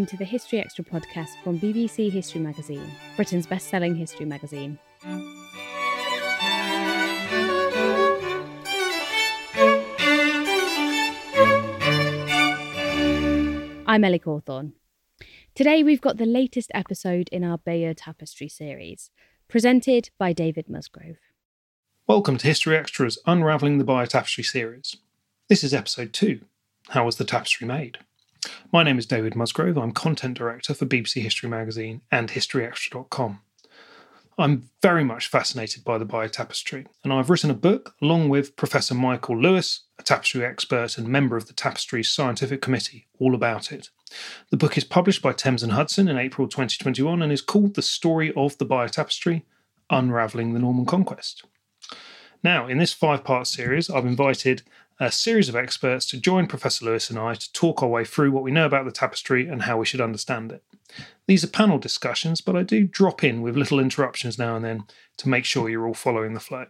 Welcome 0.00 0.16
to 0.16 0.16
the 0.16 0.24
History 0.24 0.58
Extra 0.58 0.82
podcast 0.82 1.28
from 1.44 1.60
BBC 1.60 2.10
History 2.10 2.40
Magazine, 2.40 2.90
Britain's 3.16 3.46
best 3.46 3.68
selling 3.68 3.94
history 3.94 4.24
magazine. 4.24 4.78
I'm 13.86 14.02
Ellie 14.02 14.18
Cawthorne. 14.18 14.72
Today 15.54 15.82
we've 15.82 16.00
got 16.00 16.16
the 16.16 16.24
latest 16.24 16.70
episode 16.72 17.28
in 17.30 17.44
our 17.44 17.58
Bayeux 17.58 17.92
Tapestry 17.92 18.48
series, 18.48 19.10
presented 19.48 20.08
by 20.18 20.32
David 20.32 20.70
Musgrove. 20.70 21.18
Welcome 22.06 22.38
to 22.38 22.46
History 22.46 22.78
Extra's 22.78 23.18
Unravelling 23.26 23.76
the 23.76 23.84
Bayeux 23.84 24.06
Tapestry 24.06 24.44
series. 24.44 24.96
This 25.50 25.62
is 25.62 25.74
episode 25.74 26.14
2 26.14 26.40
How 26.88 27.04
Was 27.04 27.16
the 27.16 27.24
Tapestry 27.24 27.66
Made? 27.66 27.98
My 28.72 28.82
name 28.82 28.98
is 28.98 29.06
David 29.06 29.34
Musgrove. 29.34 29.76
I'm 29.76 29.92
content 29.92 30.38
director 30.38 30.74
for 30.74 30.86
BBC 30.86 31.22
History 31.22 31.48
Magazine 31.48 32.02
and 32.10 32.30
HistoryExtra.com. 32.30 33.40
I'm 34.38 34.70
very 34.80 35.04
much 35.04 35.28
fascinated 35.28 35.84
by 35.84 35.98
the 35.98 36.06
Bayeux 36.06 36.30
Tapestry, 36.30 36.86
and 37.04 37.12
I've 37.12 37.28
written 37.28 37.50
a 37.50 37.54
book 37.54 37.94
along 38.00 38.30
with 38.30 38.56
Professor 38.56 38.94
Michael 38.94 39.38
Lewis, 39.38 39.80
a 39.98 40.02
tapestry 40.02 40.44
expert 40.46 40.96
and 40.96 41.08
member 41.08 41.36
of 41.36 41.46
the 41.46 41.52
Tapestry's 41.52 42.08
scientific 42.08 42.62
committee, 42.62 43.06
all 43.18 43.34
about 43.34 43.70
it. 43.70 43.90
The 44.50 44.56
book 44.56 44.78
is 44.78 44.84
published 44.84 45.20
by 45.20 45.34
Thames 45.34 45.62
and 45.62 45.72
Hudson 45.72 46.08
in 46.08 46.16
April 46.16 46.48
2021 46.48 47.20
and 47.20 47.30
is 47.30 47.42
called 47.42 47.74
The 47.74 47.82
Story 47.82 48.32
of 48.34 48.56
the 48.56 48.64
Bayeux 48.64 48.88
Tapestry 48.88 49.44
Unravelling 49.90 50.54
the 50.54 50.60
Norman 50.60 50.86
Conquest. 50.86 51.44
Now, 52.42 52.66
in 52.66 52.78
this 52.78 52.94
five 52.94 53.24
part 53.24 53.46
series, 53.46 53.90
I've 53.90 54.06
invited 54.06 54.62
a 55.00 55.10
series 55.10 55.48
of 55.48 55.56
experts 55.56 56.04
to 56.04 56.20
join 56.20 56.46
Professor 56.46 56.84
Lewis 56.84 57.08
and 57.08 57.18
I 57.18 57.32
to 57.32 57.52
talk 57.54 57.82
our 57.82 57.88
way 57.88 58.04
through 58.04 58.32
what 58.32 58.42
we 58.42 58.50
know 58.50 58.66
about 58.66 58.84
the 58.84 58.92
tapestry 58.92 59.48
and 59.48 59.62
how 59.62 59.78
we 59.78 59.86
should 59.86 60.00
understand 60.00 60.52
it. 60.52 60.62
These 61.26 61.42
are 61.42 61.48
panel 61.48 61.78
discussions, 61.78 62.42
but 62.42 62.54
I 62.54 62.62
do 62.62 62.84
drop 62.84 63.24
in 63.24 63.40
with 63.40 63.56
little 63.56 63.80
interruptions 63.80 64.38
now 64.38 64.56
and 64.56 64.64
then 64.64 64.84
to 65.16 65.28
make 65.30 65.46
sure 65.46 65.70
you're 65.70 65.86
all 65.86 65.94
following 65.94 66.34
the 66.34 66.40
flow. 66.40 66.66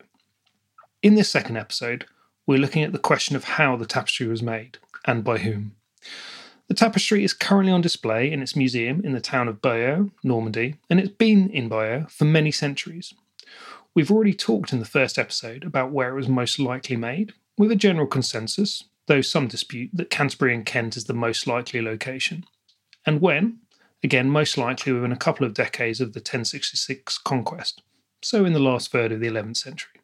In 1.02 1.16
this 1.16 1.28
second 1.28 1.56
episode, 1.56 2.06
we're 2.46 2.58
looking 2.60 2.84
at 2.84 2.92
the 2.92 2.98
question 3.00 3.34
of 3.34 3.44
how 3.44 3.74
the 3.74 3.86
tapestry 3.86 4.28
was 4.28 4.42
made 4.42 4.78
and 5.04 5.24
by 5.24 5.38
whom. 5.38 5.74
The 6.68 6.74
tapestry 6.74 7.24
is 7.24 7.32
currently 7.32 7.72
on 7.72 7.80
display 7.80 8.30
in 8.30 8.42
its 8.42 8.54
museum 8.54 9.00
in 9.04 9.12
the 9.12 9.20
town 9.20 9.48
of 9.48 9.60
Bayeux, 9.60 10.12
Normandy, 10.22 10.76
and 10.88 11.00
it's 11.00 11.08
been 11.08 11.50
in 11.50 11.68
Bayeux 11.68 12.06
for 12.08 12.26
many 12.26 12.52
centuries. 12.52 13.12
We've 13.92 14.10
already 14.10 14.34
talked 14.34 14.72
in 14.72 14.78
the 14.78 14.84
first 14.84 15.18
episode 15.18 15.64
about 15.64 15.90
where 15.90 16.10
it 16.10 16.14
was 16.14 16.28
most 16.28 16.60
likely 16.60 16.94
made, 16.94 17.32
with 17.60 17.70
a 17.70 17.76
general 17.76 18.06
consensus, 18.06 18.84
though 19.06 19.20
some 19.20 19.46
dispute, 19.46 19.90
that 19.92 20.08
Canterbury 20.08 20.54
and 20.54 20.64
Kent 20.64 20.96
is 20.96 21.04
the 21.04 21.12
most 21.12 21.46
likely 21.46 21.82
location. 21.82 22.44
And 23.04 23.20
when? 23.20 23.58
Again, 24.02 24.30
most 24.30 24.56
likely 24.56 24.94
within 24.94 25.12
a 25.12 25.16
couple 25.16 25.44
of 25.44 25.52
decades 25.52 26.00
of 26.00 26.14
the 26.14 26.20
1066 26.20 27.18
conquest, 27.18 27.82
so 28.22 28.46
in 28.46 28.54
the 28.54 28.58
last 28.58 28.90
third 28.90 29.12
of 29.12 29.20
the 29.20 29.26
11th 29.26 29.58
century. 29.58 30.00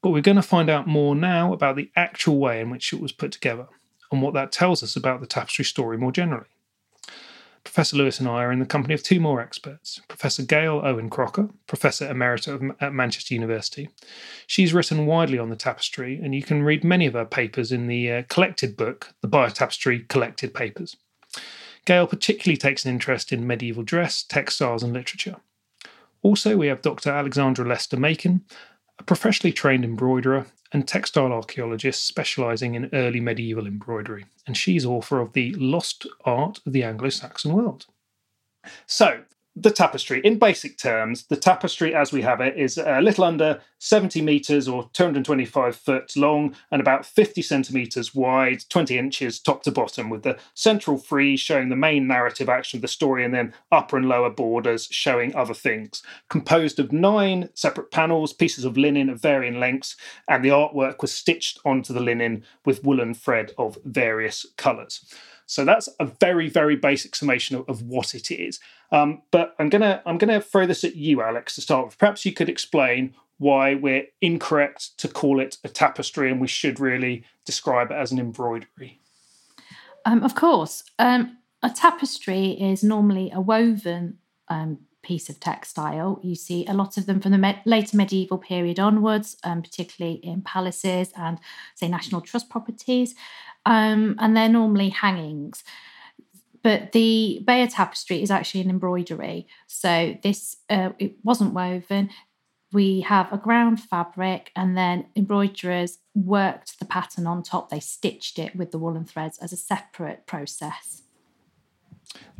But 0.00 0.08
we're 0.08 0.22
going 0.22 0.36
to 0.36 0.42
find 0.42 0.70
out 0.70 0.86
more 0.86 1.14
now 1.14 1.52
about 1.52 1.76
the 1.76 1.90
actual 1.96 2.38
way 2.38 2.62
in 2.62 2.70
which 2.70 2.94
it 2.94 3.00
was 3.00 3.12
put 3.12 3.30
together 3.30 3.66
and 4.10 4.22
what 4.22 4.32
that 4.32 4.52
tells 4.52 4.82
us 4.82 4.96
about 4.96 5.20
the 5.20 5.26
tapestry 5.26 5.66
story 5.66 5.98
more 5.98 6.12
generally. 6.12 6.48
Professor 7.64 7.96
Lewis 7.96 8.18
and 8.18 8.28
I 8.28 8.42
are 8.42 8.52
in 8.52 8.58
the 8.58 8.66
company 8.66 8.94
of 8.94 9.02
two 9.02 9.20
more 9.20 9.40
experts 9.40 10.00
Professor 10.08 10.42
Gale 10.42 10.80
Owen 10.84 11.08
Crocker, 11.08 11.48
Professor 11.66 12.08
Emerita 12.08 12.74
at 12.80 12.92
Manchester 12.92 13.34
University. 13.34 13.88
She's 14.46 14.74
written 14.74 15.06
widely 15.06 15.38
on 15.38 15.50
the 15.50 15.56
tapestry, 15.56 16.20
and 16.22 16.34
you 16.34 16.42
can 16.42 16.62
read 16.62 16.84
many 16.84 17.06
of 17.06 17.14
her 17.14 17.24
papers 17.24 17.72
in 17.72 17.86
the 17.86 18.10
uh, 18.10 18.22
collected 18.28 18.76
book, 18.76 19.14
The 19.20 19.28
Bayeux 19.28 19.50
Tapestry 19.50 20.00
Collected 20.08 20.52
Papers. 20.52 20.96
Gale 21.84 22.06
particularly 22.06 22.56
takes 22.56 22.84
an 22.84 22.92
interest 22.92 23.32
in 23.32 23.46
medieval 23.46 23.82
dress, 23.82 24.22
textiles, 24.22 24.82
and 24.82 24.92
literature. 24.92 25.36
Also, 26.22 26.56
we 26.56 26.68
have 26.68 26.82
Dr. 26.82 27.10
Alexandra 27.10 27.66
Lester 27.66 27.96
Makin, 27.96 28.44
a 28.98 29.02
professionally 29.02 29.52
trained 29.52 29.84
embroiderer 29.84 30.46
and 30.72 30.88
textile 30.88 31.32
archaeologist 31.32 32.06
specialising 32.06 32.74
in 32.74 32.88
early 32.92 33.20
medieval 33.20 33.66
embroidery, 33.66 34.26
and 34.46 34.56
she's 34.56 34.86
author 34.86 35.20
of 35.20 35.32
The 35.32 35.54
Lost 35.54 36.06
Art 36.24 36.60
of 36.66 36.72
the 36.72 36.82
Anglo 36.82 37.10
Saxon 37.10 37.52
World. 37.52 37.86
So, 38.86 39.22
the 39.54 39.70
tapestry. 39.70 40.20
In 40.24 40.38
basic 40.38 40.78
terms, 40.78 41.24
the 41.26 41.36
tapestry 41.36 41.94
as 41.94 42.10
we 42.10 42.22
have 42.22 42.40
it 42.40 42.56
is 42.56 42.78
a 42.78 43.00
little 43.02 43.24
under 43.24 43.60
70 43.78 44.22
metres 44.22 44.66
or 44.66 44.88
225 44.94 45.76
foot 45.76 46.16
long 46.16 46.54
and 46.70 46.80
about 46.80 47.04
50 47.04 47.42
centimetres 47.42 48.14
wide, 48.14 48.62
20 48.70 48.96
inches 48.96 49.38
top 49.38 49.62
to 49.64 49.70
bottom, 49.70 50.08
with 50.08 50.22
the 50.22 50.38
central 50.54 50.96
frieze 50.96 51.40
showing 51.40 51.68
the 51.68 51.76
main 51.76 52.06
narrative 52.06 52.48
action 52.48 52.78
of 52.78 52.82
the 52.82 52.88
story 52.88 53.24
and 53.24 53.34
then 53.34 53.52
upper 53.70 53.96
and 53.96 54.08
lower 54.08 54.30
borders 54.30 54.88
showing 54.90 55.34
other 55.34 55.54
things. 55.54 56.02
Composed 56.30 56.78
of 56.78 56.92
nine 56.92 57.50
separate 57.54 57.90
panels, 57.90 58.32
pieces 58.32 58.64
of 58.64 58.78
linen 58.78 59.10
of 59.10 59.20
varying 59.20 59.60
lengths, 59.60 59.96
and 60.28 60.42
the 60.42 60.48
artwork 60.48 61.02
was 61.02 61.12
stitched 61.12 61.58
onto 61.64 61.92
the 61.92 62.00
linen 62.00 62.42
with 62.64 62.84
woolen 62.84 63.12
thread 63.12 63.52
of 63.58 63.76
various 63.84 64.46
colours. 64.56 65.04
So 65.52 65.66
that's 65.66 65.86
a 66.00 66.06
very, 66.06 66.48
very 66.48 66.76
basic 66.76 67.14
summation 67.14 67.56
of, 67.56 67.68
of 67.68 67.82
what 67.82 68.14
it 68.14 68.30
is. 68.30 68.58
Um, 68.90 69.20
but 69.30 69.54
I'm 69.58 69.68
gonna 69.68 70.02
I'm 70.06 70.16
gonna 70.16 70.40
throw 70.40 70.64
this 70.64 70.82
at 70.82 70.96
you, 70.96 71.20
Alex, 71.20 71.56
to 71.56 71.60
start 71.60 71.84
with. 71.84 71.98
Perhaps 71.98 72.24
you 72.24 72.32
could 72.32 72.48
explain 72.48 73.14
why 73.36 73.74
we're 73.74 74.06
incorrect 74.22 74.96
to 74.98 75.08
call 75.08 75.40
it 75.40 75.58
a 75.62 75.68
tapestry 75.68 76.30
and 76.30 76.40
we 76.40 76.46
should 76.46 76.80
really 76.80 77.24
describe 77.44 77.90
it 77.90 77.96
as 77.96 78.12
an 78.12 78.18
embroidery. 78.18 79.00
Um, 80.06 80.22
of 80.22 80.34
course, 80.34 80.84
um, 80.98 81.36
a 81.62 81.68
tapestry 81.68 82.52
is 82.52 82.82
normally 82.82 83.30
a 83.30 83.40
woven 83.40 84.18
um, 84.48 84.78
piece 85.02 85.28
of 85.28 85.38
textile. 85.38 86.18
You 86.22 86.34
see 86.34 86.64
a 86.66 86.72
lot 86.72 86.96
of 86.96 87.06
them 87.06 87.20
from 87.20 87.32
the 87.32 87.38
me- 87.38 87.60
later 87.66 87.96
medieval 87.96 88.38
period 88.38 88.78
onwards, 88.80 89.36
um, 89.44 89.60
particularly 89.60 90.16
in 90.22 90.42
palaces 90.42 91.12
and, 91.14 91.38
say, 91.74 91.88
national 91.88 92.22
trust 92.22 92.48
properties 92.48 93.14
um, 93.66 94.16
and 94.18 94.36
they're 94.36 94.48
normally 94.48 94.90
hangings. 94.90 95.64
But 96.62 96.92
the 96.92 97.42
Bayeux 97.44 97.68
tapestry 97.68 98.22
is 98.22 98.30
actually 98.30 98.60
an 98.60 98.70
embroidery. 98.70 99.48
So 99.66 100.16
this 100.22 100.56
uh, 100.70 100.90
it 100.98 101.16
wasn't 101.24 101.54
woven. 101.54 102.10
We 102.72 103.00
have 103.00 103.32
a 103.32 103.36
ground 103.36 103.80
fabric, 103.80 104.50
and 104.56 104.76
then 104.78 105.06
embroiderers 105.14 105.98
worked 106.14 106.78
the 106.78 106.86
pattern 106.86 107.26
on 107.26 107.42
top. 107.42 107.68
They 107.68 107.80
stitched 107.80 108.38
it 108.38 108.56
with 108.56 108.70
the 108.70 108.78
woolen 108.78 109.04
threads 109.04 109.38
as 109.38 109.52
a 109.52 109.56
separate 109.56 110.26
process. 110.26 111.02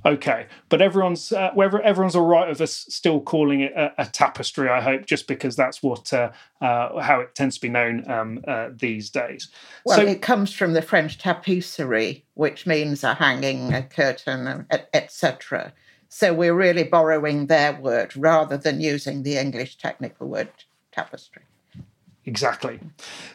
Okay, 0.04 0.46
but 0.68 0.82
everyone's 0.82 1.30
uh, 1.30 1.52
whether 1.54 1.80
everyone's 1.80 2.16
all 2.16 2.26
right 2.26 2.48
with 2.48 2.60
us 2.60 2.86
still 2.88 3.20
calling 3.20 3.60
it 3.60 3.72
a, 3.72 3.92
a 4.02 4.06
tapestry. 4.06 4.68
I 4.68 4.80
hope 4.80 5.06
just 5.06 5.28
because 5.28 5.54
that's 5.54 5.80
what 5.80 6.12
uh, 6.12 6.32
uh, 6.60 7.00
how 7.00 7.20
it 7.20 7.36
tends 7.36 7.54
to 7.56 7.60
be 7.60 7.68
known 7.68 8.10
um, 8.10 8.40
uh, 8.48 8.70
these 8.72 9.10
days. 9.10 9.48
Well, 9.84 9.98
so, 9.98 10.04
it 10.04 10.20
comes 10.20 10.52
from 10.52 10.72
the 10.72 10.82
French 10.82 11.18
tapisserie, 11.18 12.22
which 12.34 12.66
means 12.66 13.04
a 13.04 13.14
hanging, 13.14 13.72
a 13.72 13.84
curtain, 13.84 14.66
etc. 14.92 15.72
So 16.08 16.34
we're 16.34 16.54
really 16.54 16.84
borrowing 16.84 17.46
their 17.46 17.72
word 17.80 18.16
rather 18.16 18.56
than 18.56 18.80
using 18.80 19.22
the 19.22 19.38
English 19.38 19.78
technical 19.78 20.28
word 20.28 20.50
tapestry. 20.90 21.42
Exactly. 22.26 22.80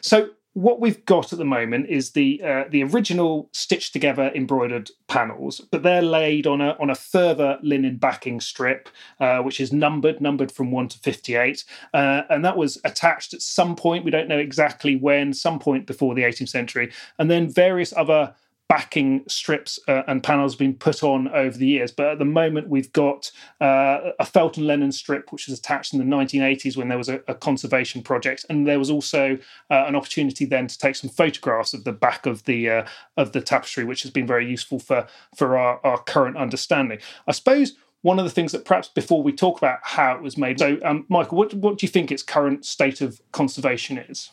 So 0.02 0.30
what 0.54 0.80
we've 0.80 1.04
got 1.04 1.32
at 1.32 1.38
the 1.38 1.44
moment 1.44 1.88
is 1.88 2.12
the 2.12 2.42
uh, 2.42 2.64
the 2.70 2.82
original 2.82 3.48
stitched 3.52 3.92
together 3.92 4.32
embroidered 4.34 4.90
panels, 5.06 5.60
but 5.70 5.82
they're 5.82 6.02
laid 6.02 6.46
on 6.46 6.60
a 6.60 6.76
on 6.80 6.90
a 6.90 6.94
further 6.94 7.58
linen 7.62 7.96
backing 7.96 8.40
strip, 8.40 8.88
uh, 9.20 9.38
which 9.38 9.60
is 9.60 9.72
numbered 9.72 10.20
numbered 10.20 10.50
from 10.50 10.70
one 10.70 10.88
to 10.88 10.98
fifty 10.98 11.36
eight, 11.36 11.64
uh, 11.94 12.22
and 12.30 12.44
that 12.44 12.56
was 12.56 12.80
attached 12.84 13.34
at 13.34 13.42
some 13.42 13.76
point. 13.76 14.04
We 14.04 14.10
don't 14.10 14.28
know 14.28 14.38
exactly 14.38 14.96
when, 14.96 15.32
some 15.32 15.58
point 15.58 15.86
before 15.86 16.14
the 16.14 16.22
18th 16.22 16.48
century, 16.48 16.92
and 17.18 17.30
then 17.30 17.48
various 17.48 17.92
other 17.96 18.34
backing 18.68 19.24
strips 19.26 19.78
uh, 19.88 20.02
and 20.06 20.22
panels 20.22 20.52
have 20.52 20.58
been 20.58 20.74
put 20.74 21.02
on 21.02 21.28
over 21.28 21.56
the 21.56 21.66
years. 21.66 21.90
But 21.90 22.06
at 22.08 22.18
the 22.18 22.26
moment, 22.26 22.68
we've 22.68 22.92
got 22.92 23.30
uh, 23.60 24.10
a 24.18 24.26
Felton 24.26 24.66
Lennon 24.66 24.92
strip, 24.92 25.32
which 25.32 25.48
was 25.48 25.58
attached 25.58 25.94
in 25.94 25.98
the 25.98 26.16
1980s 26.16 26.76
when 26.76 26.88
there 26.88 26.98
was 26.98 27.08
a, 27.08 27.20
a 27.28 27.34
conservation 27.34 28.02
project, 28.02 28.44
and 28.50 28.66
there 28.66 28.78
was 28.78 28.90
also 28.90 29.38
uh, 29.70 29.84
an 29.86 29.96
opportunity 29.96 30.44
then 30.44 30.66
to 30.66 30.78
take 30.78 30.96
some 30.96 31.10
photographs 31.10 31.72
of 31.72 31.84
the 31.84 31.92
back 31.92 32.26
of 32.26 32.44
the 32.44 32.68
uh, 32.68 32.86
of 33.16 33.32
the 33.32 33.40
tapestry, 33.40 33.84
which 33.84 34.02
has 34.02 34.10
been 34.10 34.26
very 34.26 34.48
useful 34.48 34.78
for 34.78 35.06
for 35.34 35.56
our, 35.56 35.80
our 35.84 36.02
current 36.02 36.36
understanding. 36.36 36.98
I 37.26 37.32
suppose 37.32 37.74
one 38.02 38.18
of 38.18 38.24
the 38.24 38.30
things 38.30 38.52
that 38.52 38.64
perhaps 38.64 38.88
before 38.88 39.22
we 39.22 39.32
talk 39.32 39.58
about 39.58 39.80
how 39.82 40.14
it 40.14 40.22
was 40.22 40.36
made, 40.36 40.58
so 40.58 40.78
um, 40.84 41.04
Michael, 41.08 41.36
what, 41.36 41.52
what 41.54 41.78
do 41.78 41.86
you 41.86 41.90
think 41.90 42.12
its 42.12 42.22
current 42.22 42.64
state 42.64 43.00
of 43.00 43.20
conservation 43.32 43.98
is? 43.98 44.30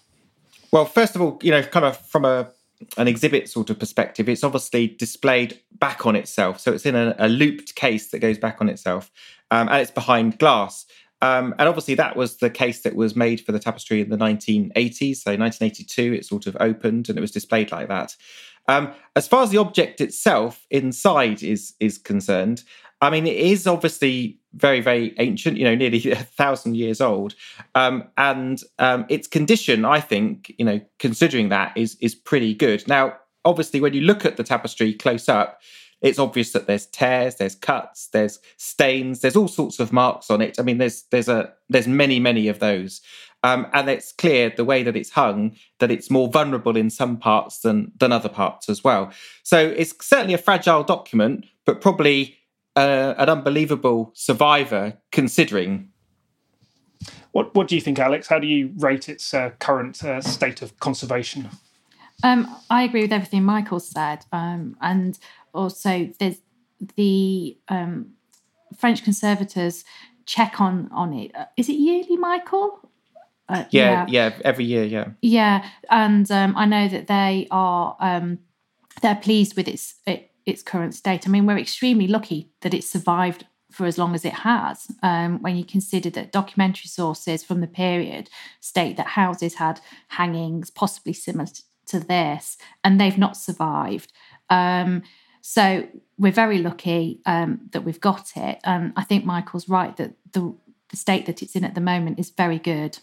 Well, 0.72 0.86
first 0.86 1.16
of 1.16 1.22
all, 1.22 1.40
you 1.42 1.52
know, 1.52 1.64
kind 1.64 1.86
of 1.86 1.98
from 1.98 2.26
a 2.26 2.52
an 2.98 3.07
exhibit 3.07 3.50
sort 3.50 3.69
of 3.69 3.80
perspective, 3.80 4.30
it's 4.30 4.44
obviously 4.44 4.88
displayed 4.88 5.60
back 5.80 6.06
on 6.06 6.16
itself. 6.16 6.60
So 6.60 6.74
it's 6.74 6.86
in 6.86 6.95
a, 6.95 7.16
a 7.18 7.27
looped 7.27 7.75
case 7.75 8.10
that 8.12 8.19
goes 8.19 8.38
back 8.38 8.57
on 8.62 8.69
itself, 8.69 9.12
um, 9.51 9.68
and 9.69 9.81
it's 9.81 9.92
behind 9.92 10.39
glass. 10.39 10.86
Um, 11.22 11.56
and 11.57 11.68
obviously, 11.68 11.95
that 11.95 12.16
was 12.16 12.38
the 12.38 12.50
case 12.50 12.81
that 12.81 12.95
was 12.95 13.16
made 13.16 13.42
for 13.42 13.51
the 13.51 13.60
tapestry 13.60 14.01
in 14.01 14.10
the 14.10 14.18
1980s. 14.18 15.18
So, 15.18 15.31
1982, 15.31 16.13
it 16.13 16.25
sort 16.25 16.45
of 16.45 16.57
opened 16.60 17.10
and 17.10 17.18
it 17.18 17.22
was 17.22 17.31
displayed 17.31 17.72
like 17.72 17.88
that. 17.88 18.16
Um, 18.68 18.94
as 19.16 19.28
far 19.28 19.44
as 19.44 19.51
the 19.51 19.57
object 19.57 20.01
itself 20.01 20.66
inside 20.71 21.44
is 21.44 21.74
is 21.80 21.98
concerned, 21.98 22.63
I 23.01 23.09
mean, 23.09 23.27
it 23.27 23.36
is 23.36 23.68
obviously 23.68 24.39
very, 24.53 24.80
very 24.80 25.13
ancient, 25.19 25.57
you 25.57 25.65
know, 25.65 25.75
nearly 25.75 26.12
a 26.12 26.15
thousand 26.15 26.75
years 26.77 27.01
old. 27.01 27.36
Um, 27.75 28.06
and 28.18 28.62
um, 28.80 29.06
its 29.09 29.27
condition, 29.27 29.86
I 29.86 30.00
think, 30.00 30.53
you 30.57 30.65
know, 30.65 30.81
considering 31.00 31.50
that 31.50 31.75
is 31.75 31.97
is 32.01 32.15
pretty 32.15 32.53
good. 32.53 32.88
Now, 32.88 33.18
obviously, 33.44 33.81
when 33.81 33.94
you 33.94 34.01
look 34.01 34.25
at 34.25 34.38
the 34.38 34.44
tapestry 34.44 34.94
close 34.94 35.30
up, 35.30 35.62
it's 36.01 36.19
obvious 36.19 36.51
that 36.51 36.68
there's 36.68 36.86
tears, 36.88 37.36
there's 37.36 37.56
cuts, 37.56 38.07
there's 38.07 38.39
stains, 38.57 39.21
there's 39.21 39.36
all 39.36 39.47
sorts 39.47 39.80
of 39.80 39.94
marks 39.94 40.30
on 40.30 40.42
it. 40.42 40.59
I 40.59 40.63
mean, 40.63 40.77
there's 40.77 41.03
there's 41.12 41.30
a 41.30 41.53
there's 41.69 41.88
many, 41.88 42.19
many 42.19 42.47
of 42.47 42.59
those. 42.59 43.01
Um, 43.44 43.68
and 43.74 43.88
it's 43.89 44.12
clear 44.12 44.50
the 44.50 44.65
way 44.65 44.81
that 44.81 44.95
it's 44.95 45.12
hung 45.12 45.56
that 45.77 45.92
it's 45.92 46.09
more 46.09 46.27
vulnerable 46.27 46.75
in 46.75 46.89
some 46.89 47.18
parts 47.18 47.59
than 47.59 47.92
than 47.97 48.12
other 48.12 48.30
parts 48.30 48.69
as 48.69 48.83
well. 48.83 49.12
So 49.44 49.59
it's 49.59 49.94
certainly 50.03 50.33
a 50.33 50.39
fragile 50.39 50.83
document, 50.83 51.45
but 51.65 51.80
probably 51.80 52.38
uh, 52.75 53.13
an 53.18 53.30
unbelievable 53.30 54.12
survivor 54.13 54.98
considering. 55.12 55.89
What 57.31 57.54
What 57.56 57.68
do 57.68 57.75
you 57.75 57.81
think, 57.81 58.00
Alex? 58.00 58.27
How 58.27 58.39
do 58.39 58.48
you 58.48 58.74
rate 58.77 59.10
its 59.10 59.33
uh, 59.33 59.51
current 59.60 60.04
uh, 60.04 60.22
state 60.22 60.62
of 60.62 60.80
conservation? 60.80 61.50
Um, 62.24 62.56
I 62.69 62.83
agree 62.83 63.01
with 63.01 63.13
everything 63.13 63.44
Michael 63.44 63.80
said, 63.80 64.25
um, 64.31 64.77
and 64.81 65.19
also 65.54 66.10
there's 66.19 66.38
the 66.95 67.57
um, 67.68 68.12
French 68.78 69.04
conservators 69.04 69.83
check 70.25 70.62
on 70.62 70.89
on 70.92 71.13
it. 71.13 71.36
Uh, 71.36 71.45
it 71.57 71.68
yearly, 71.69 72.18
Michael? 72.18 72.80
Uh, 73.48 73.66
yeah, 73.69 74.06
yeah, 74.07 74.30
yeah, 74.30 74.42
every 74.44 74.66
year, 74.66 74.83
yeah, 74.83 75.10
yeah, 75.21 75.69
and 75.89 76.31
um, 76.31 76.56
I 76.57 76.66
know 76.66 76.88
that 76.88 77.07
they 77.07 77.48
are 77.51 77.95
um, 78.00 78.39
they're 79.01 79.16
pleased 79.16 79.56
with 79.56 79.68
its 79.68 79.95
it, 80.07 80.31
its 80.45 80.63
current 80.63 80.94
state. 80.94 81.27
I 81.27 81.30
mean, 81.30 81.45
we're 81.45 81.57
extremely 81.57 82.07
lucky 82.07 82.50
that 82.62 82.74
it's 82.74 82.89
survived 82.89 83.45
for 83.71 83.86
as 83.86 83.97
long 83.97 84.15
as 84.15 84.24
it 84.24 84.33
has. 84.33 84.88
Um, 85.03 85.42
when 85.42 85.57
you 85.57 85.65
consider 85.65 86.09
that 86.12 86.31
documentary 86.31 86.88
sources 86.88 87.44
from 87.44 87.62
the 87.62 87.68
period 87.68 88.30
state 88.62 88.95
that 88.97 89.07
houses 89.07 89.56
had 89.56 89.81
hangings 90.09 90.69
possibly 90.69 91.13
similar 91.13 91.47
to 91.88 92.00
this, 92.00 92.57
and 92.83 93.00
they've 93.00 93.18
not 93.18 93.38
survived. 93.38 94.13
Um, 94.50 95.03
so 95.42 95.88
we're 96.18 96.31
very 96.31 96.57
lucky 96.57 97.21
um, 97.25 97.69
that 97.71 97.81
we've 97.81 98.00
got 98.00 98.31
it. 98.36 98.59
And 98.63 98.94
I 98.95 99.03
think 99.03 99.25
Michael's 99.25 99.69
right 99.69 99.95
that 99.97 100.13
the, 100.31 100.56
the 100.89 100.97
state 100.97 101.25
that 101.27 101.44
it's 101.44 101.56
in 101.56 101.63
at 101.63 101.75
the 101.75 101.81
moment 101.81 102.19
is 102.19 102.31
very 102.31 102.57
good. 102.57 102.97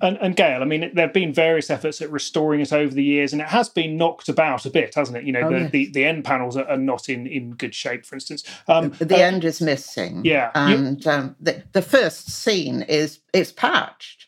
And, 0.00 0.18
and 0.20 0.36
Gale, 0.36 0.60
I 0.60 0.66
mean, 0.66 0.90
there 0.94 1.06
have 1.06 1.14
been 1.14 1.32
various 1.32 1.70
efforts 1.70 2.02
at 2.02 2.10
restoring 2.10 2.60
it 2.60 2.72
over 2.72 2.92
the 2.92 3.02
years, 3.02 3.32
and 3.32 3.40
it 3.40 3.48
has 3.48 3.68
been 3.68 3.96
knocked 3.96 4.28
about 4.28 4.66
a 4.66 4.70
bit, 4.70 4.94
hasn't 4.94 5.16
it? 5.16 5.24
You 5.24 5.32
know, 5.32 5.42
oh, 5.42 5.50
the, 5.50 5.60
yes. 5.60 5.70
the, 5.70 5.90
the 5.92 6.04
end 6.04 6.24
panels 6.24 6.56
are, 6.56 6.68
are, 6.68 6.76
not 6.76 7.08
in, 7.08 7.26
in 7.26 7.52
good 7.52 7.74
shape, 7.74 8.04
for 8.04 8.14
instance. 8.14 8.44
Um, 8.68 8.90
the, 8.90 9.06
the 9.06 9.16
uh, 9.16 9.26
end 9.26 9.44
is 9.44 9.60
missing. 9.60 10.22
Yeah, 10.24 10.50
and 10.54 11.06
um, 11.06 11.36
the 11.40 11.62
the 11.72 11.82
first 11.82 12.30
scene 12.30 12.82
is 12.82 13.20
is 13.32 13.52
patched, 13.52 14.26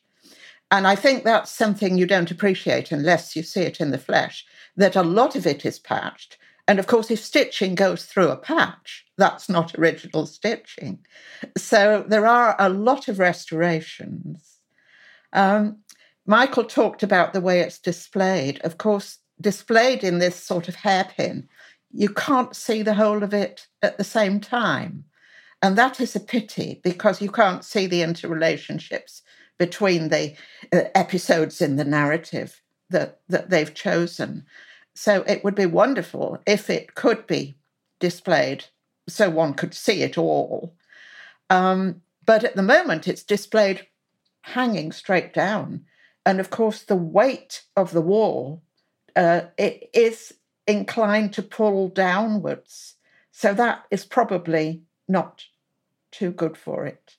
and 0.70 0.87
I 0.87 0.94
think 0.94 1.25
that's 1.25 1.50
something 1.50 1.99
you 1.99 2.06
don't 2.06 2.31
appreciate 2.31 2.91
unless 2.91 3.37
you 3.37 3.43
see 3.43 3.62
it 3.62 3.81
in 3.81 3.91
the 3.91 3.99
flesh. 3.99 4.46
That 4.76 4.96
a 4.96 5.02
lot 5.02 5.37
of 5.37 5.46
it 5.46 5.67
is 5.67 5.79
patched, 5.79 6.38
and 6.67 6.79
of 6.79 6.87
course, 6.87 7.11
if 7.11 7.20
stitching 7.20 7.75
goes 7.75 8.06
through 8.06 8.29
a 8.29 8.37
patch, 8.37 9.05
that's 9.19 9.50
not 9.50 9.75
original 9.79 10.25
stitching. 10.25 11.00
So 11.58 12.05
there 12.08 12.26
are 12.26 12.56
a 12.58 12.70
lot 12.70 13.08
of 13.08 13.19
restorations 13.19 14.57
um, 15.33 15.79
Michael 16.27 16.65
talked 16.65 17.03
about 17.03 17.33
the 17.33 17.41
way 17.41 17.61
it's 17.61 17.79
displayed. 17.79 18.61
Of 18.63 18.79
course, 18.79 19.19
displayed 19.41 20.05
in 20.05 20.19
this 20.19 20.37
sort 20.37 20.69
of 20.69 20.75
hairpin, 20.75 21.49
you 21.91 22.09
can't 22.09 22.55
see 22.55 22.83
the 22.83 22.95
whole 22.95 23.23
of 23.23 23.33
it 23.33 23.67
at 23.83 23.99
the 23.99 24.05
same 24.05 24.41
time. 24.41 25.05
And 25.63 25.77
that 25.77 26.01
is 26.01 26.15
a 26.15 26.21
pity 26.21 26.81
because 26.85 27.23
you 27.23 27.31
can't 27.31 27.65
see 27.65 27.87
the 27.87 28.03
interrelationships 28.03 29.23
between 29.59 30.09
the 30.09 30.35
uh, 30.73 30.83
episodes 30.95 31.61
in 31.61 31.77
the 31.77 31.85
narrative 31.85 32.63
that, 32.91 33.21
that 33.29 33.51
they've 33.51 33.75
chosen. 33.75 34.45
So 34.95 35.23
it 35.27 35.43
would 35.45 35.55
be 35.55 35.67
wonderful 35.67 36.39
if 36.47 36.71
it 36.71 36.95
could 36.95 37.27
be 37.27 37.57
displayed 38.01 38.65
so 39.09 39.31
one 39.31 39.55
could 39.55 39.75
see 39.75 40.03
it 40.03 40.19
all. 40.19 40.77
Um, 41.51 42.03
but 42.25 42.45
at 42.45 42.57
the 42.57 42.63
moment, 42.63 43.09
it's 43.09 43.23
displayed 43.23 43.87
hanging 44.43 44.93
straight 44.93 45.32
down. 45.35 45.85
And 46.25 46.40
of 46.40 46.50
course, 46.50 46.82
the 46.82 46.96
weight 46.96 47.62
of 47.76 47.93
the 47.93 48.02
wall 48.02 48.62
uh, 49.19 49.49
it 49.56 49.90
is 49.93 50.35
inclined 50.67 51.32
to 51.32 51.43
pull 51.43 51.88
downwards. 51.88 52.94
So 53.32 53.52
that 53.55 53.85
is 53.90 54.05
probably 54.05 54.82
not 55.08 55.44
too 56.12 56.31
good 56.31 56.56
for 56.56 56.87
it. 56.87 57.17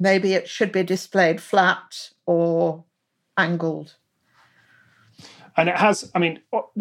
Maybe 0.00 0.32
it 0.32 0.48
should 0.48 0.72
be 0.72 0.82
displayed 0.82 1.40
flat 1.40 2.10
or 2.26 2.84
angled. 3.36 3.94
And 5.56 5.68
it 5.68 5.76
has, 5.76 6.10
I 6.14 6.18
mean, 6.18 6.40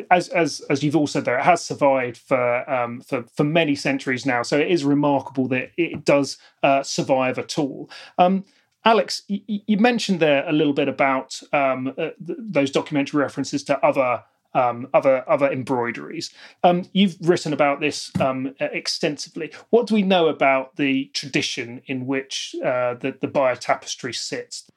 as 0.10 0.30
as 0.30 0.62
as 0.70 0.82
you've 0.82 0.96
all 0.96 1.06
said 1.06 1.26
there, 1.26 1.38
it 1.38 1.44
has 1.44 1.62
survived 1.62 2.18
for 2.18 2.68
um, 2.70 3.02
for 3.02 3.24
for 3.24 3.44
many 3.44 3.76
centuries 3.76 4.26
now. 4.26 4.44
So 4.44 4.58
it 4.58 4.72
is 4.72 4.86
remarkable 4.86 5.48
that 5.50 5.72
it 5.76 6.06
does 6.06 6.38
uh, 6.64 6.82
survive 6.82 7.38
at 7.38 7.60
all. 7.60 7.90
Um, 8.18 8.46
Alex, 8.84 9.24
you, 9.28 9.78
mentioned 9.78 10.20
there 10.20 10.48
a 10.48 10.52
little 10.52 10.74
bit 10.74 10.88
about 10.88 11.40
um, 11.54 11.90
uh, 11.90 12.10
th- 12.26 12.40
those 12.40 12.72
documentary 12.72 13.22
references 13.22 13.64
to 13.66 13.78
other 13.86 14.24
um, 14.54 14.88
other 14.94 15.24
other 15.30 15.50
embroideries. 15.52 16.32
Um, 16.64 16.84
you've 16.94 17.16
written 17.22 17.54
about 17.54 17.80
this 17.80 18.12
um, 18.20 18.54
extensively. 18.60 19.52
What 19.70 19.88
do 19.88 19.94
we 19.94 20.04
know 20.04 20.28
about 20.28 20.76
the 20.76 21.06
tradition 21.14 21.82
in 21.86 22.06
which 22.06 22.56
uh, 22.64 22.96
the, 22.96 23.16
the 23.22 23.28
Bayeux 23.28 23.56
tapestry 23.56 24.14
sits? 24.14 24.70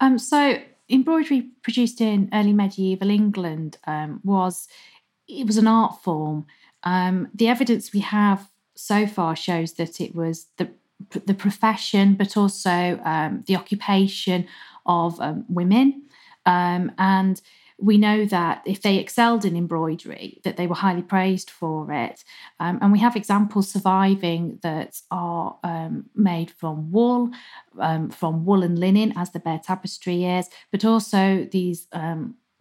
Um, 0.00 0.18
so, 0.18 0.58
embroidery 0.88 1.48
produced 1.62 2.00
in 2.00 2.28
early 2.32 2.52
medieval 2.52 3.10
England 3.10 3.78
um, 3.86 4.20
was 4.22 4.68
it 5.26 5.46
was 5.46 5.56
an 5.56 5.66
art 5.66 6.02
form. 6.02 6.46
Um, 6.82 7.28
the 7.34 7.48
evidence 7.48 7.92
we 7.92 8.00
have 8.00 8.50
so 8.74 9.06
far 9.06 9.36
shows 9.36 9.74
that 9.74 10.00
it 10.00 10.14
was 10.14 10.46
the 10.56 10.70
the 11.26 11.34
profession, 11.34 12.14
but 12.14 12.36
also 12.36 13.00
um, 13.04 13.44
the 13.46 13.56
occupation 13.56 14.46
of 14.86 15.20
um, 15.20 15.44
women. 15.48 16.02
Um, 16.46 16.92
and 16.98 17.40
we 17.78 17.96
know 17.96 18.26
that 18.26 18.62
if 18.66 18.82
they 18.82 18.98
excelled 18.98 19.44
in 19.44 19.56
embroidery, 19.56 20.40
that 20.44 20.56
they 20.56 20.66
were 20.66 20.74
highly 20.74 21.02
praised 21.02 21.48
for 21.48 21.90
it. 21.90 22.22
Um, 22.58 22.78
and 22.82 22.92
we 22.92 22.98
have 22.98 23.16
examples 23.16 23.70
surviving 23.70 24.58
that 24.62 25.00
are 25.10 25.58
um, 25.64 26.04
made 26.14 26.50
from 26.50 26.90
wool, 26.90 27.30
um, 27.78 28.10
from 28.10 28.44
wool 28.44 28.62
and 28.62 28.78
linen, 28.78 29.14
as 29.16 29.30
the 29.30 29.40
Bayeux 29.40 29.60
tapestry 29.64 30.24
is, 30.24 30.48
but 30.70 30.84
also 30.84 31.48
these 31.50 31.88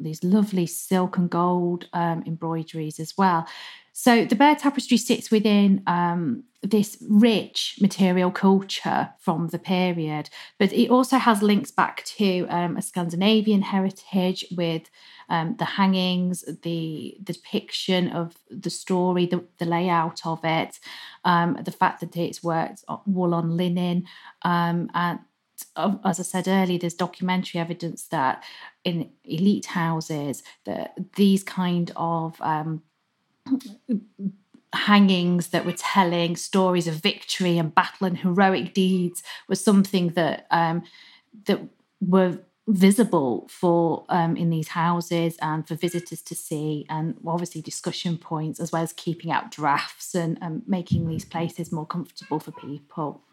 these 0.02 0.24
lovely 0.24 0.66
silk 0.66 1.18
and 1.18 1.30
gold 1.30 1.90
embroideries 1.94 3.02
as 3.02 3.18
well. 3.18 3.46
So 3.94 4.26
the 4.26 4.36
Bayeux 4.36 4.56
tapestry 4.56 4.98
sits 4.98 5.30
within 5.32 5.84
um, 5.88 6.44
this 6.62 6.98
rich 7.10 7.78
material 7.82 8.32
culture 8.32 9.10
from 9.20 9.48
the 9.48 9.60
period, 9.60 10.30
but 10.58 10.74
it 10.74 10.90
also 10.90 11.18
has 11.18 11.42
links 11.42 11.72
back 11.72 12.04
to 12.06 12.46
um, 12.48 12.78
a 12.78 12.82
Scandinavian 12.82 13.62
heritage 13.62 14.46
with 14.52 14.90
um, 15.30 15.56
the 15.58 15.66
hangings, 15.66 16.42
the, 16.42 17.18
the 17.20 17.34
depiction 17.34 18.10
of 18.10 18.36
the 18.50 18.70
story, 18.70 19.26
the, 19.26 19.46
the 19.58 19.66
layout 19.66 20.26
of 20.26 20.40
it, 20.44 20.80
um, 21.24 21.58
the 21.64 21.72
fact 21.72 22.02
that 22.02 22.18
it's 22.18 22.44
worked 22.44 22.84
wool 23.06 23.34
on 23.34 23.56
linen, 23.56 24.06
um, 24.42 24.90
and 24.94 25.20
as 26.06 26.20
I 26.20 26.24
said 26.24 26.48
earlier, 26.48 26.80
there's 26.80 26.94
documentary 26.94 27.60
evidence 27.60 28.08
that 28.08 28.44
in 28.84 29.12
elite 29.26 29.68
houses 29.68 30.44
that 30.66 30.96
these 31.16 31.44
kind 31.44 31.92
of 31.96 32.40
um, 32.42 32.82
hangings 34.74 35.48
that 35.48 35.66
were 35.66 35.74
telling 35.74 36.36
stories 36.36 36.88
of 36.88 36.96
victory 36.96 37.58
and 37.58 37.74
battle 37.74 38.06
and 38.06 38.18
heroic 38.20 38.74
deeds 38.74 39.24
was 39.48 39.64
something 39.64 40.10
that 40.10 40.46
um, 40.52 40.84
that 41.46 41.60
were 42.02 42.40
visible 42.68 43.48
for 43.50 44.06
um, 44.10 44.38
in 44.38 44.52
these 44.52 44.68
houses 44.70 45.38
and 45.42 45.68
for 45.68 45.74
visitors 45.74 46.22
to 46.22 46.36
see 46.36 46.86
and 46.88 47.16
obviously 47.26 47.62
discussion 47.62 48.16
points 48.16 48.60
as 48.60 48.72
well 48.72 48.84
as 48.84 48.94
keeping 48.94 49.32
out 49.32 49.50
drafts 49.50 50.14
and, 50.14 50.38
and 50.40 50.62
making 50.68 51.08
these 51.08 51.26
places 51.26 51.72
more 51.72 51.88
comfortable 51.88 52.40
for 52.40 52.52
people 52.52 53.24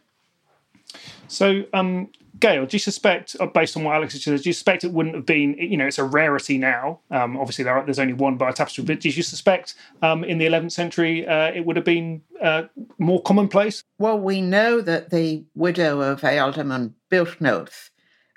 so, 1.29 1.65
um, 1.73 2.09
Gale, 2.39 2.67
do 2.67 2.75
you 2.75 2.79
suspect, 2.79 3.37
uh, 3.41 3.47
based 3.47 3.77
on 3.77 3.85
what 3.85 3.95
Alex 3.95 4.13
has 4.13 4.23
said, 4.23 4.41
do 4.41 4.49
you 4.49 4.53
suspect 4.53 4.85
it 4.85 4.93
wouldn't 4.93 5.15
have 5.15 5.27
been, 5.27 5.55
you 5.55 5.77
know, 5.77 5.87
it's 5.87 5.99
a 5.99 6.05
rarity 6.05 6.59
now. 6.59 7.01
Um, 7.11 7.37
obviously, 7.37 7.65
there 7.65 7.75
are, 7.75 7.85
there's 7.85 7.99
only 7.99 8.13
one 8.13 8.37
Bayeux 8.37 8.53
tapestry, 8.53 8.85
but 8.85 9.01
do 9.01 9.09
you 9.09 9.23
suspect 9.23 9.75
um, 10.03 10.23
in 10.23 10.39
the 10.39 10.47
11th 10.47 10.73
century 10.73 11.27
uh, 11.27 11.51
it 11.53 11.65
would 11.65 11.77
have 11.77 11.85
been 11.85 12.23
uh, 12.43 12.65
more 12.99 13.23
commonplace? 13.23 13.83
Well, 13.99 14.19
we 14.19 14.41
know 14.41 14.81
that 14.81 15.11
the 15.11 15.45
widow 15.55 16.01
of 16.01 16.21
Ealdorman 16.21 16.93
Byrhtnoth 17.11 17.91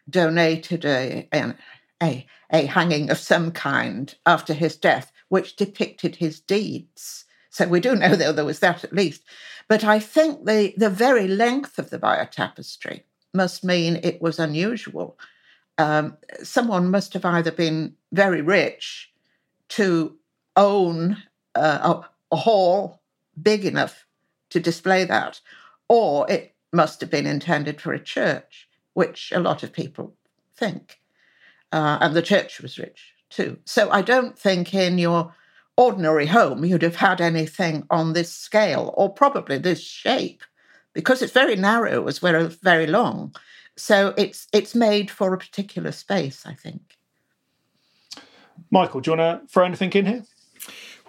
donated 0.10 0.86
a, 0.86 1.28
a, 2.02 2.26
a 2.52 2.66
hanging 2.66 3.10
of 3.10 3.18
some 3.18 3.52
kind 3.52 4.16
after 4.26 4.54
his 4.54 4.78
death, 4.78 5.12
which 5.28 5.56
depicted 5.56 6.16
his 6.16 6.40
deeds. 6.40 7.26
So 7.50 7.68
we 7.68 7.80
do 7.80 7.96
know 7.96 8.16
that 8.16 8.36
there 8.36 8.46
was 8.46 8.60
that 8.60 8.84
at 8.84 8.94
least. 8.94 9.24
But 9.70 9.84
I 9.84 10.00
think 10.00 10.46
the, 10.46 10.74
the 10.76 10.90
very 10.90 11.28
length 11.28 11.80
of 11.80 11.92
the 11.92 12.00
Bayeux 12.00 12.28
tapestry 12.32 13.06
must 13.34 13.64
mean 13.64 14.00
it 14.04 14.22
was 14.22 14.40
unusual. 14.40 15.18
Um, 15.78 16.18
someone 16.44 16.92
must 16.92 17.14
have 17.14 17.24
either 17.24 17.52
been 17.52 17.96
very 18.12 18.42
rich 18.42 19.14
to 19.70 20.18
own 20.58 21.18
uh, 21.56 22.02
a, 22.32 22.36
a 22.36 22.36
hall 22.36 23.02
big 23.42 23.64
enough 23.64 24.06
to 24.50 24.60
display 24.60 25.06
that, 25.06 25.40
or 25.88 26.30
it 26.30 26.56
must 26.74 27.00
have 27.02 27.12
been 27.12 27.28
intended 27.28 27.80
for 27.80 27.94
a 27.94 28.04
church, 28.04 28.68
which 28.94 29.32
a 29.34 29.40
lot 29.40 29.62
of 29.62 29.72
people 29.72 30.16
think. 30.56 31.00
Uh, 31.72 32.00
and 32.02 32.16
the 32.16 32.24
church 32.24 32.60
was 32.60 32.80
rich 32.80 33.14
too. 33.30 33.60
So 33.66 33.92
I 33.92 34.02
don't 34.02 34.38
think 34.38 34.74
in 34.74 34.98
your 34.98 35.36
ordinary 35.80 36.26
home 36.26 36.66
you'd 36.66 36.82
have 36.82 36.98
had 36.98 37.22
anything 37.22 37.86
on 37.90 38.12
this 38.12 38.30
scale 38.30 38.94
or 38.98 39.10
probably 39.10 39.58
this 39.58 39.80
shape 39.80 40.44
because 40.94 41.22
it's 41.22 41.32
very 41.32 41.56
narrow 41.56 42.06
as 42.10 42.22
well 42.22 42.36
as 42.36 42.56
very 42.56 42.86
long. 42.86 43.34
So 43.78 44.14
it's 44.18 44.48
it's 44.52 44.76
made 44.76 45.10
for 45.10 45.34
a 45.34 45.38
particular 45.38 45.94
space, 45.94 46.46
I 46.46 46.54
think. 46.54 46.98
Michael, 48.70 49.00
do 49.00 49.12
you 49.12 49.18
want 49.18 49.42
to 49.42 49.48
throw 49.48 49.64
anything 49.64 49.94
in 49.94 50.06
here? 50.06 50.24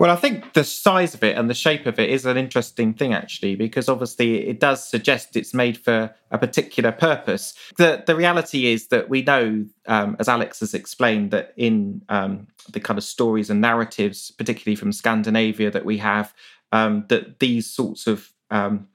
Well, 0.00 0.10
I 0.10 0.16
think 0.16 0.54
the 0.54 0.64
size 0.64 1.12
of 1.12 1.22
it 1.22 1.36
and 1.36 1.50
the 1.50 1.54
shape 1.54 1.84
of 1.84 1.98
it 1.98 2.08
is 2.08 2.24
an 2.24 2.38
interesting 2.38 2.94
thing, 2.94 3.12
actually, 3.12 3.54
because 3.54 3.86
obviously 3.86 4.48
it 4.48 4.58
does 4.58 4.82
suggest 4.82 5.36
it's 5.36 5.52
made 5.52 5.76
for 5.76 6.14
a 6.30 6.38
particular 6.38 6.90
purpose. 6.90 7.52
The 7.76 8.02
the 8.06 8.16
reality 8.16 8.72
is 8.72 8.86
that 8.86 9.10
we 9.10 9.20
know, 9.20 9.66
um, 9.84 10.16
as 10.18 10.26
Alex 10.26 10.60
has 10.60 10.72
explained, 10.72 11.32
that 11.32 11.52
in 11.58 12.00
um, 12.08 12.46
the 12.72 12.80
kind 12.80 12.96
of 12.96 13.04
stories 13.04 13.50
and 13.50 13.60
narratives, 13.60 14.30
particularly 14.30 14.74
from 14.74 14.90
Scandinavia, 14.90 15.70
that 15.70 15.84
we 15.84 15.98
have, 15.98 16.32
um, 16.72 17.04
that 17.10 17.38
these 17.38 17.70
sorts 17.70 18.06
of 18.06 18.32
um, 18.50 18.88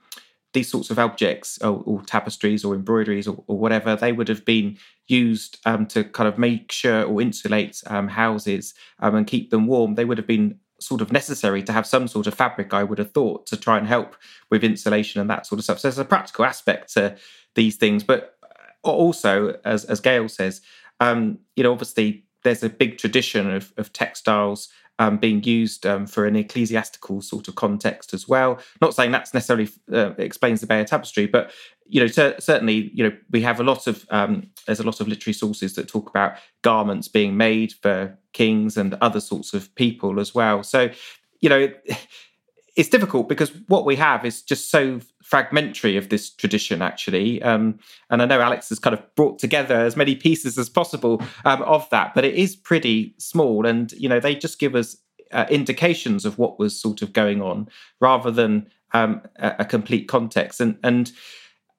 these 0.53 0.71
sorts 0.71 0.89
of 0.89 0.97
objects 0.97 1.59
or, 1.61 1.83
or 1.85 2.01
tapestries 2.01 2.65
or 2.65 2.73
embroideries 2.73 3.27
or, 3.27 3.43
or, 3.45 3.59
whatever 3.59 3.95
they 3.95 4.11
would 4.11 4.29
have 4.29 4.43
been 4.43 4.77
used 5.05 5.59
um, 5.65 5.85
to 5.85 6.03
kind 6.03 6.27
of 6.27 6.39
make 6.39 6.71
sure 6.71 7.03
or 7.03 7.21
insulate 7.21 7.83
um, 7.87 8.07
houses 8.07 8.73
um, 8.99 9.15
and 9.15 9.27
keep 9.27 9.51
them 9.51 9.67
warm 9.67 9.95
they 9.95 10.05
would 10.05 10.17
have 10.17 10.25
been 10.25 10.57
sort 10.85 11.01
of 11.01 11.11
necessary 11.11 11.63
to 11.63 11.73
have 11.73 11.85
some 11.85 12.07
sort 12.07 12.27
of 12.27 12.33
fabric, 12.33 12.73
I 12.73 12.83
would 12.83 12.99
have 12.99 13.11
thought, 13.11 13.45
to 13.47 13.57
try 13.57 13.77
and 13.77 13.87
help 13.87 14.15
with 14.49 14.63
insulation 14.63 15.21
and 15.21 15.29
that 15.29 15.45
sort 15.45 15.59
of 15.59 15.63
stuff. 15.63 15.79
So 15.79 15.87
there's 15.87 15.97
a 15.97 16.05
practical 16.05 16.45
aspect 16.45 16.93
to 16.93 17.17
these 17.55 17.75
things, 17.77 18.03
but 18.03 18.37
also, 18.83 19.57
as 19.65 19.85
as 19.85 19.99
Gale 19.99 20.29
says, 20.29 20.61
um, 20.99 21.39
you 21.55 21.63
know, 21.63 21.71
obviously 21.71 22.25
there's 22.43 22.63
a 22.63 22.69
big 22.69 22.97
tradition 22.97 23.49
of, 23.49 23.73
of 23.77 23.91
textiles 23.91 24.69
um, 24.99 25.17
being 25.17 25.43
used 25.43 25.85
um, 25.85 26.05
for 26.05 26.25
an 26.25 26.35
ecclesiastical 26.35 27.21
sort 27.21 27.47
of 27.47 27.55
context 27.55 28.13
as 28.13 28.27
well. 28.27 28.59
Not 28.81 28.93
saying 28.93 29.11
that's 29.11 29.33
necessarily 29.33 29.69
uh, 29.91 30.11
explains 30.17 30.61
the 30.61 30.67
Bayeux 30.67 30.85
Tapestry, 30.85 31.27
but 31.27 31.51
you 31.87 32.01
know, 32.01 32.07
t- 32.07 32.33
certainly, 32.39 32.91
you 32.93 33.03
know, 33.03 33.15
we 33.29 33.41
have 33.41 33.59
a 33.59 33.63
lot 33.63 33.87
of 33.87 34.05
um, 34.09 34.49
there's 34.65 34.79
a 34.79 34.83
lot 34.83 34.99
of 35.01 35.07
literary 35.07 35.33
sources 35.33 35.75
that 35.75 35.87
talk 35.87 36.09
about 36.09 36.37
garments 36.61 37.07
being 37.07 37.37
made 37.37 37.73
for 37.81 38.17
kings 38.33 38.77
and 38.77 38.95
other 39.01 39.19
sorts 39.19 39.53
of 39.53 39.73
people 39.75 40.19
as 40.19 40.33
well. 40.33 40.63
So, 40.63 40.89
you 41.41 41.49
know, 41.49 41.67
it's 42.75 42.89
difficult 42.89 43.29
because 43.29 43.51
what 43.67 43.85
we 43.85 43.95
have 43.95 44.25
is 44.25 44.41
just 44.41 44.69
so 44.69 44.99
fragmentary 45.23 45.97
of 45.97 46.09
this 46.09 46.29
tradition, 46.29 46.81
actually. 46.81 47.41
Um, 47.41 47.79
and 48.09 48.21
I 48.21 48.25
know 48.25 48.41
Alex 48.41 48.69
has 48.69 48.79
kind 48.79 48.93
of 48.93 49.15
brought 49.15 49.39
together 49.39 49.75
as 49.75 49.95
many 49.95 50.15
pieces 50.15 50.57
as 50.57 50.69
possible 50.69 51.21
um, 51.45 51.61
of 51.63 51.89
that, 51.89 52.13
but 52.13 52.25
it 52.25 52.35
is 52.35 52.55
pretty 52.55 53.15
small. 53.17 53.65
And, 53.65 53.91
you 53.93 54.09
know, 54.09 54.19
they 54.19 54.35
just 54.35 54.59
give 54.59 54.75
us 54.75 54.97
uh, 55.31 55.45
indications 55.49 56.25
of 56.25 56.37
what 56.37 56.59
was 56.59 56.79
sort 56.79 57.01
of 57.01 57.13
going 57.13 57.41
on 57.41 57.69
rather 57.99 58.29
than 58.29 58.69
um, 58.93 59.21
a, 59.37 59.55
a 59.59 59.65
complete 59.65 60.07
context. 60.07 60.59
And, 60.59 60.77
and, 60.83 61.11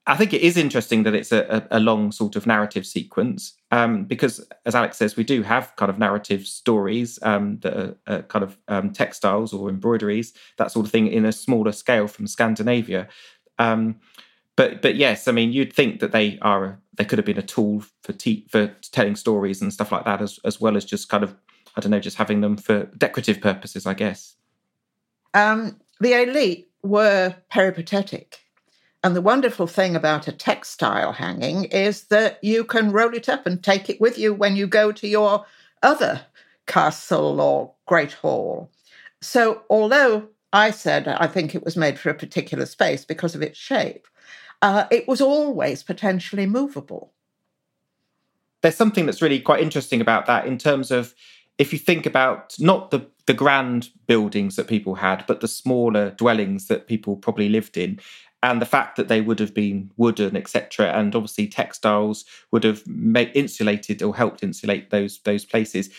I 0.09 0.17
think 0.17 0.33
it 0.33 0.43
is 0.43 0.57
interesting 0.57 1.03
that 1.03 1.15
it's 1.15 1.33
a, 1.33 1.67
a, 1.73 1.81
long 1.81 2.13
sort 2.13 2.37
of 2.37 2.47
narrative 2.47 2.87
sequence 2.87 3.55
um, 3.73 4.05
because, 4.05 4.47
as 4.65 4.77
Alex 4.77 4.97
says, 4.99 5.17
we 5.17 5.25
do 5.25 5.43
have 5.43 5.75
kind 5.75 5.91
of 5.91 5.99
narrative 5.99 6.47
stories 6.47 7.19
um, 7.23 7.59
that 7.61 7.77
are, 7.77 7.97
are 8.07 8.23
kind 8.23 8.45
of 8.45 8.57
um, 8.69 8.93
textiles 8.93 9.53
or 9.53 9.69
embroideries, 9.69 10.33
that 10.59 10.71
sort 10.71 10.87
of 10.87 10.93
thing, 10.93 11.09
in 11.09 11.25
a 11.25 11.33
smaller 11.33 11.73
scale 11.73 12.07
from 12.07 12.29
Scandinavia. 12.29 13.09
Um, 13.59 13.99
but 14.55 14.81
but 14.81 14.95
yes, 14.95 15.27
I 15.27 15.33
mean, 15.33 15.53
you'd 15.53 15.73
think 15.73 15.99
that 15.99 16.13
they 16.13 16.39
are 16.41 16.81
they 16.95 17.05
could 17.05 17.19
have 17.19 17.27
been 17.27 17.39
a 17.39 17.43
tool 17.43 17.83
for 18.03 18.13
te- 18.13 18.47
for 18.49 18.69
telling 18.93 19.17
stories 19.17 19.61
and 19.61 19.73
stuff 19.73 19.91
like 19.91 20.05
that, 20.05 20.23
as 20.23 20.39
as 20.45 20.61
well 20.61 20.77
as 20.77 20.85
just 20.85 21.09
kind 21.09 21.25
of 21.25 21.35
I 21.77 21.81
don't 21.81 21.91
know, 21.91 22.01
just 22.01 22.17
having 22.17 22.43
them 22.43 22.57
for 22.57 22.85
decorative 22.97 23.41
purposes, 23.41 23.87
I 23.87 23.95
guess. 23.95 24.37
Um, 25.35 25.81
the 26.01 26.15
elite 26.23 26.71
were 26.83 27.35
peripatetic 27.51 28.46
and 29.07 29.15
the 29.15 29.23
wonderful 29.23 29.69
thing 29.69 29.95
about 29.95 30.27
a 30.27 30.33
textile 30.33 31.13
hanging 31.13 31.67
is 31.67 32.07
that 32.07 32.43
you 32.43 32.65
can 32.65 32.91
roll 32.91 33.15
it 33.15 33.29
up 33.29 33.47
and 33.47 33.63
take 33.63 33.89
it 33.89 34.01
with 34.01 34.19
you 34.19 34.35
when 34.35 34.57
you 34.57 34.67
go 34.67 34.91
to 34.91 35.07
your 35.07 35.47
other 35.85 36.23
castle 36.67 37.41
or 37.41 37.73
great 37.87 38.15
hall. 38.15 38.69
So, 39.21 39.63
although 39.71 40.27
I 40.53 40.73
said 40.73 41.07
I 41.07 41.29
think 41.29 41.55
it 41.55 41.65
was 41.65 41.77
made 41.77 42.01
for 42.01 42.11
a 42.11 42.15
particular 42.15 42.67
space 42.67 43.05
because 43.05 43.37
of 43.37 43.43
its 43.43 43.57
shape, 43.57 44.09
uh, 44.61 44.87
it 44.91 45.07
was 45.07 45.21
always 45.21 45.85
potentially 45.85 46.47
movable. 46.47 47.13
There's 48.63 48.75
something 48.75 49.07
that's 49.07 49.23
really 49.23 49.39
quite 49.39 49.63
interesting 49.63 50.01
about 50.01 50.27
that 50.27 50.47
in 50.49 50.59
terms 50.59 50.91
of 50.91 51.15
if 51.59 51.73
you 51.73 51.79
think 51.79 52.07
about 52.07 52.57
not 52.59 52.91
the 52.91 53.07
the 53.27 53.35
grand 53.35 53.91
buildings 54.07 54.55
that 54.55 54.69
people 54.69 54.95
had, 54.95 55.25
but 55.27 55.41
the 55.41 55.49
smaller 55.49 56.11
dwellings 56.11 56.69
that 56.69 56.87
people 56.87 57.17
probably 57.17 57.49
lived 57.49 57.77
in 57.77 57.99
and 58.47 58.63
the 58.63 58.67
fact 58.67 58.95
that 58.97 59.09
they 59.09 59.21
would 59.21 59.41
have 59.41 59.53
been 59.53 59.91
wooden, 59.97 60.37
etc., 60.37 60.93
and 60.93 61.15
obviously 61.17 61.49
textiles 61.49 62.25
would 62.53 62.63
have 62.63 62.87
made, 62.87 63.33
insulated 63.35 64.03
or 64.03 64.15
helped 64.15 64.43
insulate 64.43 64.91
those 64.91 65.19
those 65.25 65.45
places. 65.45 65.91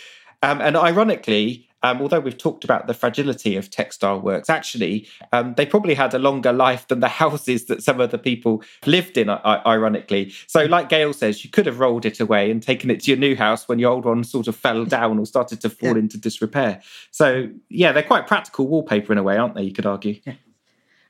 Um, 0.42 0.62
and 0.62 0.78
ironically, 0.78 1.68
um, 1.84 2.02
although 2.02 2.22
we've 2.22 2.38
talked 2.38 2.64
about 2.64 2.88
the 2.88 2.94
fragility 2.94 3.58
of 3.58 3.70
textile 3.70 4.22
works, 4.22 4.50
actually, 4.50 5.10
um, 5.34 5.56
they 5.58 5.66
probably 5.66 5.94
had 5.94 6.14
a 6.14 6.20
longer 6.20 6.54
life 6.54 6.88
than 6.88 7.02
the 7.02 7.08
houses 7.24 7.66
that 7.66 7.84
some 7.84 8.00
of 8.00 8.12
the 8.12 8.18
people 8.18 8.64
lived 8.86 9.18
in, 9.18 9.30
ironically. 9.30 10.34
So, 10.48 10.64
like 10.66 10.88
Gale 10.88 11.14
says, 11.14 11.44
you 11.44 11.50
could 11.50 11.66
have 11.66 11.82
rolled 11.82 12.06
it 12.06 12.22
away 12.22 12.50
and 12.50 12.64
taken 12.64 12.90
it 12.90 13.02
to 13.02 13.12
your 13.12 13.20
new 13.20 13.36
house 13.36 13.68
when 13.68 13.78
your 13.78 13.92
old 13.92 14.06
one 14.06 14.24
sort 14.24 14.48
of 14.48 14.56
fell 14.56 14.86
down 14.98 15.20
or 15.20 15.26
started 15.26 15.60
to 15.62 15.70
fall 15.70 15.92
yeah. 15.92 16.00
into 16.00 16.18
disrepair. 16.18 16.82
So, 17.12 17.50
yeah, 17.68 17.92
they're 17.92 18.04
quite 18.04 18.26
practical 18.26 18.68
wallpaper 18.68 19.12
in 19.12 19.18
a 19.18 19.24
way, 19.24 19.36
aren't 19.36 19.56
they? 19.56 19.64
You 19.64 19.74
could 19.74 19.86
argue. 19.86 20.22
Yeah. 20.26 20.36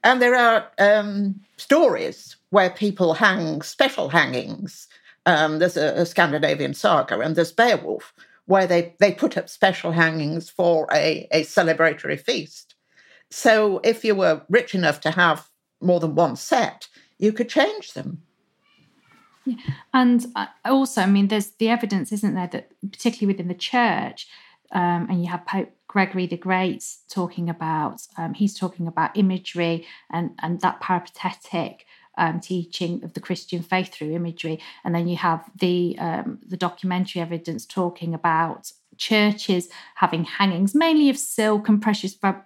And 0.07 0.21
there 0.21 0.35
are 0.35 0.71
um, 0.77 1.41
stories 1.57 2.37
where 2.51 2.69
people 2.69 3.15
hang 3.15 3.61
special 3.61 4.07
hangings. 4.07 4.87
Um, 5.25 5.59
there's 5.59 5.75
a, 5.75 6.01
a, 6.01 6.05
Scandinavian 6.05 6.73
saga, 6.73 7.19
and 7.19 7.35
there's 7.35 7.51
Beowulf, 7.51 8.13
where 8.45 8.65
they, 8.65 8.95
they 8.99 9.11
put 9.11 9.35
up 9.35 9.49
special 9.49 9.91
hangings 9.91 10.49
for 10.49 10.87
a, 10.93 11.27
a 11.31 11.43
celebratory 11.43 12.17
feast. 12.17 12.75
So 13.31 13.81
if 13.83 14.05
you 14.05 14.15
were 14.15 14.43
rich 14.47 14.73
enough 14.73 15.01
to 15.01 15.11
have 15.11 15.49
more 15.81 15.99
than 15.99 16.15
one 16.15 16.37
set, 16.37 16.87
you 17.17 17.33
could 17.33 17.49
change 17.49 17.91
them. 17.91 18.21
And 19.93 20.25
uh, 20.37 20.45
also, 20.63 21.01
I 21.01 21.07
mean, 21.07 21.27
there's 21.27 21.47
the 21.47 21.67
evidence, 21.67 22.13
isn't 22.13 22.33
there, 22.33 22.47
that 22.47 22.71
particularly 22.93 23.33
within 23.33 23.49
the 23.49 23.55
church, 23.55 24.29
um, 24.71 25.07
and 25.09 25.21
you 25.21 25.29
have 25.29 25.45
Pope 25.45 25.76
Gregory 25.97 26.27
the 26.27 26.37
Great 26.37 26.85
talking 27.09 27.49
about, 27.49 28.01
um, 28.19 28.35
he's 28.35 28.53
talking 28.53 28.85
about 28.85 29.17
imagery 29.17 29.83
and, 30.11 30.29
and 30.43 30.61
that 30.61 30.79
peripatetic 30.79 31.87
um, 32.19 32.39
teaching 32.39 33.03
of 33.03 33.15
the 33.15 33.19
Christian 33.19 33.63
faith 33.63 33.91
through 33.91 34.13
imagery. 34.13 34.61
And 34.83 34.93
then 34.93 35.07
you 35.07 35.17
have 35.17 35.49
the, 35.59 35.95
um, 35.97 36.37
the 36.47 36.55
documentary 36.55 37.19
evidence 37.19 37.65
talking 37.65 38.13
about 38.13 38.71
churches 38.95 39.69
having 39.95 40.25
hangings, 40.25 40.75
mainly 40.75 41.09
of 41.09 41.17
silk 41.17 41.67
and 41.67 41.81
precious 41.81 42.13
fab- 42.13 42.43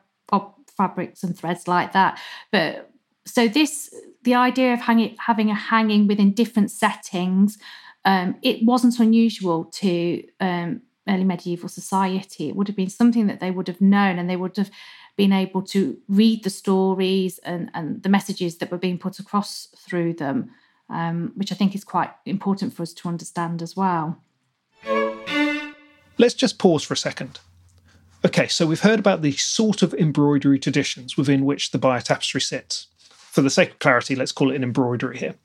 fabrics 0.78 1.22
and 1.22 1.38
threads 1.38 1.68
like 1.68 1.92
that. 1.92 2.22
But 2.54 2.90
so 3.26 3.50
this, 3.50 3.94
the 4.24 4.36
idea 4.36 4.72
of 4.72 4.80
hanging, 4.80 5.18
having 5.20 5.50
a 5.50 5.56
hanging 5.56 6.08
within 6.08 6.32
different 6.32 6.72
settings 6.72 7.58
um, 8.04 8.38
it 8.42 8.66
wasn't 8.66 9.00
unusual 9.00 9.66
to 9.66 10.24
um, 10.40 10.82
early 11.08 11.24
medieval 11.24 11.70
society. 11.70 12.50
It 12.50 12.56
would 12.56 12.68
have 12.68 12.76
been 12.76 12.90
something 12.90 13.28
that 13.28 13.40
they 13.40 13.52
would 13.52 13.68
have 13.68 13.82
known 13.82 14.20
and 14.20 14.30
they 14.30 14.36
would 14.36 14.58
have 14.58 14.72
been 15.18 15.34
able 15.34 15.62
to 15.62 15.98
read 16.08 16.44
the 16.44 16.50
stories 16.50 17.38
and, 17.40 17.70
and 17.74 18.02
the 18.04 18.10
messages 18.10 18.58
that 18.58 18.72
were 18.72 18.78
being 18.78 18.98
put 18.98 19.20
across 19.20 19.68
through 19.78 20.14
them, 20.14 20.52
um, 20.90 21.32
which 21.36 21.52
I 21.52 21.56
think 21.56 21.76
is 21.76 21.84
quite 21.84 22.12
important 22.26 22.74
for 22.74 22.84
us 22.84 22.94
to 22.94 23.08
understand 23.08 23.62
as 23.62 23.76
well. 23.76 24.22
Let's 26.18 26.34
just 26.34 26.60
pause 26.60 26.84
for 26.84 26.94
a 26.94 26.98
second. 26.98 27.40
Okay, 28.24 28.48
so 28.48 28.68
we've 28.68 28.82
heard 28.82 29.00
about 29.00 29.24
the 29.24 29.32
sort 29.32 29.82
of 29.82 29.96
embroidery 29.96 30.60
traditions 30.60 31.18
within 31.18 31.44
which 31.44 31.72
the 31.72 31.80
Bayeux 31.80 32.02
tapestry 32.02 32.42
sits. 32.42 32.88
For 33.32 33.42
the 33.42 33.50
sake 33.50 33.72
of 33.72 33.80
clarity, 33.80 34.14
let's 34.14 34.34
call 34.34 34.52
it 34.52 34.58
an 34.58 34.64
embroidery 34.64 35.18
here. 35.18 35.36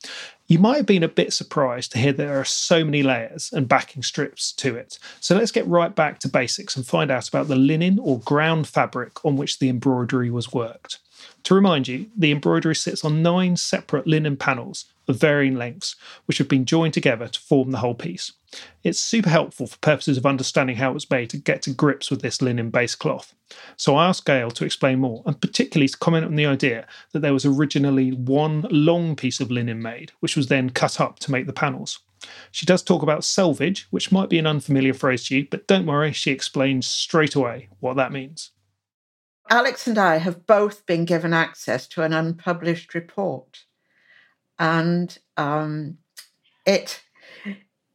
You 0.49 0.59
might 0.59 0.79
have 0.79 0.87
been 0.87 1.05
a 1.05 1.09
bit 1.09 1.33
surprised 1.33 1.93
to 1.93 1.99
hear 1.99 2.13
there 2.13 2.41
are 2.41 2.45
so 2.45 2.85
many 2.85 3.05
layers 3.05 3.53
and 3.53 3.69
backing 3.69 4.03
strips 4.03 4.51
to 4.55 4.75
it. 4.75 4.99
So 5.21 5.37
let's 5.37 5.53
get 5.53 5.69
right 5.69 5.95
back 5.95 6.19
to 6.21 6.29
basics 6.29 6.75
and 6.75 6.85
find 6.85 7.13
out 7.13 7.29
about 7.29 7.47
the 7.47 7.55
linen 7.55 8.01
or 8.01 8.19
ground 8.19 8.67
fabric 8.67 9.25
on 9.25 9.37
which 9.37 9.61
the 9.61 9.69
embroidery 9.69 10.31
was 10.31 10.53
worked. 10.53 10.99
To 11.45 11.55
remind 11.55 11.87
you, 11.87 12.07
the 12.17 12.33
embroidery 12.33 12.75
sits 12.75 13.05
on 13.05 13.23
nine 13.23 13.57
separate 13.57 14.09
linen 14.09 14.37
panels 14.37 14.87
of 15.07 15.21
varying 15.21 15.55
lengths, 15.55 15.95
which 16.25 16.39
have 16.39 16.49
been 16.49 16.65
joined 16.65 16.95
together 16.95 17.29
to 17.29 17.39
form 17.39 17.71
the 17.71 17.79
whole 17.79 17.95
piece. 17.95 18.33
It's 18.83 18.99
super 18.99 19.31
helpful 19.31 19.67
for 19.67 19.79
purposes 19.79 20.17
of 20.17 20.27
understanding 20.27 20.77
how 20.77 20.91
it 20.91 20.95
was 20.95 21.11
made 21.11 21.31
to 21.31 21.37
get 21.37 21.63
to 21.63 21.71
grips 21.71 22.11
with 22.11 22.23
this 22.23 22.41
linen 22.41 22.71
based 22.71 22.99
cloth. 22.99 23.35
So 23.77 23.97
I 23.97 24.07
asked 24.07 24.25
Gale 24.25 24.51
to 24.53 24.65
explain 24.65 25.01
more, 25.01 25.23
and 25.27 25.41
particularly 25.41 25.89
to 25.89 25.99
comment 25.99 26.25
on 26.25 26.37
the 26.37 26.47
idea 26.47 26.87
that 27.13 27.21
there 27.21 27.33
was 27.33 27.45
originally 27.45 28.11
one 28.13 28.67
long 28.71 29.17
piece 29.17 29.41
of 29.41 29.51
linen 29.51 29.83
made, 29.83 30.13
which 30.21 30.37
was 30.37 30.47
then 30.47 30.71
cut 30.71 31.01
up 31.01 31.19
to 31.21 31.31
make 31.31 31.47
the 31.47 31.53
panels. 31.53 32.01
She 32.51 32.67
does 32.67 32.83
talk 32.83 33.03
about 33.03 33.25
selvage, 33.25 33.87
which 33.91 34.11
might 34.11 34.31
be 34.31 34.39
an 34.39 34.47
unfamiliar 34.47 34.95
phrase 34.95 35.27
to 35.27 35.37
you, 35.37 35.47
but 35.51 35.67
don't 35.67 35.87
worry, 35.87 36.13
she 36.13 36.31
explains 36.31 36.87
straight 36.87 37.35
away 37.35 37.69
what 37.81 37.97
that 37.97 38.13
means. 38.13 38.53
Alex 39.49 39.87
and 39.87 39.99
I 39.99 40.17
have 40.17 40.47
both 40.47 40.87
been 40.87 41.05
given 41.05 41.33
access 41.33 41.87
to 41.89 42.03
an 42.03 42.13
unpublished 42.13 42.95
report, 42.95 43.65
and 44.59 45.17
um, 45.37 45.99
it 46.67 47.03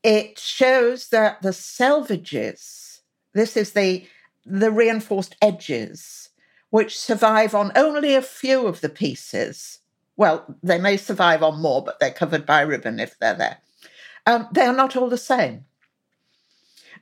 it 0.03 0.39
shows 0.39 1.09
that 1.09 1.41
the 1.41 1.49
selvages, 1.49 3.01
this 3.33 3.55
is 3.55 3.73
the 3.73 4.07
the 4.43 4.71
reinforced 4.71 5.35
edges, 5.41 6.29
which 6.71 6.97
survive 6.97 7.53
on 7.53 7.71
only 7.75 8.15
a 8.15 8.21
few 8.21 8.65
of 8.65 8.81
the 8.81 8.89
pieces. 8.89 9.79
Well, 10.17 10.57
they 10.63 10.79
may 10.79 10.97
survive 10.97 11.43
on 11.43 11.61
more, 11.61 11.83
but 11.83 11.99
they're 11.99 12.11
covered 12.11 12.45
by 12.45 12.61
ribbon 12.61 12.99
if 12.99 13.17
they're 13.19 13.35
there. 13.35 13.57
Um, 14.25 14.47
they 14.51 14.65
are 14.65 14.73
not 14.73 14.95
all 14.95 15.09
the 15.09 15.17
same. 15.17 15.65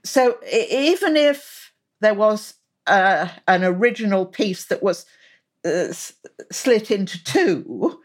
So 0.04 0.38
even 0.52 1.16
if 1.16 1.74
there 2.02 2.14
was 2.14 2.56
uh, 2.88 3.30
an 3.48 3.64
original 3.64 4.26
piece 4.26 4.66
that 4.66 4.84
was 4.84 5.06
uh, 5.66 5.94
slit 6.52 6.92
into 6.92 7.24
two, 7.24 7.99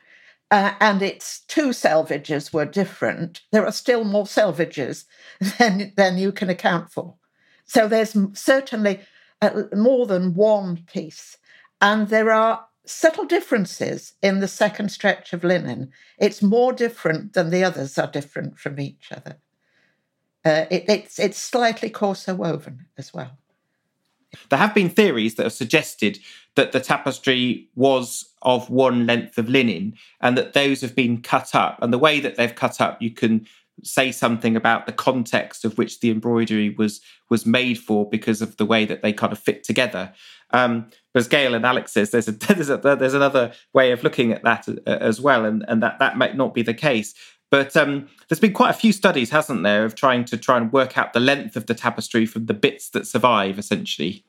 uh, 0.55 0.73
and 0.79 1.03
its 1.03 1.41
two 1.49 1.71
selvages 1.71 2.53
were 2.53 2.65
different, 2.65 3.43
there 3.51 3.67
are 3.67 3.73
still 3.73 4.05
more 4.05 4.25
selvages 4.25 5.05
than, 5.59 5.93
than 5.97 6.17
you 6.17 6.31
can 6.31 6.49
account 6.49 6.93
for. 6.93 7.17
So 7.65 7.89
there's 7.89 8.17
certainly 8.35 9.01
uh, 9.43 9.65
more 9.73 10.07
than 10.07 10.35
one 10.35 10.85
piece. 10.87 11.39
And 11.81 12.07
there 12.07 12.31
are 12.31 12.67
subtle 12.87 13.25
differences 13.25 14.13
in 14.23 14.39
the 14.39 14.47
second 14.47 14.91
stretch 14.91 15.33
of 15.33 15.43
linen. 15.43 15.91
It's 16.21 16.41
more 16.41 16.73
different 16.73 17.33
than 17.33 17.51
the 17.51 17.65
others 17.65 17.99
are 17.99 18.07
different 18.07 18.57
from 18.57 18.79
each 18.79 19.11
other. 19.11 19.39
Uh, 20.45 20.67
it, 20.71 20.85
it's, 20.89 21.19
it's 21.19 21.39
slightly 21.39 21.91
coarser 21.91 22.37
woven 22.37 22.87
as 22.97 23.13
well. 23.13 23.39
There 24.49 24.59
have 24.59 24.75
been 24.75 24.91
theories 24.91 25.35
that 25.35 25.45
have 25.45 25.53
suggested 25.53 26.19
that 26.57 26.73
the 26.73 26.81
tapestry 26.81 27.69
was 27.75 28.33
of 28.43 28.71
one 28.71 29.07
length 29.07 29.39
of 29.39 29.49
linen 29.49 29.95
and 30.21 30.39
that 30.39 30.53
those 30.53 30.81
have 30.81 30.95
been 30.95 31.21
cut 31.21 31.55
up. 31.55 31.79
And 31.83 31.93
the 31.93 31.99
way 31.99 32.21
that 32.21 32.37
they've 32.37 32.55
cut 32.55 32.81
up, 32.81 33.01
you 33.03 33.11
can 33.11 33.47
say 33.83 34.13
something 34.13 34.55
about 34.55 34.87
the 34.87 34.93
context 34.93 35.65
of 35.65 35.77
which 35.77 36.01
the 36.01 36.11
embroidery 36.11 36.71
was 36.71 37.01
was 37.29 37.45
made 37.45 37.79
for 37.79 38.09
because 38.09 38.41
of 38.41 38.57
the 38.57 38.67
way 38.67 38.85
that 38.85 39.03
they 39.03 39.13
kind 39.13 39.33
of 39.33 39.39
fit 39.39 39.65
together. 39.65 40.13
Um, 40.51 40.87
but 41.13 41.21
as 41.21 41.29
Gale 41.29 41.55
and 41.55 41.67
Alex 41.67 41.93
says, 41.93 42.11
there's 42.11 42.29
a, 42.29 42.33
there's, 42.33 42.71
a, 42.71 42.77
there's 42.77 43.15
another 43.15 43.53
way 43.73 43.91
of 43.91 44.05
looking 44.05 44.33
at 44.33 44.45
that 44.45 44.69
uh, 44.69 44.91
as 45.01 45.21
well, 45.21 45.45
and, 45.45 45.65
and 45.67 45.83
that 45.83 45.99
that 45.99 46.17
might 46.17 46.37
not 46.37 46.55
be 46.55 46.63
the 46.63 46.75
case. 46.75 47.15
But 47.55 47.77
um, 47.77 48.09
there's 48.27 48.41
been 48.41 48.53
quite 48.53 48.71
a 48.71 48.73
few 48.73 48.93
studies, 48.93 49.31
hasn't 49.31 49.63
there, 49.63 49.85
of 49.85 49.95
trying 49.95 50.25
to 50.25 50.37
try 50.37 50.57
and 50.57 50.73
work 50.73 50.99
out 50.99 51.13
the 51.13 51.21
length 51.21 51.55
of 51.55 51.67
the 51.67 51.75
tapestry 51.75 52.27
from 52.27 52.47
the 52.47 52.53
bits 52.53 52.89
that 52.89 53.07
survive, 53.07 53.61
essentially. 53.61 54.25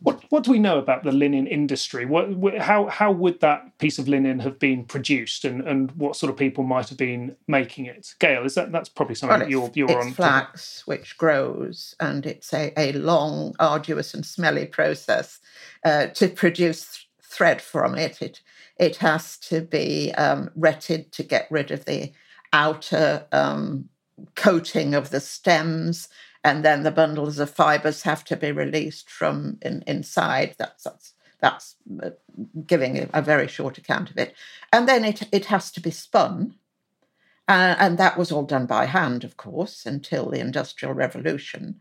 What 0.00 0.24
what 0.30 0.42
do 0.42 0.50
we 0.50 0.58
know 0.58 0.78
about 0.78 1.04
the 1.04 1.12
linen 1.12 1.46
industry? 1.46 2.06
What 2.06 2.56
how 2.56 2.86
how 2.86 3.12
would 3.12 3.40
that 3.40 3.76
piece 3.76 3.98
of 3.98 4.08
linen 4.08 4.38
have 4.38 4.58
been 4.58 4.86
produced, 4.86 5.44
and, 5.44 5.60
and 5.68 5.92
what 5.92 6.16
sort 6.16 6.32
of 6.32 6.38
people 6.38 6.64
might 6.64 6.88
have 6.88 6.96
been 6.96 7.36
making 7.48 7.84
it? 7.84 8.14
Gale, 8.18 8.46
is 8.46 8.54
that 8.54 8.72
that's 8.72 8.88
probably 8.88 9.14
something 9.14 9.40
well, 9.40 9.50
you're 9.50 9.70
you're 9.74 9.90
it's 9.90 10.06
on? 10.06 10.12
flax 10.14 10.86
which 10.86 11.18
grows, 11.18 11.94
and 12.00 12.24
it's 12.24 12.54
a, 12.54 12.72
a 12.78 12.92
long, 12.92 13.54
arduous, 13.60 14.14
and 14.14 14.24
smelly 14.24 14.64
process 14.64 15.38
uh, 15.84 16.06
to 16.06 16.28
produce 16.28 16.86
th- 16.86 17.06
thread 17.22 17.60
from 17.60 17.94
it. 17.94 18.22
It 18.22 18.40
it 18.78 18.96
has 18.96 19.36
to 19.36 19.60
be 19.60 20.12
um, 20.14 20.50
retted 20.56 21.12
to 21.12 21.22
get 21.22 21.46
rid 21.50 21.70
of 21.70 21.84
the 21.84 22.10
outer 22.52 23.26
um, 23.32 23.88
coating 24.34 24.94
of 24.94 25.10
the 25.10 25.20
stems 25.20 26.08
and 26.44 26.64
then 26.64 26.82
the 26.82 26.90
bundles 26.90 27.38
of 27.38 27.50
fibers 27.50 28.02
have 28.02 28.24
to 28.24 28.36
be 28.36 28.50
released 28.50 29.10
from 29.10 29.58
in, 29.62 29.82
inside. 29.86 30.54
That's 30.58 30.84
that's, 30.84 31.14
that's 31.40 31.76
uh, 32.02 32.10
giving 32.66 33.08
a, 33.12 33.22
very 33.22 33.48
short 33.48 33.78
account 33.78 34.10
of 34.10 34.18
it, 34.18 34.34
and 34.72 34.88
then 34.88 35.04
it 35.04 35.28
it 35.32 35.46
has 35.46 35.70
to 35.72 35.80
be 35.80 35.90
spun, 35.90 36.54
uh, 37.48 37.76
and 37.78 37.98
that 37.98 38.18
was 38.18 38.32
all 38.32 38.44
done 38.44 38.66
by 38.66 38.86
hand, 38.86 39.24
of 39.24 39.36
course, 39.36 39.86
until 39.86 40.30
the 40.30 40.40
Industrial 40.40 40.94
Revolution, 40.94 41.80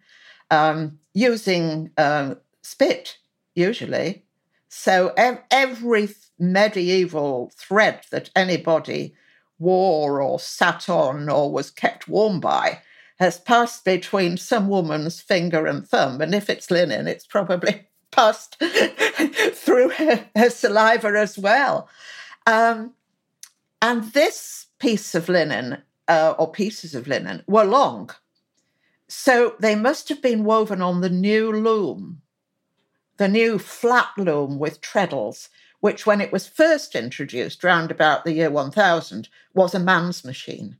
um, 0.51 0.99
using 1.13 1.91
uh, 1.97 2.35
spit 2.61 3.17
usually. 3.55 4.25
So 4.69 5.11
ev- 5.17 5.41
every 5.51 6.09
medieval 6.39 7.51
thread 7.57 8.05
that 8.11 8.29
anybody 8.35 9.13
wore 9.61 10.21
or 10.21 10.39
sat 10.39 10.89
on 10.89 11.29
or 11.29 11.51
was 11.51 11.69
kept 11.69 12.07
warm 12.07 12.39
by 12.39 12.81
has 13.19 13.39
passed 13.39 13.85
between 13.85 14.35
some 14.35 14.67
woman's 14.67 15.21
finger 15.21 15.67
and 15.67 15.87
thumb. 15.87 16.19
And 16.21 16.33
if 16.33 16.49
it's 16.49 16.71
linen, 16.71 17.07
it's 17.07 17.25
probably 17.25 17.87
passed 18.11 18.57
through 19.53 19.89
her, 19.89 20.25
her, 20.35 20.49
saliva 20.49 21.09
as 21.09 21.37
well. 21.37 21.87
Um, 22.47 22.93
and 23.79 24.11
this 24.13 24.65
piece 24.79 25.13
of 25.13 25.29
linen, 25.29 25.83
uh, 26.07 26.33
or 26.39 26.51
pieces 26.51 26.95
of 26.95 27.07
linen, 27.07 27.43
were 27.47 27.63
long. 27.63 28.09
So 29.07 29.55
they 29.59 29.75
must 29.75 30.09
have 30.09 30.21
been 30.21 30.43
woven 30.43 30.81
on 30.81 31.01
the 31.01 31.09
new 31.09 31.51
loom, 31.51 32.23
the 33.17 33.27
new 33.27 33.59
flat 33.59 34.09
loom 34.17 34.57
with 34.57 34.81
treadles, 34.81 35.49
which, 35.81 36.05
when 36.05 36.21
it 36.21 36.31
was 36.31 36.47
first 36.47 36.95
introduced 36.95 37.63
round 37.63 37.91
about 37.91 38.23
the 38.23 38.33
year 38.33 38.49
1000, 38.49 39.27
was 39.53 39.75
a 39.75 39.79
man's 39.79 40.23
machine. 40.23 40.77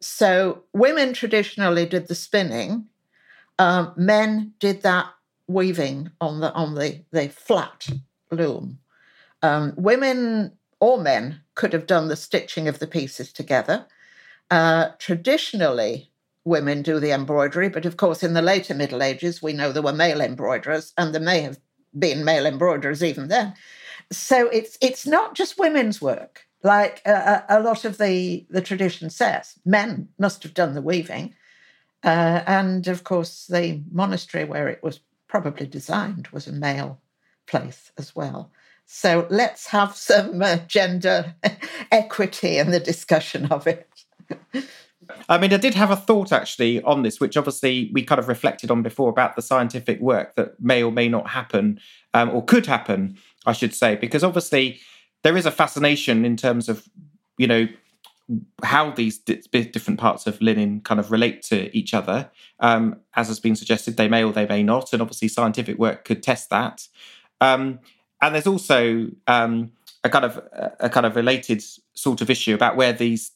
So 0.00 0.64
women 0.74 1.14
traditionally 1.14 1.86
did 1.86 2.08
the 2.08 2.14
spinning, 2.14 2.86
um, 3.58 3.94
men 3.96 4.52
did 4.58 4.82
that 4.82 5.06
weaving 5.46 6.10
on 6.20 6.40
the 6.40 6.52
on 6.52 6.74
the, 6.74 7.02
the 7.10 7.28
flat 7.28 7.88
loom. 8.30 8.78
Um, 9.42 9.72
women 9.76 10.52
or 10.80 10.98
men 10.98 11.40
could 11.54 11.72
have 11.72 11.86
done 11.86 12.08
the 12.08 12.16
stitching 12.16 12.68
of 12.68 12.78
the 12.78 12.86
pieces 12.86 13.32
together. 13.32 13.86
Uh, 14.50 14.90
traditionally, 14.98 16.10
women 16.44 16.82
do 16.82 17.00
the 17.00 17.12
embroidery, 17.12 17.68
but 17.68 17.86
of 17.86 17.96
course, 17.96 18.22
in 18.22 18.34
the 18.34 18.42
later 18.42 18.74
Middle 18.74 19.02
Ages, 19.02 19.42
we 19.42 19.52
know 19.52 19.72
there 19.72 19.82
were 19.82 19.92
male 19.92 20.20
embroiderers, 20.20 20.92
and 20.98 21.14
there 21.14 21.22
may 21.22 21.40
have 21.40 21.58
been 21.98 22.24
male 22.24 22.46
embroiderers 22.46 23.02
even 23.02 23.28
then. 23.28 23.54
So 24.10 24.48
it's 24.48 24.78
it's 24.80 25.06
not 25.06 25.34
just 25.34 25.58
women's 25.58 26.00
work 26.00 26.46
like 26.64 27.02
a, 27.04 27.44
a, 27.50 27.60
lot 27.60 27.84
of 27.84 27.98
the, 27.98 28.46
the 28.48 28.62
tradition 28.62 29.10
says. 29.10 29.58
Men 29.66 30.08
must 30.18 30.42
have 30.42 30.54
done 30.54 30.72
the 30.72 30.80
weaving. 30.80 31.34
Uh, 32.02 32.42
and 32.46 32.88
of 32.88 33.04
course, 33.04 33.46
the 33.46 33.82
monastery 33.92 34.44
where 34.44 34.68
it 34.68 34.82
was 34.82 35.00
probably 35.28 35.66
designed 35.66 36.26
was 36.28 36.46
a 36.46 36.52
male 36.52 37.00
place 37.46 37.92
as 37.98 38.16
well. 38.16 38.50
So 38.86 39.26
let's 39.30 39.68
have 39.68 39.94
some 39.94 40.42
uh, 40.42 40.56
gender 40.66 41.34
equity 41.92 42.56
in 42.56 42.70
the 42.70 42.80
discussion 42.80 43.46
of 43.46 43.66
it. 43.66 43.88
I 45.28 45.38
mean, 45.38 45.52
I 45.52 45.58
did 45.58 45.74
have 45.74 45.90
a 45.90 45.96
thought 45.96 46.32
actually 46.32 46.82
on 46.82 47.02
this, 47.02 47.20
which 47.20 47.36
obviously 47.36 47.90
we 47.92 48.02
kind 48.02 48.18
of 48.18 48.28
reflected 48.28 48.70
on 48.70 48.82
before 48.82 49.10
about 49.10 49.36
the 49.36 49.42
scientific 49.42 50.00
work 50.00 50.34
that 50.36 50.60
may 50.60 50.82
or 50.82 50.92
may 50.92 51.08
not 51.08 51.28
happen, 51.28 51.78
um, 52.14 52.30
or 52.30 52.44
could 52.44 52.66
happen, 52.66 53.18
I 53.46 53.52
should 53.52 53.74
say, 53.74 53.96
because 53.96 54.24
obviously 54.24 54.80
there 55.22 55.36
is 55.36 55.46
a 55.46 55.50
fascination 55.50 56.24
in 56.24 56.36
terms 56.36 56.68
of 56.68 56.88
you 57.38 57.46
know 57.46 57.68
how 58.62 58.90
these 58.90 59.18
different 59.18 60.00
parts 60.00 60.26
of 60.26 60.40
linen 60.40 60.80
kind 60.80 60.98
of 60.98 61.10
relate 61.10 61.42
to 61.42 61.76
each 61.76 61.92
other. 61.92 62.30
Um, 62.60 63.00
as 63.14 63.28
has 63.28 63.38
been 63.38 63.54
suggested, 63.56 63.96
they 63.96 64.08
may 64.08 64.24
or 64.24 64.32
they 64.32 64.46
may 64.46 64.62
not, 64.62 64.92
and 64.92 65.02
obviously 65.02 65.28
scientific 65.28 65.78
work 65.78 66.04
could 66.04 66.22
test 66.22 66.48
that. 66.50 66.88
Um, 67.40 67.80
and 68.22 68.34
there's 68.34 68.46
also 68.46 69.08
um, 69.26 69.72
a 70.02 70.08
kind 70.08 70.24
of 70.24 70.40
a 70.80 70.88
kind 70.88 71.04
of 71.04 71.16
related 71.16 71.62
sort 71.94 72.22
of 72.22 72.30
issue 72.30 72.54
about 72.54 72.76
where 72.76 72.92
these 72.92 73.32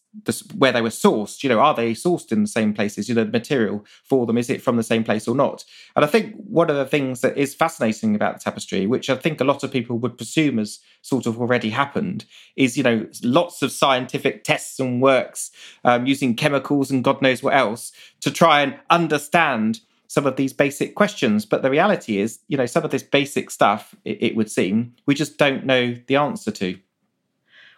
where 0.56 0.72
they 0.72 0.80
were 0.80 0.88
sourced. 0.88 1.42
You 1.42 1.48
know, 1.48 1.60
are 1.60 1.74
they 1.74 1.92
sourced 1.92 2.32
in 2.32 2.42
the 2.42 2.48
same 2.48 2.72
places? 2.72 3.08
You 3.08 3.14
know, 3.14 3.24
the 3.24 3.30
material 3.30 3.84
for 4.04 4.26
them 4.26 4.38
is 4.38 4.50
it 4.50 4.62
from 4.62 4.76
the 4.76 4.82
same 4.82 5.04
place 5.04 5.28
or 5.28 5.34
not? 5.34 5.64
And 5.94 6.04
I 6.04 6.08
think 6.08 6.34
one 6.36 6.70
of 6.70 6.76
the 6.76 6.86
things 6.86 7.20
that 7.20 7.36
is 7.36 7.54
fascinating 7.54 8.14
about 8.14 8.34
the 8.34 8.40
tapestry, 8.40 8.86
which 8.86 9.10
I 9.10 9.16
think 9.16 9.40
a 9.40 9.44
lot 9.44 9.62
of 9.62 9.70
people 9.70 9.98
would 9.98 10.16
presume 10.16 10.58
has 10.58 10.80
sort 11.02 11.26
of 11.26 11.40
already 11.40 11.70
happened, 11.70 12.24
is 12.56 12.76
you 12.76 12.82
know 12.82 13.06
lots 13.22 13.62
of 13.62 13.72
scientific 13.72 14.44
tests 14.44 14.80
and 14.80 15.02
works 15.02 15.50
um, 15.84 16.06
using 16.06 16.34
chemicals 16.34 16.90
and 16.90 17.04
God 17.04 17.22
knows 17.22 17.42
what 17.42 17.54
else 17.54 17.92
to 18.20 18.30
try 18.30 18.62
and 18.62 18.76
understand 18.90 19.80
some 20.08 20.26
of 20.26 20.36
these 20.36 20.54
basic 20.54 20.94
questions. 20.94 21.44
But 21.44 21.62
the 21.62 21.70
reality 21.70 22.18
is, 22.18 22.40
you 22.48 22.56
know, 22.56 22.66
some 22.66 22.84
of 22.84 22.90
this 22.90 23.02
basic 23.02 23.50
stuff, 23.50 23.94
it, 24.04 24.22
it 24.22 24.36
would 24.36 24.50
seem, 24.50 24.94
we 25.06 25.14
just 25.14 25.36
don't 25.36 25.66
know 25.66 25.94
the 26.06 26.16
answer 26.16 26.50
to. 26.50 26.78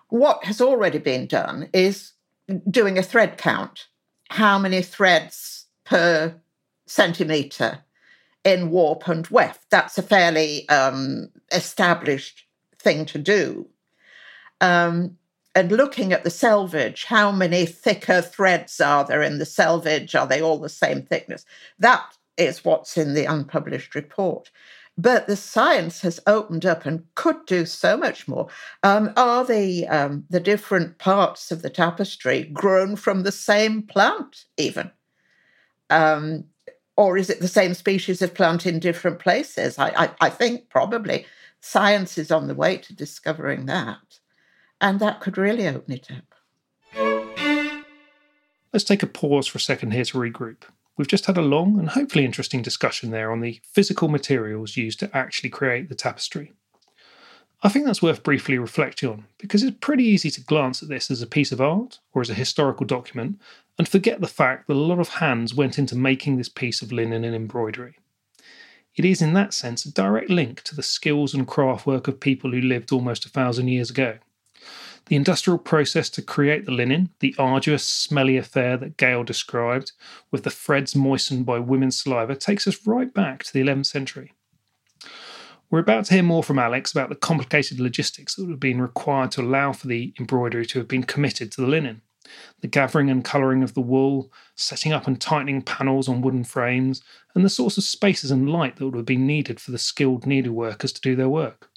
What 0.08 0.44
has 0.44 0.60
already 0.60 0.98
been 0.98 1.26
done 1.26 1.68
is 1.72 2.12
doing 2.70 2.98
a 2.98 3.02
thread 3.02 3.38
count. 3.38 3.86
How 4.30 4.58
many 4.58 4.82
threads 4.82 5.66
per 5.84 6.34
centimetre 6.86 7.80
in 8.44 8.70
warp 8.70 9.08
and 9.08 9.26
weft? 9.28 9.70
That's 9.70 9.98
a 9.98 10.02
fairly 10.02 10.68
um, 10.68 11.30
established 11.52 12.44
thing 12.78 13.04
to 13.06 13.18
do. 13.18 13.68
Um, 14.60 15.16
and 15.54 15.72
looking 15.72 16.12
at 16.12 16.22
the 16.22 16.30
selvage, 16.30 17.04
how 17.04 17.32
many 17.32 17.66
thicker 17.66 18.22
threads 18.22 18.80
are 18.80 19.04
there 19.04 19.22
in 19.22 19.38
the 19.38 19.46
selvage? 19.46 20.14
Are 20.14 20.26
they 20.26 20.40
all 20.40 20.58
the 20.58 20.68
same 20.68 21.02
thickness? 21.02 21.44
That 21.78 22.16
is 22.36 22.64
what's 22.64 22.96
in 22.96 23.14
the 23.14 23.24
unpublished 23.24 23.94
report. 23.94 24.50
But 25.00 25.26
the 25.26 25.36
science 25.36 26.02
has 26.02 26.20
opened 26.26 26.66
up 26.66 26.84
and 26.84 27.06
could 27.14 27.46
do 27.46 27.64
so 27.64 27.96
much 27.96 28.28
more. 28.28 28.48
Um, 28.82 29.14
are 29.16 29.46
the 29.46 29.88
um, 29.88 30.24
the 30.28 30.40
different 30.40 30.98
parts 30.98 31.50
of 31.50 31.62
the 31.62 31.70
tapestry 31.70 32.42
grown 32.44 32.96
from 32.96 33.22
the 33.22 33.32
same 33.32 33.82
plant, 33.82 34.44
even? 34.58 34.90
Um, 35.88 36.44
or 36.98 37.16
is 37.16 37.30
it 37.30 37.40
the 37.40 37.48
same 37.48 37.72
species 37.72 38.20
of 38.20 38.34
plant 38.34 38.66
in 38.66 38.78
different 38.78 39.20
places? 39.20 39.78
I, 39.78 39.88
I, 39.88 40.10
I 40.20 40.28
think 40.28 40.68
probably 40.68 41.24
science 41.62 42.18
is 42.18 42.30
on 42.30 42.46
the 42.46 42.54
way 42.54 42.76
to 42.76 42.94
discovering 42.94 43.64
that. 43.66 44.18
And 44.82 45.00
that 45.00 45.20
could 45.20 45.38
really 45.38 45.66
open 45.66 45.94
it 45.94 46.10
up. 46.10 46.34
Let's 48.74 48.84
take 48.84 49.02
a 49.02 49.06
pause 49.06 49.46
for 49.46 49.56
a 49.56 49.62
second 49.62 49.92
here 49.92 50.04
to 50.04 50.18
regroup. 50.18 50.64
We've 51.00 51.08
just 51.08 51.24
had 51.24 51.38
a 51.38 51.40
long 51.40 51.78
and 51.78 51.88
hopefully 51.88 52.26
interesting 52.26 52.60
discussion 52.60 53.10
there 53.10 53.32
on 53.32 53.40
the 53.40 53.58
physical 53.64 54.08
materials 54.08 54.76
used 54.76 55.00
to 55.00 55.16
actually 55.16 55.48
create 55.48 55.88
the 55.88 55.94
tapestry. 55.94 56.52
I 57.62 57.70
think 57.70 57.86
that's 57.86 58.02
worth 58.02 58.22
briefly 58.22 58.58
reflecting 58.58 59.08
on 59.08 59.24
because 59.38 59.62
it's 59.62 59.78
pretty 59.80 60.04
easy 60.04 60.30
to 60.32 60.42
glance 60.42 60.82
at 60.82 60.90
this 60.90 61.10
as 61.10 61.22
a 61.22 61.26
piece 61.26 61.52
of 61.52 61.60
art 61.62 62.00
or 62.12 62.20
as 62.20 62.28
a 62.28 62.34
historical 62.34 62.84
document 62.84 63.40
and 63.78 63.88
forget 63.88 64.20
the 64.20 64.28
fact 64.28 64.66
that 64.66 64.74
a 64.74 64.76
lot 64.76 64.98
of 64.98 65.08
hands 65.08 65.54
went 65.54 65.78
into 65.78 65.96
making 65.96 66.36
this 66.36 66.50
piece 66.50 66.82
of 66.82 66.92
linen 66.92 67.24
and 67.24 67.34
embroidery. 67.34 67.96
It 68.94 69.06
is, 69.06 69.22
in 69.22 69.32
that 69.32 69.54
sense, 69.54 69.86
a 69.86 69.90
direct 69.90 70.28
link 70.28 70.62
to 70.64 70.76
the 70.76 70.82
skills 70.82 71.32
and 71.32 71.48
craft 71.48 71.86
work 71.86 72.08
of 72.08 72.20
people 72.20 72.52
who 72.52 72.60
lived 72.60 72.92
almost 72.92 73.24
a 73.24 73.30
thousand 73.30 73.68
years 73.68 73.88
ago. 73.88 74.18
The 75.10 75.16
industrial 75.16 75.58
process 75.58 76.08
to 76.10 76.22
create 76.22 76.66
the 76.66 76.70
linen, 76.70 77.10
the 77.18 77.34
arduous, 77.36 77.82
smelly 77.82 78.36
affair 78.36 78.76
that 78.76 78.96
Gale 78.96 79.24
described, 79.24 79.90
with 80.30 80.44
the 80.44 80.52
threads 80.52 80.94
moistened 80.94 81.44
by 81.44 81.58
women's 81.58 82.00
saliva, 82.00 82.36
takes 82.36 82.68
us 82.68 82.86
right 82.86 83.12
back 83.12 83.42
to 83.42 83.52
the 83.52 83.60
11th 83.60 83.86
century. 83.86 84.34
We're 85.68 85.80
about 85.80 86.04
to 86.04 86.14
hear 86.14 86.22
more 86.22 86.44
from 86.44 86.60
Alex 86.60 86.92
about 86.92 87.08
the 87.08 87.16
complicated 87.16 87.80
logistics 87.80 88.36
that 88.36 88.44
would 88.44 88.52
have 88.52 88.60
been 88.60 88.80
required 88.80 89.32
to 89.32 89.40
allow 89.40 89.72
for 89.72 89.88
the 89.88 90.14
embroidery 90.20 90.64
to 90.66 90.78
have 90.78 90.86
been 90.86 91.02
committed 91.02 91.50
to 91.52 91.60
the 91.60 91.66
linen. 91.66 92.02
The 92.60 92.68
gathering 92.68 93.10
and 93.10 93.24
colouring 93.24 93.64
of 93.64 93.74
the 93.74 93.80
wool, 93.80 94.32
setting 94.54 94.92
up 94.92 95.08
and 95.08 95.20
tightening 95.20 95.62
panels 95.62 96.08
on 96.08 96.20
wooden 96.20 96.44
frames, 96.44 97.02
and 97.34 97.44
the 97.44 97.50
sorts 97.50 97.76
of 97.76 97.82
spaces 97.82 98.30
and 98.30 98.48
light 98.48 98.76
that 98.76 98.84
would 98.84 98.94
have 98.94 99.06
been 99.06 99.26
needed 99.26 99.58
for 99.58 99.72
the 99.72 99.78
skilled 99.78 100.22
needleworkers 100.22 100.94
to 100.94 101.00
do 101.00 101.16
their 101.16 101.28
work 101.28 101.69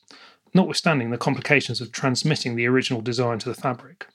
notwithstanding 0.54 1.10
the 1.10 1.18
complications 1.18 1.82
of 1.82 1.92
transmitting 1.92 2.56
the 2.56 2.68
original 2.68 3.02
design 3.02 3.40
to 3.40 3.50
the 3.50 3.56
fabric. 3.56 4.08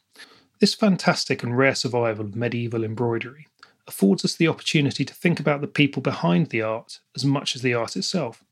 This 0.61 0.75
fantastic 0.75 1.43
and 1.43 1.57
rare 1.57 1.75
survival 1.75 2.27
of 2.27 2.37
medieval 2.37 2.85
embroidery 2.85 3.47
affords 3.87 4.25
us 4.25 4.35
the 4.35 4.49
opportunity 4.49 5.05
to 5.05 5.15
think 5.15 5.41
about 5.41 5.61
the 5.61 5.67
people 5.67 6.03
behind 6.03 6.49
the 6.49 6.63
art 6.63 7.01
as 7.17 7.25
much 7.25 7.57
as 7.57 7.63
the 7.63 7.75
art 7.75 7.97
itself. 7.97 8.45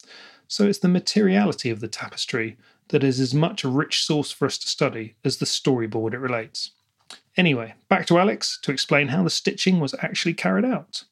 So 0.49 0.67
it's 0.67 0.79
the 0.79 0.89
materiality 0.89 1.71
of 1.71 1.81
the 1.81 1.89
tapestry 1.89 2.57
that 2.89 3.03
is 3.03 3.21
as 3.21 3.35
much 3.35 3.65
a 3.65 3.69
rich 3.69 4.05
source 4.05 4.31
for 4.31 4.47
us 4.47 4.59
to 4.59 4.69
study 4.69 5.17
as 5.25 5.39
the 5.39 5.47
storyboard 5.47 6.15
it 6.15 6.19
relates. 6.19 6.71
Anyway, 7.37 7.75
back 7.89 8.07
to 8.07 8.19
Alex 8.19 8.59
to 8.63 8.73
explain 8.73 9.09
how 9.09 9.23
the 9.23 9.31
stitching 9.31 9.81
was 9.81 9.95
actually 10.01 10.35
carried 10.35 10.65
out. 10.65 11.05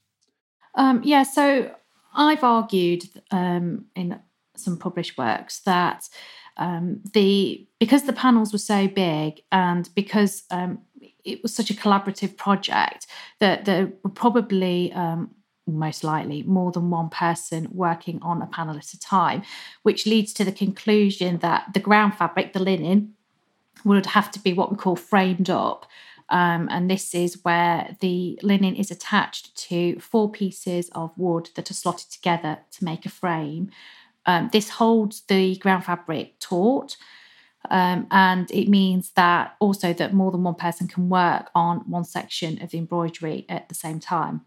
Um, 0.75 1.03
yeah, 1.05 1.23
so 1.23 1.75
I've 2.15 2.45
argued 2.45 3.05
um, 3.31 3.87
in 3.95 4.19
some 4.57 4.79
published 4.79 5.19
works 5.19 5.61
that 5.61 6.09
um, 6.57 7.01
the 7.13 7.67
because 7.81 8.05
the 8.05 8.13
panels 8.13 8.53
were 8.53 8.59
so 8.59 8.89
big 8.89 9.43
and 9.51 9.89
because 9.95 10.45
um, 10.51 10.79
it 11.25 11.43
was 11.43 11.55
such 11.55 11.71
a 11.71 11.75
collaborative 11.75 12.37
project 12.37 13.07
that 13.41 13.65
there 13.65 13.93
were 14.03 14.11
probably 14.11 14.93
um, 14.93 15.31
most 15.67 16.05
likely 16.05 16.43
more 16.43 16.71
than 16.73 16.91
one 16.91 17.09
person 17.09 17.69
working 17.73 18.21
on 18.23 18.43
a 18.43 18.47
panel 18.47 18.77
at 18.77 18.93
a 18.93 19.01
time, 19.01 19.43
which 19.83 20.07
leads 20.07 20.33
to 20.35 20.45
the 20.45 20.53
conclusion 20.53 21.39
that 21.39 21.73
the 21.73 21.81
ground 21.81 22.15
fabric, 22.15 22.53
the 22.53 22.63
linen, 22.63 23.15
would 23.85 24.07
have 24.07 24.31
to 24.31 24.39
be 24.39 24.53
what 24.53 24.71
we 24.71 24.77
call 24.77 24.97
framed 24.97 25.51
up. 25.51 25.87
Um, 26.31 26.69
and 26.71 26.91
this 26.91 27.15
is 27.15 27.41
where 27.45 27.97
the 28.01 28.39
linen 28.43 28.77
is 28.77 28.91
attached 28.91 29.55
to 29.69 29.99
four 30.01 30.31
pieces 30.31 30.89
of 30.91 31.13
wood 31.17 31.51
that 31.55 31.71
are 31.71 31.75
slotted 31.75 32.11
together 32.11 32.59
to 32.73 32.85
make 32.85 33.05
a 33.05 33.11
frame. 33.11 33.71
Um, 34.27 34.51
this 34.53 34.71
holds 34.71 35.23
the 35.29 35.57
ground 35.57 35.85
fabric 35.85 36.39
taut. 36.41 36.97
Um, 37.71 38.07
and 38.11 38.51
it 38.51 38.69
means 38.69 39.13
that 39.17 39.57
also 39.59 39.95
that 39.95 40.13
more 40.13 40.31
than 40.31 40.43
one 40.43 40.55
person 40.55 40.87
can 40.87 41.09
work 41.09 41.51
on 41.55 41.79
one 41.91 42.05
section 42.05 42.61
of 42.63 42.71
the 42.71 42.79
embroidery 42.79 43.47
at 43.49 43.69
the 43.69 43.75
same 43.75 44.01
time. 44.01 44.43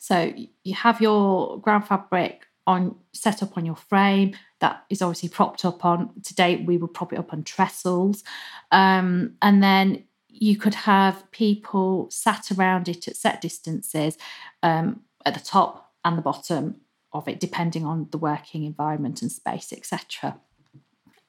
So 0.00 0.32
you 0.62 0.74
have 0.74 1.00
your 1.00 1.58
ground 1.60 1.88
fabric 1.88 2.46
on 2.66 2.96
set 3.12 3.42
up 3.42 3.56
on 3.56 3.64
your 3.64 3.76
frame 3.76 4.34
that 4.60 4.84
is 4.90 5.00
obviously 5.00 5.28
propped 5.28 5.64
up 5.64 5.84
on 5.84 6.10
today 6.22 6.56
we 6.56 6.76
would 6.76 6.92
prop 6.92 7.12
it 7.12 7.18
up 7.18 7.32
on 7.32 7.44
trestles 7.44 8.24
um, 8.72 9.36
and 9.40 9.62
then 9.62 10.02
you 10.28 10.56
could 10.56 10.74
have 10.74 11.30
people 11.30 12.10
sat 12.10 12.50
around 12.50 12.88
it 12.88 13.06
at 13.06 13.16
set 13.16 13.40
distances 13.40 14.18
um, 14.62 15.00
at 15.24 15.34
the 15.34 15.40
top 15.40 15.92
and 16.04 16.18
the 16.18 16.22
bottom 16.22 16.80
of 17.16 17.28
it, 17.28 17.40
depending 17.40 17.84
on 17.84 18.08
the 18.10 18.18
working 18.18 18.64
environment 18.64 19.22
and 19.22 19.32
space, 19.32 19.72
etc. 19.72 20.38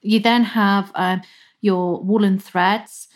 You 0.01 0.19
then 0.19 0.43
have 0.43 0.91
um, 0.95 1.21
your 1.61 2.01
woolen 2.01 2.39
threads, 2.39 3.07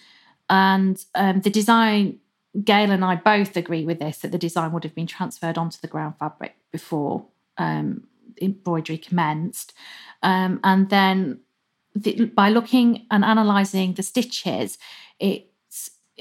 and 0.49 1.03
um, 1.15 1.41
the 1.41 1.49
design. 1.49 2.19
Gale 2.65 2.91
and 2.91 3.05
I 3.05 3.15
both 3.15 3.55
agree 3.55 3.85
with 3.85 3.99
this 3.99 4.17
that 4.17 4.33
the 4.33 4.37
design 4.37 4.73
would 4.73 4.83
have 4.83 4.93
been 4.93 5.07
transferred 5.07 5.57
onto 5.57 5.77
the 5.79 5.87
ground 5.87 6.15
fabric 6.19 6.57
before 6.69 7.25
um, 7.57 8.07
embroidery 8.41 8.97
commenced, 8.97 9.71
um, 10.21 10.59
and 10.61 10.89
then 10.89 11.39
the, 11.95 12.25
by 12.25 12.49
looking 12.49 13.05
and 13.09 13.23
analysing 13.23 13.93
the 13.93 14.03
stitches, 14.03 14.77
it 15.19 15.51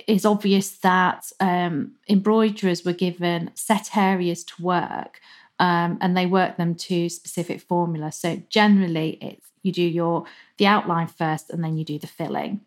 is 0.06 0.24
obvious 0.24 0.70
that 0.78 1.30
um, 1.40 1.92
embroiderers 2.08 2.84
were 2.84 2.92
given 2.92 3.50
set 3.54 3.96
areas 3.96 4.44
to 4.44 4.62
work 4.62 5.20
um, 5.60 5.98
and 6.00 6.16
they 6.16 6.26
work 6.26 6.56
them 6.56 6.74
to 6.74 7.08
specific 7.08 7.60
formula. 7.60 8.10
So 8.10 8.42
generally, 8.48 9.18
it's 9.20 9.46
you 9.62 9.72
do 9.72 9.82
your 9.82 10.24
the 10.56 10.66
outline 10.66 11.06
first, 11.06 11.50
and 11.50 11.62
then 11.62 11.76
you 11.76 11.84
do 11.84 11.98
the 11.98 12.06
filling. 12.06 12.62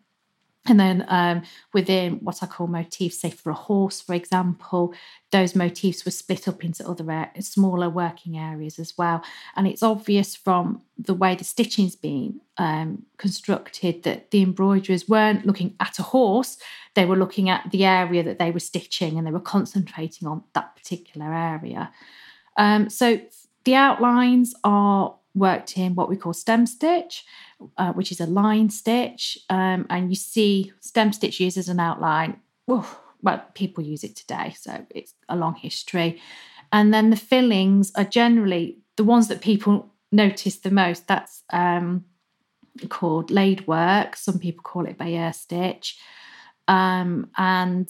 And 0.66 0.80
then 0.80 1.04
um, 1.08 1.42
within 1.74 2.20
what 2.20 2.42
I 2.42 2.46
call 2.46 2.68
motifs, 2.68 3.18
say 3.18 3.28
for 3.28 3.50
a 3.50 3.54
horse, 3.54 4.00
for 4.00 4.14
example, 4.14 4.94
those 5.30 5.54
motifs 5.54 6.06
were 6.06 6.10
split 6.10 6.48
up 6.48 6.64
into 6.64 6.88
other 6.88 7.30
smaller 7.40 7.90
working 7.90 8.38
areas 8.38 8.78
as 8.78 8.96
well. 8.96 9.22
And 9.56 9.66
it's 9.66 9.82
obvious 9.82 10.34
from 10.34 10.80
the 10.96 11.12
way 11.12 11.34
the 11.34 11.44
stitching's 11.44 11.96
been 11.96 12.40
um, 12.56 13.02
constructed 13.18 14.04
that 14.04 14.30
the 14.30 14.40
embroiderers 14.42 15.06
weren't 15.06 15.44
looking 15.44 15.74
at 15.80 15.98
a 15.98 16.02
horse, 16.02 16.56
they 16.94 17.04
were 17.04 17.16
looking 17.16 17.50
at 17.50 17.70
the 17.70 17.84
area 17.84 18.22
that 18.22 18.38
they 18.38 18.50
were 18.50 18.60
stitching 18.60 19.18
and 19.18 19.26
they 19.26 19.32
were 19.32 19.40
concentrating 19.40 20.26
on 20.26 20.44
that 20.54 20.74
particular 20.76 21.34
area. 21.34 21.92
Um, 22.56 22.90
so 22.90 23.20
the 23.64 23.74
outlines 23.74 24.54
are 24.64 25.14
worked 25.34 25.76
in 25.76 25.94
what 25.94 26.08
we 26.08 26.16
call 26.16 26.32
stem 26.32 26.66
stitch, 26.66 27.24
uh, 27.76 27.92
which 27.92 28.12
is 28.12 28.20
a 28.20 28.26
line 28.26 28.70
stitch. 28.70 29.38
Um, 29.50 29.86
and 29.90 30.10
you 30.10 30.16
see 30.16 30.72
stem 30.80 31.12
stitch 31.12 31.40
used 31.40 31.58
as 31.58 31.68
an 31.68 31.80
outline 31.80 32.40
well, 33.24 33.42
people 33.54 33.82
use 33.82 34.04
it 34.04 34.16
today, 34.16 34.54
so 34.56 34.86
it's 34.90 35.14
a 35.28 35.36
long 35.36 35.54
history. 35.54 36.20
And 36.72 36.92
then 36.92 37.10
the 37.10 37.16
fillings 37.16 37.90
are 37.96 38.04
generally 38.04 38.78
the 38.96 39.04
ones 39.04 39.28
that 39.28 39.40
people 39.40 39.92
notice 40.12 40.58
the 40.58 40.70
most. 40.70 41.08
That's 41.08 41.42
um, 41.52 42.04
called 42.88 43.30
laid 43.30 43.66
work. 43.66 44.16
Some 44.16 44.38
people 44.38 44.62
call 44.62 44.86
it 44.86 44.98
Bayeux 44.98 45.32
stitch. 45.32 45.98
Um, 46.68 47.30
and 47.36 47.88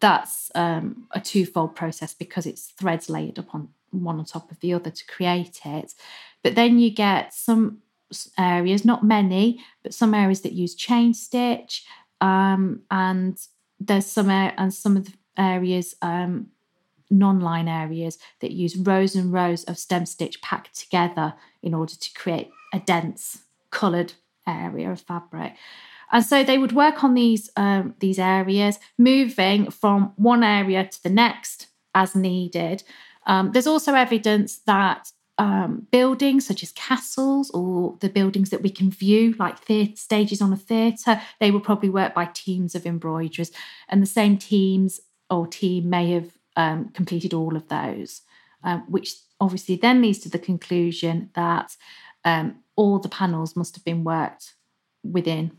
that's 0.00 0.50
um, 0.54 1.06
a 1.12 1.20
twofold 1.20 1.76
process 1.76 2.14
because 2.14 2.46
it's 2.46 2.66
threads 2.66 3.08
laid 3.08 3.38
upon 3.38 3.68
one 3.90 4.18
on 4.18 4.24
top 4.24 4.50
of 4.50 4.60
the 4.60 4.72
other 4.72 4.90
to 4.90 5.06
create 5.06 5.60
it. 5.64 5.94
But 6.42 6.54
then 6.54 6.78
you 6.78 6.90
get 6.90 7.34
some 7.34 7.78
areas, 8.38 8.84
not 8.84 9.04
many, 9.04 9.62
but 9.82 9.94
some 9.94 10.14
areas 10.14 10.40
that 10.42 10.52
use 10.52 10.74
chain 10.74 11.14
stitch. 11.14 11.84
Um, 12.20 12.82
and 12.90 13.38
there's 13.78 14.06
some 14.06 14.30
and 14.30 14.72
some 14.72 14.96
of 14.96 15.06
the 15.06 15.12
areas, 15.36 15.94
um, 16.02 16.48
non-line 17.10 17.68
areas 17.68 18.18
that 18.40 18.52
use 18.52 18.76
rows 18.76 19.14
and 19.14 19.32
rows 19.32 19.64
of 19.64 19.78
stem 19.78 20.06
stitch 20.06 20.40
packed 20.42 20.78
together 20.78 21.34
in 21.62 21.74
order 21.74 21.94
to 21.94 22.10
create 22.14 22.50
a 22.72 22.78
dense 22.78 23.40
coloured 23.70 24.12
area 24.46 24.90
of 24.90 25.00
fabric. 25.00 25.54
And 26.12 26.24
so 26.24 26.42
they 26.42 26.58
would 26.58 26.72
work 26.72 27.04
on 27.04 27.14
these 27.14 27.50
um, 27.56 27.94
these 28.00 28.18
areas, 28.18 28.78
moving 28.98 29.70
from 29.70 30.12
one 30.16 30.42
area 30.42 30.86
to 30.86 31.02
the 31.02 31.10
next 31.10 31.68
as 31.94 32.14
needed. 32.14 32.82
Um, 33.26 33.52
there's 33.52 33.66
also 33.66 33.94
evidence 33.94 34.58
that 34.66 35.12
um, 35.38 35.86
buildings 35.90 36.46
such 36.46 36.62
as 36.62 36.72
castles 36.72 37.50
or 37.50 37.96
the 38.00 38.08
buildings 38.08 38.50
that 38.50 38.62
we 38.62 38.70
can 38.70 38.90
view, 38.90 39.34
like 39.38 39.58
theatre 39.58 39.96
stages 39.96 40.42
on 40.42 40.52
a 40.52 40.56
theatre, 40.56 41.20
they 41.38 41.50
will 41.50 41.60
probably 41.60 41.88
work 41.88 42.14
by 42.14 42.26
teams 42.26 42.74
of 42.74 42.86
embroiderers, 42.86 43.50
and 43.88 44.02
the 44.02 44.06
same 44.06 44.36
teams 44.36 45.00
or 45.30 45.46
team 45.46 45.88
may 45.88 46.10
have 46.10 46.30
um, 46.56 46.90
completed 46.90 47.32
all 47.32 47.56
of 47.56 47.68
those, 47.68 48.22
um, 48.64 48.84
which 48.88 49.14
obviously 49.40 49.76
then 49.76 50.02
leads 50.02 50.18
to 50.18 50.28
the 50.28 50.38
conclusion 50.38 51.30
that 51.34 51.76
um, 52.24 52.56
all 52.76 52.98
the 52.98 53.08
panels 53.08 53.56
must 53.56 53.74
have 53.76 53.84
been 53.84 54.04
worked 54.04 54.54
within 55.02 55.52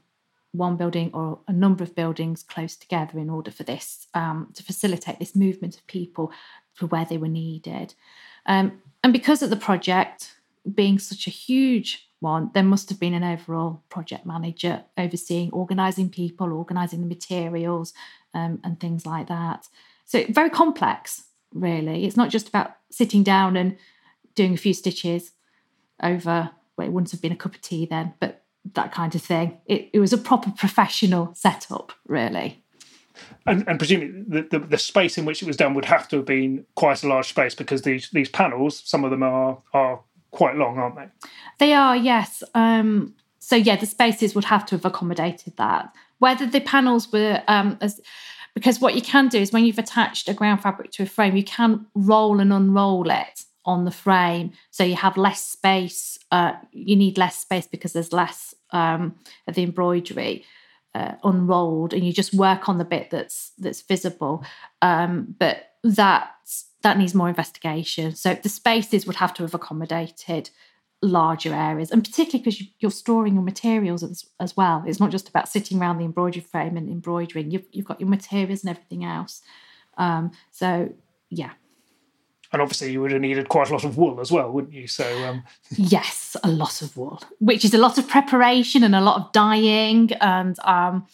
one 0.53 0.75
building 0.75 1.11
or 1.13 1.39
a 1.47 1.53
number 1.53 1.83
of 1.83 1.95
buildings 1.95 2.43
close 2.43 2.75
together 2.75 3.17
in 3.17 3.29
order 3.29 3.51
for 3.51 3.63
this 3.63 4.07
um, 4.13 4.49
to 4.53 4.63
facilitate 4.63 5.19
this 5.19 5.35
movement 5.35 5.77
of 5.77 5.87
people 5.87 6.31
to 6.77 6.87
where 6.87 7.05
they 7.05 7.17
were 7.17 7.27
needed. 7.27 7.93
Um, 8.45 8.81
and 9.03 9.13
because 9.13 9.41
of 9.41 9.49
the 9.49 9.55
project 9.55 10.35
being 10.73 10.99
such 10.99 11.25
a 11.27 11.31
huge 11.31 12.09
one, 12.19 12.51
there 12.53 12.63
must 12.63 12.89
have 12.89 12.99
been 12.99 13.13
an 13.13 13.23
overall 13.23 13.83
project 13.89 14.25
manager 14.25 14.83
overseeing 14.97 15.51
organising 15.51 16.09
people, 16.09 16.53
organising 16.53 17.01
the 17.01 17.07
materials, 17.07 17.93
um, 18.33 18.59
and 18.63 18.79
things 18.79 19.05
like 19.05 19.27
that. 19.27 19.67
So 20.05 20.25
very 20.29 20.49
complex, 20.49 21.25
really. 21.53 22.05
It's 22.05 22.17
not 22.17 22.29
just 22.29 22.47
about 22.47 22.75
sitting 22.91 23.23
down 23.23 23.55
and 23.55 23.77
doing 24.35 24.53
a 24.53 24.57
few 24.57 24.73
stitches 24.73 25.31
over. 26.03 26.51
Well, 26.77 26.87
it 26.87 26.91
wouldn't 26.91 27.11
have 27.11 27.21
been 27.21 27.31
a 27.31 27.37
cup 27.37 27.55
of 27.55 27.61
tea 27.61 27.85
then, 27.85 28.13
but 28.19 28.43
that 28.73 28.91
kind 28.91 29.13
of 29.15 29.21
thing. 29.21 29.57
It, 29.65 29.89
it 29.93 29.99
was 29.99 30.13
a 30.13 30.17
proper 30.17 30.51
professional 30.51 31.33
setup, 31.35 31.93
really. 32.07 32.63
And, 33.45 33.67
and 33.67 33.79
presumably 33.79 34.23
the, 34.27 34.59
the, 34.59 34.59
the, 34.59 34.77
space 34.77 35.17
in 35.17 35.25
which 35.25 35.41
it 35.41 35.45
was 35.45 35.57
done 35.57 35.73
would 35.73 35.85
have 35.85 36.07
to 36.09 36.17
have 36.17 36.25
been 36.25 36.65
quite 36.75 37.03
a 37.03 37.07
large 37.07 37.27
space 37.29 37.55
because 37.55 37.81
these 37.81 38.09
these 38.11 38.29
panels, 38.29 38.81
some 38.85 39.03
of 39.03 39.11
them 39.11 39.23
are 39.23 39.59
are 39.73 39.99
quite 40.31 40.55
long, 40.55 40.77
aren't 40.77 40.95
they? 40.95 41.07
They 41.59 41.73
are, 41.73 41.95
yes. 41.95 42.43
Um, 42.55 43.15
so 43.39 43.55
yeah, 43.55 43.75
the 43.75 43.85
spaces 43.85 44.35
would 44.35 44.45
have 44.45 44.65
to 44.67 44.75
have 44.75 44.85
accommodated 44.85 45.57
that. 45.57 45.93
Whether 46.19 46.45
the 46.45 46.61
panels 46.61 47.11
were 47.11 47.43
um, 47.47 47.77
as 47.81 47.99
because 48.53 48.79
what 48.79 48.95
you 48.95 49.01
can 49.01 49.27
do 49.27 49.39
is 49.39 49.51
when 49.51 49.65
you've 49.65 49.79
attached 49.79 50.27
a 50.27 50.33
ground 50.33 50.61
fabric 50.61 50.91
to 50.91 51.03
a 51.03 51.05
frame, 51.05 51.35
you 51.35 51.43
can 51.43 51.87
roll 51.95 52.39
and 52.39 52.51
unroll 52.51 53.09
it 53.09 53.45
on 53.65 53.85
the 53.85 53.91
frame, 53.91 54.51
so 54.71 54.83
you 54.83 54.95
have 54.95 55.17
less 55.17 55.43
space. 55.43 56.17
Uh, 56.31 56.53
you 56.71 56.95
need 56.95 57.17
less 57.17 57.37
space 57.37 57.67
because 57.67 57.93
there's 57.93 58.13
less 58.13 58.55
um, 58.71 59.15
of 59.47 59.55
the 59.55 59.63
embroidery 59.63 60.45
uh, 60.95 61.13
unrolled, 61.23 61.93
and 61.93 62.03
you 62.03 62.13
just 62.13 62.33
work 62.33 62.67
on 62.67 62.77
the 62.77 62.85
bit 62.85 63.09
that's 63.09 63.51
that's 63.57 63.81
visible. 63.81 64.43
Um, 64.81 65.35
but 65.37 65.71
that 65.83 66.31
that 66.81 66.97
needs 66.97 67.13
more 67.13 67.29
investigation. 67.29 68.15
So 68.15 68.33
the 68.33 68.49
spaces 68.49 69.05
would 69.05 69.17
have 69.17 69.33
to 69.35 69.43
have 69.43 69.53
accommodated 69.53 70.49
larger 71.01 71.53
areas, 71.53 71.91
and 71.91 72.03
particularly 72.03 72.43
because 72.43 72.63
you're 72.79 72.91
storing 72.91 73.33
your 73.33 73.43
materials 73.43 74.03
as, 74.03 74.25
as, 74.39 74.55
well. 74.55 74.83
It's 74.85 74.99
not 74.99 75.11
just 75.11 75.29
about 75.29 75.49
sitting 75.49 75.79
around 75.79 75.97
the 75.97 76.05
embroidery 76.05 76.43
frame 76.43 76.77
and 76.77 76.89
embroidering. 76.89 77.49
You've, 77.51 77.65
you've 77.71 77.85
got 77.85 77.99
your 77.99 78.09
materials 78.09 78.63
and 78.63 78.69
everything 78.69 79.03
else. 79.03 79.41
Um, 79.97 80.31
so 80.51 80.93
yeah, 81.29 81.51
and 82.51 82.61
obviously 82.61 82.91
you 82.91 83.01
would 83.01 83.11
have 83.11 83.21
needed 83.21 83.49
quite 83.49 83.69
a 83.69 83.73
lot 83.73 83.83
of 83.83 83.97
wool 83.97 84.19
as 84.19 84.31
well, 84.31 84.51
wouldn't 84.51 84.73
you? 84.73 84.87
So 84.87 85.05
um... 85.25 85.43
yes, 85.77 86.35
a 86.43 86.49
lot 86.49 86.81
of 86.81 86.95
wool, 86.97 87.21
which 87.39 87.63
is 87.63 87.73
a 87.73 87.77
lot 87.77 87.97
of 87.97 88.07
preparation 88.07 88.83
and 88.83 88.95
a 88.95 89.01
lot 89.01 89.21
of 89.21 89.31
dyeing, 89.31 90.11
and 90.13 90.59
um, 90.63 91.07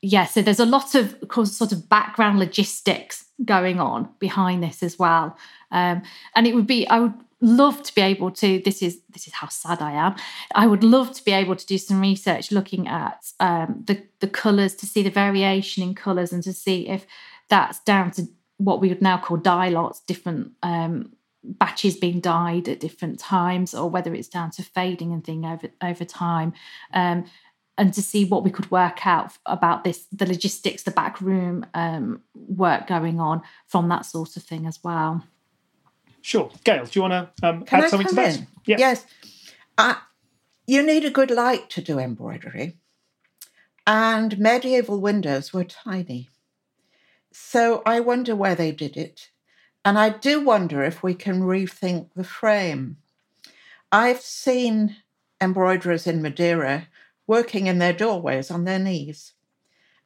yeah, 0.00 0.26
so 0.26 0.42
there's 0.42 0.60
a 0.60 0.66
lot 0.66 0.94
of, 0.94 1.14
of 1.22 1.28
course, 1.28 1.56
sort 1.56 1.72
of 1.72 1.88
background 1.88 2.38
logistics 2.38 3.24
going 3.44 3.80
on 3.80 4.08
behind 4.18 4.62
this 4.62 4.82
as 4.82 4.98
well. 4.98 5.36
Um, 5.72 6.02
and 6.36 6.46
it 6.46 6.54
would 6.54 6.66
be, 6.66 6.86
I 6.88 7.00
would 7.00 7.14
love 7.40 7.82
to 7.82 7.94
be 7.94 8.02
able 8.02 8.30
to. 8.30 8.60
This 8.64 8.82
is 8.82 9.00
this 9.10 9.26
is 9.26 9.32
how 9.32 9.48
sad 9.48 9.80
I 9.80 9.92
am. 9.92 10.14
I 10.54 10.66
would 10.66 10.84
love 10.84 11.12
to 11.12 11.24
be 11.24 11.32
able 11.32 11.56
to 11.56 11.66
do 11.66 11.78
some 11.78 12.00
research 12.00 12.52
looking 12.52 12.86
at 12.86 13.32
um, 13.40 13.82
the 13.86 14.02
the 14.20 14.28
colours 14.28 14.74
to 14.76 14.86
see 14.86 15.02
the 15.02 15.10
variation 15.10 15.82
in 15.82 15.94
colours 15.94 16.32
and 16.32 16.42
to 16.42 16.52
see 16.52 16.88
if 16.88 17.06
that's 17.48 17.80
down 17.80 18.10
to 18.12 18.28
what 18.64 18.80
we 18.80 18.88
would 18.88 19.02
now 19.02 19.18
call 19.18 19.36
dye 19.36 19.68
lots, 19.68 20.00
different 20.00 20.52
um, 20.62 21.12
batches 21.42 21.96
being 21.96 22.20
dyed 22.20 22.68
at 22.68 22.80
different 22.80 23.18
times, 23.18 23.74
or 23.74 23.90
whether 23.90 24.14
it's 24.14 24.28
down 24.28 24.50
to 24.52 24.62
fading 24.62 25.12
and 25.12 25.24
thing 25.24 25.44
over 25.44 25.68
over 25.82 26.04
time, 26.04 26.52
um, 26.94 27.24
and 27.76 27.92
to 27.92 28.02
see 28.02 28.24
what 28.24 28.42
we 28.44 28.50
could 28.50 28.70
work 28.70 29.06
out 29.06 29.32
about 29.46 29.84
this, 29.84 30.06
the 30.12 30.26
logistics, 30.26 30.84
the 30.84 30.90
back 30.90 31.20
room 31.20 31.66
um, 31.74 32.22
work 32.34 32.86
going 32.86 33.20
on 33.20 33.42
from 33.66 33.88
that 33.88 34.06
sort 34.06 34.36
of 34.36 34.42
thing 34.42 34.66
as 34.66 34.78
well. 34.82 35.24
Sure, 36.22 36.50
Gale, 36.64 36.86
do 36.86 36.90
you 36.98 37.02
want 37.02 37.12
to 37.36 37.48
um, 37.48 37.64
add 37.70 37.84
I 37.84 37.88
something 37.88 38.08
to 38.08 38.14
that? 38.14 38.38
In? 38.38 38.46
Yes. 38.66 38.80
Yes. 38.80 39.06
Uh, 39.76 39.94
you 40.66 40.82
need 40.82 41.04
a 41.04 41.10
good 41.10 41.30
light 41.30 41.68
to 41.70 41.82
do 41.82 41.98
embroidery, 41.98 42.78
and 43.86 44.38
medieval 44.38 45.00
windows 45.00 45.52
were 45.52 45.64
tiny. 45.64 46.30
So 47.36 47.82
I 47.84 47.98
wonder 47.98 48.36
where 48.36 48.54
they 48.54 48.70
did 48.70 48.96
it. 48.96 49.30
And 49.84 49.98
I 49.98 50.08
do 50.08 50.44
wonder 50.44 50.84
if 50.84 51.02
we 51.02 51.14
can 51.14 51.42
rethink 51.42 52.10
the 52.14 52.22
frame. 52.22 52.98
I've 53.90 54.20
seen 54.20 54.96
embroiderers 55.40 56.06
in 56.06 56.22
Madeira 56.22 56.86
working 57.26 57.66
in 57.66 57.80
their 57.80 57.92
doorways 57.92 58.52
on 58.52 58.64
their 58.64 58.78
knees. 58.78 59.32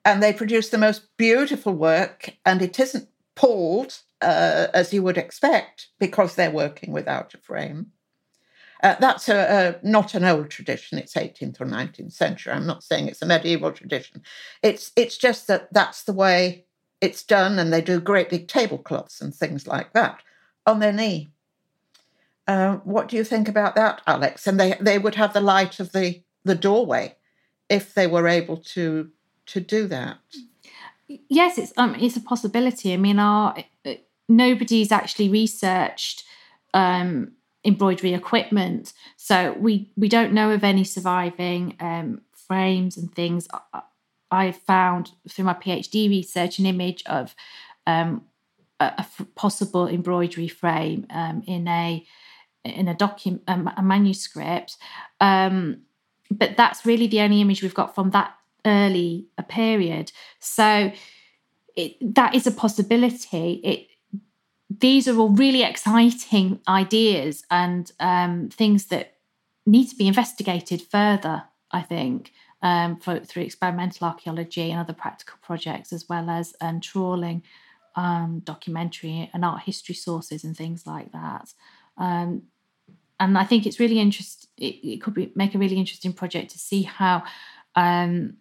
And 0.07 0.23
they 0.23 0.33
produce 0.33 0.71
the 0.71 0.79
most 0.79 1.17
beautiful 1.19 1.75
work, 1.75 2.35
and 2.47 2.63
it 2.63 2.81
isn't 2.81 3.11
pulled 3.35 3.99
uh, 4.23 4.69
as 4.73 4.95
you 4.95 5.03
would 5.03 5.19
expect 5.19 5.89
because 5.99 6.35
they're 6.35 6.51
working 6.51 6.93
without 6.93 7.35
a 7.35 7.39
frame. 7.39 7.93
Uh, 8.83 8.95
that's 9.01 9.29
a, 9.29 9.77
a, 9.83 9.87
not 9.87 10.15
an 10.15 10.25
old 10.25 10.49
tradition. 10.49 10.99
It's 10.99 11.15
18th 11.15 11.61
or 11.61 11.67
19th 11.67 12.13
century. 12.13 12.55
I'm 12.55 12.67
not 12.67 12.85
saying 12.85 13.09
it's 13.09 13.21
a 13.21 13.27
medieval 13.27 13.73
tradition. 13.73 14.23
It's 14.63 14.93
it's 14.97 15.19
just 15.19 15.47
that 15.49 15.73
that's 15.73 16.05
the 16.05 16.13
way 16.13 16.65
it's 17.01 17.23
done, 17.23 17.59
and 17.59 17.73
they 17.73 17.81
do 17.81 18.01
great 18.01 18.31
big 18.31 18.49
tablecloths 18.49 19.21
and 19.21 19.35
things 19.35 19.67
like 19.67 19.93
that 19.93 20.21
on 20.67 20.81
their 20.81 20.93
knee. 20.93 21.29
Uh, 22.47 22.77
what 22.77 23.09
do 23.09 23.17
you 23.17 23.25
think 23.25 23.49
about 23.49 23.75
that, 23.75 24.01
Alex? 24.07 24.47
And 24.47 24.59
they, 24.59 24.75
they 24.81 24.99
would 24.99 25.17
have 25.17 25.35
the 25.35 25.41
light 25.41 25.81
of 25.81 25.93
the, 25.93 26.23
the 26.45 26.55
doorway 26.55 27.15
if 27.69 27.95
they 27.95 28.07
were 28.07 28.27
able 28.27 28.57
to 28.57 29.11
to 29.47 29.61
do 29.61 29.87
that. 29.87 30.19
Yes, 31.29 31.59
it's 31.59 31.73
um, 31.77 31.95
it's 31.95 32.17
a 32.17 32.21
possibility. 32.21 32.93
I 32.93 32.97
mean, 32.97 33.19
our 33.19 33.57
uh, 33.85 33.95
nobody's 34.29 34.93
actually 34.93 35.29
researched 35.29 36.25
um, 36.75 37.33
embroidery 37.65 38.15
equipment, 38.15 38.93
so 39.17 39.55
we 39.59 39.91
we 39.97 40.09
don't 40.09 40.33
know 40.33 40.51
of 40.51 40.65
any 40.65 40.85
surviving 40.85 41.77
um, 41.81 42.21
frames 42.33 42.97
and 42.97 43.15
things. 43.15 43.49
I 44.31 44.53
found 44.53 45.13
through 45.29 45.45
my 45.45 45.55
PhD 45.55 46.09
research 46.09 46.59
an 46.59 46.67
image 46.67 47.03
of 47.07 47.35
um, 47.87 48.25
a, 48.81 48.93
a, 48.99 49.25
possible 49.35 49.89
embroidery 49.89 50.49
frame 50.49 51.07
um, 51.11 51.43
in 51.47 51.67
a 51.67 52.05
in 52.65 52.89
a 52.89 52.95
document 52.95 53.43
um, 53.49 53.71
a 53.77 53.83
manuscript, 53.83 54.77
um, 55.21 55.83
but 56.31 56.57
that's 56.57 56.85
really 56.85 57.07
the 57.07 57.21
only 57.21 57.41
image 57.41 57.63
we've 57.63 57.75
got 57.75 57.95
from 57.95 58.11
that 58.11 58.35
early 58.67 59.27
a 59.39 59.43
period. 59.43 60.13
So 60.41 60.93
it, 61.77 62.15
that 62.15 62.35
is 62.35 62.47
a 62.47 62.51
possibility. 62.51 63.61
It 63.65 63.87
these 64.81 65.09
are 65.09 65.17
all 65.17 65.31
really 65.31 65.63
exciting 65.63 66.61
ideas 66.69 67.43
and 67.51 67.91
um, 68.01 68.51
things 68.51 68.87
that 68.87 69.15
need 69.65 69.87
to 69.87 69.97
be 69.97 70.07
investigated 70.07 70.83
further. 70.83 71.45
I 71.71 71.83
think 71.83 72.33
um, 72.63 72.97
for, 72.97 73.21
through 73.21 73.43
experimental 73.43 74.07
archaeology 74.07 74.71
and 74.71 74.81
other 74.81 74.93
practical 74.93 75.39
projects, 75.43 75.93
as 75.93 76.09
well 76.09 76.29
as 76.29 76.55
um, 76.61 76.81
trawling, 76.81 77.43
um, 77.97 78.41
documentary 78.45 79.31
and 79.33 79.45
art 79.45 79.63
history 79.63 79.95
sources 79.95 80.45
and 80.45 80.57
things 80.57 80.87
like 80.87 81.13
that. 81.13 81.53
Um, 81.97 82.43
and 83.21 83.37
I 83.37 83.45
think 83.45 83.67
it's 83.67 83.81
really 83.81 83.99
interesting. 83.99 84.49
It, 84.57 84.87
it, 84.87 85.03
could 85.03 85.15
be 85.15 85.33
make 85.35 85.55
a 85.55 85.59
really 85.59 85.77
interesting 85.77 86.13
project 86.13 86.53
to 86.53 86.59
see 86.59 86.83
how 86.83 87.25
um, 87.75 88.37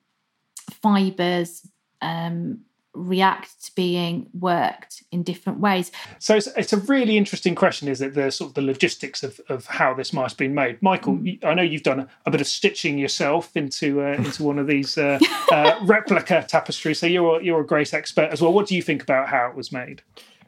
fibers 0.81 1.67
um, 2.01 2.61
react 2.93 3.63
to 3.65 3.75
being 3.75 4.27
worked 4.33 5.03
in 5.11 5.23
different 5.23 5.59
ways. 5.59 5.91
So 6.19 6.35
it's, 6.35 6.47
it's 6.57 6.73
a 6.73 6.77
really 6.77 7.17
interesting 7.17 7.55
question, 7.55 7.87
is 7.87 8.01
it? 8.01 8.13
The 8.13 8.31
sort 8.31 8.49
of 8.49 8.55
the 8.55 8.61
logistics 8.61 9.23
of, 9.23 9.39
of 9.49 9.65
how 9.65 9.93
this 9.93 10.13
might 10.13 10.29
have 10.29 10.37
been 10.37 10.55
made. 10.55 10.81
Michael, 10.81 11.17
mm. 11.17 11.43
I 11.43 11.53
know 11.53 11.61
you've 11.61 11.83
done 11.83 12.01
a, 12.01 12.07
a, 12.25 12.31
bit 12.31 12.41
of 12.41 12.47
stitching 12.47 12.97
yourself 12.97 13.55
into 13.55 14.01
uh, 14.01 14.13
into 14.17 14.43
one 14.43 14.59
of 14.59 14.67
these 14.67 14.97
uh, 14.97 15.19
uh, 15.51 15.79
replica 15.83 16.43
tapestries, 16.47 16.99
so 16.99 17.05
you're 17.05 17.41
you're 17.41 17.61
a 17.61 17.65
great 17.65 17.93
expert 17.93 18.29
as 18.31 18.41
well. 18.41 18.53
What 18.53 18.67
do 18.67 18.75
you 18.75 18.81
think 18.81 19.03
about 19.03 19.29
how 19.29 19.47
it 19.47 19.55
was 19.55 19.71
made? 19.71 20.01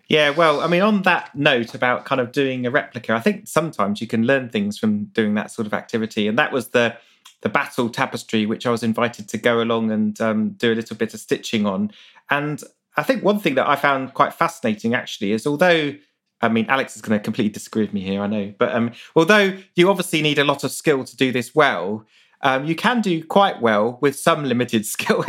Yeah, 0.08 0.32
well, 0.32 0.62
I 0.62 0.68
mean, 0.68 0.82
on 0.82 1.04
that 1.04 1.36
note 1.36 1.76
about 1.76 2.06
kind 2.06 2.20
of 2.20 2.32
doing 2.32 2.66
a 2.66 2.72
replica, 2.72 3.14
I 3.14 3.20
think 3.20 3.48
sometimes 3.48 4.02
you 4.02 4.08
can 4.08 4.24
learn 4.24 4.50
things 4.50 4.80
from 4.80 5.06
doing 5.06 5.36
that 5.36 5.52
sort 5.52 5.68
of 5.68 5.74
activity, 5.74 6.28
and 6.28 6.38
that 6.40 6.52
was 6.52 6.70
the 6.70 6.98
the 7.42 7.50
battle 7.50 7.90
tapestry, 7.90 8.46
which 8.46 8.66
I 8.66 8.72
was 8.72 8.84
invited 8.84 9.30
to 9.30 9.38
go 9.38 9.62
along 9.62 9.92
and 9.92 10.20
um, 10.20 10.50
do 10.52 10.74
a 10.74 10.76
little 10.76 10.98
bit 10.98 11.14
of 11.14 11.20
stitching 11.20 11.66
on. 11.66 11.92
And 12.30 12.62
I 12.98 13.04
think 13.04 13.24
one 13.24 13.40
thing 13.40 13.56
that 13.56 13.68
I 13.68 13.76
found 13.76 14.14
quite 14.14 14.34
fascinating 14.34 14.94
actually 14.94 15.32
is 15.32 15.48
although 15.48 15.94
I 16.42 16.48
mean, 16.48 16.68
Alex 16.70 16.96
is 16.96 17.02
going 17.02 17.20
to 17.20 17.24
completely 17.24 17.52
disagree 17.52 17.84
with 17.84 17.94
me 17.94 18.02
here, 18.02 18.22
I 18.22 18.28
know. 18.28 18.54
But 18.58 18.74
um, 18.74 18.92
although 19.16 19.58
you 19.76 19.90
obviously 19.90 20.22
need 20.22 20.40
a 20.40 20.46
lot 20.46 20.64
of 20.64 20.72
skill 20.72 21.04
to 21.04 21.18
do 21.18 21.32
this 21.32 21.54
well, 21.54 22.06
um, 22.42 22.66
you 22.66 22.76
can 22.76 23.02
do 23.02 23.24
quite 23.24 23.62
well 23.62 23.98
with 24.02 24.18
some 24.18 24.44
limited 24.44 24.86
skill, 24.86 25.26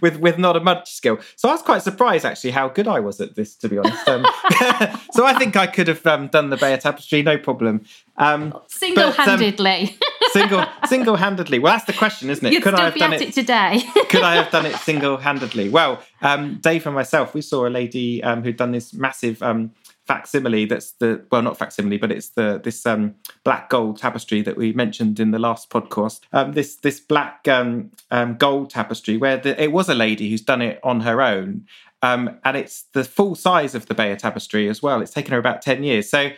with 0.00 0.18
with 0.18 0.38
not 0.38 0.56
a 0.56 0.60
much 0.60 0.92
skill. 0.92 1.18
So 1.36 1.48
I 1.48 1.52
was 1.52 1.62
quite 1.62 1.82
surprised 1.82 2.24
actually 2.24 2.50
how 2.50 2.68
good 2.68 2.88
I 2.88 3.00
was 3.00 3.20
at 3.20 3.34
this, 3.34 3.54
to 3.56 3.68
be 3.68 3.78
honest. 3.78 4.08
Um, 4.08 4.24
so 5.12 5.24
I 5.24 5.34
think 5.38 5.56
I 5.56 5.66
could 5.66 5.88
have 5.88 6.06
um, 6.06 6.28
done 6.28 6.50
the 6.50 6.56
Bayeux 6.56 6.78
Tapestry, 6.78 7.22
no 7.22 7.38
problem. 7.38 7.84
Um, 8.16 8.54
single-handedly. 8.68 9.82
Um, 9.82 10.08
single 10.32 10.64
single-handedly. 10.86 11.58
Well, 11.58 11.72
that's 11.72 11.86
the 11.86 11.92
question, 11.92 12.30
isn't 12.30 12.46
it? 12.46 12.52
You'd 12.52 12.62
could 12.62 12.74
I 12.74 12.84
have 12.84 12.96
done 12.96 13.12
it, 13.12 13.22
it, 13.22 13.34
today? 13.34 13.82
could 14.08 14.22
I 14.22 14.36
have 14.36 14.50
done 14.50 14.66
it 14.66 14.76
single-handedly? 14.76 15.70
Well, 15.70 16.02
um, 16.20 16.58
Dave 16.60 16.86
and 16.86 16.94
myself, 16.94 17.34
we 17.34 17.42
saw 17.42 17.66
a 17.66 17.70
lady 17.70 18.20
who'd 18.20 18.56
done 18.56 18.72
this 18.72 18.94
massive 18.94 19.42
facsimile 20.06 20.64
that's 20.64 20.92
the 20.92 21.24
well 21.30 21.42
not 21.42 21.56
facsimile 21.56 21.96
but 21.96 22.10
it's 22.10 22.30
the 22.30 22.60
this 22.64 22.84
um, 22.86 23.14
black 23.44 23.70
gold 23.70 23.98
tapestry 23.98 24.42
that 24.42 24.56
we 24.56 24.72
mentioned 24.72 25.20
in 25.20 25.30
the 25.30 25.38
last 25.38 25.70
podcast 25.70 26.20
um, 26.32 26.52
this 26.52 26.76
this 26.76 26.98
black 26.98 27.46
um, 27.48 27.90
um 28.10 28.36
gold 28.36 28.68
tapestry 28.68 29.16
where 29.16 29.36
the, 29.36 29.60
it 29.62 29.72
was 29.72 29.88
a 29.88 29.94
lady 29.94 30.28
who's 30.28 30.42
done 30.42 30.60
it 30.62 30.80
on 30.82 31.00
her 31.00 31.22
own 31.22 31.64
um, 32.02 32.38
and 32.44 32.56
it's 32.56 32.82
the 32.94 33.04
full 33.04 33.36
size 33.36 33.76
of 33.76 33.86
the 33.86 33.94
Bayeux 33.94 34.16
tapestry 34.16 34.68
as 34.68 34.82
well 34.82 35.00
it's 35.00 35.12
taken 35.12 35.32
her 35.32 35.38
about 35.38 35.62
10 35.62 35.84
years 35.84 36.10
so 36.10 36.30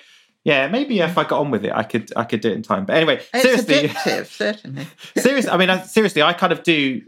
yeah, 0.45 0.69
maybe 0.69 1.01
if 1.01 1.17
I 1.17 1.25
got 1.25 1.41
on 1.41 1.51
with 1.51 1.65
it, 1.65 1.73
I 1.73 1.83
could 1.85 2.13
I 2.17 2.25
could 2.25 2.43
do 2.43 2.51
it 2.51 2.55
in 2.55 2.63
time. 2.63 2.85
But 2.85 2.97
anyway, 2.97 3.23
it's 3.33 3.43
seriously, 3.43 3.89
addictive, 3.89 4.27
certainly. 4.27 4.87
seriously, 5.17 5.51
I 5.51 5.57
mean, 5.57 5.71
I, 5.71 5.81
seriously, 5.81 6.21
I 6.21 6.35
kind 6.35 6.53
of 6.53 6.63
do 6.63 7.01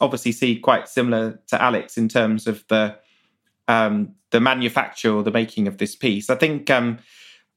obviously 0.00 0.30
see 0.30 0.58
quite 0.60 0.88
similar 0.88 1.40
to 1.48 1.60
Alex 1.60 1.98
in 1.98 2.08
terms 2.08 2.46
of 2.46 2.64
the 2.68 2.96
um, 3.68 4.14
the 4.30 4.40
manufacture 4.40 5.12
or 5.12 5.22
the 5.22 5.30
making 5.30 5.66
of 5.68 5.78
this 5.78 5.94
piece. 5.94 6.30
I 6.30 6.36
think 6.36 6.70
um, 6.70 6.98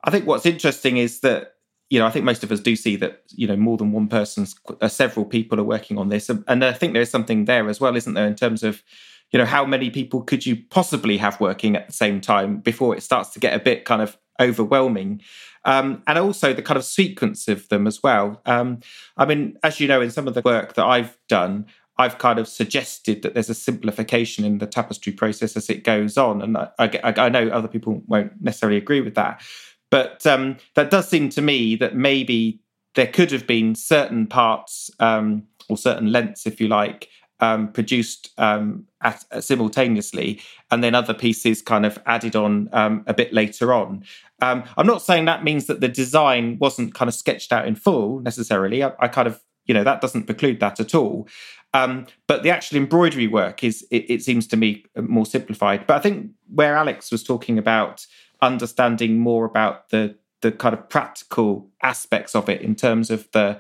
I 0.03 0.11
think 0.11 0.25
what's 0.25 0.45
interesting 0.45 0.97
is 0.97 1.21
that 1.21 1.53
you 1.89 1.99
know 1.99 2.05
I 2.05 2.11
think 2.11 2.25
most 2.25 2.43
of 2.43 2.51
us 2.51 2.59
do 2.59 2.75
see 2.75 2.95
that 2.97 3.23
you 3.29 3.47
know 3.47 3.55
more 3.55 3.77
than 3.77 3.91
one 3.91 4.07
person's 4.07 4.55
uh, 4.81 4.87
several 4.87 5.25
people 5.25 5.59
are 5.59 5.63
working 5.63 5.97
on 5.97 6.09
this, 6.09 6.29
and 6.29 6.63
I 6.63 6.73
think 6.73 6.93
there 6.93 7.01
is 7.01 7.09
something 7.09 7.45
there 7.45 7.69
as 7.69 7.79
well, 7.79 7.95
isn't 7.95 8.13
there, 8.13 8.27
in 8.27 8.35
terms 8.35 8.63
of 8.63 8.83
you 9.31 9.39
know 9.39 9.45
how 9.45 9.65
many 9.65 9.89
people 9.89 10.21
could 10.21 10.45
you 10.45 10.57
possibly 10.69 11.17
have 11.17 11.39
working 11.39 11.75
at 11.75 11.87
the 11.87 11.93
same 11.93 12.21
time 12.21 12.59
before 12.59 12.95
it 12.95 13.03
starts 13.03 13.29
to 13.31 13.39
get 13.39 13.53
a 13.53 13.63
bit 13.63 13.85
kind 13.85 14.01
of 14.01 14.17
overwhelming. 14.39 15.21
Um, 15.65 16.03
and 16.07 16.17
also 16.17 16.53
the 16.53 16.61
kind 16.61 16.77
of 16.77 16.85
sequence 16.85 17.49
of 17.49 17.67
them 17.67 17.85
as 17.85 18.01
well. 18.01 18.41
Um, 18.45 18.79
I 19.17 19.25
mean, 19.25 19.57
as 19.61 19.79
you 19.81 19.89
know, 19.89 20.01
in 20.01 20.09
some 20.09 20.25
of 20.27 20.33
the 20.33 20.41
work 20.41 20.75
that 20.75 20.85
I've 20.85 21.17
done, 21.27 21.65
I've 21.99 22.17
kind 22.17 22.39
of 22.39 22.47
suggested 22.47 23.21
that 23.21 23.33
there's 23.33 23.49
a 23.49 23.53
simplification 23.53 24.45
in 24.45 24.57
the 24.57 24.65
tapestry 24.65 25.11
process 25.11 25.57
as 25.57 25.69
it 25.69 25.83
goes 25.83 26.17
on, 26.17 26.41
and 26.41 26.57
I, 26.57 26.69
I, 26.79 27.13
I 27.25 27.29
know 27.29 27.49
other 27.49 27.67
people 27.67 28.01
won't 28.07 28.31
necessarily 28.41 28.77
agree 28.77 29.01
with 29.01 29.15
that, 29.15 29.43
but 29.91 30.25
um, 30.25 30.57
that 30.75 30.89
does 30.89 31.09
seem 31.09 31.29
to 31.29 31.41
me 31.41 31.75
that 31.75 31.95
maybe 31.95 32.61
there 32.95 33.07
could 33.07 33.31
have 33.31 33.45
been 33.45 33.75
certain 33.75 34.27
parts 34.27 34.89
um, 34.99 35.43
or 35.67 35.77
certain 35.77 36.11
lengths, 36.11 36.47
if 36.47 36.61
you 36.61 36.69
like, 36.69 37.09
um, 37.41 37.71
produced 37.71 38.31
um, 38.37 38.85
at, 39.03 39.25
simultaneously, 39.43 40.41
and 40.71 40.83
then 40.83 40.95
other 40.95 41.13
pieces 41.13 41.61
kind 41.61 41.85
of 41.85 41.99
added 42.05 42.35
on 42.35 42.69
um, 42.71 43.03
a 43.07 43.13
bit 43.13 43.33
later 43.33 43.73
on. 43.73 44.03
Um, 44.41 44.63
I'm 44.77 44.87
not 44.87 45.01
saying 45.01 45.25
that 45.25 45.43
means 45.43 45.65
that 45.65 45.81
the 45.81 45.89
design 45.89 46.57
wasn't 46.59 46.93
kind 46.93 47.09
of 47.09 47.13
sketched 47.13 47.51
out 47.51 47.67
in 47.67 47.75
full 47.75 48.21
necessarily. 48.21 48.83
I, 48.83 48.93
I 48.99 49.07
kind 49.09 49.27
of 49.27 49.41
you 49.69 49.73
know 49.73 49.85
that 49.85 50.01
doesn't 50.01 50.25
preclude 50.25 50.59
that 50.59 50.81
at 50.81 50.93
all 50.93 51.29
um, 51.73 52.07
but 52.27 52.43
the 52.43 52.49
actual 52.49 52.77
embroidery 52.77 53.27
work 53.27 53.63
is, 53.63 53.85
it, 53.91 54.05
it, 54.09 54.23
seems 54.23 54.47
to 54.47 54.57
me, 54.57 54.85
uh, 54.95 55.03
more 55.03 55.25
simplified. 55.25 55.85
But 55.85 55.97
I 55.97 55.99
think 55.99 56.31
where 56.51 56.75
Alex 56.75 57.11
was 57.11 57.23
talking 57.23 57.59
about 57.59 58.07
understanding 58.41 59.19
more 59.19 59.45
about 59.45 59.89
the 59.89 60.17
the 60.41 60.51
kind 60.53 60.73
of 60.73 60.87
practical 60.87 61.69
aspects 61.83 62.33
of 62.33 62.47
it 62.47 62.61
in 62.61 62.73
terms 62.73 63.11
of 63.11 63.29
the 63.33 63.59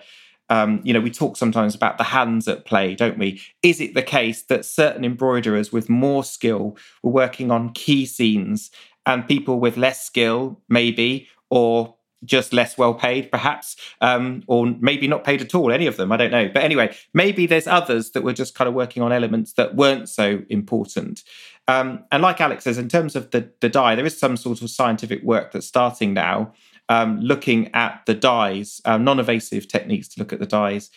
um, 0.51 0.81
you 0.83 0.93
know, 0.93 1.01
we 1.01 1.11
talk 1.11 1.37
sometimes 1.37 1.75
about 1.75 1.99
the 1.99 2.05
hands 2.05 2.47
at 2.47 2.65
play, 2.65 2.95
don't 2.95 3.19
we? 3.19 3.39
Is 3.61 3.79
it 3.79 3.93
the 3.93 4.01
case 4.01 4.41
that 4.43 4.65
certain 4.65 5.05
embroiderers 5.05 5.71
with 5.71 5.89
more 5.89 6.23
skill 6.23 6.75
were 7.03 7.11
working 7.11 7.51
on 7.51 7.73
key 7.73 8.07
scenes 8.07 8.71
and 9.05 9.27
people 9.27 9.59
with 9.59 9.77
less 9.77 10.03
skill, 10.03 10.59
maybe, 10.67 11.27
or 11.51 11.95
just 12.25 12.53
less 12.53 12.77
well 12.77 12.93
paid, 12.93 13.31
perhaps, 13.31 13.75
um, 14.01 14.43
or 14.47 14.75
maybe 14.79 15.07
not 15.07 15.23
paid 15.23 15.41
at 15.41 15.55
all, 15.55 15.71
any 15.71 15.87
of 15.87 15.97
them. 15.97 16.11
I 16.11 16.17
don't 16.17 16.31
know. 16.31 16.49
But 16.53 16.63
anyway, 16.63 16.95
maybe 17.13 17.45
there's 17.45 17.67
others 17.67 18.11
that 18.11 18.23
were 18.23 18.33
just 18.33 18.55
kind 18.55 18.67
of 18.67 18.73
working 18.73 19.01
on 19.01 19.11
elements 19.11 19.53
that 19.53 19.75
weren't 19.75 20.09
so 20.09 20.41
important. 20.49 21.23
Um, 21.67 22.03
and 22.11 22.23
like 22.23 22.41
Alex 22.41 22.63
says, 22.63 22.77
in 22.77 22.89
terms 22.89 23.15
of 23.15 23.31
the, 23.31 23.51
the 23.61 23.69
dye, 23.69 23.95
there 23.95 24.05
is 24.05 24.17
some 24.17 24.37
sort 24.37 24.61
of 24.61 24.69
scientific 24.69 25.21
work 25.23 25.51
that's 25.51 25.67
starting 25.67 26.13
now 26.13 26.53
um, 26.89 27.19
looking 27.21 27.73
at 27.73 28.01
the 28.05 28.15
dyes, 28.15 28.81
uh, 28.85 28.97
non 28.97 29.19
invasive 29.19 29.67
techniques 29.67 30.07
to 30.09 30.19
look 30.19 30.33
at 30.33 30.39
the 30.39 30.45
dyes. 30.45 30.89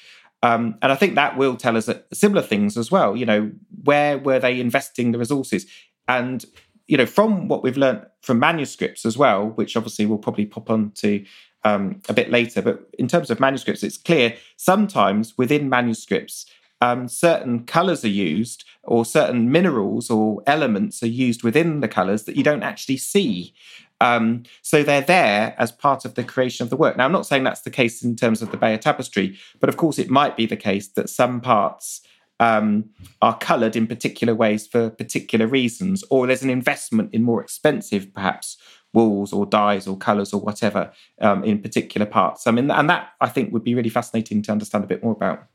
Um, 0.43 0.77
and 0.83 0.91
I 0.91 0.97
think 0.97 1.15
that 1.15 1.37
will 1.37 1.57
tell 1.57 1.77
us 1.77 1.89
similar 2.13 2.43
things 2.43 2.77
as 2.77 2.91
well. 2.91 3.15
You 3.15 3.27
know, 3.27 3.53
where 3.85 4.19
were 4.19 4.41
they 4.41 4.59
investing 4.59 5.13
the 5.13 5.19
resources? 5.19 5.67
And 6.09 6.45
you 6.87 6.97
know, 6.97 7.07
from 7.07 7.49
what 7.49 7.63
we've 7.63 7.77
learned 7.77 8.07
from 8.23 8.39
manuscripts 8.39 9.05
as 9.05 9.19
well, 9.19 9.47
which 9.47 9.77
obviously 9.77 10.07
we'll 10.07 10.19
probably 10.19 10.47
pop 10.47 10.71
on 10.71 10.91
to 10.93 11.25
um, 11.65 12.01
a 12.09 12.13
bit 12.13 12.31
later, 12.31 12.63
but 12.63 12.89
in 12.99 13.09
terms 13.09 13.31
of 13.31 13.41
manuscripts, 13.41 13.83
it's 13.83 13.97
clear 13.97 14.37
sometimes 14.57 15.37
within 15.39 15.69
manuscripts, 15.69 16.47
um, 16.81 17.07
certain 17.07 17.65
colors 17.65 18.05
are 18.05 18.09
used 18.09 18.65
or 18.83 19.05
certain 19.05 19.53
minerals 19.53 20.11
or 20.11 20.43
elements 20.47 21.03
are 21.03 21.09
used 21.09 21.45
within 21.45 21.81
the 21.81 21.89
colors 21.89 22.25
that 22.25 22.37
you 22.37 22.43
don't 22.43 22.65
actually 22.65 22.97
see. 22.97 23.55
Um, 24.01 24.43
so 24.63 24.83
they're 24.83 25.01
there 25.01 25.55
as 25.59 25.71
part 25.71 26.05
of 26.05 26.15
the 26.15 26.25
creation 26.25 26.65
of 26.65 26.71
the 26.71 26.77
work. 26.77 26.97
Now, 26.97 27.05
I'm 27.05 27.13
not 27.13 27.27
saying 27.27 27.45
that's 27.45 27.61
the 27.61 27.71
case 27.71 28.03
in 28.03 28.17
terms 28.17 28.43
of 28.43 28.51
the 28.51 28.57
Bayeux 28.57 28.79
Tapestry, 28.79 29.39
but 29.61 29.69
of 29.69 29.77
course, 29.77 30.01
it 30.01 30.11
might 30.11 30.37
be 30.37 30.45
the 30.45 30.57
case 30.57 30.89
that 30.89 31.09
some 31.09 31.41
parts 31.41 32.01
um, 32.43 32.91
are 33.21 33.39
coloured 33.39 33.77
in 33.77 33.87
particular 33.87 34.35
ways 34.35 34.67
for 34.67 34.91
particular 34.91 35.47
reasons, 35.47 36.03
or 36.11 36.27
there's 36.27 36.43
an 36.43 36.51
investment 36.51 37.15
in 37.15 37.23
more 37.23 37.41
expensive, 37.41 38.13
perhaps 38.13 38.57
wools 38.93 39.33
or 39.33 39.47
dyes 39.47 39.87
or 39.87 39.97
colours 39.97 40.35
or 40.35 40.41
whatever 40.41 40.93
um, 41.21 41.45
in 41.45 41.63
particular 41.63 42.07
parts. 42.07 42.47
I 42.47 42.51
mean, 42.51 42.71
and 42.71 42.91
that 42.91 43.11
I 43.21 43.29
think 43.29 43.53
would 43.53 43.63
be 43.63 43.77
really 43.77 43.91
fascinating 43.91 44.43
to 44.43 44.53
understand 44.53 44.83
a 44.83 44.89
bit 44.89 45.05
more 45.05 45.13
about. 45.13 45.47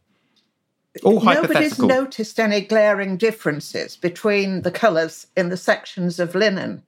All 1.03 1.21
Nobody's 1.21 1.77
noticed 1.77 2.39
any 2.39 2.61
glaring 2.61 3.17
differences 3.17 3.97
between 3.97 4.61
the 4.61 4.71
colours 4.71 5.27
in 5.35 5.49
the 5.49 5.57
sections 5.57 6.19
of 6.19 6.33
linen. 6.33 6.83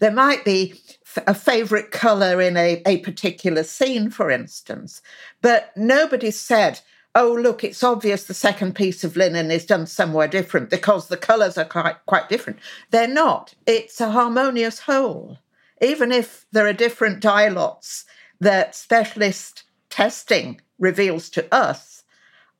There 0.00 0.10
might 0.10 0.44
be 0.44 0.80
a 1.26 1.34
favourite 1.34 1.90
colour 1.92 2.40
in 2.40 2.56
a, 2.56 2.82
a 2.86 2.98
particular 2.98 3.62
scene, 3.62 4.10
for 4.10 4.30
instance, 4.30 5.02
but 5.42 5.70
nobody 5.76 6.30
said 6.32 6.80
oh, 7.14 7.32
look, 7.32 7.62
it's 7.62 7.82
obvious 7.82 8.24
the 8.24 8.34
second 8.34 8.74
piece 8.74 9.04
of 9.04 9.16
linen 9.16 9.50
is 9.50 9.66
done 9.66 9.86
somewhere 9.86 10.28
different 10.28 10.70
because 10.70 11.08
the 11.08 11.16
colours 11.16 11.58
are 11.58 11.64
quite, 11.64 11.96
quite 12.06 12.28
different. 12.28 12.58
They're 12.90 13.08
not. 13.08 13.54
It's 13.66 14.00
a 14.00 14.10
harmonious 14.10 14.80
whole. 14.80 15.38
Even 15.80 16.12
if 16.12 16.46
there 16.52 16.66
are 16.66 16.72
different 16.72 17.20
dye 17.20 17.48
lots 17.48 18.04
that 18.40 18.74
specialist 18.74 19.64
testing 19.90 20.60
reveals 20.78 21.28
to 21.30 21.54
us, 21.54 22.04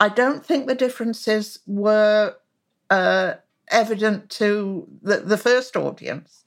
I 0.01 0.09
don't 0.09 0.45
think 0.45 0.66
the 0.66 0.74
differences 0.74 1.61
were 1.66 2.35
uh, 2.91 3.35
evident 3.68 4.31
to 4.31 4.87
the, 5.01 5.18
the 5.18 5.39
first 5.39 5.76
audience. 5.76 6.45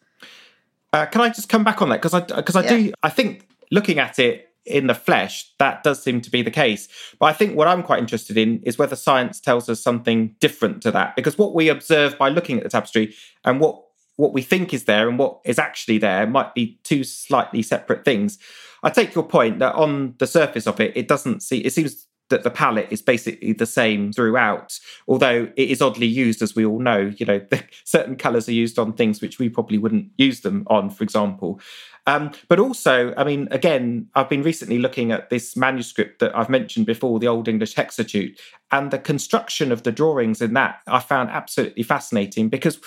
Uh, 0.93 1.05
can 1.05 1.21
I 1.21 1.29
just 1.29 1.49
come 1.49 1.63
back 1.63 1.81
on 1.81 1.89
that 1.89 2.01
because 2.01 2.13
I 2.13 2.21
because 2.21 2.55
I 2.55 2.63
yeah. 2.63 2.69
do 2.69 2.93
I 3.03 3.09
think 3.09 3.47
looking 3.71 3.99
at 3.99 4.19
it 4.19 4.53
in 4.65 4.87
the 4.87 4.95
flesh, 4.95 5.51
that 5.59 5.83
does 5.83 6.01
seem 6.01 6.21
to 6.21 6.31
be 6.31 6.41
the 6.41 6.51
case. 6.51 6.87
But 7.19 7.27
I 7.27 7.33
think 7.33 7.55
what 7.55 7.67
I'm 7.67 7.83
quite 7.83 7.99
interested 7.99 8.37
in 8.37 8.61
is 8.63 8.77
whether 8.77 8.95
science 8.95 9.39
tells 9.39 9.69
us 9.69 9.81
something 9.81 10.35
different 10.39 10.81
to 10.83 10.91
that. 10.91 11.15
Because 11.15 11.37
what 11.37 11.53
we 11.53 11.69
observe 11.69 12.17
by 12.17 12.29
looking 12.29 12.57
at 12.57 12.63
the 12.63 12.69
tapestry 12.69 13.15
and 13.43 13.59
what 13.59 13.81
what 14.17 14.31
we 14.31 14.41
think 14.41 14.73
is 14.73 14.85
there 14.85 15.09
and 15.09 15.19
what 15.19 15.41
is 15.43 15.59
actually 15.59 15.97
there 15.97 16.25
might 16.25 16.55
be 16.55 16.79
two 16.83 17.03
slightly 17.03 17.61
separate 17.61 18.05
things. 18.05 18.39
I 18.81 18.89
take 18.89 19.13
your 19.13 19.25
point 19.25 19.59
that 19.59 19.75
on 19.75 20.15
the 20.19 20.27
surface 20.27 20.67
of 20.67 20.79
it, 20.79 20.95
it 20.95 21.09
doesn't 21.09 21.43
see 21.43 21.57
it 21.59 21.73
seems 21.73 22.05
that 22.29 22.43
the 22.43 22.49
palette 22.49 22.87
is 22.89 23.01
basically 23.01 23.53
the 23.53 23.65
same 23.65 24.11
throughout, 24.11 24.79
although 25.07 25.51
it 25.55 25.69
is 25.69 25.81
oddly 25.81 26.07
used, 26.07 26.41
as 26.41 26.55
we 26.55 26.65
all 26.65 26.79
know. 26.79 27.13
You 27.17 27.25
know, 27.25 27.41
certain 27.83 28.15
colours 28.15 28.49
are 28.49 28.53
used 28.53 28.79
on 28.79 28.93
things 28.93 29.21
which 29.21 29.37
we 29.37 29.49
probably 29.49 29.77
wouldn't 29.77 30.09
use 30.17 30.41
them 30.41 30.65
on, 30.67 30.89
for 30.89 31.03
example. 31.03 31.59
Um, 32.07 32.31
but 32.47 32.59
also, 32.59 33.13
I 33.17 33.23
mean, 33.23 33.47
again, 33.51 34.07
I've 34.13 34.29
been 34.29 34.43
recently 34.43 34.77
looking 34.77 35.11
at 35.11 35.29
this 35.29 35.57
manuscript 35.57 36.19
that 36.19 36.37
I've 36.37 36.49
mentioned 36.49 36.85
before, 36.85 37.19
the 37.19 37.27
Old 37.27 37.47
English 37.47 37.75
Hexateuch, 37.75 38.37
and 38.71 38.91
the 38.91 38.99
construction 38.99 39.71
of 39.71 39.83
the 39.83 39.91
drawings 39.91 40.41
in 40.41 40.53
that 40.53 40.81
I 40.87 40.99
found 40.99 41.29
absolutely 41.29 41.83
fascinating 41.83 42.49
because 42.49 42.79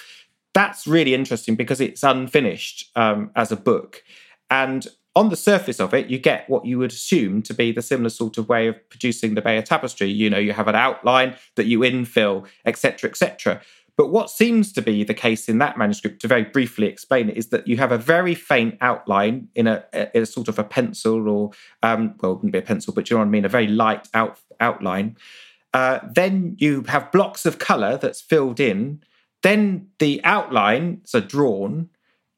that's 0.54 0.86
really 0.86 1.14
interesting 1.14 1.56
because 1.56 1.80
it's 1.80 2.02
unfinished 2.02 2.90
um, 2.96 3.30
as 3.34 3.50
a 3.50 3.56
book. 3.56 4.02
And 4.50 4.86
on 5.16 5.30
the 5.30 5.36
surface 5.36 5.80
of 5.80 5.94
it, 5.94 6.08
you 6.08 6.18
get 6.18 6.48
what 6.48 6.64
you 6.64 6.78
would 6.78 6.92
assume 6.92 7.42
to 7.42 7.52
be 7.52 7.72
the 7.72 7.82
similar 7.82 8.08
sort 8.08 8.38
of 8.38 8.48
way 8.48 8.68
of 8.68 8.88
producing 8.88 9.34
the 9.34 9.42
Bayeux 9.42 9.62
tapestry. 9.62 10.08
You 10.08 10.30
know, 10.30 10.38
you 10.38 10.52
have 10.52 10.68
an 10.68 10.76
outline 10.76 11.34
that 11.56 11.66
you 11.66 11.80
infill, 11.80 12.46
etc., 12.64 13.10
etc. 13.10 13.60
But 13.98 14.10
what 14.12 14.30
seems 14.30 14.72
to 14.74 14.80
be 14.80 15.02
the 15.02 15.12
case 15.12 15.48
in 15.48 15.58
that 15.58 15.76
manuscript, 15.76 16.22
to 16.22 16.28
very 16.28 16.44
briefly 16.44 16.86
explain 16.86 17.28
it, 17.28 17.36
is 17.36 17.48
that 17.48 17.66
you 17.66 17.78
have 17.78 17.90
a 17.90 17.98
very 17.98 18.32
faint 18.32 18.78
outline 18.80 19.48
in 19.56 19.66
a, 19.66 19.84
in 19.92 20.22
a 20.22 20.26
sort 20.26 20.46
of 20.46 20.56
a 20.56 20.62
pencil 20.62 21.28
or, 21.28 21.50
um, 21.82 22.14
well, 22.20 22.30
it 22.30 22.34
wouldn't 22.36 22.52
be 22.52 22.60
a 22.60 22.62
pencil, 22.62 22.94
but 22.94 23.10
you 23.10 23.16
know 23.16 23.18
what 23.18 23.26
I 23.26 23.30
mean, 23.30 23.44
a 23.44 23.48
very 23.48 23.66
light 23.66 24.08
out, 24.14 24.38
outline. 24.60 25.16
Uh, 25.74 25.98
then 26.08 26.54
you 26.60 26.84
have 26.84 27.10
blocks 27.10 27.44
of 27.44 27.58
colour 27.58 27.96
that's 27.96 28.20
filled 28.20 28.60
in. 28.60 29.02
Then 29.42 29.88
the 29.98 30.20
outlines 30.22 31.12
are 31.12 31.20
drawn 31.20 31.88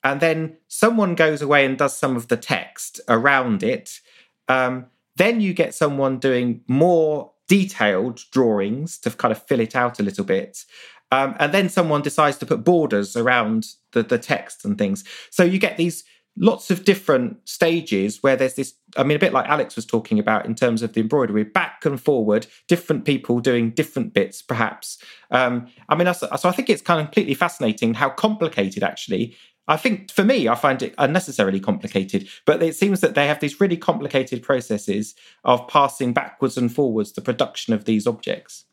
and 0.03 0.21
then 0.21 0.57
someone 0.67 1.15
goes 1.15 1.43
away 1.43 1.67
and 1.67 1.77
does 1.77 1.95
some 1.95 2.17
of 2.17 2.29
the 2.29 2.39
text 2.39 3.03
around 3.07 3.63
it. 3.63 4.01
Um, 4.49 4.87
then 5.17 5.43
you 5.43 5.53
get 5.53 5.75
someone 5.75 6.19
doing 6.19 6.63
more 6.69 7.33
detailed 7.49 8.23
drawings 8.31 8.97
to 8.97 9.11
kind 9.11 9.33
of 9.33 9.43
fill 9.43 9.61
it 9.61 9.77
out 9.77 10.01
a 10.01 10.03
little 10.03 10.25
bit. 10.25 10.65
Um, 11.13 11.35
and 11.39 11.53
then 11.53 11.69
someone 11.69 12.03
decides 12.03 12.39
to 12.39 12.47
put 12.47 12.65
borders 12.65 13.17
around 13.17 13.67
the, 13.93 14.03
the 14.03 14.19
text 14.19 14.65
and 14.65 14.79
things. 14.79 15.05
So 15.31 15.43
you 15.43 15.59
get 15.59 15.77
these 15.77 16.05
lots 16.37 16.71
of 16.71 16.85
different 16.85 17.37
stages 17.49 18.23
where 18.23 18.37
there's 18.37 18.55
this 18.55 18.75
i 18.97 19.03
mean 19.03 19.17
a 19.17 19.21
bit 19.21 19.33
like 19.33 19.49
alex 19.49 19.75
was 19.75 19.85
talking 19.85 20.19
about 20.19 20.47
in 20.47 20.55
terms 20.55 20.81
of 20.81 20.93
the 20.93 21.01
embroidery 21.01 21.43
back 21.43 21.85
and 21.85 22.01
forward 22.01 22.47
different 22.69 23.05
people 23.05 23.41
doing 23.41 23.71
different 23.71 24.15
bits 24.15 24.41
perhaps 24.41 24.99
um, 25.33 25.67
i 25.89 25.95
mean 25.95 26.13
so 26.15 26.29
i 26.31 26.53
think 26.53 26.71
it's 26.71 26.83
kind 26.83 27.01
of 27.01 27.07
completely 27.07 27.35
fascinating 27.35 27.95
how 27.95 28.09
complicated 28.09 28.83
actually 28.83 29.37
I 29.69 29.77
think 29.77 30.11
for 30.11 30.25
me, 30.25 30.49
I 30.49 30.57
find 30.57 30.83
it 30.83 30.97
unnecessarily 30.99 31.61
complicated, 31.61 32.29
but 32.45 32.61
it 32.61 32.75
seems 32.75 33.03
that 33.03 33.15
they 33.15 33.29
have 33.29 33.39
these 33.39 33.61
really 33.61 33.77
complicated 33.77 34.43
processes 34.43 35.15
of 35.45 35.69
passing 35.69 36.13
backwards 36.13 36.57
and 36.57 36.75
forwards 36.75 37.13
the 37.13 37.21
production 37.21 37.73
of 37.73 37.85
these 37.85 38.05
objects. 38.05 38.65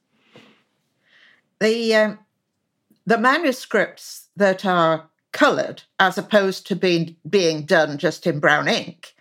The 1.60 1.94
um, 1.94 2.20
the 3.08 3.18
manuscripts 3.18 4.28
that 4.36 4.64
are 4.66 5.10
coloured, 5.32 5.82
as 6.00 6.20
opposed 6.20 6.68
to 6.68 6.76
being 6.76 7.16
being 7.28 7.66
done 7.66 7.98
just 7.98 8.28
in 8.28 8.40
brown 8.40 8.68
ink, 8.68 9.16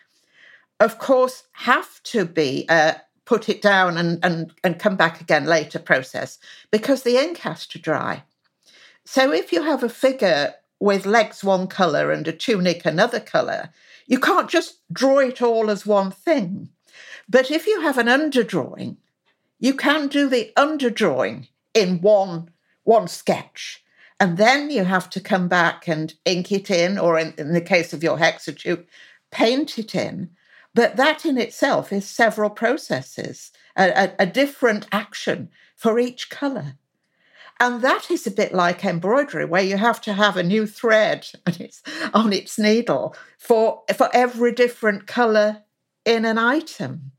of 0.79 0.99
course, 0.99 1.45
have 1.53 2.03
to 2.03 2.27
be 2.27 2.67
uh, 2.69 2.95
put 3.25 3.49
it 3.49 3.63
down 3.63 3.97
and, 3.97 4.23
and 4.23 4.53
and 4.63 4.79
come 4.79 4.97
back 4.97 5.23
again 5.23 5.47
later 5.47 5.79
process 5.79 6.39
because 6.71 7.03
the 7.03 7.17
ink 7.17 7.39
has 7.39 7.67
to 7.69 7.79
dry. 7.79 8.23
So 9.07 9.33
if 9.33 9.53
you 9.53 9.63
have 9.63 9.83
a 9.83 9.89
figure 9.89 10.55
with 10.79 11.07
legs 11.07 11.43
one 11.43 11.67
colour 11.67 12.11
and 12.11 12.27
a 12.29 12.33
tunic 12.33 12.85
another 12.85 13.21
colour. 13.21 13.71
You 14.07 14.21
can't 14.21 14.49
just 14.49 14.81
draw 14.93 15.19
it 15.19 15.43
all 15.43 15.71
as 15.71 15.87
one 15.87 16.11
thing. 16.11 16.69
But 17.29 17.51
if 17.51 17.67
you 17.67 17.81
have 17.81 17.99
an 17.99 18.07
underdrawing, 18.07 18.97
you 19.59 19.75
can 19.75 20.09
do 20.09 20.29
the 20.29 20.53
underdrawing 20.57 21.49
in 21.75 22.01
one, 22.01 22.51
one 22.87 23.09
sketch. 23.09 23.85
And 24.19 24.39
then 24.39 24.71
you 24.71 24.85
have 24.85 25.11
to 25.11 25.21
come 25.21 25.49
back 25.49 25.87
and 25.87 26.15
ink 26.25 26.51
it 26.51 26.71
in, 26.71 26.99
or 26.99 27.19
in, 27.19 27.35
in 27.37 27.53
the 27.53 27.61
case 27.61 27.93
of 27.93 28.03
your 28.03 28.17
hexateuch, 28.17 28.87
paint 29.31 29.79
it 29.79 29.95
in. 29.95 30.31
But 30.75 30.97
that 30.97 31.27
in 31.27 31.37
itself 31.37 31.93
is 31.93 32.09
several 32.09 32.49
processes, 32.49 33.51
a, 33.77 33.91
a, 33.91 34.13
a 34.21 34.27
different 34.27 34.87
action 34.91 35.51
for 35.75 35.99
each 35.99 36.31
colour. 36.31 36.75
And 37.59 37.83
that 37.83 38.11
is 38.11 38.27
a 38.27 38.31
bit 38.31 38.55
like 38.55 38.85
embroidery, 38.85 39.47
where 39.47 39.63
you 39.63 39.77
have 39.77 40.01
to 40.03 40.13
have 40.13 40.37
a 40.37 40.43
new 40.43 40.67
thread 40.67 41.27
and 41.47 41.61
its, 41.61 41.83
on 42.15 42.33
its 42.33 42.59
needle 42.59 43.15
for, 43.39 43.83
for 43.95 44.09
every 44.15 44.53
different 44.53 45.07
colour 45.07 45.63
in 46.05 46.25
an 46.25 46.39
item. 46.39 47.13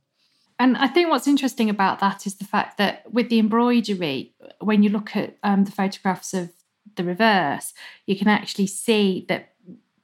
And 0.59 0.75
I 0.77 0.87
think 0.87 1.09
what's 1.09 1.27
interesting 1.27 1.69
about 1.69 1.99
that 1.99 2.25
is 2.25 2.35
the 2.35 2.45
fact 2.45 2.77
that 2.77 3.11
with 3.11 3.29
the 3.29 3.39
embroidery, 3.39 4.33
when 4.59 4.81
you 4.83 4.89
look 4.89 5.15
at 5.15 5.37
um, 5.43 5.65
the 5.65 5.71
photographs 5.71 6.33
of 6.33 6.51
the 6.95 7.03
reverse, 7.03 7.73
you 8.05 8.17
can 8.17 8.27
actually 8.27 8.67
see 8.67 9.25
that 9.29 9.53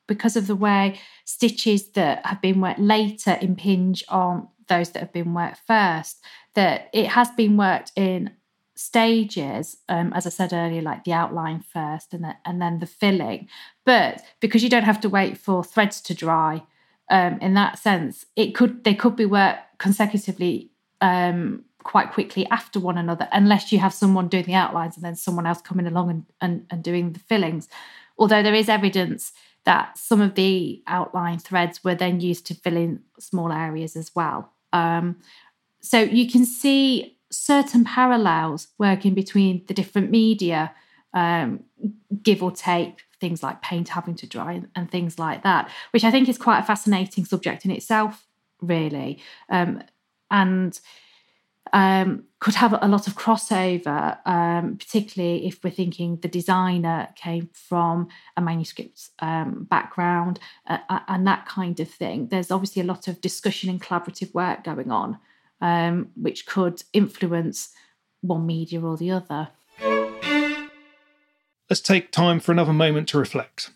because 0.06 0.36
of 0.36 0.48
the 0.48 0.56
way 0.56 1.00
stitches 1.26 1.90
that 1.92 2.26
have 2.26 2.42
been 2.42 2.62
worked 2.62 2.80
later 2.80 3.38
impinge 3.42 4.04
on 4.10 4.48
those 4.68 4.92
that 4.92 5.00
have 5.00 5.14
been 5.14 5.34
worked 5.34 5.60
first, 5.66 6.24
that 6.54 6.90
it 6.94 7.08
has 7.08 7.32
been 7.32 7.58
worked 7.58 7.92
in 7.96 8.32
stages, 8.76 9.78
um, 9.90 10.12
as 10.14 10.26
I 10.26 10.30
said 10.30 10.54
earlier, 10.54 10.82
like 10.82 11.04
the 11.04 11.14
outline 11.14 11.62
first 11.62 12.14
and, 12.14 12.24
the, 12.24 12.36
and 12.46 12.62
then 12.62 12.80
the 12.80 12.86
filling. 12.86 13.48
But 13.86 14.22
because 14.40 14.64
you 14.64 14.70
don't 14.70 14.84
have 14.84 15.02
to 15.02 15.10
wait 15.10 15.38
for 15.38 15.64
threads 15.64 16.02
to 16.02 16.14
dry, 16.14 16.64
um, 17.10 17.38
in 17.42 17.54
that 17.56 17.78
sense, 17.78 18.26
it 18.36 18.56
could 18.56 18.84
they 18.84 18.96
could 18.96 19.16
be 19.16 19.26
worked 19.26 19.73
consecutively 19.84 20.72
um, 21.02 21.66
quite 21.84 22.14
quickly 22.14 22.48
after 22.48 22.80
one 22.80 22.98
another, 22.98 23.28
unless 23.34 23.70
you 23.74 23.80
have 23.80 23.94
someone 23.94 24.30
doing 24.30 24.46
the 24.46 24.54
outlines 24.54 24.96
and 24.96 25.04
then 25.04 25.14
someone 25.14 25.46
else 25.46 25.62
coming 25.62 25.86
along 25.86 26.10
and, 26.10 26.26
and, 26.40 26.66
and 26.70 26.82
doing 26.82 27.12
the 27.12 27.20
fillings. 27.20 27.68
Although 28.18 28.42
there 28.42 28.54
is 28.54 28.70
evidence 28.70 29.34
that 29.66 29.98
some 29.98 30.22
of 30.22 30.36
the 30.36 30.82
outline 30.88 31.38
threads 31.38 31.84
were 31.84 31.96
then 31.96 32.22
used 32.22 32.46
to 32.48 32.56
fill 32.56 32.78
in 32.78 33.02
small 33.20 33.52
areas 33.52 33.98
as 33.98 34.16
well. 34.16 34.54
Um, 34.72 35.18
so 35.82 36.00
you 36.00 36.32
can 36.32 36.46
see 36.46 37.18
certain 37.30 37.84
parallels 37.84 38.70
working 38.78 39.14
between 39.14 39.66
the 39.68 39.74
different 39.74 40.12
media, 40.12 40.74
um, 41.14 41.66
give 42.22 42.42
or 42.42 42.52
take 42.52 43.02
things 43.20 43.44
like 43.44 43.62
paint 43.62 43.90
having 43.90 44.16
to 44.16 44.28
dry 44.28 44.54
and, 44.54 44.68
and, 44.76 44.90
things 44.90 45.20
like 45.20 45.44
that, 45.44 45.70
which 45.92 46.06
I 46.06 46.12
think 46.12 46.30
is 46.30 46.38
quite 46.38 46.60
a 46.60 46.64
fascinating 46.64 47.26
subject 47.26 47.66
in 47.66 47.72
itself, 47.72 48.26
really, 48.68 49.22
um, 49.50 49.84
and 50.32 50.80
um, 51.72 52.26
could 52.40 52.56
have 52.56 52.74
a 52.74 52.88
lot 52.88 53.08
of 53.08 53.16
crossover, 53.16 54.18
um, 54.28 54.78
particularly 54.78 55.48
if 55.48 55.64
we're 55.64 55.72
thinking 55.72 56.18
the 56.18 56.28
designer 56.28 57.10
came 57.16 57.50
from 57.54 58.10
a 58.38 58.42
manuscript 58.42 59.10
um, 59.20 59.66
background 59.70 60.40
uh, 60.68 60.78
and 61.08 61.26
that 61.26 61.46
kind 61.48 61.80
of 61.80 61.90
thing. 61.90 62.28
There's 62.28 62.52
obviously 62.52 62.82
a 62.84 62.86
lot 62.86 63.08
of 63.08 63.22
discussion 63.22 63.70
and 63.70 63.82
collaborative 63.82 64.34
work 64.34 64.64
going 64.64 64.92
on 64.92 65.18
um, 65.64 66.10
which 66.16 66.46
could 66.46 66.84
influence 66.92 67.70
one 68.22 68.46
media 68.46 68.82
or 68.82 68.98
the 68.98 69.12
other. 69.12 69.48
Let's 71.70 71.82
take 71.82 72.12
time 72.12 72.40
for 72.42 72.52
another 72.52 72.74
moment 72.74 73.08
to 73.10 73.18
reflect. 73.18 73.72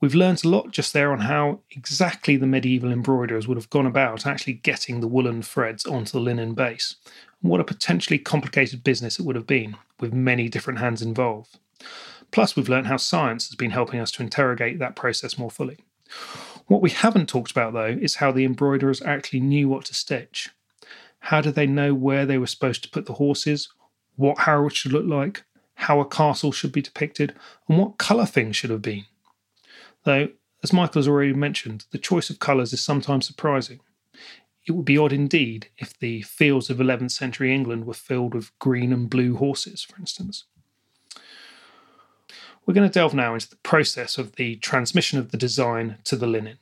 We've 0.00 0.14
learnt 0.14 0.44
a 0.44 0.48
lot 0.48 0.70
just 0.70 0.92
there 0.92 1.10
on 1.10 1.20
how 1.20 1.60
exactly 1.72 2.36
the 2.36 2.46
medieval 2.46 2.92
embroiderers 2.92 3.48
would 3.48 3.56
have 3.56 3.70
gone 3.70 3.86
about 3.86 4.26
actually 4.26 4.52
getting 4.52 5.00
the 5.00 5.08
woolen 5.08 5.42
threads 5.42 5.84
onto 5.86 6.12
the 6.12 6.20
linen 6.20 6.54
base, 6.54 6.96
and 7.42 7.50
what 7.50 7.60
a 7.60 7.64
potentially 7.64 8.18
complicated 8.18 8.84
business 8.84 9.18
it 9.18 9.24
would 9.24 9.34
have 9.34 9.46
been, 9.46 9.76
with 9.98 10.12
many 10.12 10.48
different 10.48 10.78
hands 10.78 11.02
involved. 11.02 11.58
Plus, 12.30 12.54
we've 12.54 12.68
learnt 12.68 12.86
how 12.86 12.96
science 12.96 13.48
has 13.48 13.56
been 13.56 13.72
helping 13.72 13.98
us 13.98 14.12
to 14.12 14.22
interrogate 14.22 14.78
that 14.78 14.94
process 14.94 15.36
more 15.36 15.50
fully. 15.50 15.78
What 16.66 16.82
we 16.82 16.90
haven't 16.90 17.28
talked 17.28 17.50
about, 17.50 17.72
though, 17.72 17.96
is 18.00 18.16
how 18.16 18.30
the 18.30 18.44
embroiderers 18.44 19.02
actually 19.02 19.40
knew 19.40 19.68
what 19.68 19.86
to 19.86 19.94
stitch. 19.94 20.50
How 21.20 21.40
did 21.40 21.56
they 21.56 21.66
know 21.66 21.92
where 21.92 22.24
they 22.24 22.38
were 22.38 22.46
supposed 22.46 22.84
to 22.84 22.90
put 22.90 23.06
the 23.06 23.14
horses, 23.14 23.68
what 24.14 24.40
Harold 24.40 24.74
should 24.74 24.92
look 24.92 25.06
like, 25.06 25.42
how 25.74 25.98
a 25.98 26.04
castle 26.04 26.52
should 26.52 26.70
be 26.70 26.82
depicted, 26.82 27.34
and 27.68 27.78
what 27.78 27.98
colour 27.98 28.26
things 28.26 28.54
should 28.54 28.70
have 28.70 28.82
been? 28.82 29.04
Though, 30.04 30.28
as 30.62 30.72
Michael 30.72 31.00
has 31.00 31.08
already 31.08 31.32
mentioned, 31.32 31.86
the 31.90 31.98
choice 31.98 32.30
of 32.30 32.40
colours 32.40 32.72
is 32.72 32.80
sometimes 32.80 33.26
surprising. 33.26 33.80
It 34.66 34.72
would 34.72 34.84
be 34.84 34.98
odd 34.98 35.12
indeed 35.12 35.68
if 35.78 35.98
the 35.98 36.22
fields 36.22 36.68
of 36.68 36.78
11th 36.78 37.12
century 37.12 37.54
England 37.54 37.86
were 37.86 37.94
filled 37.94 38.34
with 38.34 38.56
green 38.58 38.92
and 38.92 39.08
blue 39.08 39.36
horses, 39.36 39.82
for 39.82 39.98
instance. 39.98 40.44
We're 42.66 42.74
going 42.74 42.88
to 42.88 42.92
delve 42.92 43.14
now 43.14 43.32
into 43.32 43.48
the 43.48 43.56
process 43.56 44.18
of 44.18 44.36
the 44.36 44.56
transmission 44.56 45.18
of 45.18 45.30
the 45.30 45.38
design 45.38 45.96
to 46.04 46.16
the 46.16 46.26
linen. 46.26 46.58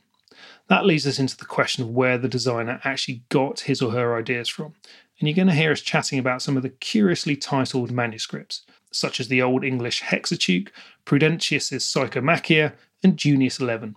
That 0.68 0.86
leads 0.86 1.06
us 1.06 1.18
into 1.18 1.36
the 1.36 1.44
question 1.44 1.82
of 1.82 1.90
where 1.90 2.16
the 2.16 2.28
designer 2.28 2.80
actually 2.84 3.24
got 3.28 3.60
his 3.60 3.82
or 3.82 3.90
her 3.90 4.16
ideas 4.16 4.48
from. 4.48 4.74
And 5.18 5.26
you're 5.26 5.34
going 5.34 5.48
to 5.48 5.54
hear 5.54 5.72
us 5.72 5.80
chatting 5.80 6.18
about 6.18 6.42
some 6.42 6.56
of 6.56 6.62
the 6.62 6.68
curiously 6.68 7.34
titled 7.34 7.90
manuscripts, 7.90 8.62
such 8.92 9.18
as 9.18 9.26
the 9.26 9.42
Old 9.42 9.64
English 9.64 10.02
Hexateuch, 10.02 10.68
Prudentius's 11.04 11.84
Psychomachia, 11.84 12.74
and 13.02 13.16
Junius 13.16 13.60
11. 13.60 13.96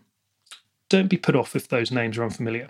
Don't 0.89 1.07
be 1.07 1.17
put 1.17 1.35
off 1.35 1.55
if 1.55 1.67
those 1.67 1.91
names 1.91 2.17
are 2.17 2.23
unfamiliar. 2.23 2.69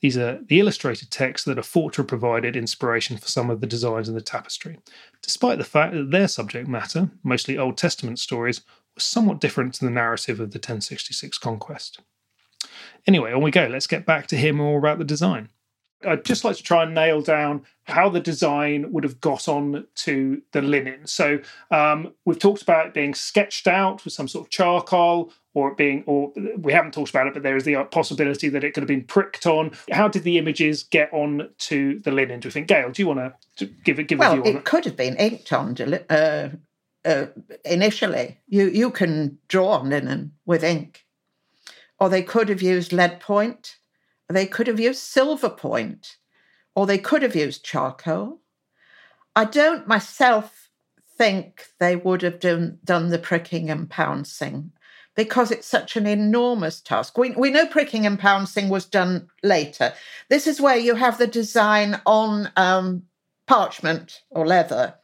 These 0.00 0.16
are 0.16 0.40
the 0.48 0.58
illustrated 0.58 1.10
texts 1.10 1.44
that 1.44 1.58
are 1.58 1.62
thought 1.62 1.92
to 1.94 2.02
have 2.02 2.08
provided 2.08 2.56
inspiration 2.56 3.18
for 3.18 3.28
some 3.28 3.50
of 3.50 3.60
the 3.60 3.66
designs 3.66 4.08
in 4.08 4.14
the 4.14 4.22
tapestry, 4.22 4.78
despite 5.22 5.58
the 5.58 5.64
fact 5.64 5.92
that 5.92 6.10
their 6.10 6.28
subject 6.28 6.66
matter, 6.66 7.10
mostly 7.22 7.58
Old 7.58 7.76
Testament 7.76 8.18
stories, 8.18 8.62
was 8.94 9.04
somewhat 9.04 9.40
different 9.40 9.74
to 9.74 9.84
the 9.84 9.90
narrative 9.90 10.40
of 10.40 10.52
the 10.52 10.58
1066 10.58 11.36
conquest. 11.38 12.00
Anyway, 13.06 13.32
on 13.32 13.42
we 13.42 13.50
go. 13.50 13.66
Let's 13.66 13.86
get 13.86 14.06
back 14.06 14.26
to 14.28 14.36
hear 14.36 14.54
more 14.54 14.78
about 14.78 14.98
the 14.98 15.04
design. 15.04 15.50
I'd 16.06 16.24
just 16.24 16.44
like 16.44 16.56
to 16.56 16.62
try 16.62 16.84
and 16.84 16.94
nail 16.94 17.20
down 17.20 17.64
how 17.84 18.08
the 18.08 18.20
design 18.20 18.92
would 18.92 19.02
have 19.02 19.20
got 19.20 19.48
on 19.48 19.86
to 19.96 20.40
the 20.52 20.62
linen. 20.62 21.06
So 21.06 21.40
um, 21.70 22.14
we've 22.24 22.38
talked 22.38 22.62
about 22.62 22.86
it 22.86 22.94
being 22.94 23.14
sketched 23.14 23.66
out 23.66 24.04
with 24.04 24.12
some 24.12 24.28
sort 24.28 24.46
of 24.46 24.50
charcoal, 24.50 25.32
or 25.54 25.70
it 25.70 25.76
being, 25.76 26.04
or 26.06 26.32
we 26.56 26.72
haven't 26.72 26.94
talked 26.94 27.10
about 27.10 27.26
it, 27.26 27.34
but 27.34 27.42
there 27.42 27.56
is 27.56 27.64
the 27.64 27.82
possibility 27.90 28.48
that 28.48 28.62
it 28.62 28.74
could 28.74 28.82
have 28.82 28.88
been 28.88 29.04
pricked 29.04 29.46
on. 29.46 29.72
How 29.90 30.06
did 30.06 30.22
the 30.22 30.38
images 30.38 30.84
get 30.84 31.12
on 31.12 31.50
to 31.58 31.98
the 32.00 32.12
linen? 32.12 32.40
Do 32.40 32.46
you 32.46 32.52
think, 32.52 32.68
Gale? 32.68 32.90
Do 32.90 33.02
you 33.02 33.08
want 33.08 33.34
to 33.56 33.66
give 33.66 33.98
it? 33.98 34.04
Give 34.04 34.20
well, 34.20 34.32
a 34.32 34.34
view 34.36 34.44
on 34.44 34.58
it 34.58 34.64
could 34.64 34.84
have 34.84 34.96
been 34.96 35.16
inked 35.16 35.52
on 35.52 35.76
uh, 36.10 36.50
uh, 37.04 37.26
initially. 37.64 38.38
You 38.46 38.68
you 38.68 38.90
can 38.90 39.38
draw 39.48 39.78
on 39.78 39.90
linen 39.90 40.32
with 40.46 40.62
ink, 40.62 41.06
or 41.98 42.08
they 42.08 42.22
could 42.22 42.48
have 42.50 42.62
used 42.62 42.92
lead 42.92 43.18
point 43.18 43.77
they 44.28 44.46
could 44.46 44.66
have 44.66 44.80
used 44.80 45.00
silver 45.00 45.50
point, 45.50 46.16
or 46.74 46.86
they 46.86 46.98
could 46.98 47.22
have 47.22 47.36
used 47.36 47.64
charcoal. 47.64 48.40
I 49.34 49.44
don't 49.44 49.86
myself 49.88 50.70
think 51.16 51.66
they 51.80 51.96
would 51.96 52.22
have 52.22 52.40
done, 52.40 52.78
done 52.84 53.08
the 53.08 53.18
pricking 53.18 53.70
and 53.70 53.88
pouncing 53.88 54.72
because 55.16 55.50
it's 55.50 55.66
such 55.66 55.96
an 55.96 56.06
enormous 56.06 56.80
task. 56.80 57.18
We, 57.18 57.30
we 57.32 57.50
know 57.50 57.66
pricking 57.66 58.06
and 58.06 58.18
pouncing 58.18 58.68
was 58.68 58.86
done 58.86 59.28
later. 59.42 59.92
This 60.28 60.46
is 60.46 60.60
where 60.60 60.76
you 60.76 60.94
have 60.94 61.18
the 61.18 61.26
design 61.26 62.00
on 62.06 62.52
um, 62.56 63.02
parchment 63.48 64.22
or 64.30 64.46
leather. 64.46 64.94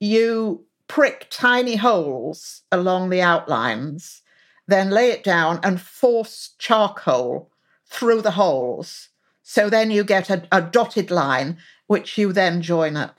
You 0.00 0.64
prick 0.86 1.26
tiny 1.28 1.76
holes 1.76 2.62
along 2.72 3.10
the 3.10 3.20
outlines, 3.20 4.22
then 4.66 4.88
lay 4.88 5.10
it 5.10 5.24
down 5.24 5.60
and 5.62 5.78
force 5.78 6.54
charcoal 6.58 7.50
through 7.88 8.22
the 8.22 8.32
holes. 8.32 9.08
So 9.42 9.70
then 9.70 9.90
you 9.90 10.04
get 10.04 10.30
a, 10.30 10.46
a 10.52 10.60
dotted 10.60 11.10
line, 11.10 11.58
which 11.86 12.18
you 12.18 12.32
then 12.32 12.60
join 12.62 12.96
up. 12.96 13.18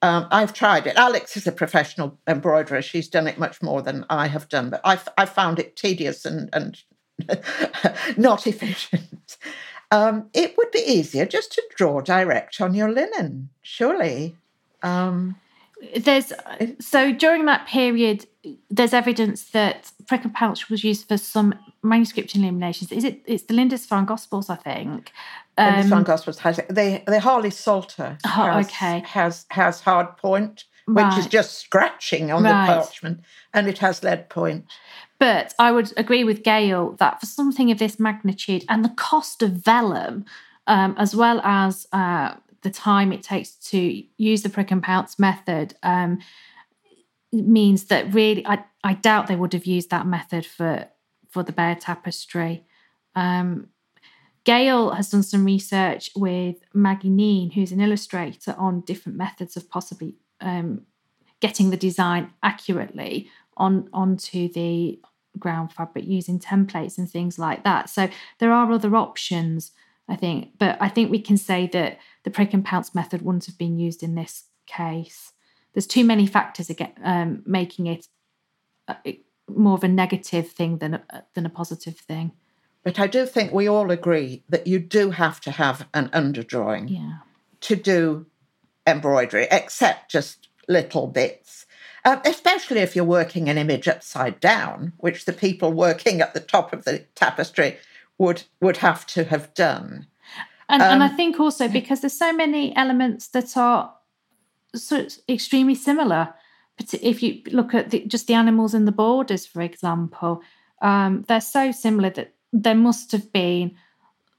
Um, 0.00 0.28
I've 0.30 0.52
tried 0.52 0.86
it. 0.86 0.96
Alex 0.96 1.36
is 1.36 1.46
a 1.46 1.52
professional 1.52 2.18
embroiderer. 2.28 2.82
She's 2.82 3.08
done 3.08 3.26
it 3.26 3.38
much 3.38 3.60
more 3.60 3.82
than 3.82 4.06
I 4.08 4.28
have 4.28 4.48
done, 4.48 4.70
but 4.70 4.80
I, 4.84 5.00
I 5.16 5.26
found 5.26 5.58
it 5.58 5.74
tedious 5.74 6.24
and, 6.24 6.48
and 6.52 6.80
not 8.16 8.46
efficient. 8.46 9.36
Um, 9.90 10.28
it 10.34 10.56
would 10.56 10.70
be 10.70 10.84
easier 10.86 11.26
just 11.26 11.52
to 11.52 11.62
draw 11.74 12.00
direct 12.00 12.60
on 12.60 12.74
your 12.74 12.92
linen, 12.92 13.48
surely. 13.62 14.36
Um, 14.82 15.36
there's 15.96 16.32
so 16.80 17.12
during 17.12 17.44
that 17.46 17.66
period, 17.66 18.26
there's 18.70 18.92
evidence 18.92 19.50
that 19.50 19.92
prick 20.06 20.24
and 20.24 20.34
pounce 20.34 20.68
was 20.68 20.82
used 20.82 21.06
for 21.06 21.16
some 21.16 21.54
manuscript 21.82 22.34
illuminations. 22.34 22.90
Is 22.92 23.04
it? 23.04 23.22
It's 23.26 23.44
the 23.44 23.54
Lindisfarne 23.54 24.06
Gospels, 24.06 24.50
I 24.50 24.56
think. 24.56 25.12
Um, 25.56 25.74
Lindisfarne 25.74 26.04
Gospels 26.04 26.38
has 26.40 26.58
it. 26.58 26.68
The 26.68 27.02
the 27.06 27.20
Harley 27.20 27.50
Psalter 27.50 28.18
oh, 28.24 28.28
has, 28.28 28.66
okay. 28.66 29.02
has 29.06 29.46
has 29.50 29.80
hard 29.80 30.16
point, 30.16 30.64
which 30.86 30.96
Right. 30.96 31.18
is 31.18 31.26
just 31.26 31.58
scratching 31.58 32.30
on 32.32 32.42
Right. 32.42 32.66
the 32.66 32.72
parchment, 32.72 33.20
and 33.54 33.68
it 33.68 33.78
has 33.78 34.02
lead 34.02 34.28
point. 34.28 34.64
But 35.18 35.54
I 35.58 35.72
would 35.72 35.92
agree 35.96 36.24
with 36.24 36.42
Gale 36.44 36.92
that 36.98 37.20
for 37.20 37.26
something 37.26 37.70
of 37.70 37.78
this 37.78 37.98
magnitude 37.98 38.64
and 38.68 38.84
the 38.84 38.90
cost 38.90 39.42
of 39.42 39.52
vellum, 39.52 40.24
um, 40.66 40.94
as 40.96 41.14
well 41.14 41.40
as 41.42 41.86
uh, 41.92 42.34
the 42.62 42.70
time 42.70 43.12
it 43.12 43.22
takes 43.22 43.50
to 43.70 44.02
use 44.16 44.42
the 44.42 44.48
prick 44.48 44.70
and 44.70 44.82
pounce 44.82 45.18
method, 45.18 45.74
um, 45.82 46.18
means 47.32 47.84
that 47.84 48.12
really 48.14 48.44
I, 48.46 48.64
I 48.82 48.94
doubt 48.94 49.26
they 49.26 49.36
would 49.36 49.52
have 49.52 49.66
used 49.66 49.90
that 49.90 50.06
method 50.06 50.46
for 50.46 50.88
for 51.28 51.42
the 51.42 51.52
Bayeux 51.52 51.76
tapestry. 51.76 52.64
Um, 53.14 53.68
Gale 54.44 54.92
has 54.92 55.10
done 55.10 55.22
some 55.22 55.44
research 55.44 56.10
with 56.16 56.56
Maggie 56.72 57.10
Kneen, 57.10 57.52
who's 57.52 57.72
an 57.72 57.80
illustrator, 57.80 58.54
on 58.56 58.80
different 58.80 59.18
methods 59.18 59.56
of 59.56 59.68
possibly 59.68 60.14
um, 60.40 60.86
getting 61.40 61.68
the 61.70 61.76
design 61.76 62.32
accurately 62.42 63.28
on 63.56 63.88
onto 63.92 64.50
the 64.52 65.00
ground 65.38 65.72
fabric 65.72 66.06
using 66.06 66.38
templates 66.38 66.98
and 66.98 67.10
things 67.10 67.38
like 67.38 67.64
that. 67.64 67.90
So 67.90 68.08
there 68.38 68.52
are 68.52 68.72
other 68.72 68.96
options, 68.96 69.72
I 70.08 70.16
think, 70.16 70.52
but 70.58 70.76
I 70.80 70.88
think 70.88 71.10
we 71.10 71.20
can 71.20 71.36
say 71.36 71.66
that 71.72 71.98
the 72.24 72.30
prick 72.30 72.54
and 72.54 72.64
pounce 72.64 72.94
method 72.94 73.22
wouldn't 73.22 73.46
have 73.46 73.58
been 73.58 73.78
used 73.78 74.02
in 74.02 74.14
this 74.14 74.44
case. 74.66 75.32
There's 75.74 75.86
too 75.86 76.04
many 76.04 76.26
factors 76.26 76.70
again 76.70 76.92
um, 77.04 77.42
making 77.44 77.86
it 77.86 78.06
uh, 78.88 78.94
more 79.48 79.74
of 79.74 79.84
a 79.84 79.88
negative 79.88 80.48
thing 80.50 80.78
than 80.78 80.94
a, 80.94 81.24
than 81.34 81.46
a 81.46 81.50
positive 81.50 81.96
thing. 81.98 82.32
But 82.82 82.98
I 82.98 83.06
do 83.06 83.26
think 83.26 83.52
we 83.52 83.68
all 83.68 83.90
agree 83.90 84.44
that 84.48 84.66
you 84.66 84.78
do 84.78 85.10
have 85.10 85.40
to 85.42 85.50
have 85.50 85.86
an 85.92 86.08
underdrawing 86.10 86.88
Yeah. 86.90 87.18
to 87.62 87.76
do 87.76 88.26
embroidery, 88.86 89.46
except 89.50 90.10
just 90.10 90.48
little 90.68 91.06
bits. 91.06 91.66
Uh, 92.04 92.20
especially 92.24 92.78
if 92.80 92.96
you're 92.96 93.04
working 93.04 93.48
an 93.50 93.58
image 93.58 93.88
upside 93.88 94.40
down, 94.40 94.94
which 94.98 95.26
the 95.26 95.32
people 95.32 95.72
working 95.72 96.20
at 96.22 96.32
the 96.32 96.40
top 96.40 96.72
of 96.72 96.84
the 96.84 97.00
tapestry 97.14 97.76
would 98.18 98.42
would 98.60 98.78
have 98.78 99.06
to 99.06 99.24
have 99.24 99.54
done. 99.54 100.06
And, 100.68 100.82
and 100.82 101.02
I 101.02 101.06
Um, 101.08 101.16
think 101.16 101.40
also 101.40 101.68
because 101.68 102.00
there's 102.00 102.18
so 102.18 102.32
many 102.32 102.76
elements 102.76 103.28
that 103.28 103.56
are 103.56 103.94
so 104.74 105.06
extremely 105.28 105.74
similar. 105.74 106.34
But 106.76 106.94
if 106.94 107.22
you 107.22 107.42
look 107.50 107.74
at 107.74 107.90
the, 107.90 108.04
just 108.06 108.26
the 108.26 108.34
animals 108.34 108.74
in 108.74 108.84
the 108.84 108.92
borders, 108.92 109.46
for 109.46 109.62
example, 109.62 110.42
um, 110.82 111.24
they're 111.26 111.40
so 111.40 111.72
similar 111.72 112.10
that 112.10 112.34
there 112.52 112.74
must 112.74 113.12
have 113.12 113.32
been 113.32 113.76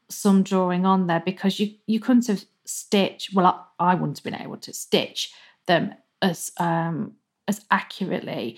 some 0.08 0.44
drawing 0.44 0.86
on 0.86 1.08
there 1.08 1.22
because 1.26 1.60
you 1.60 1.74
you 1.88 2.00
couldn't 2.00 2.28
have 2.28 2.46
stitched. 2.66 3.34
Well, 3.34 3.46
I, 3.80 3.92
I 3.92 3.96
wouldn't 3.96 4.20
have 4.20 4.24
been 4.24 4.42
able 4.42 4.58
to 4.58 4.74
stitch 4.74 5.34
them 5.66 5.96
as 6.22 6.52
um, 6.58 7.14
as 7.48 7.66
accurately 7.72 8.58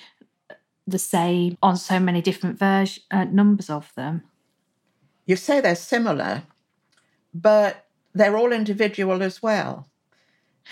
the 0.87 0.99
same 0.99 1.57
on 1.61 1.77
so 1.77 1.99
many 1.99 2.21
different 2.21 2.59
version 2.59 3.03
uh, 3.11 3.23
numbers 3.25 3.69
of 3.69 3.91
them. 3.95 4.23
You 5.31 5.37
say 5.37 5.61
they're 5.61 5.75
similar, 5.77 6.43
but 7.33 7.85
they're 8.13 8.35
all 8.35 8.51
individual 8.51 9.23
as 9.23 9.41
well. 9.41 9.87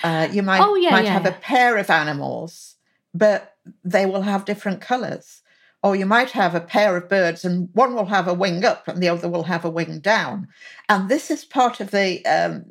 Uh, 0.03 0.27
you 0.29 0.43
might 0.43 0.59
Oh, 0.61 0.75
yeah, 0.75 0.91
might 0.91 1.05
yeah, 1.05 1.13
have 1.13 1.23
yeah. 1.23 1.37
a 1.37 1.39
pair 1.39 1.77
of 1.77 1.89
animals, 1.89 2.75
but 3.13 3.55
they 3.85 4.05
will 4.05 4.23
have 4.23 4.43
different 4.43 4.81
colours. 4.81 5.43
Or 5.81 5.95
you 5.95 6.05
might 6.05 6.31
have 6.31 6.55
a 6.55 6.59
pair 6.59 6.97
of 6.97 7.07
birds, 7.07 7.45
and 7.45 7.69
one 7.71 7.95
will 7.95 8.07
have 8.07 8.27
a 8.27 8.33
wing 8.33 8.65
up, 8.65 8.85
and 8.89 9.01
the 9.01 9.07
other 9.07 9.29
will 9.29 9.43
have 9.43 9.63
a 9.63 9.69
wing 9.69 10.01
down. 10.01 10.49
And 10.89 11.07
this 11.07 11.31
is 11.31 11.45
part 11.45 11.79
of 11.79 11.91
the 11.91 12.21
um, 12.25 12.65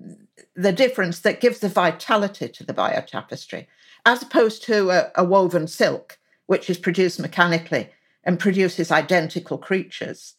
the 0.54 0.72
difference 0.72 1.20
that 1.20 1.40
gives 1.40 1.60
the 1.60 1.70
vitality 1.70 2.50
to 2.50 2.64
the 2.64 2.74
Bayeux 2.74 3.06
tapestry, 3.06 3.66
as 4.04 4.22
opposed 4.22 4.62
to 4.64 4.90
a, 4.90 5.10
a 5.14 5.24
woven 5.24 5.66
silk, 5.66 6.18
which 6.48 6.68
is 6.68 6.76
produced 6.76 7.18
mechanically 7.18 7.88
and 8.24 8.38
produces 8.38 8.90
identical 8.90 9.56
creatures. 9.56 10.34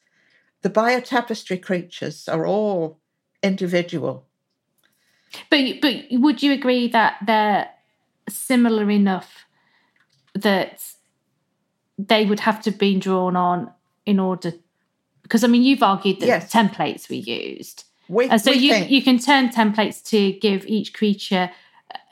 The 0.62 0.70
Bayeux 0.70 1.02
tapestry 1.02 1.58
creatures 1.58 2.28
are 2.28 2.46
all 2.46 3.00
individual. 3.42 4.26
But 5.50 5.82
but 5.82 5.96
would 6.12 6.42
you 6.44 6.52
agree 6.52 6.88
that 6.90 7.18
they're 7.26 7.70
similar 8.28 8.90
enough 8.90 9.46
that 10.34 10.84
they 11.98 12.26
would 12.26 12.42
have 12.42 12.62
to 12.64 12.72
have 12.72 12.80
been 12.80 13.00
drawn 13.00 13.36
on 13.36 13.72
in 14.06 14.20
order? 14.20 14.54
Because 15.24 15.44
I 15.44 15.48
mean, 15.48 15.62
you've 15.64 15.84
argued 15.84 16.20
that 16.22 16.26
Yes. 16.28 16.52
templates 16.52 17.08
were 17.10 17.16
used, 17.16 17.84
We, 18.08 18.28
and 18.28 18.42
so 18.42 18.52
you 18.52 18.74
think- 18.74 18.90
you 18.92 19.02
can 19.04 19.20
turn 19.20 19.50
templates 19.50 20.04
to 20.10 20.34
give 20.34 20.66
each 20.66 20.94
creature 20.94 21.52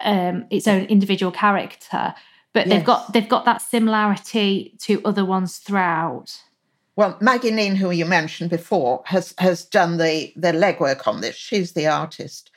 um, 0.02 0.46
its 0.52 0.68
own 0.68 0.86
individual 0.86 1.32
character, 1.32 2.14
but 2.54 2.68
they've 2.68 2.84
got 2.84 3.14
they've 3.14 3.28
got 3.28 3.46
that 3.46 3.62
similarity 3.62 4.76
to 4.82 5.02
other 5.04 5.26
ones 5.26 5.58
throughout. 5.58 6.44
Well, 6.98 7.16
Maggie 7.22 7.52
Kneen, 7.52 7.78
who 7.78 7.92
you 7.92 8.06
mentioned 8.06 8.50
before, 8.50 9.04
has 9.06 9.34
has 9.38 9.64
done 9.64 9.98
the 9.98 10.34
the 10.36 10.52
legwork 10.52 11.08
on 11.08 11.22
this. 11.22 11.36
She's 11.36 11.74
the 11.74 11.88
artist, 11.88 12.52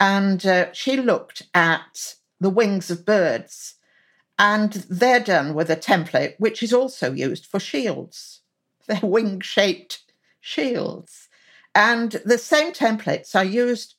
and 0.00 0.44
uh, 0.44 0.72
she 0.72 0.96
looked 0.96 1.44
at 1.54 2.16
the 2.40 2.50
wings 2.50 2.90
of 2.90 3.06
birds, 3.06 3.76
and 4.38 4.72
they're 4.90 5.20
done 5.20 5.54
with 5.54 5.70
a 5.70 5.76
template 5.76 6.34
which 6.38 6.60
is 6.62 6.72
also 6.72 7.12
used 7.12 7.46
for 7.46 7.60
shields. 7.60 8.40
They're 8.88 9.00
wing 9.02 9.40
shaped 9.40 10.02
shields, 10.40 11.28
And 11.74 12.12
the 12.24 12.36
same 12.36 12.72
templates 12.72 13.34
are 13.34 13.44
used 13.44 13.94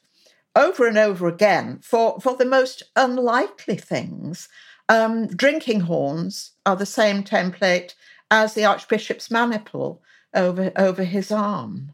over 0.55 0.87
and 0.87 0.97
over 0.97 1.27
again 1.27 1.79
for, 1.81 2.19
for 2.19 2.35
the 2.35 2.45
most 2.45 2.83
unlikely 2.95 3.77
things. 3.77 4.47
Um, 4.87 5.27
drinking 5.27 5.81
horns 5.81 6.51
are 6.65 6.75
the 6.75 6.85
same 6.85 7.23
template 7.23 7.95
as 8.31 8.53
the 8.53 8.65
Archbishop's 8.65 9.29
maniple 9.31 10.01
over, 10.33 10.71
over 10.75 11.03
his 11.03 11.31
arm. 11.31 11.91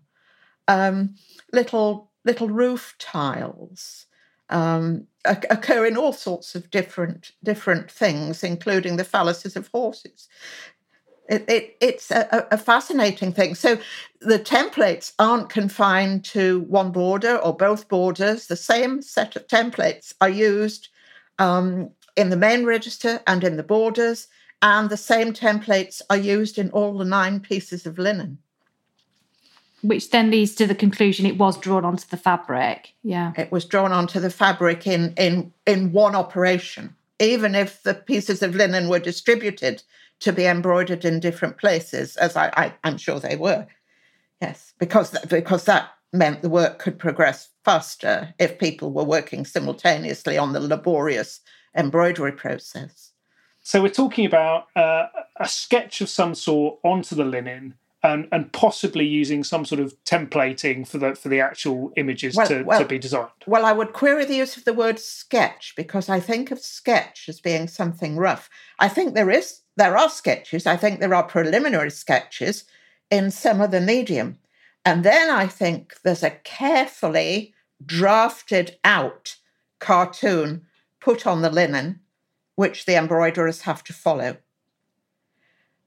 Um, 0.68 1.16
little 1.52 2.10
little 2.24 2.50
roof 2.50 2.96
tiles 3.00 4.06
um, 4.50 5.08
occur 5.26 5.86
in 5.86 5.98
all 5.98 6.14
sorts 6.14 6.56
of 6.56 6.70
different 6.70 7.32
different 7.44 7.90
things, 7.90 8.44
including 8.44 8.98
the 8.98 9.04
phalluses 9.04 9.56
of 9.56 9.70
horses. 9.70 10.28
It, 11.30 11.46
it, 11.48 11.78
it's 11.80 12.12
a, 12.12 12.48
a, 12.52 12.58
fascinating 12.58 13.32
thing. 13.32 13.56
So 13.56 13.78
the 14.20 14.40
templates 14.40 15.14
aren't 15.18 15.50
confined 15.50 16.26
to 16.26 16.62
one 16.62 16.92
border 16.92 17.38
or 17.38 17.56
both 17.56 17.88
borders. 17.88 18.48
The 18.48 18.58
same 18.58 19.02
set 19.02 19.38
of 19.38 19.48
templates 19.48 20.14
are 20.20 20.30
used 20.30 20.90
um, 21.40 21.92
in 22.18 22.32
the 22.32 22.36
main 22.36 22.66
register 22.66 23.22
and 23.28 23.46
in 23.46 23.56
the 23.56 23.64
borders, 23.64 24.28
and 24.62 24.90
the 24.90 24.98
same 24.98 25.34
templates 25.34 26.02
are 26.10 26.18
used 26.18 26.58
in 26.58 26.70
all 26.72 26.98
the 26.98 27.06
nine 27.06 27.40
pieces 27.40 27.86
of 27.86 27.98
linen 27.98 28.38
which 29.82 30.12
then 30.12 30.30
leads 30.30 30.56
to 30.56 30.68
the 30.68 30.76
conclusion 30.76 31.26
it 31.26 31.38
was 31.38 31.58
drawn 31.58 31.84
onto 31.86 32.08
the 32.08 32.18
fabric. 32.18 32.94
Yeah. 33.04 33.34
It 33.36 33.52
was 33.52 33.66
drawn 33.66 33.92
onto 33.92 34.20
the 34.20 34.30
fabric 34.30 34.86
in 34.88 35.14
in 35.18 35.52
in 35.66 35.92
one 35.92 36.16
operation, 36.16 36.96
even 37.20 37.56
if 37.56 37.84
the 37.84 37.94
pieces 37.94 38.42
of 38.42 38.56
linen 38.56 38.90
were 38.90 39.00
distributed 39.00 39.84
to 40.20 40.32
be 40.32 40.46
embroidered 40.46 41.04
in 41.04 41.20
different 41.20 41.58
places, 41.58 42.16
as 42.18 42.36
I, 42.38 42.52
I 42.56 42.74
am 42.84 42.98
sure 42.98 43.20
they 43.20 43.36
were. 43.36 43.66
Yes, 44.42 44.74
because 44.80 45.18
because 45.30 45.66
that 45.66 45.92
meant 46.14 46.42
the 46.42 46.50
work 46.50 46.78
could 46.80 47.00
progress 47.00 47.50
faster 47.64 48.34
if 48.38 48.60
people 48.60 48.92
were 48.92 49.04
working 49.04 49.46
simultaneously 49.46 50.38
on 50.38 50.54
the 50.54 50.60
laborious 50.60 51.40
embroidery 51.76 52.34
process. 52.34 53.11
So 53.62 53.82
we're 53.82 53.90
talking 53.90 54.26
about 54.26 54.68
uh, 54.76 55.08
a 55.38 55.48
sketch 55.48 56.02
of 56.02 56.10
some 56.10 56.36
sort 56.36 56.80
onto 56.84 57.16
the 57.16 57.26
linen 57.26 57.76
and 58.04 58.28
and 58.32 58.52
possibly 58.52 59.06
using 59.06 59.44
some 59.44 59.64
sort 59.64 59.80
of 59.80 59.94
templating 60.04 60.88
for 60.88 60.98
the 60.98 61.16
for 61.16 61.30
the 61.30 61.40
actual 61.40 61.92
images 61.96 62.36
well, 62.36 62.48
to, 62.48 62.64
well, 62.64 62.80
to 62.80 62.86
be 62.86 62.98
designed. 62.98 63.30
Well, 63.46 63.66
I 63.66 63.74
would 63.74 63.94
query 63.94 64.26
the 64.26 64.36
use 64.36 64.58
of 64.58 64.66
the 64.66 64.74
word 64.74 65.00
sketch 65.00 65.74
because 65.76 66.10
I 66.10 66.20
think 66.20 66.50
of 66.52 66.60
sketch 66.60 67.30
as 67.30 67.40
being 67.40 67.68
something 67.68 68.18
rough. 68.18 68.50
I 68.80 68.88
think 68.88 69.14
there 69.14 69.30
is 69.30 69.62
there 69.76 69.98
are 69.98 70.10
sketches. 70.10 70.66
I 70.66 70.78
think 70.78 71.00
there 71.00 71.14
are 71.14 71.24
preliminary 71.24 71.92
sketches 71.92 72.66
in 73.10 73.30
some 73.30 73.62
of 73.62 73.72
the 73.72 73.82
medium. 73.82 74.40
And 74.84 75.04
then 75.04 75.30
I 75.30 75.46
think 75.46 76.02
there's 76.02 76.24
a 76.24 76.32
carefully 76.32 77.54
drafted 77.86 78.78
out 78.84 79.38
cartoon 79.80 80.66
put 81.00 81.28
on 81.28 81.42
the 81.42 81.50
linen, 81.50 82.00
which 82.62 82.86
the 82.86 82.96
embroiderers 82.96 83.62
have 83.62 83.84
to 83.84 83.92
follow. 83.92 84.38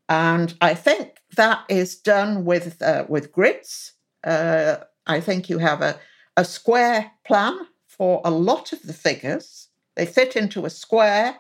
And 0.08 0.54
I 0.60 0.74
think 0.74 1.20
that 1.36 1.60
is 1.68 1.94
done 1.94 2.44
with 2.44 2.82
uh, 2.82 3.04
with 3.08 3.30
grids. 3.30 3.92
Uh, 4.24 4.78
I 5.06 5.20
think 5.20 5.48
you 5.48 5.58
have 5.58 5.82
a, 5.82 6.00
a 6.36 6.44
square 6.44 7.12
plan 7.24 7.56
for 7.86 8.20
a 8.24 8.30
lot 8.32 8.72
of 8.72 8.82
the 8.82 8.92
figures. 8.92 9.68
They 9.94 10.04
fit 10.04 10.34
into 10.34 10.66
a 10.66 10.70
square. 10.70 11.36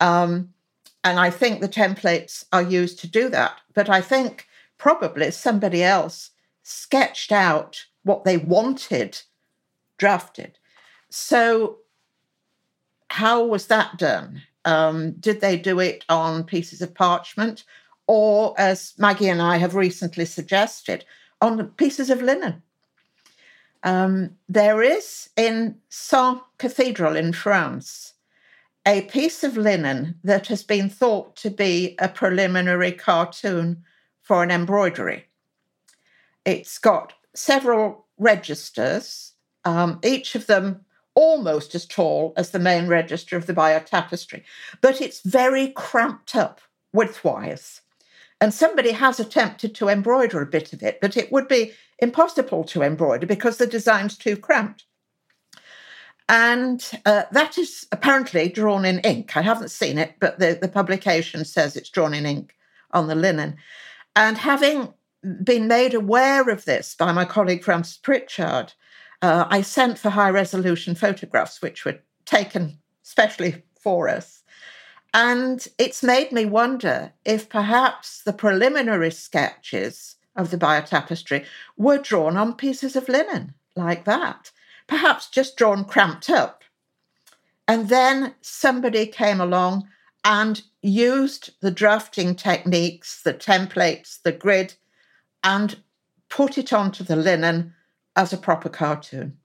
Um, 0.00 0.54
and 1.04 1.20
I 1.20 1.30
think 1.30 1.60
the 1.60 1.68
templates 1.68 2.44
are 2.52 2.74
used 2.80 2.98
to 2.98 3.06
do 3.06 3.28
that. 3.28 3.60
But 3.74 3.88
I 3.88 4.00
think 4.00 4.48
probably 4.76 5.30
somebody 5.30 5.84
else 5.84 6.30
sketched 6.64 7.30
out 7.30 7.86
what 8.02 8.24
they 8.24 8.38
wanted 8.38 9.22
drafted. 9.98 10.58
So, 11.10 11.78
how 13.10 13.44
was 13.44 13.68
that 13.68 13.96
done? 13.98 14.42
Um, 14.68 15.12
did 15.12 15.40
they 15.40 15.56
do 15.56 15.80
it 15.80 16.04
on 16.08 16.44
pieces 16.44 16.82
of 16.82 16.94
parchment? 16.94 17.64
or 18.08 18.54
as 18.58 18.94
Maggie 18.98 19.28
and 19.28 19.40
I 19.40 19.58
have 19.58 19.76
recently 19.76 20.24
suggested, 20.24 21.04
on 21.40 21.68
pieces 21.76 22.10
of 22.10 22.22
linen. 22.22 22.62
Um, 23.84 24.30
there 24.48 24.82
is 24.82 25.28
in 25.36 25.76
Sens 25.88 26.40
Cathedral 26.56 27.14
in 27.14 27.32
France 27.32 28.14
a 28.84 29.02
piece 29.02 29.44
of 29.44 29.56
linen 29.56 30.18
that 30.24 30.46
has 30.46 30.62
been 30.62 30.88
thought 30.88 31.36
to 31.36 31.50
be 31.50 31.94
a 32.00 32.08
preliminary 32.08 32.90
cartoon 32.90 33.84
for 34.22 34.42
an 34.42 34.50
embroidery. 34.50 35.26
It's 36.46 36.78
got 36.78 37.12
several 37.34 38.06
registers, 38.16 39.34
um, 39.66 40.00
each 40.02 40.34
of 40.34 40.46
them 40.46 40.86
almost 41.18 41.74
as 41.74 41.84
tall 41.84 42.32
as 42.36 42.50
the 42.50 42.60
main 42.60 42.86
register 42.86 43.36
of 43.36 43.46
the 43.46 43.52
Bayeux 43.52 43.80
tapestry, 43.80 44.44
but 44.80 45.00
it's 45.00 45.20
very 45.22 45.66
cramped 45.70 46.36
up 46.36 46.60
widthwise. 46.94 47.80
And 48.40 48.54
somebody 48.54 48.92
has 48.92 49.18
attempted 49.18 49.74
to 49.74 49.88
embroider 49.88 50.40
a 50.40 50.46
bit 50.46 50.72
of 50.72 50.80
it, 50.80 51.00
but 51.00 51.16
it 51.16 51.32
would 51.32 51.48
be 51.48 51.72
impossible 51.98 52.62
to 52.62 52.82
embroider 52.82 53.26
because 53.26 53.56
the 53.56 53.66
design's 53.66 54.16
too 54.16 54.36
cramped. 54.36 54.84
And 56.28 56.88
uh, 57.04 57.24
that 57.32 57.58
is 57.58 57.88
apparently 57.90 58.48
drawn 58.48 58.84
in 58.84 59.00
ink. 59.00 59.36
I 59.36 59.42
haven't 59.42 59.72
seen 59.72 59.98
it, 59.98 60.14
but 60.20 60.38
the, 60.38 60.56
the 60.60 60.68
publication 60.68 61.44
says 61.44 61.74
it's 61.74 61.90
drawn 61.90 62.14
in 62.14 62.26
ink 62.26 62.54
on 62.92 63.08
the 63.08 63.16
linen. 63.16 63.56
And 64.14 64.38
having 64.38 64.94
been 65.42 65.66
made 65.66 65.94
aware 65.94 66.48
of 66.48 66.64
this 66.64 66.94
by 66.94 67.10
my 67.10 67.24
colleague 67.24 67.64
Frances 67.64 67.96
Pritchard, 67.96 68.74
uh, 69.22 69.46
I 69.48 69.62
sent 69.62 69.98
for 69.98 70.10
high 70.10 70.30
resolution 70.30 70.94
photographs, 70.94 71.60
which 71.60 71.84
were 71.84 71.98
taken 72.24 72.78
specially 73.02 73.62
for 73.80 74.08
us. 74.08 74.42
And 75.14 75.66
it's 75.78 76.02
made 76.02 76.32
me 76.32 76.44
wonder 76.44 77.12
if 77.24 77.48
perhaps 77.48 78.22
the 78.22 78.32
preliminary 78.32 79.10
sketches 79.10 80.16
of 80.36 80.50
the 80.50 80.58
Bayeux 80.58 80.86
tapestry 80.86 81.44
were 81.76 81.98
drawn 81.98 82.36
on 82.36 82.54
pieces 82.54 82.94
of 82.94 83.08
linen 83.08 83.54
like 83.74 84.04
that, 84.04 84.52
perhaps 84.86 85.28
just 85.28 85.56
drawn 85.56 85.84
cramped 85.84 86.28
up. 86.28 86.62
And 87.66 87.88
then 87.88 88.34
somebody 88.40 89.06
came 89.06 89.40
along 89.40 89.88
and 90.24 90.62
used 90.82 91.50
the 91.60 91.70
drafting 91.70 92.34
techniques, 92.34 93.22
the 93.22 93.34
templates, 93.34 94.20
the 94.22 94.32
grid, 94.32 94.74
and 95.42 95.76
put 96.28 96.58
it 96.58 96.72
onto 96.72 97.02
the 97.02 97.16
linen 97.16 97.74
as 98.18 98.32
a 98.32 98.36
proper 98.36 98.68
cartoon. 98.68 99.38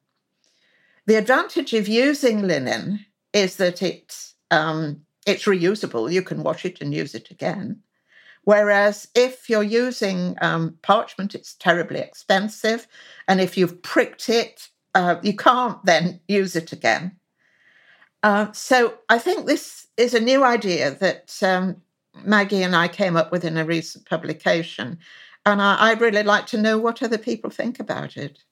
The 1.06 1.16
advantage 1.16 1.74
of 1.74 1.88
using 1.88 2.42
linen 2.42 3.06
is 3.32 3.58
that 3.58 3.82
it 3.82 4.34
um, 4.52 5.02
it's 5.26 5.46
reusable. 5.46 6.12
You 6.12 6.24
can 6.24 6.44
wash 6.44 6.66
it 6.66 6.82
and 6.82 6.94
use 6.94 7.16
it 7.16 7.32
again. 7.32 7.82
Whereas 8.46 9.08
if 9.16 9.50
you're 9.50 9.64
using 9.86 10.36
um, 10.42 10.78
parchment, 10.82 11.34
it's 11.34 11.54
terribly 11.54 12.00
expensive. 12.00 12.88
And 13.28 13.40
if 13.40 13.58
you've 13.58 13.82
pricked 13.84 14.28
it, 14.28 14.68
uh, 14.96 15.16
you 15.22 15.36
can't 15.36 15.84
then 15.86 16.20
use 16.28 16.56
it 16.56 16.74
again. 16.74 17.16
Uh, 18.22 18.52
so 18.52 18.96
I 19.08 19.18
think 19.18 19.46
this 19.46 19.88
is 19.98 20.14
a 20.14 20.20
new 20.20 20.44
idea 20.44 20.92
that 20.96 21.42
um, 21.42 21.78
Maggie 22.26 22.64
and 22.64 22.76
I 22.76 22.88
came 22.88 23.16
up 23.16 23.32
with 23.32 23.46
in 23.46 23.58
a 23.58 23.66
recent 23.66 24.06
publication. 24.06 24.98
And 25.46 25.62
I, 25.62 25.90
I'd 25.90 26.02
really 26.02 26.24
like 26.24 26.48
to 26.48 26.62
know 26.62 26.78
what 26.78 27.04
other 27.04 27.18
people 27.18 27.50
think 27.50 27.80
about 27.80 28.18
it. 28.18 28.44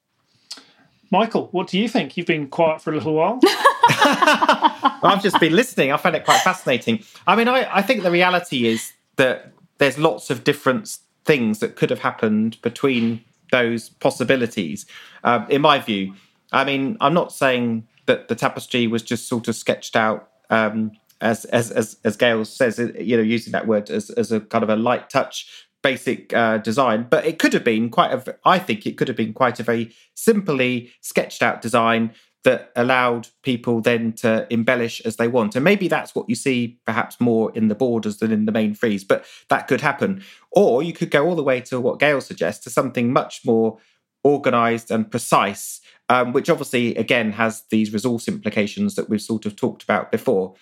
Michael, 1.11 1.49
what 1.51 1.67
do 1.67 1.77
you 1.77 1.89
think? 1.89 2.15
You've 2.15 2.27
been 2.27 2.47
quiet 2.47 2.81
for 2.81 2.91
a 2.91 2.95
little 2.95 3.13
while. 3.13 3.39
I've 5.03 5.21
just 5.21 5.39
been 5.39 5.53
listening. 5.53 5.91
I 5.91 5.97
found 5.97 6.15
it 6.15 6.23
quite 6.23 6.41
fascinating. 6.41 7.03
I 7.27 7.35
mean, 7.35 7.47
I, 7.47 7.77
I 7.77 7.81
think 7.81 8.03
the 8.03 8.11
reality 8.11 8.65
is 8.65 8.93
that 9.17 9.51
there's 9.77 9.97
lots 9.97 10.29
of 10.29 10.43
different 10.43 10.97
things 11.25 11.59
that 11.59 11.75
could 11.75 11.89
have 11.89 11.99
happened 11.99 12.57
between 12.61 13.23
those 13.51 13.89
possibilities. 13.89 14.85
Uh, 15.23 15.45
in 15.49 15.61
my 15.61 15.79
view, 15.79 16.13
I 16.51 16.63
mean, 16.63 16.97
I'm 17.01 17.13
not 17.13 17.33
saying 17.33 17.87
that 18.05 18.29
the 18.29 18.35
tapestry 18.35 18.87
was 18.87 19.03
just 19.03 19.27
sort 19.27 19.47
of 19.47 19.55
sketched 19.55 19.95
out 19.95 20.29
um, 20.49 20.91
as, 21.19 21.45
as 21.45 21.71
as 21.71 21.97
as 22.03 22.17
Gale 22.17 22.43
says, 22.45 22.79
you 22.99 23.15
know, 23.15 23.23
using 23.23 23.51
that 23.51 23.67
word 23.67 23.89
as, 23.89 24.09
as 24.11 24.31
a 24.31 24.39
kind 24.39 24.63
of 24.63 24.69
a 24.69 24.75
light 24.75 25.09
touch 25.09 25.67
basic 25.81 26.33
uh, 26.33 26.57
design, 26.59 27.07
but 27.09 27.25
it 27.25 27.39
could 27.39 27.53
have 27.53 27.63
been 27.63 27.89
quite 27.89 28.11
a. 28.11 28.37
I 28.45 28.59
think 28.59 28.85
it 28.85 28.97
could 28.97 29.07
have 29.07 29.17
been 29.17 29.33
quite 29.33 29.59
a 29.59 29.63
very 29.63 29.93
simply 30.13 30.91
sketched 31.01 31.41
out 31.41 31.61
design 31.61 32.13
that 32.43 32.71
allowed 32.75 33.27
people 33.43 33.81
then 33.81 34.13
to 34.13 34.47
embellish 34.49 34.99
as 35.01 35.17
they 35.17 35.27
want. 35.27 35.55
And 35.55 35.63
maybe 35.63 35.87
that's 35.87 36.15
what 36.15 36.27
you 36.27 36.35
see 36.35 36.79
perhaps 36.85 37.21
more 37.21 37.51
in 37.53 37.67
the 37.67 37.75
borders 37.75 38.17
than 38.17 38.31
in 38.31 38.45
the 38.45 38.51
main 38.51 38.73
frieze, 38.73 39.03
but 39.03 39.25
that 39.49 39.67
could 39.67 39.81
happen. 39.81 40.23
Or 40.51 40.81
you 40.81 40.93
could 40.93 41.11
go 41.11 41.27
all 41.27 41.35
the 41.35 41.43
way 41.43 41.61
to 41.61 41.79
what 41.79 41.99
Gale 41.99 42.21
suggests, 42.21 42.63
to 42.63 42.69
something 42.71 43.13
much 43.13 43.41
more 43.45 43.77
organized 44.23 44.89
and 44.89 45.09
precise, 45.09 45.81
um, 46.09 46.33
which 46.33 46.49
obviously, 46.49 46.95
again, 46.95 47.31
has 47.33 47.63
these 47.69 47.93
resource 47.93 48.27
implications 48.27 48.95
that 48.95 49.09
we've 49.09 49.21
sort 49.21 49.45
of 49.45 49.55
talked 49.55 49.83
about 49.83 50.11
before. 50.11 50.55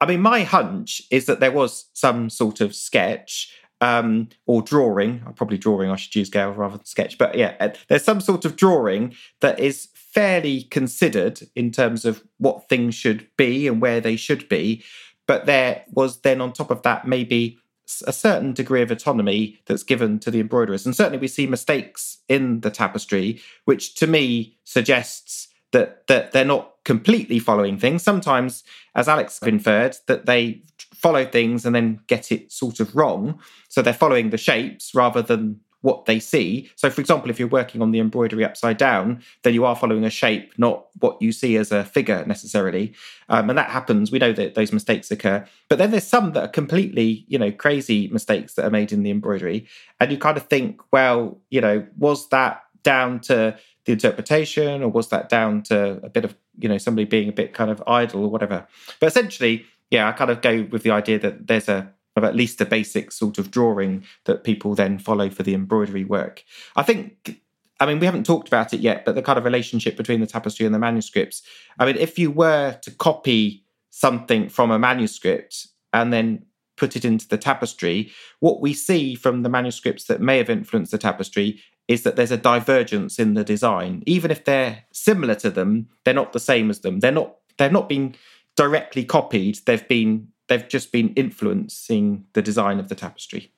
I 0.00 0.06
mean, 0.06 0.22
my 0.22 0.42
hunch 0.44 1.02
is 1.10 1.26
that 1.26 1.40
there 1.40 1.52
was 1.52 1.90
some 1.92 2.30
sort 2.30 2.62
of 2.62 2.74
sketch 2.74 3.54
um, 3.80 4.28
or 4.46 4.62
drawing. 4.62 5.20
Probably 5.36 5.58
drawing. 5.58 5.90
I 5.90 5.96
should 5.96 6.14
use 6.14 6.30
Gale 6.30 6.52
rather 6.52 6.76
than 6.76 6.86
sketch. 6.86 7.18
But 7.18 7.36
yeah, 7.36 7.54
uh, 7.60 7.70
there's 7.88 8.04
some 8.04 8.20
sort 8.20 8.44
of 8.44 8.56
drawing 8.56 9.14
that 9.40 9.58
is 9.58 9.88
fairly 9.94 10.64
considered 10.64 11.40
in 11.54 11.70
terms 11.70 12.04
of 12.04 12.22
what 12.38 12.68
things 12.68 12.94
should 12.94 13.26
be 13.36 13.66
and 13.68 13.80
where 13.80 14.00
they 14.00 14.16
should 14.16 14.48
be. 14.48 14.82
But 15.26 15.46
there 15.46 15.84
was 15.90 16.20
then 16.22 16.40
on 16.40 16.52
top 16.52 16.70
of 16.70 16.82
that 16.82 17.06
maybe 17.06 17.58
a 18.06 18.12
certain 18.12 18.52
degree 18.52 18.82
of 18.82 18.90
autonomy 18.90 19.58
that's 19.66 19.82
given 19.82 20.18
to 20.20 20.30
the 20.30 20.40
embroiderers. 20.40 20.86
And 20.86 20.94
certainly 20.94 21.18
we 21.18 21.28
see 21.28 21.46
mistakes 21.46 22.18
in 22.28 22.60
the 22.60 22.70
tapestry, 22.70 23.40
which 23.64 23.94
to 23.96 24.06
me 24.06 24.58
suggests 24.64 25.48
that 25.72 26.06
that 26.08 26.32
they're 26.32 26.44
not 26.44 26.74
completely 26.84 27.38
following 27.38 27.78
things. 27.78 28.02
Sometimes, 28.02 28.64
as 28.94 29.08
Alex 29.08 29.40
inferred, 29.42 29.96
that 30.06 30.26
they 30.26 30.62
follow 31.00 31.24
things 31.24 31.64
and 31.64 31.74
then 31.74 32.00
get 32.06 32.30
it 32.30 32.52
sort 32.52 32.80
of 32.80 32.94
wrong. 32.94 33.40
So 33.68 33.82
they're 33.82 33.92
following 33.94 34.30
the 34.30 34.38
shapes 34.38 34.94
rather 34.94 35.22
than 35.22 35.60
what 35.82 36.04
they 36.04 36.20
see. 36.20 36.70
So, 36.76 36.90
for 36.90 37.00
example, 37.00 37.30
if 37.30 37.38
you're 37.38 37.48
working 37.48 37.80
on 37.80 37.90
the 37.90 38.00
embroidery 38.00 38.44
upside 38.44 38.76
down, 38.76 39.22
then 39.42 39.54
you 39.54 39.64
are 39.64 39.74
following 39.74 40.04
a 40.04 40.10
shape, 40.10 40.52
not 40.58 40.86
what 40.98 41.20
you 41.22 41.32
see 41.32 41.56
as 41.56 41.72
a 41.72 41.84
figure 41.84 42.24
necessarily. 42.26 42.94
Um, 43.28 43.48
and 43.48 43.58
that 43.58 43.70
happens. 43.70 44.12
We 44.12 44.18
know 44.18 44.32
that 44.32 44.54
those 44.54 44.72
mistakes 44.72 45.10
occur. 45.10 45.46
But 45.68 45.78
then 45.78 45.90
there's 45.90 46.06
some 46.06 46.32
that 46.32 46.44
are 46.44 46.48
completely, 46.48 47.24
you 47.28 47.38
know, 47.38 47.50
crazy 47.50 48.08
mistakes 48.08 48.54
that 48.54 48.66
are 48.66 48.70
made 48.70 48.92
in 48.92 49.02
the 49.02 49.10
embroidery. 49.10 49.66
And 49.98 50.12
you 50.12 50.18
kind 50.18 50.36
of 50.36 50.46
think, 50.46 50.80
well, 50.92 51.40
you 51.48 51.60
know, 51.60 51.86
was 51.96 52.28
that 52.28 52.62
down 52.82 53.20
to 53.20 53.56
the 53.86 53.92
interpretation 53.92 54.82
or 54.82 54.88
was 54.88 55.08
that 55.08 55.28
down 55.28 55.62
to 55.62 56.00
a 56.02 56.10
bit 56.10 56.24
of, 56.24 56.34
you 56.58 56.68
know, 56.68 56.78
somebody 56.78 57.06
being 57.06 57.28
a 57.28 57.32
bit 57.32 57.54
kind 57.54 57.70
of 57.70 57.82
idle 57.86 58.24
or 58.24 58.30
whatever? 58.30 58.66
But 59.00 59.06
essentially, 59.06 59.64
yeah, 59.90 60.08
I 60.08 60.12
kind 60.12 60.30
of 60.30 60.40
go 60.40 60.66
with 60.70 60.82
the 60.82 60.90
idea 60.90 61.18
that 61.18 61.46
there's 61.46 61.68
a 61.68 61.92
of 62.16 62.24
at 62.24 62.34
least 62.34 62.60
a 62.60 62.66
basic 62.66 63.12
sort 63.12 63.38
of 63.38 63.50
drawing 63.50 64.04
that 64.24 64.44
people 64.44 64.74
then 64.74 64.98
follow 64.98 65.30
for 65.30 65.42
the 65.42 65.54
embroidery 65.54 66.04
work. 66.04 66.44
I 66.76 66.82
think 66.82 67.40
I 67.80 67.86
mean, 67.86 67.98
we 67.98 68.06
haven't 68.06 68.26
talked 68.26 68.46
about 68.46 68.74
it 68.74 68.80
yet, 68.80 69.06
but 69.06 69.14
the 69.14 69.22
kind 69.22 69.38
of 69.38 69.44
relationship 69.44 69.96
between 69.96 70.20
the 70.20 70.26
tapestry 70.26 70.66
and 70.66 70.74
the 70.74 70.78
manuscripts. 70.78 71.42
I 71.78 71.86
mean, 71.86 71.96
if 71.96 72.18
you 72.18 72.30
were 72.30 72.78
to 72.82 72.90
copy 72.90 73.64
something 73.88 74.50
from 74.50 74.70
a 74.70 74.78
manuscript 74.78 75.66
and 75.94 76.12
then 76.12 76.44
put 76.76 76.94
it 76.94 77.06
into 77.06 77.26
the 77.26 77.38
tapestry, 77.38 78.12
what 78.40 78.60
we 78.60 78.74
see 78.74 79.14
from 79.14 79.42
the 79.42 79.48
manuscripts 79.48 80.04
that 80.04 80.20
may 80.20 80.36
have 80.36 80.50
influenced 80.50 80.92
the 80.92 80.98
tapestry 80.98 81.60
is 81.88 82.02
that 82.02 82.16
there's 82.16 82.30
a 82.30 82.36
divergence 82.36 83.18
in 83.18 83.32
the 83.32 83.42
design. 83.42 84.02
Even 84.06 84.30
if 84.30 84.44
they're 84.44 84.84
similar 84.92 85.34
to 85.36 85.50
them, 85.50 85.88
they're 86.04 86.14
not 86.14 86.34
the 86.34 86.38
same 86.38 86.68
as 86.68 86.80
them. 86.80 87.00
They're 87.00 87.10
not 87.10 87.36
they've 87.56 87.72
not 87.72 87.88
been 87.88 88.14
directly 88.60 89.02
copied. 89.02 89.56
They've 89.64 89.88
been 89.88 90.28
they've 90.48 90.68
just 90.68 90.92
been 90.92 91.14
influencing 91.14 92.26
the 92.34 92.42
design 92.42 92.78
of 92.78 92.90
the 92.90 92.94
tapestry. 92.94 93.52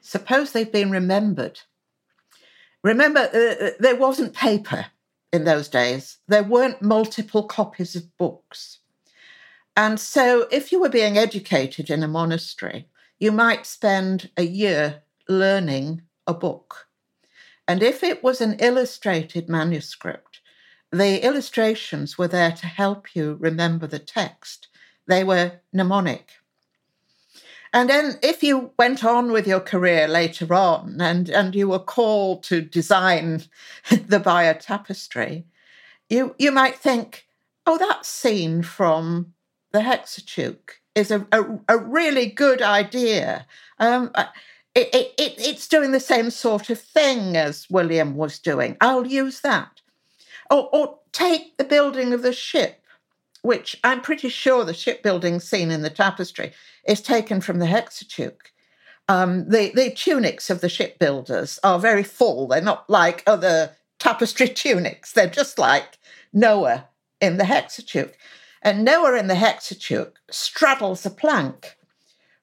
Suppose 0.00 0.50
they've 0.50 0.72
been 0.72 0.90
remembered. 0.90 1.60
Remember, 2.82 3.20
uh, 3.20 3.66
uh, 3.66 3.70
there 3.78 3.94
wasn't 3.94 4.34
paper 4.34 4.86
in 5.32 5.44
those 5.44 5.68
days, 5.68 6.18
there 6.26 6.42
weren't 6.42 6.82
multiple 6.82 7.44
copies 7.44 7.94
of 7.94 8.16
books. 8.16 8.78
And 9.76 10.00
so, 10.00 10.48
if 10.50 10.72
you 10.72 10.80
were 10.80 10.88
being 10.88 11.16
educated 11.16 11.88
in 11.88 12.02
a 12.02 12.08
monastery, 12.08 12.88
you 13.20 13.30
might 13.30 13.64
spend 13.64 14.30
a 14.36 14.42
year 14.42 15.02
learning 15.28 16.02
a 16.26 16.34
book. 16.34 16.88
And 17.68 17.80
if 17.80 18.02
it 18.02 18.24
was 18.24 18.40
an 18.40 18.54
illustrated 18.58 19.48
manuscript, 19.48 20.27
the 20.90 21.24
illustrations 21.24 22.16
were 22.16 22.28
there 22.28 22.52
to 22.52 22.66
help 22.66 23.14
you 23.14 23.36
remember 23.40 23.86
the 23.86 23.98
text. 23.98 24.68
They 25.06 25.24
were 25.24 25.60
mnemonic. 25.72 26.30
And 27.72 27.90
then 27.90 28.18
if 28.22 28.42
you 28.42 28.72
went 28.78 29.04
on 29.04 29.30
with 29.30 29.46
your 29.46 29.60
career 29.60 30.08
later 30.08 30.52
on 30.54 31.00
and, 31.00 31.28
and 31.28 31.54
you 31.54 31.68
were 31.68 31.78
called 31.78 32.42
to 32.44 32.62
design 32.62 33.42
the 33.90 34.20
Bayeux 34.20 34.58
tapestry, 34.60 35.44
you, 36.08 36.34
you 36.38 36.50
might 36.50 36.76
think, 36.76 37.26
oh, 37.66 37.76
that 37.76 38.06
scene 38.06 38.62
from 38.62 39.34
the 39.72 39.80
Hexateuch 39.80 40.80
is 40.94 41.10
a, 41.10 41.26
a, 41.30 41.44
a 41.68 41.78
really 41.78 42.26
good 42.26 42.62
idea. 42.62 43.46
Um, 43.78 44.10
it, 44.74 44.88
it, 45.18 45.34
it's 45.38 45.68
doing 45.68 45.92
the 45.92 46.00
same 46.00 46.30
sort 46.30 46.70
of 46.70 46.80
thing 46.80 47.36
as 47.36 47.66
William 47.68 48.16
was 48.16 48.38
doing. 48.38 48.76
I'll 48.80 49.06
use 49.06 49.40
that. 49.40 49.77
Or, 50.50 50.68
or 50.72 50.98
take 51.12 51.56
the 51.58 51.64
building 51.64 52.12
of 52.12 52.22
the 52.22 52.32
ship 52.32 52.78
which 53.42 53.78
I'm 53.84 54.00
pretty 54.00 54.28
sure 54.28 54.64
the 54.64 54.74
shipbuilding 54.74 55.40
scene 55.40 55.70
in 55.70 55.82
the 55.82 55.90
tapestry 55.90 56.52
is 56.86 57.00
taken 57.00 57.40
from 57.40 57.58
the 57.58 57.66
Hexateuch. 57.66 58.52
Um, 59.08 59.48
the, 59.48 59.72
the 59.74 59.90
tunics 59.90 60.50
of 60.50 60.60
the 60.60 60.68
shipbuilders 60.68 61.58
are 61.64 61.78
very 61.78 62.02
full. 62.02 62.48
They're 62.48 62.60
not 62.60 62.88
like 62.90 63.22
other 63.26 63.74
tapestry 63.98 64.48
tunics. 64.64 65.12
They're 65.12 65.28
just 65.28 65.58
like 65.58 65.98
Noah 66.32 66.88
in 67.20 67.38
the 67.38 67.44
Hexateuch. 67.44 68.12
And 68.60 68.84
Noah 68.84 69.16
in 69.18 69.28
the 69.28 69.34
Hexateuch 69.34 70.12
straddles 70.30 71.06
a 71.06 71.10
plank. 71.10 71.77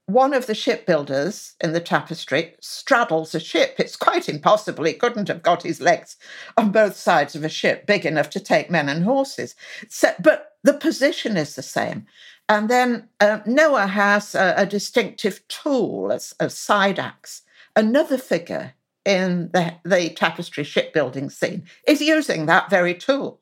One 0.07 0.35
of 0.35 0.45
the 0.45 0.53
shipbuilders 0.53 1.55
in 1.59 1.73
the 1.73 1.79
tapestry 1.79 2.55
straddles 2.59 3.33
a 3.33 3.39
ship. 3.39 3.75
It's 3.79 3.95
quite 3.95 4.29
impossible. 4.29 4.83
He 4.83 4.93
couldn't 4.93 5.27
have 5.29 5.41
got 5.41 5.63
his 5.63 5.81
legs 5.81 6.15
on 6.57 6.71
both 6.71 6.95
sides 6.95 7.35
of 7.35 7.43
a 7.43 7.49
ship 7.49 7.87
big 7.87 8.05
enough 8.05 8.29
to 8.31 8.39
take 8.39 8.69
men 8.69 8.87
and 8.87 9.03
horses. 9.03 9.55
So, 9.89 10.13
but 10.19 10.57
the 10.63 10.73
position 10.73 11.37
is 11.37 11.55
the 11.55 11.63
same. 11.63 12.05
And 12.47 12.69
then 12.69 13.09
uh, 13.19 13.39
Noah 13.47 13.87
has 13.87 14.35
a, 14.35 14.53
a 14.57 14.65
distinctive 14.67 15.45
tool 15.47 16.11
as 16.11 16.35
a 16.39 16.51
side 16.51 16.99
axe. 16.99 17.41
Another 17.75 18.19
figure 18.19 18.73
in 19.05 19.49
the, 19.53 19.73
the 19.83 20.09
tapestry 20.09 20.63
shipbuilding 20.63 21.31
scene 21.31 21.63
is 21.87 22.01
using 22.01 22.45
that 22.45 22.69
very 22.69 22.93
tool. 22.93 23.39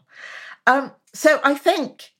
Um, 0.66 0.94
so 1.14 1.42
I 1.44 1.56
think 1.56 2.12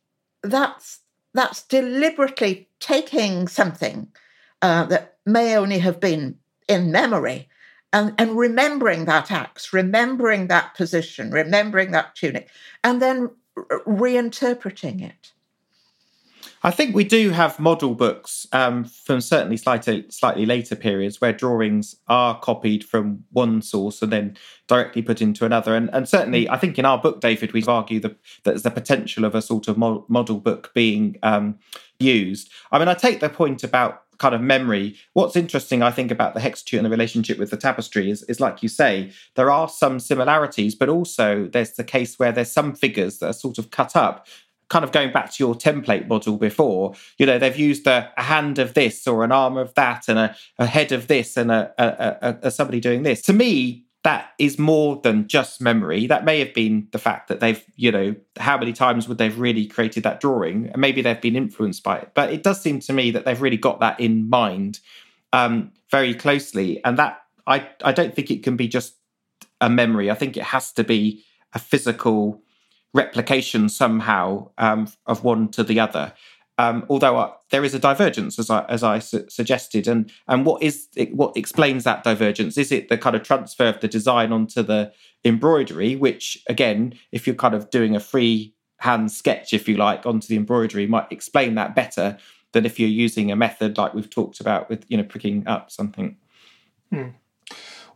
that's 0.42 1.00
that's 1.34 1.64
deliberately 1.64 2.68
taking 2.80 3.48
something 3.48 4.12
uh, 4.64 4.86
that 4.86 5.18
may 5.26 5.56
only 5.56 5.78
have 5.80 6.00
been 6.00 6.38
in 6.68 6.92
memory 6.92 7.50
and, 7.92 8.16
and 8.18 8.38
remembering 8.38 9.06
that 9.06 9.30
axe, 9.30 9.74
remembering 9.74 10.48
that 10.48 10.74
position, 10.74 11.30
remembering 11.30 11.92
that 11.92 12.16
tunic, 12.16 12.50
and 12.84 13.02
then 13.02 13.30
reinterpreting 13.86 15.04
it? 15.04 15.34
I 16.66 16.72
think 16.72 16.96
we 16.96 17.04
do 17.04 17.32
have 17.32 17.60
model 17.60 17.94
books 17.94 18.48
um, 18.54 18.86
from 18.86 19.20
certainly 19.20 19.58
slightly 19.58 20.06
slightly 20.10 20.46
later 20.46 20.78
periods 20.78 21.20
where 21.20 21.34
drawings 21.34 21.98
are 22.08 22.40
copied 22.40 22.86
from 22.86 23.26
one 23.32 23.62
source 23.62 24.02
and 24.02 24.14
then 24.14 24.38
directly 24.68 25.02
put 25.02 25.22
into 25.22 25.46
another. 25.46 25.76
And, 25.76 25.90
and 25.92 26.08
certainly, 26.08 26.50
I 26.50 26.58
think 26.58 26.80
in 26.80 26.86
our 26.86 26.98
book, 26.98 27.20
David, 27.20 27.52
we 27.52 27.66
argue 27.66 28.00
that 28.00 28.16
there's 28.46 28.64
the 28.64 28.72
potential 28.72 29.26
of 29.26 29.36
a 29.36 29.42
sort 29.42 29.68
of 29.68 29.78
model 29.78 30.40
book 30.40 30.72
being 30.74 31.18
um, 31.22 31.60
used. 32.00 32.50
I 32.72 32.80
mean, 32.80 32.88
I 32.88 32.94
take 32.94 33.20
the 33.20 33.30
point 33.30 33.64
about 33.66 34.04
kind 34.24 34.34
of 34.34 34.40
memory. 34.40 34.96
What's 35.12 35.36
interesting, 35.36 35.84
I 35.84 35.92
think, 35.92 36.10
about 36.10 36.34
the 36.34 36.40
Hexateuch 36.40 36.78
and 36.78 36.86
the 36.86 36.90
relationship 36.90 37.38
with 37.38 37.50
the 37.50 37.58
tapestry 37.58 38.10
is, 38.10 38.24
is 38.24 38.40
like 38.40 38.64
you 38.64 38.70
say, 38.70 39.12
there 39.36 39.52
are 39.52 39.68
some 39.68 40.00
similarities, 40.00 40.76
but 40.76 40.88
also 40.88 41.50
there's 41.52 41.74
the 41.74 41.84
case 41.84 42.18
where 42.18 42.32
there's 42.32 42.50
some 42.50 42.74
figures 42.74 43.18
that 43.18 43.28
are 43.28 43.34
sort 43.34 43.58
of 43.58 43.70
cut 43.70 43.98
up. 43.98 44.26
Kind 44.70 44.86
of 44.86 44.94
going 44.94 45.12
back 45.12 45.34
to 45.34 45.44
your 45.44 45.56
template 45.56 46.08
model 46.08 46.38
before, 46.38 46.96
you 47.18 47.26
know, 47.26 47.38
they've 47.38 47.58
used 47.58 47.86
a, 47.86 48.14
a 48.16 48.24
hand 48.24 48.60
of 48.60 48.76
this 48.76 49.06
or 49.06 49.26
an 49.26 49.34
arm 49.34 49.58
of 49.58 49.74
that 49.74 50.06
and 50.08 50.18
a, 50.18 50.36
a 50.58 50.66
head 50.66 50.94
of 50.94 51.08
this 51.08 51.36
and 51.36 51.52
a, 51.52 51.74
a, 51.78 52.48
a 52.48 52.50
somebody 52.50 52.80
doing 52.80 53.04
this. 53.04 53.22
To 53.24 53.34
me, 53.34 53.84
that 54.04 54.32
is 54.38 54.60
more 54.60 55.00
than 55.02 55.28
just 55.28 55.62
memory. 55.62 56.08
That 56.08 56.26
may 56.26 56.40
have 56.40 56.54
been 56.54 56.88
the 56.92 57.00
fact 57.00 57.30
that 57.30 57.40
they've, 57.40 57.64
you 57.78 57.92
know, 57.92 58.16
how 58.38 58.58
many 58.58 58.74
times 58.74 59.08
would 59.08 59.18
they've 59.18 59.40
really 59.40 59.66
created 59.66 60.04
that 60.04 60.20
drawing? 60.20 60.68
And 60.68 60.78
maybe 60.78 61.02
they've 61.02 61.20
been 61.20 61.38
influenced 61.38 61.84
by 61.84 62.00
it. 62.00 62.12
But 62.14 62.32
it 62.32 62.44
does 62.44 62.62
seem 62.62 62.82
to 62.82 62.94
me 62.94 63.12
that 63.12 63.24
they've 63.24 63.42
really 63.42 63.58
got 63.58 63.80
that 63.80 64.00
in 64.00 64.30
mind 64.30 64.82
um, 65.32 65.72
very 65.90 66.14
closely. 66.14 66.84
And 66.84 67.00
that 67.00 67.22
I, 67.48 67.70
I 67.82 67.94
don't 67.94 68.14
think 68.14 68.30
it 68.30 68.44
can 68.44 68.58
be 68.58 68.68
just 68.68 68.96
a 69.62 69.70
memory. 69.70 70.12
I 70.12 70.16
think 70.16 70.36
it 70.36 70.44
has 70.44 70.74
to 70.74 70.84
be 70.84 71.24
a 71.54 71.60
physical 71.60 72.42
replication 72.94 73.70
somehow 73.70 74.50
um, 74.58 74.88
of 75.06 75.24
one 75.24 75.48
to 75.52 75.64
the 75.64 75.80
other. 75.80 76.14
Um, 76.60 76.86
although 76.88 77.18
uh, 77.18 77.32
there 77.50 77.64
is 77.64 77.74
a 77.74 77.80
divergence, 77.80 78.38
as 78.38 78.50
I 78.50 78.64
as 78.66 78.84
I 78.84 79.00
su- 79.00 79.26
suggested, 79.28 79.88
and 79.88 80.12
and 80.28 80.46
what 80.46 80.62
is 80.62 80.88
what 81.12 81.36
explains 81.36 81.84
that 81.84 82.04
divergence? 82.04 82.58
Is 82.58 82.72
it 82.72 82.90
the 82.90 82.98
kind 82.98 83.16
of 83.16 83.24
transfer 83.24 83.66
of 83.66 83.80
the 83.80 83.88
design 83.88 84.32
onto 84.32 84.62
the 84.62 84.92
embroidery, 85.26 85.96
which 85.96 86.38
again, 86.48 86.94
if 87.12 87.26
you're 87.26 87.36
kind 87.36 87.56
of 87.56 87.72
doing 87.72 87.96
a 87.96 88.00
free 88.00 88.54
hand 88.78 89.12
sketch, 89.12 89.54
if 89.54 89.68
you 89.68 89.78
like, 89.78 90.06
onto 90.06 90.28
the 90.28 90.36
embroidery, 90.36 90.86
might 90.86 91.12
explain 91.12 91.56
that 91.56 91.74
better 91.74 92.18
than 92.52 92.66
if 92.66 92.80
you're 92.80 92.90
using 92.90 93.32
a 93.32 93.36
method 93.36 93.78
like 93.78 93.96
we've 93.96 94.10
talked 94.10 94.40
about 94.40 94.70
with 94.70 94.86
you 94.88 94.98
know 94.98 95.04
pricking 95.04 95.48
up 95.48 95.72
something. 95.72 96.18
Hmm. 96.92 97.10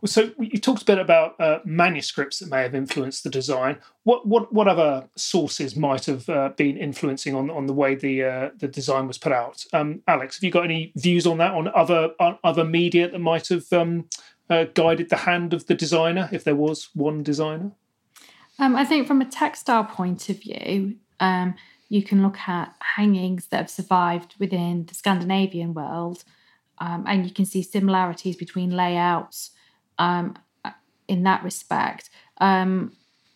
So 0.04 0.30
you 0.38 0.58
talked 0.58 0.82
a 0.82 0.84
bit 0.84 0.98
about 0.98 1.40
uh, 1.40 1.58
manuscripts 1.64 2.38
that 2.38 2.48
may 2.48 2.62
have 2.62 2.74
influenced 2.74 3.24
the 3.24 3.30
design. 3.30 3.78
What 4.04 4.26
what 4.26 4.52
what 4.52 4.68
other 4.68 5.08
sources 5.16 5.76
might 5.76 6.06
have 6.06 6.28
uh, 6.28 6.50
been 6.50 6.76
influencing 6.76 7.34
on 7.34 7.50
on 7.50 7.66
the 7.66 7.72
way 7.72 7.94
the 7.94 8.24
uh, 8.24 8.50
the 8.56 8.68
design 8.68 9.06
was 9.06 9.18
put 9.18 9.32
out? 9.32 9.64
Um, 9.72 10.02
Alex, 10.06 10.36
have 10.36 10.44
you 10.44 10.50
got 10.50 10.64
any 10.64 10.92
views 10.96 11.26
on 11.26 11.38
that? 11.38 11.52
On 11.52 11.68
other 11.74 12.10
on 12.20 12.38
other 12.44 12.64
media 12.64 13.10
that 13.10 13.18
might 13.18 13.48
have 13.48 13.72
um, 13.72 14.08
uh, 14.48 14.64
guided 14.74 15.10
the 15.10 15.16
hand 15.16 15.52
of 15.52 15.66
the 15.66 15.74
designer, 15.74 16.28
if 16.32 16.44
there 16.44 16.56
was 16.56 16.90
one 16.94 17.22
designer? 17.22 17.72
Um, 18.58 18.76
I 18.76 18.84
think 18.84 19.06
from 19.06 19.20
a 19.20 19.24
textile 19.24 19.84
point 19.84 20.28
of 20.28 20.40
view, 20.40 20.96
um, 21.20 21.54
you 21.88 22.02
can 22.02 22.22
look 22.22 22.38
at 22.46 22.74
hangings 22.80 23.46
that 23.46 23.58
have 23.58 23.70
survived 23.70 24.34
within 24.38 24.86
the 24.86 24.94
Scandinavian 24.94 25.74
world, 25.74 26.24
um, 26.78 27.04
and 27.06 27.24
you 27.26 27.32
can 27.32 27.44
see 27.44 27.62
similarities 27.62 28.36
between 28.36 28.70
layouts 28.70 29.50
um, 29.98 30.36
in 31.06 31.22
that 31.24 31.42
respect. 31.42 32.10
Um, 32.40 32.92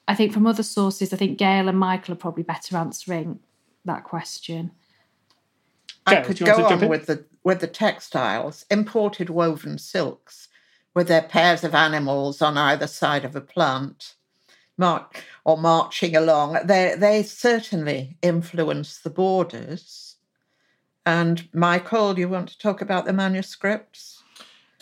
I 0.08 0.14
think 0.14 0.32
from 0.32 0.46
other 0.46 0.62
sources, 0.62 1.12
I 1.12 1.16
think 1.16 1.38
Gail 1.38 1.68
and 1.68 1.78
Michael 1.78 2.14
are 2.14 2.16
probably 2.16 2.42
better 2.42 2.76
answering 2.76 3.40
that 3.84 4.04
question. 4.04 4.72
I 6.06 6.16
could 6.16 6.38
go 6.38 6.66
on 6.66 6.88
with 6.88 7.06
the 7.06 7.24
with 7.44 7.60
the 7.60 7.68
textiles. 7.68 8.64
Imported 8.70 9.30
woven 9.30 9.78
silks, 9.78 10.48
with 10.94 11.08
their 11.08 11.22
pairs 11.22 11.64
of 11.64 11.74
animals 11.74 12.42
on 12.42 12.58
either 12.58 12.86
side 12.86 13.24
of 13.24 13.36
a 13.36 13.40
plant, 13.40 14.14
march 14.76 15.22
or 15.44 15.56
marching 15.56 16.16
along. 16.16 16.58
They 16.64 16.94
they 16.98 17.22
certainly 17.22 18.16
influence 18.22 18.98
the 18.98 19.10
borders. 19.10 20.16
And 21.04 21.48
Michael, 21.52 22.14
do 22.14 22.20
you 22.20 22.28
want 22.28 22.48
to 22.50 22.58
talk 22.58 22.80
about 22.80 23.06
the 23.06 23.12
manuscripts? 23.12 24.21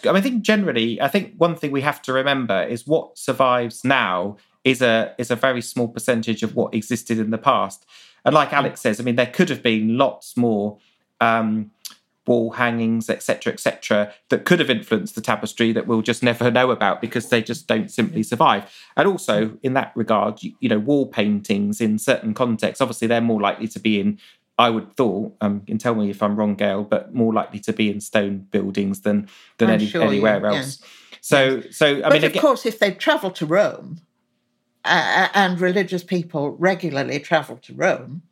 I, 0.07 0.21
think 0.21 0.43
generally, 0.43 1.01
I 1.01 1.09
think 1.09 1.35
one 1.37 1.57
thing 1.57 1.71
we 1.71 1.81
have 1.83 2.03
to 2.03 2.13
remember 2.13 2.63
is 2.63 2.87
what 2.87 3.19
survives 3.19 3.85
now 3.85 4.37
is 4.65 4.83
a 4.83 5.15
is 5.17 5.31
a 5.31 5.37
very 5.37 5.63
small 5.63 5.89
percentage 5.89 6.43
of 6.43 6.55
what 6.55 6.75
existed 6.75 7.19
in 7.19 7.31
the 7.31 7.39
past. 7.39 7.87
And 8.25 8.35
like 8.35 8.53
Alex 8.53 8.81
says, 8.81 9.01
I 9.01 9.03
mean, 9.03 9.17
there 9.17 9.27
could 9.27 9.49
have 9.49 9.63
been 9.63 9.97
lots 9.97 10.37
more 10.37 10.79
um, 11.21 11.71
wall 12.27 12.53
hangings, 12.53 13.11
etc., 13.11 13.53
etc., 13.53 14.13
that 14.29 14.45
could 14.45 14.61
have 14.61 14.71
influenced 14.71 15.15
the 15.15 15.21
tapestry 15.21 15.73
that 15.73 15.87
we'll 15.87 16.03
just 16.03 16.23
never 16.23 16.51
know 16.51 16.71
about 16.71 17.01
because 17.01 17.29
they 17.29 17.43
just 17.43 17.67
don't 17.67 17.91
simply 17.91 18.23
survive. 18.23 18.71
And 18.97 19.09
also, 19.09 19.59
in 19.63 19.73
that 19.75 19.93
regard, 19.97 20.43
you, 20.43 20.55
you 20.61 20.69
know, 20.69 20.79
wall 20.79 21.07
paintings 21.07 21.81
in 21.81 21.99
certain 21.99 22.35
contexts, 22.35 22.81
obviously, 22.81 23.09
they're 23.09 23.21
more 23.21 23.41
likely 23.41 23.69
to 23.69 23.81
be 23.81 24.01
in 24.01 24.19
I 24.61 24.69
would 24.69 24.95
thought, 24.95 25.35
um, 25.41 25.61
you 25.61 25.73
can 25.73 25.79
tell 25.79 25.95
me 25.95 26.11
if 26.11 26.23
I'm 26.23 26.37
wrong, 26.37 26.55
Gale, 26.55 26.85
but 26.85 27.15
more 27.15 27.33
likely 27.33 27.61
to 27.61 27.73
be 27.73 27.91
in 27.91 28.01
stone 28.01 28.47
buildings 28.51 29.01
than 29.01 29.27
than 29.57 29.71
any, 29.71 29.87
sure 29.87 30.03
anywhere 30.03 30.45
else. 30.45 30.83
So, 31.23 31.63
so 31.71 31.97
I 31.97 32.01
but 32.03 32.13
mean, 32.13 32.25
of 32.25 32.31
again, 32.31 32.43
course, 32.43 32.67
if 32.67 32.79
they 32.79 32.93
travel 32.93 33.31
to 33.31 33.47
Rome, 33.47 34.01
uh, 34.85 35.29
and 35.33 35.59
religious 35.59 36.05
people 36.05 36.51
regularly 36.53 37.21
travel 37.21 37.57
to 37.57 37.75
Rome, 37.75 38.23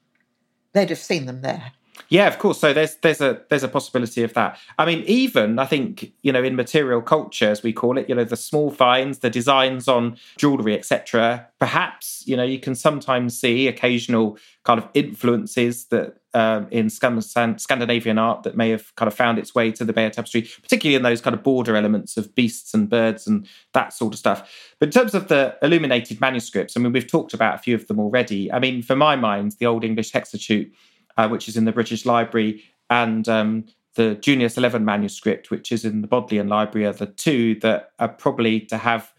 they'd 0.74 0.90
have 0.90 0.98
seen 0.98 1.24
them 1.24 1.40
there. 1.40 1.72
Yeah, 2.08 2.26
of 2.26 2.38
course. 2.38 2.58
So 2.58 2.72
there's 2.72 2.96
there's 2.96 3.20
a 3.20 3.42
there's 3.50 3.62
a 3.62 3.68
possibility 3.68 4.22
of 4.22 4.34
that. 4.34 4.58
I 4.78 4.86
mean, 4.86 5.04
even 5.06 5.58
I 5.58 5.66
think 5.66 6.12
you 6.22 6.32
know 6.32 6.42
in 6.42 6.56
material 6.56 7.02
culture, 7.02 7.50
as 7.50 7.62
we 7.62 7.72
call 7.72 7.98
it, 7.98 8.08
you 8.08 8.14
know 8.14 8.24
the 8.24 8.36
small 8.36 8.70
finds, 8.70 9.18
the 9.18 9.30
designs 9.30 9.88
on 9.88 10.16
jewelry, 10.36 10.74
etc. 10.76 11.46
Perhaps 11.58 12.24
you 12.26 12.36
know 12.36 12.44
you 12.44 12.58
can 12.58 12.74
sometimes 12.74 13.38
see 13.38 13.68
occasional 13.68 14.38
kind 14.64 14.78
of 14.78 14.88
influences 14.94 15.86
that 15.86 16.16
um, 16.34 16.68
in 16.70 16.90
Scandinavian 16.90 18.18
art 18.18 18.42
that 18.42 18.56
may 18.56 18.70
have 18.70 18.94
kind 18.96 19.06
of 19.06 19.14
found 19.14 19.38
its 19.38 19.54
way 19.54 19.72
to 19.72 19.84
the 19.84 19.92
Bayeux 19.92 20.10
Tapestry, 20.10 20.42
particularly 20.62 20.94
in 20.94 21.02
those 21.02 21.20
kind 21.20 21.34
of 21.34 21.42
border 21.42 21.74
elements 21.74 22.16
of 22.16 22.34
beasts 22.34 22.74
and 22.74 22.88
birds 22.88 23.26
and 23.26 23.46
that 23.72 23.92
sort 23.92 24.12
of 24.12 24.18
stuff. 24.18 24.74
But 24.78 24.88
in 24.88 24.92
terms 24.92 25.14
of 25.14 25.28
the 25.28 25.56
illuminated 25.62 26.20
manuscripts, 26.20 26.76
I 26.76 26.80
mean, 26.80 26.92
we've 26.92 27.10
talked 27.10 27.34
about 27.34 27.54
a 27.54 27.58
few 27.58 27.74
of 27.74 27.86
them 27.88 27.98
already. 27.98 28.52
I 28.52 28.58
mean, 28.58 28.82
for 28.82 28.94
my 28.94 29.16
mind, 29.16 29.56
the 29.58 29.66
Old 29.66 29.84
English 29.84 30.12
Hexateuch 30.12 30.70
uh, 31.18 31.28
which 31.28 31.48
is 31.48 31.56
in 31.56 31.66
the 31.66 31.72
British 31.72 32.06
Library, 32.06 32.62
and 32.88 33.28
um, 33.28 33.66
the 33.96 34.14
Junius 34.14 34.56
11 34.56 34.84
manuscript, 34.84 35.50
which 35.50 35.70
is 35.70 35.84
in 35.84 36.00
the 36.00 36.06
Bodleian 36.06 36.48
Library, 36.48 36.86
are 36.86 36.92
the 36.92 37.06
two 37.06 37.56
that 37.56 37.90
are 37.98 38.08
probably 38.08 38.60
to 38.60 38.78
have 38.78 39.12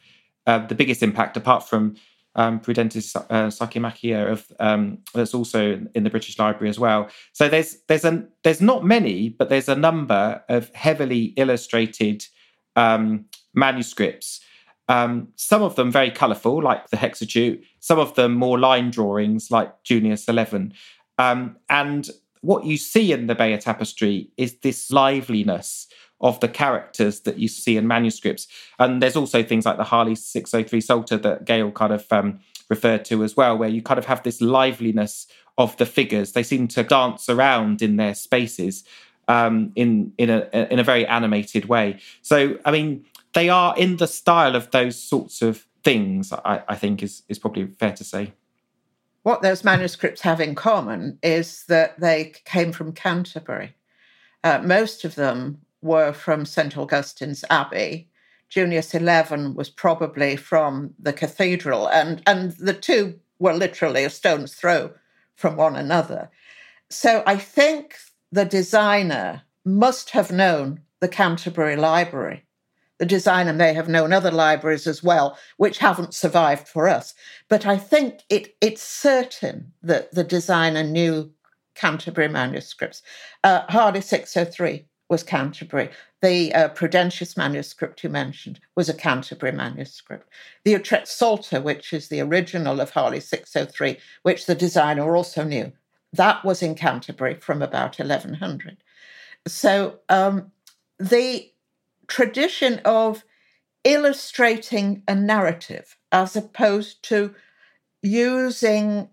uh, 0.48 0.66
the 0.66 0.74
biggest 0.74 1.04
impact, 1.04 1.38
apart 1.38 1.68
from 1.68 1.96
um, 2.36 2.60
Prudentius 2.60 3.16
uh, 3.16 4.32
of 4.32 4.52
um, 4.60 5.00
that's 5.14 5.34
also 5.34 5.86
in 5.94 6.04
the 6.04 6.10
British 6.10 6.40
Library 6.40 6.70
as 6.70 6.80
well. 6.80 7.10
So 7.34 7.50
there's 7.50 7.78
there's 7.88 8.06
a 8.06 8.26
there's 8.44 8.62
not 8.62 8.86
many, 8.86 9.30
but 9.30 9.50
there's 9.50 9.68
a 9.68 9.76
number 9.76 10.42
of 10.48 10.74
heavily 10.74 11.34
illustrated 11.36 12.26
um, 12.76 13.26
manuscripts. 13.54 14.40
Um, 14.88 15.28
some 15.36 15.62
of 15.62 15.76
them 15.76 15.92
very 15.92 16.10
colourful, 16.10 16.64
like 16.64 16.90
the 16.90 16.98
Hexateuch. 16.98 17.64
Some 17.80 18.00
of 18.00 18.16
them 18.16 18.34
more 18.34 18.58
line 18.58 18.90
drawings, 18.90 19.52
like 19.52 19.84
Junius 19.84 20.28
Eleven. 20.28 20.74
Um, 21.20 21.58
and 21.70 22.10
what 22.42 22.66
you 22.66 22.78
see 22.78 23.12
in 23.12 23.28
the 23.28 23.36
Bayeux 23.36 23.60
Tapestry 23.60 24.30
is 24.38 24.56
this 24.60 24.90
liveliness 24.90 25.88
of 26.22 26.40
the 26.40 26.48
characters 26.48 27.22
that 27.22 27.38
you 27.38 27.48
see 27.48 27.78
in 27.78 27.88
manuscripts. 27.88 28.48
And 28.80 29.04
there's 29.04 29.16
also 29.16 29.44
things 29.44 29.66
like 29.66 29.78
the 29.78 29.84
Harley 29.84 30.16
603 30.16 30.82
Psalter 30.82 31.18
that 31.18 31.46
Gale 31.46 31.72
kind 31.72 31.94
of 31.94 32.06
um, 32.12 32.40
referred 32.70 33.06
to 33.06 33.24
as 33.24 33.38
well, 33.38 33.58
where 33.58 33.70
you 33.70 33.82
kind 33.82 33.98
of 33.98 34.06
have 34.06 34.24
this 34.24 34.42
liveliness 34.42 35.28
of 35.58 35.76
the 35.78 35.86
figures. 35.86 36.32
They 36.32 36.44
seem 36.44 36.68
to 36.70 36.84
dance 36.84 37.30
around 37.30 37.82
in 37.82 37.98
their 37.98 38.16
spaces 38.16 38.84
um, 39.28 39.72
in 39.76 40.14
in 40.18 40.30
a 40.30 40.50
in 40.72 40.80
a 40.80 40.84
very 40.84 41.06
animated 41.06 41.66
way. 41.66 42.00
So 42.22 42.58
I 42.66 42.72
mean, 42.72 43.06
they 43.34 43.50
are 43.50 43.78
in 43.78 43.98
the 43.98 44.08
style 44.08 44.56
of 44.56 44.72
those 44.72 45.02
sorts 45.02 45.42
of 45.42 45.68
things. 45.84 46.34
I, 46.34 46.64
I 46.68 46.76
think 46.76 47.04
is 47.04 47.24
is 47.30 47.40
probably 47.40 47.68
fair 47.68 47.94
to 47.94 48.04
say 48.04 48.34
what 49.30 49.44
those 49.44 49.64
manuscripts 49.64 50.22
have 50.22 50.42
in 50.42 50.56
common 50.56 51.20
is 51.22 51.64
that 51.68 52.00
they 52.00 52.34
came 52.46 52.72
from 52.72 52.92
Canterbury. 52.92 53.76
Uh, 54.44 54.60
most 54.64 55.06
of 55.06 55.14
them 55.14 55.60
were 55.84 56.12
from 56.12 56.48
St. 56.48 56.76
Augustine's 56.76 57.46
Abbey. 57.52 58.10
Junius 58.50 58.96
11 58.96 59.54
was 59.54 59.70
probably 59.70 60.36
from 60.36 60.96
the 60.98 61.14
cathedral, 61.14 61.86
and, 61.90 62.24
and 62.26 62.54
the 62.54 62.74
two 62.74 63.20
were 63.38 63.54
literally 63.54 64.04
a 64.04 64.10
stone's 64.10 64.56
throw 64.56 64.92
from 65.36 65.56
one 65.56 65.76
another. 65.76 66.32
So 66.90 67.22
I 67.28 67.38
think 67.38 67.98
the 68.32 68.46
designer 68.46 69.44
must 69.64 70.10
have 70.10 70.32
known 70.32 70.80
the 71.02 71.08
Canterbury 71.08 71.76
Library 71.76 72.46
the 73.00 73.06
designer 73.06 73.54
may 73.54 73.74
have 73.74 73.90
known 73.90 74.14
other 74.14 74.30
libraries 74.30 74.86
as 74.86 75.02
well, 75.02 75.38
which 75.58 75.80
haven't 75.80 76.14
survived 76.14 76.68
for 76.68 76.88
us. 76.88 77.14
But 77.48 77.66
I 77.66 77.78
think 77.78 78.20
it, 78.30 78.56
it's 78.62 78.84
certain 78.84 79.72
that 79.82 80.14
the 80.14 80.24
designer 80.24 80.84
knew 80.84 81.32
Canterbury 81.76 82.28
manuscripts. 82.28 83.02
Uh, 83.44 83.62
Harley 83.70 84.02
603 84.02 84.86
was 85.10 85.24
Canterbury. 85.24 85.90
The 86.22 86.54
uh, 86.54 86.70
Prudentius 86.70 87.38
manuscript 87.38 88.04
you 88.04 88.10
mentioned 88.10 88.60
was 88.76 88.90
a 88.90 88.94
Canterbury 88.94 89.54
manuscript. 89.54 90.30
The 90.66 90.72
Utrecht 90.72 91.08
Psalter, 91.08 91.62
which 91.62 91.94
is 91.94 92.10
the 92.10 92.20
original 92.20 92.82
of 92.82 92.92
Harley 92.92 93.22
603, 93.22 93.98
which 94.24 94.46
the 94.46 94.56
designer 94.56 95.16
also 95.16 95.46
knew, 95.46 95.72
that 96.12 96.44
was 96.44 96.62
in 96.62 96.76
Canterbury 96.76 97.36
from 97.36 97.62
about 97.62 97.98
1100. 97.98 98.78
So 99.48 100.00
um, 100.10 100.52
the 101.00 101.50
tradition 102.10 102.82
of 102.84 103.24
illustrating 103.86 105.04
a 105.08 105.16
narrative 105.16 105.96
as 106.12 106.36
opposed 106.36 107.02
to 107.04 107.34
using 108.02 109.10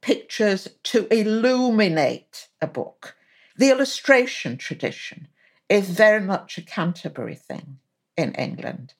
pictures 0.00 0.68
to 0.84 1.12
illuminate 1.12 2.48
a 2.60 2.66
book. 2.66 3.16
The 3.56 3.70
illustration 3.70 4.56
tradition 4.56 5.28
is 5.68 5.90
very 5.90 6.20
much 6.20 6.58
a 6.58 6.62
Canterbury 6.62 7.34
thing 7.34 7.78
in 8.16 8.32
England. 8.34 8.94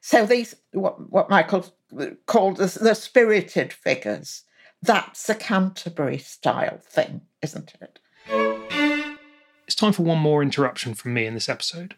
So 0.00 0.26
these, 0.26 0.54
what, 0.72 1.10
what 1.10 1.30
Michael 1.30 1.66
called 2.26 2.58
the, 2.58 2.78
the 2.80 2.94
spirited 2.94 3.72
figures, 3.72 4.42
that's 4.82 5.28
a 5.28 5.34
Canterbury 5.34 6.18
style 6.18 6.78
thing, 6.84 7.22
isn't 7.42 7.74
it? 7.80 7.98
It's 9.66 9.74
time 9.74 9.92
for 9.92 10.02
one 10.02 10.18
more 10.18 10.42
interruption 10.42 10.94
from 10.94 11.14
me 11.14 11.24
in 11.26 11.34
this 11.34 11.48
episode. 11.48 11.94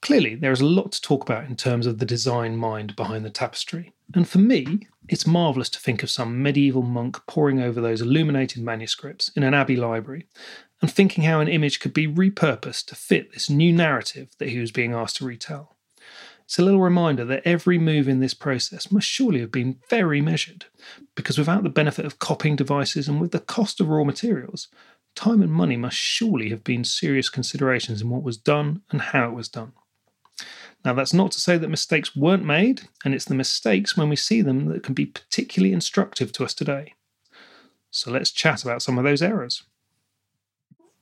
Clearly, 0.00 0.36
there 0.36 0.52
is 0.52 0.60
a 0.60 0.66
lot 0.66 0.92
to 0.92 1.02
talk 1.02 1.22
about 1.22 1.44
in 1.44 1.56
terms 1.56 1.86
of 1.86 1.98
the 1.98 2.06
design 2.06 2.56
mind 2.56 2.96
behind 2.96 3.24
the 3.24 3.30
tapestry, 3.30 3.92
and 4.14 4.26
for 4.28 4.38
me, 4.38 4.86
it's 5.08 5.26
marvellous 5.26 5.68
to 5.70 5.80
think 5.80 6.02
of 6.02 6.10
some 6.10 6.42
medieval 6.42 6.82
monk 6.82 7.20
poring 7.26 7.60
over 7.60 7.80
those 7.80 8.00
illuminated 8.00 8.62
manuscripts 8.62 9.28
in 9.36 9.42
an 9.42 9.54
abbey 9.54 9.76
library 9.76 10.26
and 10.80 10.90
thinking 10.90 11.24
how 11.24 11.40
an 11.40 11.48
image 11.48 11.80
could 11.80 11.92
be 11.92 12.06
repurposed 12.06 12.86
to 12.86 12.94
fit 12.94 13.32
this 13.32 13.50
new 13.50 13.72
narrative 13.72 14.28
that 14.38 14.48
he 14.48 14.58
was 14.58 14.70
being 14.70 14.94
asked 14.94 15.16
to 15.16 15.26
retell. 15.26 15.76
It's 16.44 16.58
a 16.58 16.62
little 16.62 16.80
reminder 16.80 17.26
that 17.26 17.42
every 17.44 17.76
move 17.76 18.08
in 18.08 18.20
this 18.20 18.32
process 18.32 18.90
must 18.90 19.06
surely 19.06 19.40
have 19.40 19.52
been 19.52 19.80
very 19.90 20.22
measured, 20.22 20.66
because 21.16 21.36
without 21.36 21.64
the 21.64 21.68
benefit 21.68 22.06
of 22.06 22.18
copying 22.18 22.56
devices 22.56 23.08
and 23.08 23.20
with 23.20 23.32
the 23.32 23.40
cost 23.40 23.80
of 23.80 23.88
raw 23.88 24.04
materials, 24.04 24.68
time 25.14 25.42
and 25.42 25.52
money 25.52 25.76
must 25.76 25.96
surely 25.96 26.48
have 26.48 26.64
been 26.64 26.84
serious 26.84 27.28
considerations 27.28 28.00
in 28.00 28.08
what 28.08 28.22
was 28.22 28.38
done 28.38 28.80
and 28.90 29.00
how 29.00 29.28
it 29.28 29.34
was 29.34 29.48
done. 29.48 29.72
Now, 30.88 30.94
that's 30.94 31.12
not 31.12 31.32
to 31.32 31.40
say 31.40 31.58
that 31.58 31.68
mistakes 31.68 32.16
weren't 32.16 32.46
made, 32.46 32.88
and 33.04 33.12
it's 33.12 33.26
the 33.26 33.34
mistakes 33.34 33.94
when 33.94 34.08
we 34.08 34.16
see 34.16 34.40
them 34.40 34.68
that 34.70 34.82
can 34.82 34.94
be 34.94 35.04
particularly 35.04 35.74
instructive 35.74 36.32
to 36.32 36.44
us 36.44 36.54
today. 36.54 36.94
So 37.90 38.10
let's 38.10 38.30
chat 38.30 38.62
about 38.62 38.80
some 38.80 38.96
of 38.96 39.04
those 39.04 39.20
errors. 39.20 39.64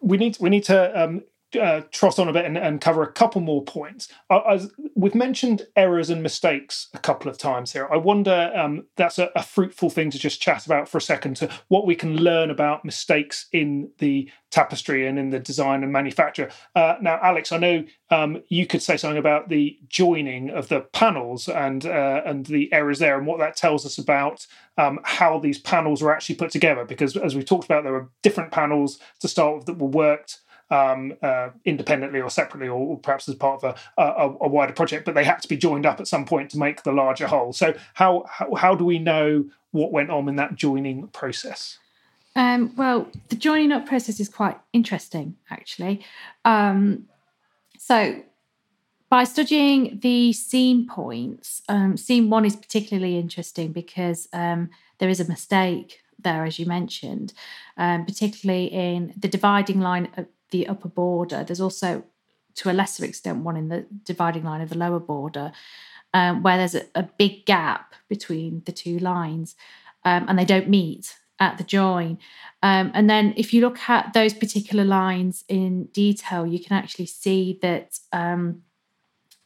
We 0.01 0.17
need 0.17 0.39
we 0.41 0.51
need 0.51 0.65
to 0.65 1.01
um, 1.01 1.23
uh, 1.55 1.83
trot 1.93 2.19
on 2.19 2.29
a 2.29 2.33
bit 2.33 2.45
and, 2.45 2.59
and, 2.59 2.81
cover 2.81 3.03
a 3.03 3.13
couple 3.13 3.41
more 3.41 3.63
points. 3.63 4.09
Uh, 4.29 4.59
we've 4.95 5.15
mentioned 5.15 5.63
errors 5.77 6.11
and 6.11 6.23
mistakes 6.23 6.89
a 6.93 6.99
couple 6.99 7.31
of 7.31 7.39
times 7.39 7.73
here. 7.73 7.89
I 7.91 7.97
wonder 7.97 8.53
um, 8.55 8.87
that's 8.97 9.19
a, 9.19 9.31
a, 9.37 9.43
fruitful 9.43 9.91
thing 9.91 10.11
to 10.11 10.19
just 10.19 10.41
chat 10.41 10.67
about 10.67 10.89
for 10.89 10.99
a 10.99 11.03
second 11.03 11.37
to 11.37 11.49
what 11.69 11.87
we 11.87 11.95
can 11.95 12.17
learn 12.17 12.51
about 12.51 12.85
mistakes 12.85 13.47
in 13.53 13.91
the 13.99 14.29
tapestry 14.51 15.07
and 15.07 15.19
in 15.19 15.31
the 15.31 15.39
design 15.39 15.83
and 15.83 15.93
manufacture. 15.93 16.51
Uh, 16.75 16.97
now, 17.01 17.19
Alex, 17.23 17.53
I 17.53 17.59
know 17.59 17.85
um, 18.11 18.43
you 18.49 18.67
could 18.67 18.83
say 18.83 18.97
something 18.97 19.19
about 19.19 19.49
the 19.49 19.79
joining 19.89 20.51
of 20.51 20.69
the 20.69 20.81
panels 20.81 21.49
and 21.49 21.87
uh, 21.87 22.23
and 22.25 22.47
the 22.47 22.73
errors 22.73 22.99
there 22.99 23.17
and 23.17 23.27
what 23.27 23.39
that 23.39 23.57
tells 23.57 23.87
us 23.87 23.99
about 23.99 24.47
um, 24.79 24.99
how 25.05 25.39
these 25.39 25.59
panels 25.59 26.03
were 26.03 26.15
actually 26.15 26.35
put 26.35 26.51
together. 26.51 26.85
Because 26.85 27.17
as 27.17 27.35
we 27.37 27.43
talked 27.43 27.65
about, 27.65 27.85
there 27.85 27.93
were 27.93 28.11
different 28.23 28.51
panels 28.51 28.99
to 29.21 29.29
start 29.29 29.57
with 29.57 29.67
that 29.67 29.79
were 29.79 29.87
worked 29.87 30.41
um, 30.71 31.15
uh, 31.23 31.51
independently 31.65 32.21
or 32.21 32.31
separately, 32.31 32.69
or, 32.69 32.99
perhaps 32.99 33.29
as 33.29 33.35
part 33.35 33.63
of 33.63 33.77
a, 33.97 34.03
a, 34.03 34.31
a, 34.43 34.49
wider 34.49 34.73
project, 34.73 35.05
but 35.05 35.15
they 35.15 35.25
had 35.25 35.41
to 35.43 35.49
be 35.49 35.57
joined 35.57 35.87
up 35.87 36.01
at 36.01 36.09
some 36.09 36.25
point 36.25 36.51
to 36.51 36.59
make 36.59 36.83
the 36.83 36.93
larger 36.93 37.27
whole. 37.27 37.53
So, 37.53 37.75
how 37.95 38.25
how, 38.29 38.55
how 38.55 38.75
do 38.75 38.85
we 38.85 38.99
know 38.99 39.45
what 39.71 39.93
went 39.93 40.11
on 40.11 40.29
in 40.29 40.37
that 40.37 40.55
joining 40.57 41.09
process? 41.09 41.79
Um, 42.35 42.75
well, 42.77 43.09
the 43.29 43.37
joining 43.37 43.73
up 43.73 43.87
process 43.87 44.21
is 44.21 44.29
quite 44.29 44.59
interesting, 44.73 45.37
actually. 45.51 46.05
Um, 46.45 47.07
so, 47.79 48.23
by 49.09 49.25
studying 49.25 50.01
the 50.01 50.33
seam 50.33 50.87
points, 50.87 51.63
um, 51.69 51.97
seam 51.97 52.29
one 52.29 52.45
is 52.45 52.57
particularly 52.57 53.19
interesting 53.19 53.73
because 53.73 54.29
um, 54.33 54.71
there 54.99 55.09
is 55.09 55.21
a 55.21 55.29
mistake 55.29 56.01
there, 56.19 56.45
as 56.45 56.59
you 56.59 56.67
mentioned, 56.67 57.33
um, 57.77 58.05
particularly 58.05 58.67
in 58.67 59.15
the 59.17 59.29
dividing 59.29 59.81
line 59.81 60.09
the 60.51 60.67
upper 60.69 60.89
border. 60.89 61.45
There's 61.45 61.61
also, 61.61 62.05
to 62.57 62.71
a 62.71 62.73
lesser 62.73 63.05
extent, 63.05 63.45
one 63.45 63.57
in 63.57 63.69
the 63.69 63.87
dividing 64.05 64.45
line 64.45 64.61
of 64.61 64.69
the 64.69 64.79
lower 64.79 65.01
border, 65.01 65.53
um, 66.15 66.43
where 66.43 66.57
there's 66.57 66.75
a, 66.75 66.85
a, 66.95 67.03
big 67.03 67.45
gap 67.45 67.95
between 68.09 68.63
the 68.65 68.73
two 68.73 68.99
lines 68.99 69.55
um, 70.05 70.25
and 70.29 70.39
they 70.39 70.45
don't 70.45 70.69
meet 70.69 71.17
at 71.39 71.59
the 71.59 71.65
join. 71.65 72.19
Um, 72.63 72.91
and 72.95 73.11
then 73.11 73.35
if 73.37 73.53
you 73.53 73.61
look 73.61 73.89
at 73.89 74.13
those 74.15 74.33
particular 74.33 74.85
lines 74.85 75.45
in 75.49 75.87
detail, 75.87 76.47
you 76.47 76.59
can 76.59 76.77
actually 76.77 77.07
see 77.07 77.59
that 77.61 77.99
um, 78.13 78.63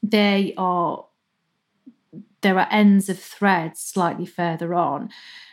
they 0.03 0.55
are 0.57 1.07
there 2.42 2.59
are 2.59 2.68
ends 2.70 3.09
of 3.09 3.18
threads 3.18 3.80
slightly 3.80 4.24
further 4.24 4.74
on. 4.74 5.11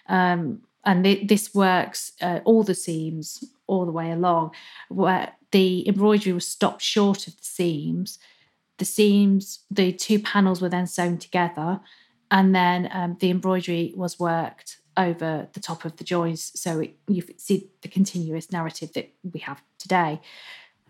Um, 0.08 0.62
and 0.86 1.04
this 1.04 1.54
works 1.54 2.14
uh, 2.22 2.40
all 2.46 2.64
the 2.64 2.76
seams 2.76 3.44
all 3.68 3.86
the 3.86 3.92
way 3.92 4.12
along, 4.12 4.52
where 4.90 5.34
the 5.52 5.88
embroidery 5.88 6.34
was 6.34 6.48
stopped 6.48 6.82
short 6.82 7.28
of 7.28 7.38
the 7.38 7.44
seams. 7.44 8.20
The 8.78 8.86
seams, 8.86 9.60
the 9.72 9.92
two 9.92 10.20
panels 10.20 10.62
were 10.62 10.70
then 10.70 10.88
sewn 10.88 11.18
together, 11.18 11.80
and 12.30 12.54
then 12.54 12.90
um, 12.92 13.18
the 13.20 13.30
embroidery 13.30 13.94
was 13.96 14.20
worked 14.20 14.78
over 14.98 15.48
the 15.54 15.60
top 15.60 15.86
of 15.86 15.98
the 15.98 16.04
joins. 16.04 16.52
So 16.60 16.80
it, 16.80 16.96
you 17.08 17.24
see 17.38 17.70
the 17.82 17.88
continuous 17.88 18.52
narrative 18.52 18.94
that 18.94 19.14
we 19.24 19.40
have 19.42 19.62
today. 19.78 20.20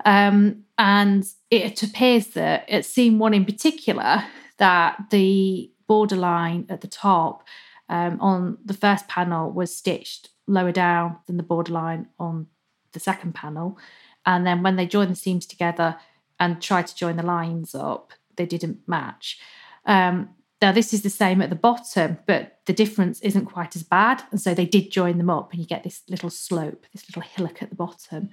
Um, 0.06 0.64
and 0.78 1.26
it 1.52 1.84
appears 1.84 2.28
that 2.28 2.70
at 2.70 2.86
seam 2.86 3.20
one 3.20 3.34
in 3.34 3.46
particular, 3.46 4.24
that 4.58 5.10
the 5.10 5.72
borderline 5.88 6.66
at 6.70 6.82
the 6.82 6.88
top 6.88 7.44
um, 7.90 8.20
on 8.20 8.58
the 8.66 8.74
first 8.74 9.08
panel 9.08 9.52
was 9.52 9.76
stitched 9.76 10.30
lower 10.48 10.72
down 10.72 11.18
than 11.26 11.38
the 11.38 11.44
borderline 11.44 12.08
on 12.20 12.48
the 12.94 13.00
second 13.00 13.34
panel. 13.34 13.78
And 14.26 14.46
then 14.46 14.64
when 14.64 14.76
they 14.76 14.88
joined 14.88 15.12
the 15.12 15.16
seams 15.16 15.46
together 15.46 15.98
and 16.40 16.62
tried 16.62 16.88
to 16.88 16.96
join 16.96 17.18
the 17.18 17.24
lines 17.24 17.74
up, 17.74 18.14
they 18.36 18.46
didn't 18.46 18.88
match. 18.88 19.40
Um, 19.86 20.30
now, 20.62 20.72
this 20.72 20.92
is 20.92 21.04
the 21.04 21.10
same 21.10 21.42
at 21.42 21.50
the 21.50 21.56
bottom, 21.56 22.18
but 22.26 22.60
the 22.66 22.74
difference 22.74 23.20
isn't 23.22 23.46
quite 23.46 23.76
as 23.76 23.84
bad. 23.84 24.24
And 24.32 24.42
so 24.42 24.54
they 24.54 24.66
did 24.66 24.90
join 24.92 25.18
them 25.20 25.30
up, 25.30 25.52
and 25.52 25.60
you 25.60 25.68
get 25.68 25.84
this 25.84 26.02
little 26.10 26.32
slope, 26.32 26.86
this 26.94 27.08
little 27.08 27.22
hillock 27.22 27.62
at 27.62 27.70
the 27.70 27.76
bottom. 27.76 28.30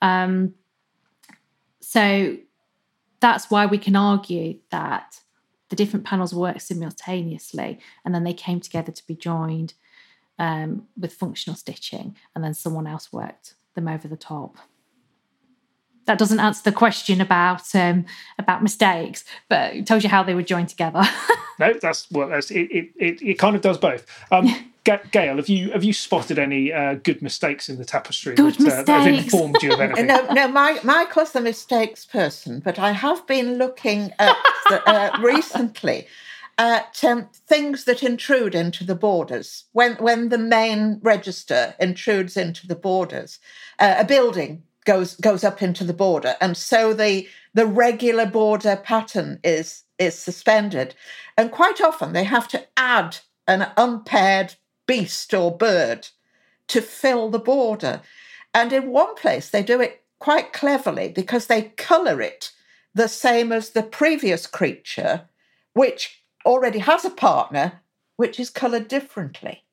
Um, 0.00 0.54
so 1.80 2.38
that's 3.20 3.50
why 3.50 3.66
we 3.66 3.78
can 3.78 3.94
argue 3.94 4.58
that 4.70 5.20
the 5.68 5.76
different 5.76 6.06
panels 6.06 6.32
work 6.32 6.60
simultaneously, 6.60 7.78
and 8.04 8.14
then 8.14 8.24
they 8.24 8.32
came 8.32 8.60
together 8.60 8.92
to 8.92 9.06
be 9.06 9.14
joined 9.14 9.74
um, 10.38 10.86
with 10.96 11.12
functional 11.12 11.56
stitching, 11.56 12.16
and 12.34 12.42
then 12.42 12.54
someone 12.54 12.86
else 12.86 13.12
worked 13.12 13.55
them 13.76 13.86
over 13.86 14.08
the 14.08 14.16
top 14.16 14.58
that 16.06 16.18
doesn't 16.18 16.40
answer 16.40 16.62
the 16.62 16.72
question 16.72 17.20
about 17.20 17.74
um, 17.74 18.06
about 18.38 18.62
mistakes, 18.62 19.24
but 19.48 19.74
it 19.74 19.86
tells 19.86 20.02
you 20.02 20.08
how 20.08 20.22
they 20.22 20.34
were 20.34 20.42
joined 20.42 20.68
together. 20.68 21.02
no, 21.58 21.74
that's 21.74 22.10
well, 22.10 22.28
that's, 22.28 22.50
it, 22.50 22.70
it, 22.70 22.90
it. 22.96 23.22
It 23.22 23.38
kind 23.38 23.54
of 23.54 23.62
does 23.62 23.78
both. 23.78 24.06
Um, 24.30 24.72
Gale, 24.84 25.36
have 25.36 25.48
you 25.48 25.72
have 25.72 25.82
you 25.82 25.92
spotted 25.92 26.38
any 26.38 26.72
uh, 26.72 26.94
good 26.94 27.20
mistakes 27.20 27.68
in 27.68 27.76
the 27.76 27.84
tapestry 27.84 28.36
good 28.36 28.54
that, 28.54 28.72
uh, 28.72 28.82
that 28.84 29.00
have 29.00 29.24
informed 29.24 29.56
you 29.60 29.72
of 29.72 29.80
anything? 29.80 30.06
no, 30.06 30.32
no, 30.32 30.46
my, 30.46 30.78
Michael's 30.84 31.32
the 31.32 31.40
mistakes 31.40 32.04
person, 32.04 32.60
but 32.60 32.78
I 32.78 32.92
have 32.92 33.26
been 33.26 33.58
looking 33.58 34.12
at 34.20 34.36
the, 34.68 34.88
uh, 34.88 35.18
recently 35.20 36.06
at 36.58 37.04
um, 37.04 37.28
things 37.46 37.84
that 37.84 38.02
intrude 38.02 38.54
into 38.54 38.84
the 38.84 38.94
borders. 38.94 39.64
When 39.72 39.94
when 39.96 40.30
the 40.30 40.38
main 40.38 41.00
register 41.02 41.74
intrudes 41.78 42.36
into 42.36 42.66
the 42.66 42.74
borders, 42.74 43.38
uh, 43.78 43.96
a 43.98 44.04
building 44.04 44.62
goes 44.84 45.16
goes 45.16 45.44
up 45.44 45.62
into 45.62 45.84
the 45.84 45.92
border, 45.92 46.36
and 46.40 46.56
so 46.56 46.94
the 46.94 47.28
the 47.54 47.66
regular 47.66 48.26
border 48.26 48.76
pattern 48.76 49.40
is 49.44 49.84
is 49.98 50.18
suspended, 50.18 50.94
and 51.36 51.52
quite 51.52 51.80
often 51.80 52.12
they 52.12 52.24
have 52.24 52.48
to 52.48 52.66
add 52.76 53.18
an 53.46 53.70
unpaired 53.76 54.54
beast 54.86 55.34
or 55.34 55.56
bird 55.56 56.08
to 56.68 56.80
fill 56.80 57.30
the 57.30 57.38
border, 57.38 58.00
and 58.54 58.72
in 58.72 58.90
one 58.90 59.14
place 59.14 59.50
they 59.50 59.62
do 59.62 59.80
it 59.80 60.02
quite 60.18 60.54
cleverly 60.54 61.08
because 61.08 61.46
they 61.46 61.62
colour 61.76 62.22
it 62.22 62.52
the 62.94 63.08
same 63.08 63.52
as 63.52 63.70
the 63.70 63.82
previous 63.82 64.46
creature, 64.46 65.28
which 65.74 66.22
already 66.46 66.78
has 66.78 67.04
a 67.04 67.10
partner, 67.10 67.82
which 68.16 68.40
is 68.40 68.48
coloured 68.48 68.88
differently. 68.88 69.64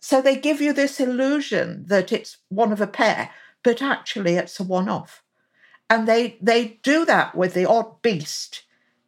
So 0.00 0.22
they 0.22 0.36
give 0.36 0.62
you 0.62 0.72
this 0.72 0.98
illusion 0.98 1.84
that 1.88 2.12
it's 2.12 2.38
one 2.48 2.72
of 2.72 2.80
a 2.80 2.86
pair, 2.86 3.30
but 3.62 3.82
actually 3.82 4.36
it's 4.36 4.58
a 4.58 4.64
one 4.64 4.88
off. 4.88 5.22
And 5.90 6.08
they, 6.08 6.38
they 6.40 6.78
do 6.82 7.04
that 7.04 7.34
with 7.34 7.52
the 7.52 7.68
odd 7.68 8.00
beast 8.00 8.62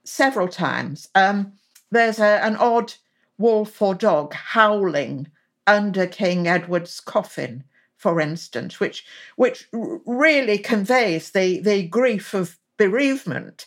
several 0.05 0.49
times. 0.49 1.09
Um, 1.15 1.53
there's 1.91 2.19
a, 2.19 2.45
an 2.45 2.57
odd 2.57 2.95
wolf 3.39 3.81
or 3.81 3.95
dog 3.95 4.35
howling 4.35 5.29
under 5.67 6.07
King 6.07 6.47
Edward's 6.47 7.01
coffin, 7.01 7.65
for 7.97 8.21
instance, 8.21 8.81
which 8.81 9.07
which 9.37 9.69
really 9.73 10.59
conveys 10.59 11.31
the, 11.31 11.61
the 11.61 11.87
grief 11.87 12.35
of 12.35 12.59
bereavement. 12.77 13.67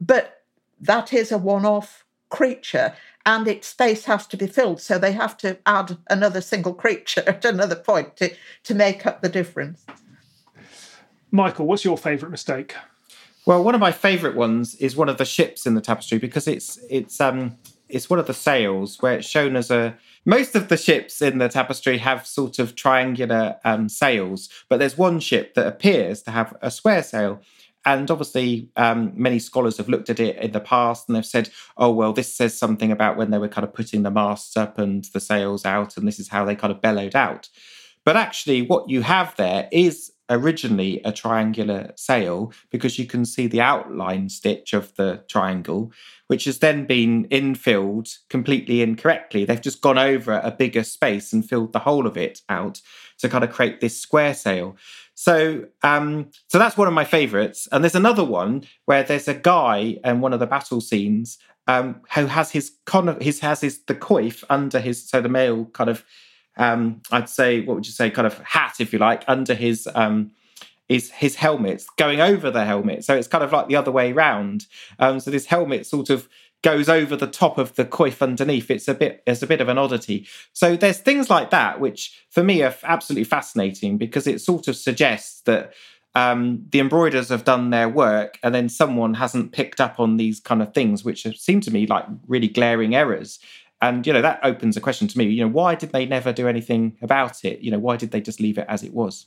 But 0.00 0.44
that 0.80 1.12
is 1.12 1.32
a 1.32 1.38
one-off 1.38 2.03
creature, 2.34 2.94
and 3.26 3.48
its 3.48 3.68
space 3.68 4.04
has 4.04 4.26
to 4.26 4.36
be 4.36 4.46
filled. 4.46 4.80
So 4.80 4.98
they 4.98 5.12
have 5.12 5.36
to 5.38 5.58
add 5.66 5.96
another 6.10 6.40
single 6.40 6.74
creature 6.74 7.22
at 7.26 7.44
another 7.44 7.76
point 7.76 8.16
to, 8.16 8.34
to 8.64 8.74
make 8.74 9.06
up 9.06 9.22
the 9.22 9.28
difference. 9.28 9.84
Michael, 11.30 11.66
what's 11.66 11.84
your 11.84 11.98
favourite 11.98 12.30
mistake? 12.30 12.74
Well, 13.46 13.62
one 13.62 13.74
of 13.74 13.80
my 13.80 13.92
favourite 13.92 14.36
ones 14.36 14.74
is 14.76 14.96
one 14.96 15.08
of 15.08 15.18
the 15.18 15.24
ships 15.24 15.66
in 15.66 15.74
the 15.74 15.80
tapestry 15.80 16.18
because 16.18 16.48
it's 16.48 16.78
it's 16.88 17.20
um 17.20 17.56
it's 17.88 18.08
one 18.08 18.18
of 18.18 18.26
the 18.26 18.34
sails 18.34 19.02
where 19.02 19.14
it's 19.14 19.28
shown 19.28 19.56
as 19.56 19.70
a 19.70 19.96
most 20.24 20.54
of 20.54 20.68
the 20.68 20.76
ships 20.76 21.20
in 21.20 21.38
the 21.38 21.48
tapestry 21.48 21.98
have 21.98 22.26
sort 22.26 22.58
of 22.58 22.74
triangular 22.74 23.56
um, 23.64 23.88
sails, 23.90 24.48
but 24.70 24.78
there's 24.78 24.96
one 24.96 25.20
ship 25.20 25.54
that 25.54 25.66
appears 25.66 26.22
to 26.22 26.30
have 26.30 26.56
a 26.62 26.70
square 26.70 27.02
sail. 27.02 27.40
And 27.86 28.10
obviously, 28.10 28.70
um, 28.76 29.12
many 29.14 29.38
scholars 29.38 29.76
have 29.76 29.88
looked 29.88 30.08
at 30.08 30.20
it 30.20 30.36
in 30.36 30.52
the 30.52 30.60
past 30.60 31.08
and 31.08 31.16
they've 31.16 31.26
said, 31.26 31.50
oh, 31.76 31.92
well, 31.92 32.12
this 32.12 32.34
says 32.34 32.56
something 32.56 32.90
about 32.90 33.16
when 33.16 33.30
they 33.30 33.38
were 33.38 33.48
kind 33.48 33.66
of 33.66 33.74
putting 33.74 34.02
the 34.02 34.10
masts 34.10 34.56
up 34.56 34.78
and 34.78 35.04
the 35.12 35.20
sails 35.20 35.64
out, 35.64 35.96
and 35.96 36.08
this 36.08 36.18
is 36.18 36.28
how 36.28 36.44
they 36.44 36.56
kind 36.56 36.72
of 36.72 36.80
bellowed 36.80 37.14
out. 37.14 37.48
But 38.04 38.16
actually, 38.16 38.62
what 38.62 38.88
you 38.88 39.02
have 39.02 39.36
there 39.36 39.68
is 39.72 40.12
originally 40.30 41.02
a 41.04 41.12
triangular 41.12 41.92
sail 41.96 42.50
because 42.70 42.98
you 42.98 43.06
can 43.06 43.24
see 43.26 43.46
the 43.46 43.60
outline 43.60 44.28
stitch 44.28 44.72
of 44.72 44.94
the 44.96 45.22
triangle, 45.28 45.92
which 46.28 46.44
has 46.44 46.58
then 46.60 46.86
been 46.86 47.28
infilled 47.28 48.16
completely 48.30 48.80
incorrectly. 48.80 49.44
They've 49.44 49.60
just 49.60 49.82
gone 49.82 49.98
over 49.98 50.40
a 50.42 50.50
bigger 50.50 50.82
space 50.82 51.32
and 51.32 51.46
filled 51.46 51.72
the 51.72 51.80
whole 51.80 52.06
of 52.06 52.16
it 52.16 52.40
out 52.48 52.80
to 53.18 53.28
kind 53.28 53.44
of 53.44 53.50
create 53.50 53.80
this 53.80 54.00
square 54.00 54.34
sail. 54.34 54.76
So, 55.14 55.66
um, 55.82 56.30
so 56.48 56.58
that's 56.58 56.76
one 56.76 56.88
of 56.88 56.94
my 56.94 57.04
favourites. 57.04 57.68
And 57.70 57.84
there's 57.84 57.94
another 57.94 58.24
one 58.24 58.64
where 58.86 59.02
there's 59.02 59.28
a 59.28 59.34
guy 59.34 59.98
in 60.04 60.20
one 60.20 60.32
of 60.32 60.40
the 60.40 60.46
battle 60.46 60.80
scenes, 60.80 61.38
um, 61.66 62.00
who 62.14 62.26
has 62.26 62.50
his 62.50 62.72
con 62.84 63.20
his 63.20 63.40
has 63.40 63.60
his 63.60 63.82
the 63.84 63.94
coif 63.94 64.44
under 64.50 64.80
his 64.80 65.08
so 65.08 65.20
the 65.20 65.28
male 65.28 65.66
kind 65.66 65.90
of 65.90 66.04
um, 66.56 67.00
I'd 67.10 67.28
say 67.28 67.60
what 67.62 67.74
would 67.74 67.86
you 67.86 67.92
say 67.92 68.10
kind 68.10 68.26
of 68.26 68.38
hat 68.40 68.76
if 68.80 68.92
you 68.92 68.98
like 68.98 69.24
under 69.26 69.54
his 69.54 69.88
um, 69.94 70.32
his 70.88 71.10
his 71.10 71.36
helmet 71.36 71.84
going 71.96 72.20
over 72.20 72.50
the 72.50 72.64
helmet 72.64 73.04
so 73.04 73.16
it's 73.16 73.28
kind 73.28 73.42
of 73.42 73.52
like 73.52 73.68
the 73.68 73.76
other 73.76 73.90
way 73.90 74.12
round 74.12 74.66
um, 74.98 75.20
so 75.20 75.30
this 75.30 75.46
helmet 75.46 75.86
sort 75.86 76.10
of 76.10 76.28
goes 76.64 76.88
over 76.88 77.14
the 77.14 77.26
top 77.26 77.58
of 77.58 77.74
the 77.74 77.84
coif 77.84 78.22
underneath. 78.22 78.70
It's 78.70 78.88
a 78.88 78.94
bit 78.94 79.22
it's 79.26 79.42
a 79.42 79.46
bit 79.46 79.60
of 79.60 79.68
an 79.68 79.76
oddity. 79.78 80.26
So 80.54 80.76
there's 80.76 80.98
things 80.98 81.28
like 81.28 81.50
that 81.50 81.78
which 81.78 82.24
for 82.30 82.42
me 82.42 82.62
are 82.62 82.74
absolutely 82.82 83.24
fascinating 83.24 83.98
because 83.98 84.26
it 84.26 84.40
sort 84.40 84.66
of 84.66 84.74
suggests 84.74 85.42
that 85.42 85.74
um, 86.14 86.64
the 86.70 86.80
embroiders 86.80 87.28
have 87.28 87.44
done 87.44 87.70
their 87.70 87.88
work 87.88 88.38
and 88.42 88.54
then 88.54 88.68
someone 88.68 89.14
hasn't 89.14 89.52
picked 89.52 89.80
up 89.80 90.00
on 90.00 90.16
these 90.16 90.40
kind 90.40 90.62
of 90.62 90.72
things 90.72 91.04
which 91.04 91.26
seem 91.38 91.60
to 91.60 91.70
me 91.70 91.86
like 91.86 92.06
really 92.26 92.48
glaring 92.48 92.94
errors. 92.94 93.38
And 93.82 94.06
you 94.06 94.14
know 94.14 94.22
that 94.22 94.40
opens 94.42 94.76
a 94.78 94.80
question 94.80 95.06
to 95.08 95.18
me 95.18 95.26
you 95.26 95.44
know 95.44 95.52
why 95.52 95.74
did 95.74 95.92
they 95.92 96.06
never 96.06 96.32
do 96.32 96.48
anything 96.48 96.96
about 97.02 97.44
it? 97.44 97.60
You 97.60 97.70
know 97.70 97.78
why 97.78 97.98
did 97.98 98.10
they 98.10 98.22
just 98.22 98.40
leave 98.40 98.56
it 98.56 98.66
as 98.68 98.82
it 98.82 98.94
was 98.94 99.26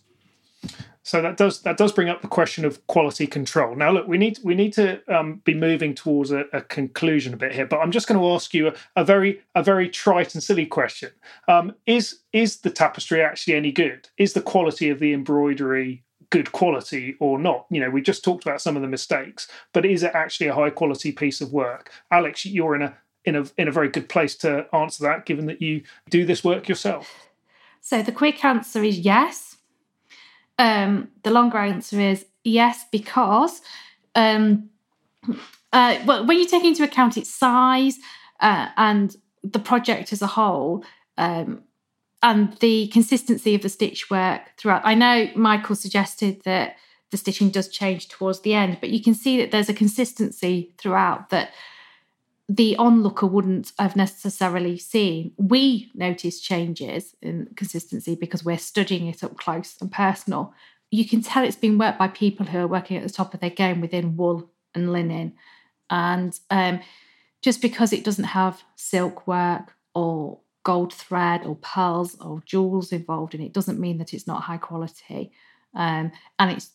so 1.08 1.22
that 1.22 1.38
does 1.38 1.62
that 1.62 1.78
does 1.78 1.94
bring 1.94 2.10
up 2.10 2.22
the 2.22 2.28
question 2.28 2.66
of 2.66 2.86
quality 2.88 3.28
control. 3.28 3.78
Now, 3.78 3.92
look, 3.92 4.10
we 4.10 4.18
need 4.18 4.40
we 4.44 4.56
need 4.56 4.74
to 4.74 5.00
um, 5.08 5.42
be 5.46 5.54
moving 5.54 5.96
towards 5.96 6.32
a, 6.34 6.44
a, 6.52 6.60
conclusion 6.60 7.34
a 7.34 7.38
bit 7.38 7.56
here, 7.56 7.66
but 7.66 7.80
I'm 7.80 7.92
just 7.92 8.10
going 8.10 8.20
to 8.20 8.28
ask 8.34 8.54
you 8.54 8.68
a, 8.68 8.74
a 8.98 9.06
very 9.06 9.42
a 9.56 9.64
very 9.64 9.88
trite 9.88 10.34
and 10.34 10.44
silly 10.44 10.66
question: 10.66 11.12
um, 11.48 11.74
Is 11.86 12.20
is 12.34 12.58
the 12.58 12.70
tapestry 12.70 13.22
actually 13.22 13.56
any 13.56 13.72
good? 13.72 14.10
Is 14.18 14.34
the 14.34 14.42
quality 14.42 14.90
of 14.90 15.00
the 15.00 15.14
embroidery 15.14 16.04
good 16.30 16.52
quality 16.52 17.16
or 17.22 17.40
not. 17.40 17.68
You 17.70 17.80
know, 17.80 17.90
we 17.90 18.02
just 18.02 18.22
talked 18.22 18.46
about 18.46 18.60
some 18.60 18.76
of 18.76 18.82
the 18.82 18.90
mistakes, 18.90 19.48
but 19.72 19.86
is 19.86 20.04
it 20.04 20.12
actually 20.14 20.48
a 20.48 20.56
high 20.56 20.72
quality 20.72 21.14
piece 21.14 21.40
of 21.40 21.54
work? 21.54 21.90
Alex, 22.12 22.46
you're 22.46 22.76
in 22.76 22.82
a 22.82 22.98
in 23.24 23.38
a 23.38 23.46
in 23.58 23.70
a 23.70 23.72
very 23.72 23.88
good 23.88 24.10
place 24.10 24.36
to 24.40 24.68
answer 24.76 25.04
that, 25.04 25.26
given 25.26 25.46
that 25.46 25.62
you 25.62 25.84
do 26.10 26.26
this 26.26 26.44
work 26.44 26.68
yourself. 26.68 27.30
So 27.80 28.02
the 28.02 28.12
quick 28.12 28.44
answer 28.44 28.84
is 28.84 29.00
yes. 29.00 29.47
Um, 30.60 31.10
the 31.24 31.32
longer 31.32 31.58
answer 31.58 32.00
is 32.00 32.26
yes 32.44 32.86
because 32.92 33.62
um, 34.16 34.70
uh, 35.72 36.00
well, 36.06 36.26
when 36.26 36.40
you 36.40 36.48
take 36.48 36.64
into 36.64 36.84
account 36.84 37.18
its 37.18 37.30
size 37.30 38.00
uh, 38.40 38.70
and 38.78 39.16
the 39.44 39.60
project 39.60 40.12
as 40.12 40.22
a 40.22 40.28
whole, 40.28 40.84
um, 41.18 41.64
and 42.24 42.54
the 42.58 42.88
consistency 42.88 43.54
of 43.56 43.62
the 43.62 43.70
stitch 43.70 44.10
work 44.10 44.42
throughout. 44.58 44.82
I 44.84 44.96
know 44.96 45.30
Michael 45.36 45.76
suggested 45.76 46.42
that 46.46 46.78
the 47.12 47.18
stitching 47.18 47.52
does 47.52 47.70
change 47.70 48.08
towards 48.08 48.42
the 48.42 48.54
end, 48.54 48.78
but 48.82 48.90
you 48.90 49.02
can 49.02 49.14
see 49.14 49.38
that 49.38 49.52
there's 49.52 49.70
a 49.70 49.74
consistency 49.74 50.74
throughout 50.78 51.30
that 51.30 51.52
the 52.50 52.78
onlooker 52.78 53.28
wouldn't 53.28 53.74
have 53.78 53.96
necessarily 53.96 54.78
seen. 54.78 55.34
We 55.38 55.92
notice 55.94 56.40
changes 56.40 57.16
in 57.22 57.50
consistency 57.56 58.16
because 58.16 58.46
we're 58.46 58.58
studying 58.58 59.08
it 59.08 59.24
up 59.24 59.38
close 59.38 59.76
and 59.82 59.92
personal. 59.92 60.54
You 60.90 61.08
can 61.08 61.22
tell 61.22 61.44
it's 61.44 61.58
been 61.58 61.78
worked 61.78 62.00
by 62.00 62.08
people 62.08 62.46
who 62.46 62.60
are 62.60 62.68
working 62.68 62.96
at 62.96 63.04
the 63.04 63.14
top 63.14 63.34
of 63.34 63.42
their 63.42 63.50
game 63.50 63.82
within 63.82 64.16
wool 64.16 64.50
and 64.74 64.94
linen. 64.94 65.34
And 65.90 66.40
um, 66.50 66.80
just 67.42 67.62
because 67.62 67.92
it 67.92 68.06
doesn't 68.06 68.26
have 68.26 68.64
silk 68.76 69.28
work 69.28 69.74
or 69.94 70.40
gold 70.64 70.94
thread 70.94 71.46
or 71.46 71.56
pearls 71.56 72.16
or 72.22 72.42
jewels 72.46 72.92
involved 72.92 73.34
in 73.34 73.42
it 73.42 73.54
doesn't 73.54 73.80
mean 73.80 73.98
that 73.98 74.14
it's 74.14 74.28
not 74.28 74.44
high 74.44 74.58
quality. 74.58 75.32
Um, 75.76 76.12
and 76.40 76.52
it's 76.52 76.72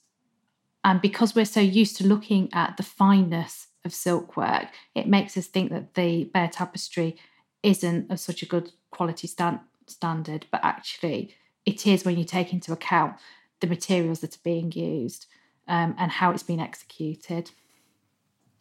and 0.84 1.00
because 1.00 1.34
we're 1.34 1.44
so 1.44 1.60
used 1.60 1.96
to 1.98 2.06
looking 2.06 2.48
at 2.52 2.76
the 2.76 2.82
fineness 2.82 3.68
of 3.84 3.92
silk 3.92 4.36
work, 4.36 4.68
it 4.94 5.08
makes 5.08 5.36
us 5.36 5.46
think 5.46 5.70
that 5.70 5.94
the 5.94 6.24
Bayeux 6.24 6.48
tapestry 6.52 7.16
isn't 7.62 8.10
of 8.10 8.20
such 8.20 8.42
a 8.42 8.46
good 8.46 8.72
quality 8.90 9.26
stand, 9.26 9.60
standard, 9.86 10.46
but 10.50 10.60
actually 10.64 11.34
it 11.66 11.86
is 11.86 12.04
when 12.04 12.18
you 12.18 12.24
take 12.24 12.52
into 12.52 12.72
account 12.72 13.16
the 13.60 13.66
materials 13.66 14.20
that 14.20 14.36
are 14.36 14.44
being 14.44 14.72
used 14.72 15.26
um, 15.68 15.94
and 15.98 16.10
how 16.10 16.30
it's 16.30 16.42
been 16.42 16.60
executed. 16.60 17.50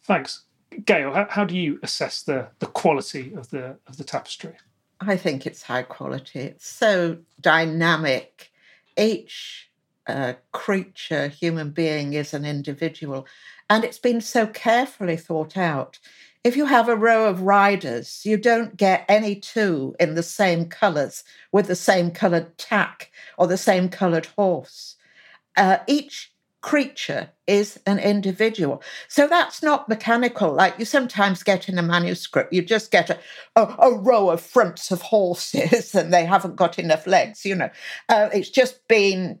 Thanks, 0.04 0.44
Gale. 0.84 1.12
How, 1.12 1.26
how 1.28 1.44
do 1.44 1.56
you 1.56 1.78
assess 1.82 2.22
the 2.22 2.48
the 2.58 2.66
quality 2.66 3.32
of 3.34 3.50
the 3.50 3.76
of 3.86 3.96
the 3.96 4.04
tapestry? 4.04 4.54
I 5.00 5.16
think 5.16 5.46
it's 5.46 5.62
high 5.62 5.82
quality. 5.82 6.40
It's 6.40 6.66
so 6.66 7.18
dynamic. 7.40 8.50
Each 8.96 9.70
uh, 10.06 10.34
creature, 10.52 11.28
human 11.28 11.70
being, 11.70 12.12
is 12.12 12.34
an 12.34 12.44
individual. 12.44 13.26
And 13.70 13.84
it's 13.84 13.98
been 13.98 14.20
so 14.20 14.46
carefully 14.46 15.16
thought 15.16 15.56
out. 15.56 15.98
If 16.44 16.56
you 16.56 16.66
have 16.66 16.88
a 16.88 16.96
row 16.96 17.28
of 17.28 17.42
riders, 17.42 18.22
you 18.24 18.36
don't 18.36 18.76
get 18.76 19.04
any 19.08 19.36
two 19.36 19.94
in 20.00 20.14
the 20.14 20.24
same 20.24 20.66
colours 20.66 21.22
with 21.52 21.68
the 21.68 21.76
same 21.76 22.10
coloured 22.10 22.58
tack 22.58 23.12
or 23.38 23.46
the 23.46 23.56
same 23.56 23.88
coloured 23.88 24.26
horse. 24.26 24.96
Uh, 25.56 25.78
each 25.86 26.31
creature 26.62 27.28
is 27.46 27.78
an 27.86 27.98
individual. 27.98 28.82
So 29.08 29.26
that's 29.26 29.62
not 29.62 29.88
mechanical 29.88 30.52
like 30.52 30.78
you 30.78 30.84
sometimes 30.84 31.42
get 31.42 31.68
in 31.68 31.76
a 31.76 31.82
manuscript. 31.82 32.52
You 32.52 32.62
just 32.62 32.90
get 32.90 33.10
a, 33.10 33.18
a, 33.56 33.62
a 33.78 33.98
row 33.98 34.30
of 34.30 34.40
fronts 34.40 34.90
of 34.90 35.02
horses 35.02 35.94
and 35.94 36.14
they 36.14 36.24
haven't 36.24 36.56
got 36.56 36.78
enough 36.78 37.06
legs, 37.06 37.44
you 37.44 37.56
know. 37.56 37.70
Uh, 38.08 38.30
it's 38.32 38.48
just 38.48 38.86
been 38.88 39.38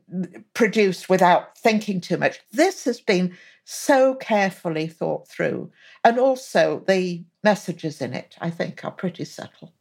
produced 0.52 1.08
without 1.08 1.56
thinking 1.56 2.00
too 2.00 2.16
much. 2.18 2.40
This 2.52 2.84
has 2.84 3.00
been 3.00 3.36
so 3.64 4.16
carefully 4.16 4.88
thought 4.88 5.28
through. 5.28 5.70
And 6.04 6.18
also 6.18 6.82
the 6.86 7.24
messages 7.44 8.02
in 8.02 8.14
it, 8.14 8.36
I 8.40 8.50
think, 8.50 8.84
are 8.84 8.90
pretty 8.90 9.24
subtle. 9.24 9.72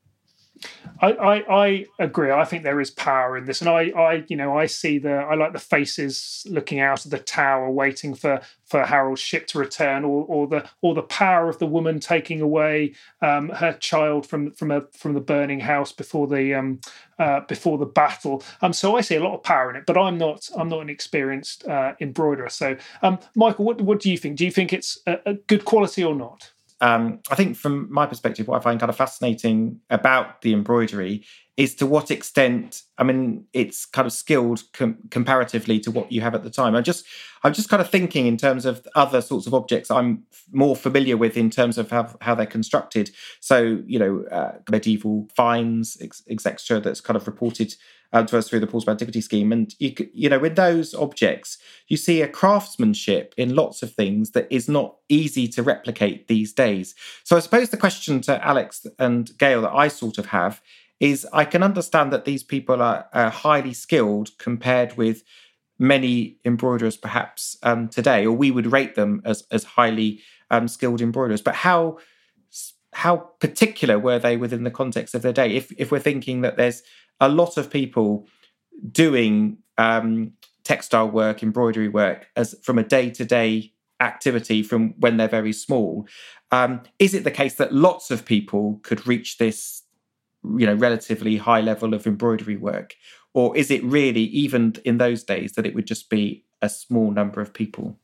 I, 1.01 1.12
I, 1.14 1.64
I, 1.66 1.86
agree. 1.97 2.32
I 2.32 2.45
think 2.45 2.64
there 2.64 2.80
is 2.80 2.91
power 2.91 3.38
in 3.38 3.45
this, 3.45 3.62
and 3.62 3.70
I, 3.70 3.89
I, 3.89 4.24
you 4.28 4.36
know, 4.36 4.57
I 4.57 4.68
see 4.68 4.99
the, 4.99 5.14
I 5.14 5.36
like 5.36 5.53
the 5.53 5.59
faces 5.59 6.45
looking 6.49 6.80
out 6.80 7.05
of 7.05 7.12
the 7.12 7.20
tower, 7.20 7.70
waiting 7.70 8.14
for 8.14 8.41
for 8.66 8.86
Harold's 8.86 9.20
ship 9.20 9.47
to 9.47 9.59
return, 9.59 10.05
or, 10.05 10.24
or 10.26 10.47
the, 10.47 10.70
or 10.82 10.93
the 10.95 11.01
power 11.01 11.49
of 11.49 11.59
the 11.59 11.66
woman 11.66 11.99
taking 11.99 12.39
away 12.39 12.93
um, 13.22 13.49
her 13.49 13.74
child 13.74 14.26
from 14.26 14.51
from 14.51 14.72
a 14.72 14.82
from 14.93 15.14
the 15.14 15.20
burning 15.20 15.59
house 15.59 15.91
before 15.91 16.28
the 16.28 16.53
um, 16.53 16.80
uh, 17.20 17.41
before 17.41 17.78
the 17.78 17.86
battle. 17.86 18.43
Um, 18.62 18.74
so 18.74 18.95
I 18.95 19.01
see 19.01 19.16
a 19.16 19.24
lot 19.24 19.36
of 19.36 19.43
power 19.43 19.70
in 19.70 19.76
it, 19.76 19.86
but 19.86 19.97
I'm 19.97 20.18
not, 20.18 20.49
I'm 20.57 20.70
not 20.70 20.82
an 20.82 20.89
experienced 20.89 21.68
uh, 21.68 21.93
embroiderer. 21.99 22.49
So, 22.49 22.78
um, 23.01 23.20
Michael, 23.36 23.66
what 23.66 23.82
what 23.82 23.99
do 23.99 24.09
you 24.09 24.18
think? 24.18 24.38
Do 24.38 24.45
you 24.45 24.51
think 24.51 24.72
it's 24.74 24.99
a, 25.07 25.20
a 25.26 25.34
good 25.34 25.66
quality 25.66 26.03
or 26.03 26.16
not? 26.16 26.51
Um, 26.82 27.20
I 27.30 27.36
think 27.36 27.56
from 27.56 27.92
my 27.94 28.08
perspective, 28.08 28.48
what 28.48 28.58
I 28.58 28.64
find 28.64 28.80
kind 28.80 28.90
of 28.90 28.98
fascinating 28.98 29.80
about 29.92 30.42
the 30.42 30.52
embroidery 30.52 31.24
is 31.56 31.76
to 31.76 31.86
what 31.86 32.10
extent, 32.10 32.82
I 32.98 33.04
mean, 33.04 33.46
it's 33.54 33.86
kind 33.86 34.08
of 34.08 34.12
skilled 34.14 34.64
com- 34.74 34.98
comparatively 35.12 35.80
to 35.82 35.92
what 35.92 36.12
you 36.12 36.22
have 36.22 36.34
at 36.34 36.44
the 36.44 36.50
time. 36.50 36.76
I'm 36.76 36.84
just, 36.84 37.06
I'm 37.44 37.54
just 37.54 37.70
kind 37.70 37.82
of 37.82 37.90
thinking 37.90 38.26
in 38.26 38.36
terms 38.36 38.66
of 38.66 38.88
other 38.96 39.22
sorts 39.22 39.46
of 39.46 39.54
objects 39.54 39.92
I'm 39.92 40.24
more 40.52 40.76
familiar 40.76 41.18
with 41.18 41.38
in 41.38 41.52
terms 41.52 41.78
of 41.78 41.92
how, 41.92 42.16
how 42.20 42.34
they're 42.34 42.48
constructed. 42.48 43.12
So, 43.42 43.84
you 43.86 44.00
know, 44.00 44.26
uh, 44.32 44.54
medieval 44.72 45.28
finds, 45.36 46.02
etc., 46.30 46.80
that's 46.80 47.02
kind 47.02 47.16
of 47.16 47.28
reported 47.28 47.76
to 48.12 48.38
us 48.38 48.49
through 48.49 48.59
the 48.59 48.68
Portable 48.68 48.91
Antiquity 48.91 49.22
Scheme. 49.22 49.51
And 49.51 49.74
you, 49.80 49.93
you 50.14 50.30
know, 50.30 50.39
with 50.39 50.55
those 50.55 50.93
objects, 50.93 51.57
you 51.88 51.97
see 51.97 52.22
a 52.22 52.28
craftsmanship 52.28 53.34
in 53.38 53.55
lots 53.55 53.82
of 53.82 53.93
things 53.93 54.32
that 54.32 54.47
is 54.49 54.68
not 54.68 54.97
easy 55.09 55.47
to 55.49 55.64
replicate 55.64 56.28
these 56.28 56.51
days. 56.53 56.93
So 57.24 57.38
I 57.38 57.39
suppose 57.39 57.70
the 57.70 57.78
question 57.78 58.22
to 58.22 58.45
Alex 58.45 58.86
and 58.99 59.38
Gale 59.38 59.62
that 59.62 59.72
I 59.74 59.88
sort 59.88 60.18
of 60.18 60.28
have 60.28 60.62
is 60.99 61.28
I 61.34 61.45
can 61.45 61.64
understand 61.64 62.14
that 62.14 62.26
these 62.26 62.43
people 62.43 62.82
are, 62.82 63.07
are 63.14 63.30
highly 63.30 63.73
skilled 63.73 64.38
compared 64.38 64.98
with 64.98 65.23
many 65.80 66.38
embroiderers 66.45 66.95
perhaps 66.95 67.57
um, 67.64 67.90
today, 67.90 68.26
or 68.26 68.34
we 68.34 68.52
would 68.52 68.72
rate 68.72 68.95
them 68.95 69.22
as 69.26 69.44
as 69.52 69.64
highly 69.64 70.22
um, 70.52 70.68
skilled 70.68 71.02
embroiderers. 71.02 71.41
But 71.41 71.56
how 71.56 71.98
how 72.94 73.18
particular 73.40 73.98
were 73.98 74.19
they 74.19 74.38
within 74.38 74.64
the 74.64 74.72
context 74.72 75.15
of 75.15 75.23
their 75.23 75.34
day? 75.34 75.56
If 75.56 75.72
if 75.77 75.91
we're 75.91 75.99
thinking 75.99 76.41
that 76.41 76.56
there's 76.56 76.84
a 77.22 77.30
lot 77.30 77.56
of 77.56 77.69
people 77.69 78.27
doing 78.91 79.60
um, 79.77 80.34
textile 80.64 81.10
work, 81.10 81.41
embroidery 81.43 81.88
work 81.88 82.27
as 82.35 82.56
from 82.64 82.77
a 82.77 82.84
day 82.84 83.10
to 83.11 83.23
day 83.23 83.72
activity 84.02 84.64
from 84.64 84.95
when 84.99 85.18
they're 85.18 85.27
very 85.27 85.53
small. 85.53 86.07
Um, 86.52 86.81
is 86.99 87.14
it 87.14 87.23
the 87.23 87.31
case 87.31 87.56
that 87.56 87.73
lots 87.73 88.11
of 88.11 88.26
people 88.26 88.80
could 88.84 89.07
reach 89.07 89.38
this, 89.38 89.84
you 90.43 90.65
know, 90.65 90.73
relatively 90.73 91.38
high 91.38 91.61
level 91.61 91.93
of 91.93 92.06
embroidery 92.06 92.57
work, 92.57 92.95
or 93.34 93.56
is 93.56 93.72
it 93.72 93.84
really 93.84 94.23
even 94.23 94.76
in 94.84 94.98
those 94.98 95.23
days 95.23 95.53
that 95.53 95.65
it 95.65 95.76
would 95.76 95.85
just 95.85 96.10
be 96.10 96.43
a 96.61 96.68
small 96.68 97.11
number 97.11 97.39
of 97.39 97.53
people? 97.53 97.98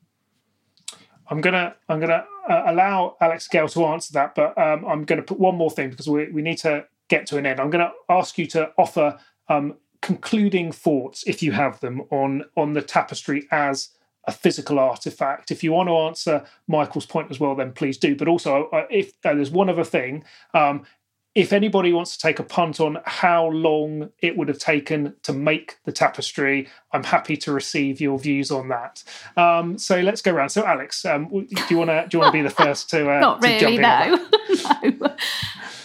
I'm 1.30 1.41
gonna 1.41 1.76
I'm 1.89 1.99
gonna 1.99 2.26
uh, 2.48 2.64
allow 2.68 3.18
Alex 3.19 3.48
Gale 3.48 3.68
to 3.69 3.85
answer 3.85 4.14
that, 4.14 4.35
but 4.35 4.57
um, 4.57 4.85
I'm 4.85 5.06
to 5.06 5.22
put 5.22 5.39
one 5.39 5.56
more 5.56 5.72
thing 5.72 5.89
because 5.89 6.07
we, 6.07 6.30
we 6.31 6.41
need 6.41 6.60
to 6.60 6.85
get 7.10 7.26
to 7.28 7.38
an 7.38 7.46
end, 7.46 7.60
I'm 7.60 7.70
going 7.70 7.86
to 7.86 7.94
ask 8.10 8.38
you 8.38 8.48
to 8.48 8.72
offer 8.78 9.18
um, 9.50 9.76
concluding 10.02 10.72
thoughts, 10.72 11.24
if 11.26 11.42
you 11.42 11.52
have 11.52 11.80
them, 11.80 12.02
on 12.12 12.44
on 12.56 12.74
the 12.74 12.82
tapestry 12.82 13.48
as 13.52 13.90
a 14.26 14.32
physical 14.32 14.78
artifact. 14.78 15.52
If 15.52 15.64
you 15.64 15.72
want 15.72 15.90
to 15.90 15.98
answer 15.98 16.46
Michael's 16.68 17.06
point 17.06 17.32
as 17.32 17.40
well, 17.40 17.56
then 17.56 17.72
please 17.72 17.98
do. 17.98 18.16
But 18.16 18.28
also, 18.28 18.70
if 18.90 19.14
uh, 19.24 19.34
there's 19.34 19.50
one 19.50 19.70
other 19.70 19.86
thing, 19.86 20.26
um, 20.54 20.86
if 21.34 21.54
anybody 21.54 21.94
wants 21.94 22.18
to 22.18 22.20
take 22.20 22.40
a 22.40 22.44
punt 22.44 22.80
on 22.80 22.98
how 23.06 23.48
long 23.50 24.10
it 24.20 24.36
would 24.36 24.48
have 24.48 24.58
taken 24.58 25.14
to 25.22 25.32
make 25.32 25.78
the 25.86 25.92
tapestry, 25.92 26.68
I'm 26.92 27.04
happy 27.04 27.38
to 27.38 27.54
receive 27.54 28.02
your 28.02 28.18
views 28.18 28.50
on 28.50 28.70
that. 28.70 29.04
Um, 29.38 29.78
so 29.78 30.02
let's 30.02 30.22
go 30.24 30.34
around. 30.34 30.50
So, 30.50 30.66
Alex, 30.66 31.06
um, 31.06 31.28
do 31.30 31.48
you 31.70 31.78
want 31.78 31.92
to 31.92 32.08
do 32.10 32.18
you 32.18 32.22
want 32.22 32.34
to 32.34 32.38
be 32.38 32.42
the 32.42 32.50
first 32.64 32.90
to 32.90 33.10
uh, 33.10 33.20
not 33.20 33.42
to 33.42 33.48
really? 33.48 33.78
no, 33.78 34.28
no. 34.84 35.16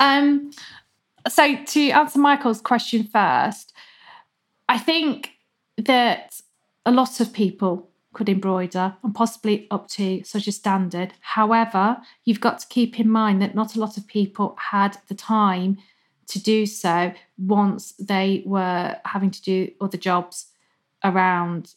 Um, 0.00 0.50
so 1.28 1.56
to 1.56 1.90
answer 1.90 2.18
Michael's 2.18 2.60
question 2.60 3.04
first, 3.04 3.72
I 4.68 4.78
think 4.78 5.32
that 5.78 6.40
a 6.84 6.90
lot 6.90 7.20
of 7.20 7.32
people 7.32 7.88
could 8.12 8.28
embroider 8.28 8.94
and 9.02 9.14
possibly 9.14 9.66
up 9.70 9.88
to 9.88 10.22
such 10.24 10.46
a 10.46 10.52
standard. 10.52 11.14
However, 11.20 11.98
you've 12.24 12.40
got 12.40 12.58
to 12.60 12.66
keep 12.68 13.00
in 13.00 13.08
mind 13.08 13.40
that 13.40 13.54
not 13.54 13.74
a 13.74 13.80
lot 13.80 13.96
of 13.96 14.06
people 14.06 14.56
had 14.70 14.98
the 15.08 15.14
time 15.14 15.78
to 16.28 16.40
do 16.40 16.66
so 16.66 17.12
once 17.38 17.92
they 17.92 18.42
were 18.46 18.96
having 19.04 19.30
to 19.30 19.42
do 19.42 19.70
other 19.80 19.96
jobs 19.96 20.46
around 21.04 21.74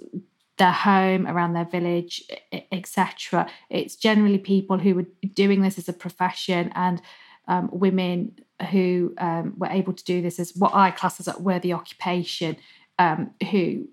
their 0.57 0.71
home, 0.71 1.27
around 1.27 1.53
their 1.53 1.65
village, 1.65 2.23
etc. 2.71 3.49
It's 3.69 3.95
generally 3.95 4.37
people 4.37 4.77
who 4.77 4.95
were 4.95 5.05
doing 5.33 5.61
this 5.61 5.77
as 5.77 5.89
a 5.89 5.93
profession 5.93 6.71
and 6.75 7.01
um, 7.47 7.69
women 7.71 8.37
who 8.71 9.13
um, 9.17 9.53
were 9.57 9.67
able 9.67 9.93
to 9.93 10.03
do 10.03 10.21
this 10.21 10.39
as 10.39 10.55
what 10.55 10.73
I 10.73 10.91
class 10.91 11.19
as 11.19 11.27
a 11.27 11.37
worthy 11.39 11.73
occupation, 11.73 12.57
um, 12.97 13.31
who 13.51 13.87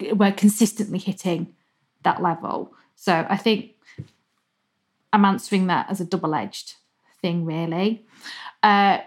we're 0.00 0.32
consistently 0.32 0.98
hitting 0.98 1.54
that 2.02 2.22
level. 2.22 2.72
So 2.94 3.26
I 3.28 3.36
think 3.36 3.72
I'm 5.12 5.24
answering 5.24 5.66
that 5.66 5.90
as 5.90 6.00
a 6.00 6.04
double 6.04 6.34
edged 6.34 6.74
thing, 7.20 7.44
really. 7.44 8.06
Uh, 8.62 8.98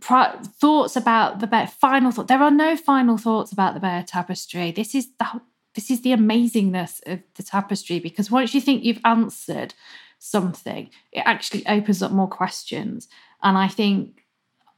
thoughts 0.00 0.96
about 0.96 1.40
the 1.40 1.46
Bayeux, 1.46 1.66
final 1.66 2.10
thought. 2.10 2.28
There 2.28 2.42
are 2.42 2.50
no 2.50 2.76
final 2.76 3.16
thoughts 3.16 3.52
about 3.52 3.74
the 3.74 3.80
Bayeux 3.80 4.04
Tapestry. 4.04 4.70
This 4.70 4.94
is 4.94 5.08
the 5.18 5.40
this 5.74 5.90
is 5.90 6.00
the 6.00 6.12
amazingness 6.12 7.06
of 7.06 7.20
the 7.34 7.42
tapestry 7.42 7.98
because 8.00 8.30
once 8.30 8.54
you 8.54 8.62
think 8.62 8.82
you've 8.82 9.00
answered 9.04 9.74
something, 10.18 10.88
it 11.12 11.22
actually 11.26 11.66
opens 11.66 12.02
up 12.02 12.12
more 12.12 12.28
questions. 12.28 13.08
And 13.42 13.56
I 13.56 13.68
think 13.68 14.24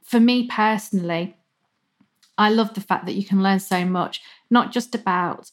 for 0.03 0.19
me 0.19 0.47
personally, 0.47 1.35
I 2.37 2.49
love 2.49 2.73
the 2.73 2.81
fact 2.81 3.05
that 3.05 3.15
you 3.15 3.25
can 3.25 3.43
learn 3.43 3.59
so 3.59 3.85
much, 3.85 4.21
not 4.49 4.71
just 4.71 4.95
about 4.95 5.51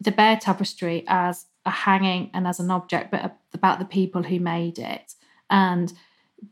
the 0.00 0.10
Bayeux 0.10 0.40
tapestry 0.40 1.04
as 1.06 1.46
a 1.64 1.70
hanging 1.70 2.30
and 2.34 2.46
as 2.46 2.58
an 2.58 2.70
object, 2.70 3.10
but 3.10 3.36
about 3.52 3.78
the 3.78 3.84
people 3.84 4.22
who 4.22 4.40
made 4.40 4.78
it 4.78 5.14
and 5.48 5.92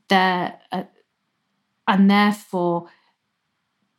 their 0.08 0.60
uh, 0.70 0.84
and 1.86 2.10
therefore 2.10 2.88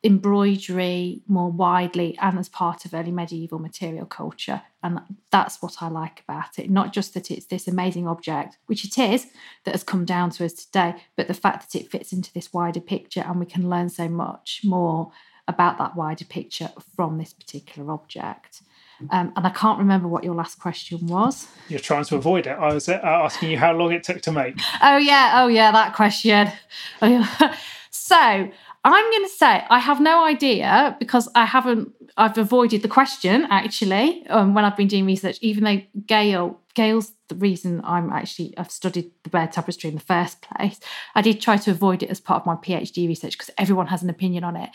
embroidery 0.02 1.22
more 1.26 1.50
widely 1.50 2.16
and 2.18 2.38
as 2.38 2.48
part 2.48 2.84
of 2.84 2.94
early 2.94 3.10
medieval 3.10 3.58
material 3.58 4.06
culture. 4.06 4.62
And 4.82 5.00
that's 5.30 5.60
what 5.60 5.82
I 5.82 5.88
like 5.88 6.22
about 6.26 6.58
it. 6.58 6.70
Not 6.70 6.92
just 6.92 7.14
that 7.14 7.30
it's 7.30 7.46
this 7.46 7.68
amazing 7.68 8.08
object, 8.08 8.56
which 8.66 8.84
it 8.84 8.98
is, 8.98 9.26
that 9.64 9.72
has 9.72 9.84
come 9.84 10.04
down 10.04 10.30
to 10.30 10.44
us 10.44 10.52
today, 10.52 10.94
but 11.16 11.28
the 11.28 11.34
fact 11.34 11.70
that 11.70 11.78
it 11.78 11.90
fits 11.90 12.12
into 12.12 12.32
this 12.32 12.52
wider 12.52 12.80
picture 12.80 13.20
and 13.20 13.38
we 13.38 13.46
can 13.46 13.68
learn 13.68 13.88
so 13.88 14.08
much 14.08 14.62
more 14.64 15.12
about 15.46 15.78
that 15.78 15.96
wider 15.96 16.24
picture 16.24 16.70
from 16.96 17.18
this 17.18 17.32
particular 17.32 17.92
object. 17.92 18.62
Um, 19.10 19.32
and 19.34 19.46
I 19.46 19.50
can't 19.50 19.78
remember 19.78 20.08
what 20.08 20.24
your 20.24 20.34
last 20.34 20.58
question 20.58 21.06
was. 21.06 21.48
You're 21.68 21.80
trying 21.80 22.04
to 22.04 22.16
avoid 22.16 22.46
it. 22.46 22.50
I 22.58 22.74
was 22.74 22.88
uh, 22.88 23.00
asking 23.02 23.50
you 23.50 23.58
how 23.58 23.72
long 23.72 23.92
it 23.92 24.04
took 24.04 24.20
to 24.22 24.32
make. 24.32 24.60
Oh, 24.82 24.98
yeah. 24.98 25.42
Oh, 25.42 25.48
yeah, 25.48 25.72
that 25.72 25.94
question. 25.94 26.52
so 27.90 28.50
I'm 28.82 29.10
going 29.10 29.24
to 29.24 29.34
say 29.34 29.64
I 29.68 29.78
have 29.78 30.00
no 30.00 30.24
idea 30.24 30.96
because 30.98 31.28
I 31.34 31.44
haven't, 31.44 31.92
I've 32.16 32.38
avoided 32.38 32.82
the 32.82 32.88
question 32.88 33.46
actually 33.50 34.26
um, 34.28 34.54
when 34.54 34.64
I've 34.64 34.76
been 34.76 34.88
doing 34.88 35.04
research, 35.04 35.38
even 35.42 35.64
though 35.64 35.82
Gale, 36.06 36.58
Gale's 36.74 37.12
the 37.28 37.34
reason 37.34 37.82
I'm 37.84 38.10
actually, 38.10 38.56
I've 38.56 38.70
studied 38.70 39.10
the 39.22 39.30
Bayeux 39.30 39.48
tapestry 39.52 39.88
in 39.88 39.96
the 39.96 40.00
first 40.00 40.40
place. 40.40 40.80
I 41.14 41.20
did 41.20 41.40
try 41.40 41.58
to 41.58 41.70
avoid 41.70 42.02
it 42.02 42.10
as 42.10 42.20
part 42.20 42.42
of 42.42 42.46
my 42.46 42.54
PhD 42.54 43.06
research 43.06 43.36
because 43.36 43.50
everyone 43.58 43.88
has 43.88 44.02
an 44.02 44.10
opinion 44.10 44.44
on 44.44 44.56
it. 44.56 44.70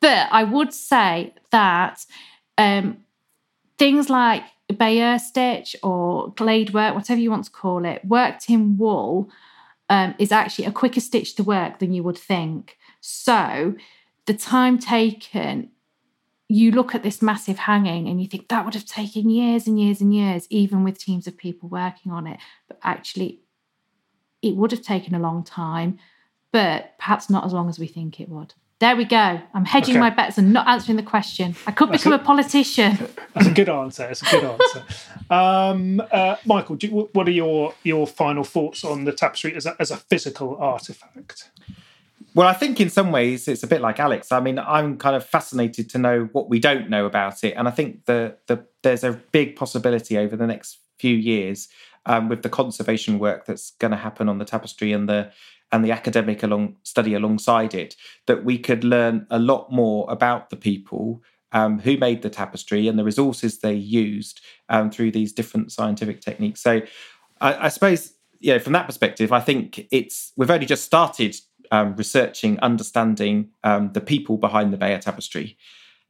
But 0.00 0.28
I 0.30 0.44
would 0.44 0.74
say 0.74 1.34
that 1.50 2.04
um, 2.58 2.98
things 3.78 4.10
like 4.10 4.42
Bayeux 4.76 5.18
stitch 5.18 5.76
or 5.82 6.32
glade 6.32 6.74
work, 6.74 6.94
whatever 6.94 7.20
you 7.20 7.30
want 7.30 7.44
to 7.44 7.50
call 7.50 7.84
it, 7.84 8.04
worked 8.04 8.50
in 8.50 8.76
wool 8.76 9.30
um, 9.88 10.14
is 10.18 10.32
actually 10.32 10.66
a 10.66 10.72
quicker 10.72 11.00
stitch 11.00 11.34
to 11.36 11.42
work 11.42 11.78
than 11.78 11.92
you 11.92 12.02
would 12.02 12.18
think. 12.18 12.76
So 13.08 13.76
the 14.26 14.34
time 14.34 14.80
taken, 14.80 15.70
you 16.48 16.72
look 16.72 16.92
at 16.92 17.04
this 17.04 17.22
massive 17.22 17.56
hanging 17.56 18.08
and 18.08 18.20
you 18.20 18.26
think 18.26 18.48
that 18.48 18.64
would 18.64 18.74
have 18.74 18.84
taken 18.84 19.30
years 19.30 19.68
and 19.68 19.78
years 19.78 20.00
and 20.00 20.12
years, 20.12 20.48
even 20.50 20.82
with 20.82 20.98
teams 20.98 21.28
of 21.28 21.36
people 21.36 21.68
working 21.68 22.10
on 22.10 22.26
it. 22.26 22.40
But 22.66 22.80
actually, 22.82 23.42
it 24.42 24.56
would 24.56 24.72
have 24.72 24.82
taken 24.82 25.14
a 25.14 25.20
long 25.20 25.44
time, 25.44 26.00
but 26.50 26.98
perhaps 26.98 27.30
not 27.30 27.44
as 27.44 27.52
long 27.52 27.68
as 27.68 27.78
we 27.78 27.86
think 27.86 28.18
it 28.18 28.28
would. 28.28 28.54
There 28.80 28.96
we 28.96 29.04
go. 29.04 29.40
I'm 29.54 29.64
hedging 29.64 29.94
okay. 29.94 30.00
my 30.00 30.10
bets 30.10 30.36
and 30.36 30.52
not 30.52 30.66
answering 30.66 30.96
the 30.96 31.04
question. 31.04 31.54
I 31.64 31.70
could 31.70 31.92
become 31.92 32.12
a, 32.12 32.16
a, 32.16 32.18
politician. 32.18 32.98
That's 33.34 33.46
a 33.46 33.52
good 33.52 33.68
answer. 33.68 34.02
That's 34.02 34.22
a 34.22 34.30
good 34.30 34.44
answer. 34.44 34.84
Um, 35.30 36.02
uh, 36.10 36.36
Michael, 36.44 36.76
you, 36.80 37.08
what 37.12 37.26
are 37.26 37.32
your 37.32 37.74
your 37.84 38.06
final 38.06 38.44
thoughts 38.44 38.84
on 38.84 39.04
the 39.04 39.12
tapestry 39.12 39.54
as 39.54 39.64
a, 39.64 39.76
as 39.80 39.90
a 39.90 39.96
physical 39.96 40.56
artifact? 40.56 41.50
Well, 42.36 42.46
I 42.46 42.52
think 42.52 42.82
in 42.82 42.90
some 42.90 43.12
ways 43.12 43.48
it's 43.48 43.62
a 43.62 43.66
bit 43.66 43.80
like 43.80 43.98
Alex. 43.98 44.30
I 44.30 44.40
mean, 44.40 44.58
I'm 44.58 44.98
kind 44.98 45.16
of 45.16 45.24
fascinated 45.24 45.88
to 45.88 45.98
know 45.98 46.28
what 46.32 46.50
we 46.50 46.60
don't 46.60 46.90
know 46.90 47.06
about 47.06 47.42
it, 47.42 47.54
and 47.54 47.66
I 47.66 47.70
think 47.70 48.04
the 48.04 48.36
the 48.46 48.62
there's 48.82 49.04
a 49.04 49.12
big 49.32 49.56
possibility 49.56 50.18
over 50.18 50.36
the 50.36 50.46
next 50.46 50.78
few 50.98 51.16
years 51.16 51.68
um, 52.04 52.28
with 52.28 52.42
the 52.42 52.50
conservation 52.50 53.18
work 53.18 53.46
that's 53.46 53.70
going 53.78 53.92
to 53.92 53.96
happen 53.96 54.28
on 54.28 54.36
the 54.36 54.44
tapestry 54.44 54.92
and 54.92 55.08
the 55.08 55.32
and 55.72 55.82
the 55.82 55.90
academic 55.90 56.42
along 56.42 56.76
study 56.82 57.14
alongside 57.14 57.72
it, 57.72 57.96
that 58.26 58.44
we 58.44 58.58
could 58.58 58.84
learn 58.84 59.26
a 59.30 59.38
lot 59.38 59.72
more 59.72 60.04
about 60.10 60.50
the 60.50 60.56
people 60.56 61.22
um, 61.52 61.78
who 61.78 61.96
made 61.96 62.20
the 62.20 62.28
tapestry 62.28 62.86
and 62.86 62.98
the 62.98 63.04
resources 63.04 63.60
they 63.60 63.72
used 63.72 64.42
um, 64.68 64.90
through 64.90 65.10
these 65.10 65.32
different 65.32 65.72
scientific 65.72 66.20
techniques. 66.20 66.60
So, 66.60 66.82
I, 67.40 67.64
I, 67.64 67.68
suppose, 67.68 68.12
you 68.40 68.52
know, 68.52 68.58
from 68.58 68.74
that 68.74 68.86
perspective, 68.86 69.32
I 69.32 69.40
think 69.40 69.86
it's 69.90 70.32
we've 70.36 70.50
only 70.50 70.66
just 70.66 70.84
started 70.84 71.34
um, 71.70 71.96
researching, 71.96 72.58
understanding 72.60 73.50
um, 73.64 73.92
the 73.92 74.00
people 74.00 74.36
behind 74.36 74.72
the 74.72 74.76
Bayeux 74.76 75.00
tapestry. 75.00 75.56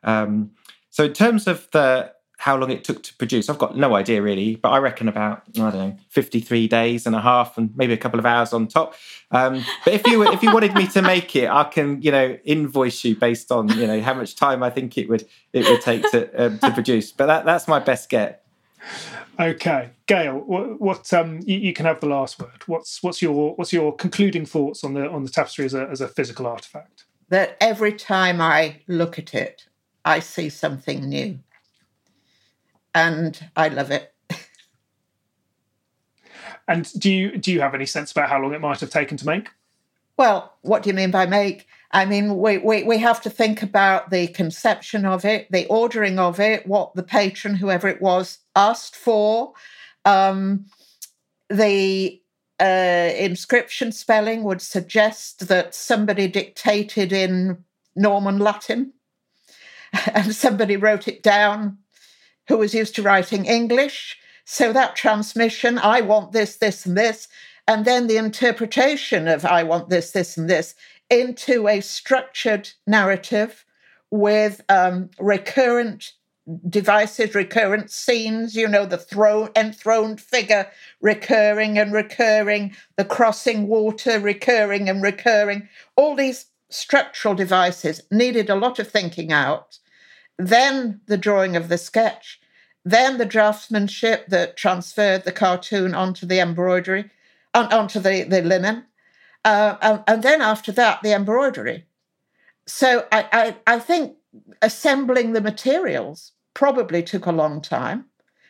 Um, 0.03 0.53
so, 0.91 1.05
in 1.05 1.12
terms 1.12 1.47
of 1.47 1.69
the 1.73 2.12
how 2.39 2.57
long 2.57 2.70
it 2.70 2.85
took 2.85 3.03
to 3.03 3.15
produce. 3.15 3.49
I've 3.49 3.59
got 3.59 3.77
no 3.77 3.95
idea 3.95 4.20
really, 4.20 4.57
but 4.57 4.69
I 4.69 4.78
reckon 4.78 5.09
about 5.09 5.43
I 5.57 5.70
don't 5.70 5.73
know, 5.73 5.97
fifty-three 6.11 6.69
days 6.69 7.07
and 7.07 7.16
a 7.16 7.20
half, 7.20 7.57
and 7.57 7.74
maybe 7.77 7.93
a 7.93 7.97
couple 7.97 8.19
of 8.19 8.27
hours 8.27 8.53
on 8.53 8.69
top. 8.69 8.95
Um, 9.31 9.65
but 9.85 9.95
if 9.95 10.07
you 10.07 10.23
if 10.31 10.43
you 10.43 10.53
wanted 10.53 10.74
me 10.74 10.87
to 10.89 11.03
make 11.03 11.35
it, 11.35 11.49
I 11.49 11.65
can 11.65 12.03
you 12.03 12.12
know 12.12 12.39
invoice 12.45 13.05
you 13.05 13.16
based 13.16 13.51
on 13.51 13.69
you 13.69 13.87
know 13.87 14.01
how 14.01 14.15
much 14.15 14.37
time 14.37 14.62
I 14.62 14.70
think 14.70 14.99
it 14.99 15.09
would 15.09 15.27
it 15.53 15.69
would 15.69 15.81
take 15.81 16.03
to 16.11 16.47
um, 16.47 16.59
to 16.59 16.70
produce. 16.73 17.11
But 17.11 17.27
that 17.27 17.45
that's 17.45 17.66
my 17.66 17.78
best 17.78 18.09
get. 18.11 18.43
Okay, 19.39 19.90
Gale, 20.07 20.35
what, 20.35 20.81
what 20.81 21.12
um, 21.12 21.40
you, 21.44 21.59
you, 21.59 21.73
can 21.73 21.86
have 21.86 22.01
the 22.01 22.07
last 22.07 22.40
word. 22.40 22.62
What's 22.66 23.03
what's 23.03 23.20
your 23.20 23.55
what's 23.57 23.73
your 23.73 23.94
concluding 23.94 24.47
thoughts 24.47 24.85
on 24.85 24.94
the 24.94 25.09
on 25.09 25.24
the 25.24 25.31
tapestry 25.31 25.65
as 25.65 25.74
a 25.74 25.89
as 25.90 26.01
a 26.01 26.09
physical 26.09 26.47
artifact? 26.47 27.05
That 27.28 27.57
every 27.61 27.93
time 27.93 28.40
I 28.40 28.81
look 28.86 29.19
at 29.19 29.35
it, 29.35 29.66
I 30.05 30.20
see 30.20 30.48
something 30.48 31.09
new 31.09 31.39
and 32.94 33.51
I 33.57 33.69
love 33.69 33.90
it. 33.90 34.15
and 36.69 36.90
do 36.98 37.11
you 37.11 37.36
do 37.36 37.53
you 37.53 37.61
have 37.61 37.74
any 37.74 37.86
sense 37.86 38.12
about 38.12 38.31
how 38.31 38.40
long 38.40 38.55
it 38.55 38.61
might 38.61 38.81
have 38.81 38.90
taken 38.90 39.16
to 39.19 39.27
make? 39.27 39.48
Well, 40.16 40.55
what 40.62 40.82
do 40.82 40.89
you 40.89 40.94
mean 40.94 41.11
by 41.11 41.27
make? 41.27 41.66
I 41.97 42.05
mean, 42.05 42.36
we, 42.36 42.59
we, 42.59 42.82
we 42.82 42.98
have 42.98 43.23
to 43.23 43.31
think 43.31 43.62
about 43.62 44.10
the 44.10 44.27
conception 44.27 45.06
of 45.06 45.24
it, 45.24 45.51
the 45.51 45.64
ordering 45.68 46.18
of 46.18 46.39
it, 46.39 46.66
what 46.66 46.94
the 46.94 47.02
patron, 47.02 47.55
whoever 47.55 47.89
it 47.89 48.02
was, 48.02 48.40
asked 48.55 48.94
for. 48.94 49.55
Um, 50.05 50.66
the 51.48 52.20
uh, 52.60 53.12
inscription 53.16 53.93
spelling 53.93 54.43
would 54.43 54.60
suggest 54.60 55.48
that 55.48 55.74
somebody 55.74 56.28
dictated 56.28 57.14
in 57.14 57.64
Norman 57.94 58.40
Latin 58.40 58.93
and 60.12 60.35
somebody 60.35 60.77
wrote 60.77 61.09
it 61.09 61.23
down 61.23 61.78
who 62.48 62.59
was 62.59 62.74
used 62.74 62.94
to 62.97 63.02
writing 63.02 63.47
English. 63.47 64.18
So 64.44 64.70
that 64.74 64.97
transmission, 64.97 65.78
I 65.78 66.02
want 66.02 66.32
this, 66.32 66.56
this, 66.56 66.85
and 66.85 66.94
this, 66.94 67.27
and 67.66 67.86
then 67.86 68.06
the 68.06 68.18
interpretation 68.18 69.28
of 69.28 69.47
I 69.47 69.62
want 69.62 69.89
this, 69.89 70.10
this, 70.10 70.36
and 70.36 70.48
this 70.48 70.74
into 71.11 71.69
a 71.69 71.81
structured 71.81 72.70
narrative 72.87 73.65
with 74.11 74.62
um, 74.69 75.11
recurrent 75.19 76.12
devices, 76.69 77.35
recurrent 77.35 77.91
scenes, 77.91 78.55
you 78.55 78.69
know, 78.69 78.87
the 78.87 78.99
throne, 78.99 79.51
enthroned 79.57 80.20
figure 80.20 80.70
recurring 81.01 81.78
and 81.78 81.93
recurring, 81.93 82.74
the 82.97 83.05
crossing 83.05 83.66
water 83.66 84.20
recurring 84.20 84.89
and 84.89 85.03
recurring. 85.03 85.69
All 85.97 86.15
these 86.15 86.47
structural 86.70 87.35
devices 87.35 88.03
needed 88.11 88.49
a 88.49 88.55
lot 88.55 88.78
of 88.78 88.89
thinking 88.89 89.33
out. 89.33 89.78
Then 90.39 91.01
the 91.07 91.16
drawing 91.16 91.57
of 91.57 91.69
the 91.69 91.78
sketch, 91.78 92.41
then 92.85 93.19
the 93.19 93.27
draftsmanship 93.27 94.27
that 94.28 94.57
transferred 94.57 95.24
the 95.24 95.33
cartoon 95.33 95.95
onto 95.95 96.27
the 96.27 96.39
embroidery, 96.39 97.11
on, 97.55 97.73
onto 97.73 97.99
the, 97.99 98.23
the 98.23 98.43
linen. 98.43 98.85
Uh, 99.47 99.78
and, 99.81 100.02
and, 100.09 100.23
then 100.24 100.43
after 100.43 100.73
that, 100.73 101.01
the 101.05 101.12
embroidery. 101.12 101.86
So 102.66 103.06
I, 103.12 103.28
I, 103.66 103.74
I 103.74 103.78
think 103.78 104.16
assembling 104.60 105.35
the 105.35 105.40
materials 105.40 106.32
probably 106.52 107.01
took 107.01 107.27
a 107.27 107.32
long 107.32 107.60
time. 107.60 108.06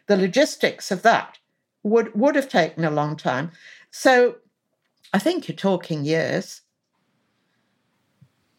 The 0.07 0.17
logistics 0.17 0.91
of 0.91 1.03
that 1.03 1.37
would, 1.83 2.15
would 2.15 2.35
have 2.35 2.49
taken 2.49 2.83
a 2.83 2.91
long 2.91 3.15
time. 3.15 3.51
So 3.91 4.37
I 5.13 5.19
think 5.19 5.49
you're 5.49 5.57
talking 5.57 6.07
years. 6.07 6.63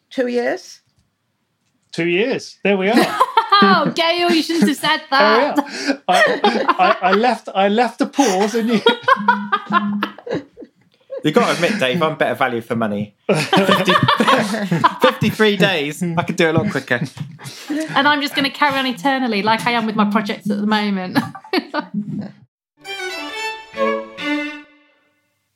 Two 0.08 0.28
years? 0.28 0.80
Two 1.90 2.06
years. 2.06 2.60
There 2.62 2.76
we 2.76 2.88
are. 2.88 2.94
oh, 2.98 3.92
Gale, 3.96 4.30
you 4.30 4.44
shouldn't 4.44 4.68
have 4.68 4.76
said 4.76 5.00
that. 5.10 5.58
I, 6.06 6.40
I, 6.78 6.96
I, 7.02 7.12
left. 7.14 7.48
I 7.52 7.68
left 7.68 8.00
a 8.00 8.06
pause, 8.06 8.54
and 8.54 8.68
you. 8.68 8.80
You've 11.24 11.34
got 11.34 11.46
to 11.48 11.54
admit, 11.54 11.80
Dave, 11.80 12.02
I'm 12.02 12.16
better 12.16 12.34
value 12.34 12.60
for 12.60 12.76
money. 12.76 13.16
50, 13.28 13.92
53 15.02 15.56
days. 15.56 16.02
I 16.02 16.22
could 16.22 16.36
do 16.36 16.48
it 16.48 16.54
a 16.54 16.58
lot 16.58 16.70
quicker. 16.70 17.00
And 17.70 18.06
I'm 18.06 18.20
just 18.20 18.34
going 18.34 18.44
to 18.44 18.56
carry 18.56 18.78
on 18.78 18.86
eternally 18.86 19.42
like 19.42 19.66
I 19.66 19.72
am 19.72 19.86
with 19.86 19.96
my 19.96 20.08
projects 20.10 20.48
at 20.50 20.58
the 20.58 20.66
moment. 20.66 21.18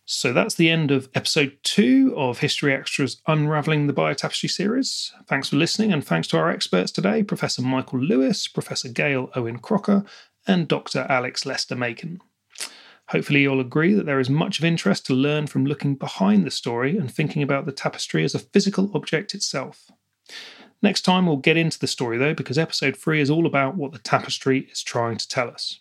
So 0.04 0.32
that's 0.32 0.54
the 0.54 0.68
end 0.68 0.90
of 0.90 1.08
episode 1.14 1.56
two 1.62 2.12
of 2.16 2.40
History 2.40 2.72
Extra's 2.72 3.22
Unravelling 3.26 3.86
the 3.86 3.92
Bayeux 3.92 4.14
Tapestry 4.14 4.48
series. 4.48 5.10
Thanks 5.26 5.48
for 5.48 5.56
listening, 5.56 5.92
and 5.92 6.04
thanks 6.04 6.28
to 6.28 6.36
our 6.38 6.50
experts 6.50 6.92
today 6.92 7.22
Professor 7.22 7.62
Michael 7.62 7.98
Lewis, 7.98 8.46
Professor 8.46 8.88
Gale 8.88 9.30
Owen 9.34 9.58
Crocker, 9.58 10.04
and 10.46 10.68
Dr. 10.68 11.06
Alex 11.08 11.46
Lester 11.46 11.74
Makin. 11.74 12.20
Hopefully, 13.08 13.42
you'll 13.42 13.60
agree 13.60 13.92
that 13.94 14.06
there 14.06 14.20
is 14.20 14.30
much 14.30 14.58
of 14.58 14.64
interest 14.64 15.04
to 15.06 15.14
learn 15.14 15.46
from 15.46 15.66
looking 15.66 15.94
behind 15.94 16.46
the 16.46 16.50
story 16.50 16.96
and 16.96 17.12
thinking 17.12 17.42
about 17.42 17.66
the 17.66 17.72
tapestry 17.72 18.24
as 18.24 18.34
a 18.34 18.38
physical 18.38 18.90
object 18.94 19.34
itself. 19.34 19.90
Next 20.82 21.02
time, 21.02 21.26
we'll 21.26 21.36
get 21.36 21.56
into 21.56 21.78
the 21.78 21.86
story 21.86 22.18
though, 22.18 22.34
because 22.34 22.58
episode 22.58 22.96
3 22.96 23.20
is 23.20 23.30
all 23.30 23.46
about 23.46 23.76
what 23.76 23.92
the 23.92 23.98
tapestry 23.98 24.68
is 24.70 24.82
trying 24.82 25.16
to 25.18 25.28
tell 25.28 25.48
us. 25.48 25.80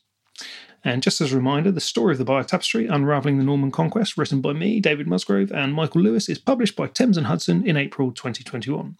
And 0.83 1.03
just 1.03 1.21
as 1.21 1.31
a 1.31 1.35
reminder, 1.35 1.71
the 1.71 1.79
story 1.79 2.13
of 2.13 2.17
the 2.17 2.25
Bayeux 2.25 2.43
Tapestry, 2.43 2.87
Unravelling 2.87 3.37
the 3.37 3.43
Norman 3.43 3.69
Conquest, 3.69 4.17
written 4.17 4.41
by 4.41 4.53
me, 4.53 4.79
David 4.79 5.07
Musgrove, 5.07 5.51
and 5.51 5.75
Michael 5.75 6.01
Lewis, 6.01 6.27
is 6.27 6.39
published 6.39 6.75
by 6.75 6.87
Thames 6.87 7.17
and 7.17 7.27
Hudson 7.27 7.67
in 7.67 7.77
April 7.77 8.11
2021. 8.11 8.97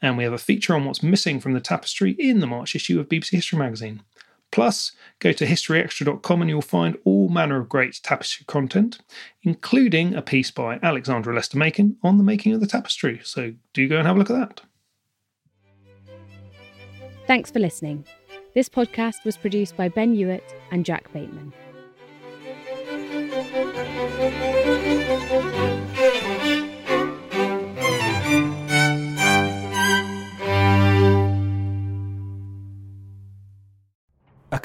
And 0.00 0.16
we 0.16 0.22
have 0.22 0.32
a 0.32 0.38
feature 0.38 0.74
on 0.74 0.84
what's 0.84 1.02
missing 1.02 1.40
from 1.40 1.52
the 1.52 1.60
tapestry 1.60 2.12
in 2.12 2.38
the 2.38 2.46
March 2.46 2.76
issue 2.76 3.00
of 3.00 3.08
BBC 3.08 3.30
History 3.30 3.58
magazine. 3.58 4.02
Plus, 4.52 4.92
go 5.18 5.32
to 5.32 5.44
historyextra.com 5.44 6.40
and 6.40 6.48
you'll 6.48 6.62
find 6.62 6.96
all 7.04 7.28
manner 7.28 7.58
of 7.60 7.68
great 7.68 8.00
tapestry 8.02 8.44
content, 8.46 8.98
including 9.42 10.14
a 10.14 10.22
piece 10.22 10.50
by 10.50 10.78
Alexandra 10.82 11.34
Lester 11.34 11.58
Makin 11.58 11.96
on 12.02 12.16
the 12.16 12.24
making 12.24 12.52
of 12.54 12.60
the 12.60 12.66
tapestry. 12.66 13.20
So 13.22 13.54
do 13.74 13.88
go 13.88 13.98
and 13.98 14.06
have 14.06 14.16
a 14.16 14.18
look 14.18 14.30
at 14.30 14.38
that. 14.38 14.60
Thanks 17.26 17.50
for 17.50 17.58
listening. 17.58 18.04
This 18.54 18.68
podcast 18.68 19.24
was 19.24 19.36
produced 19.36 19.76
by 19.76 19.88
Ben 19.88 20.14
Hewitt 20.14 20.54
and 20.70 20.84
Jack 20.84 21.12
Bateman. 21.12 21.52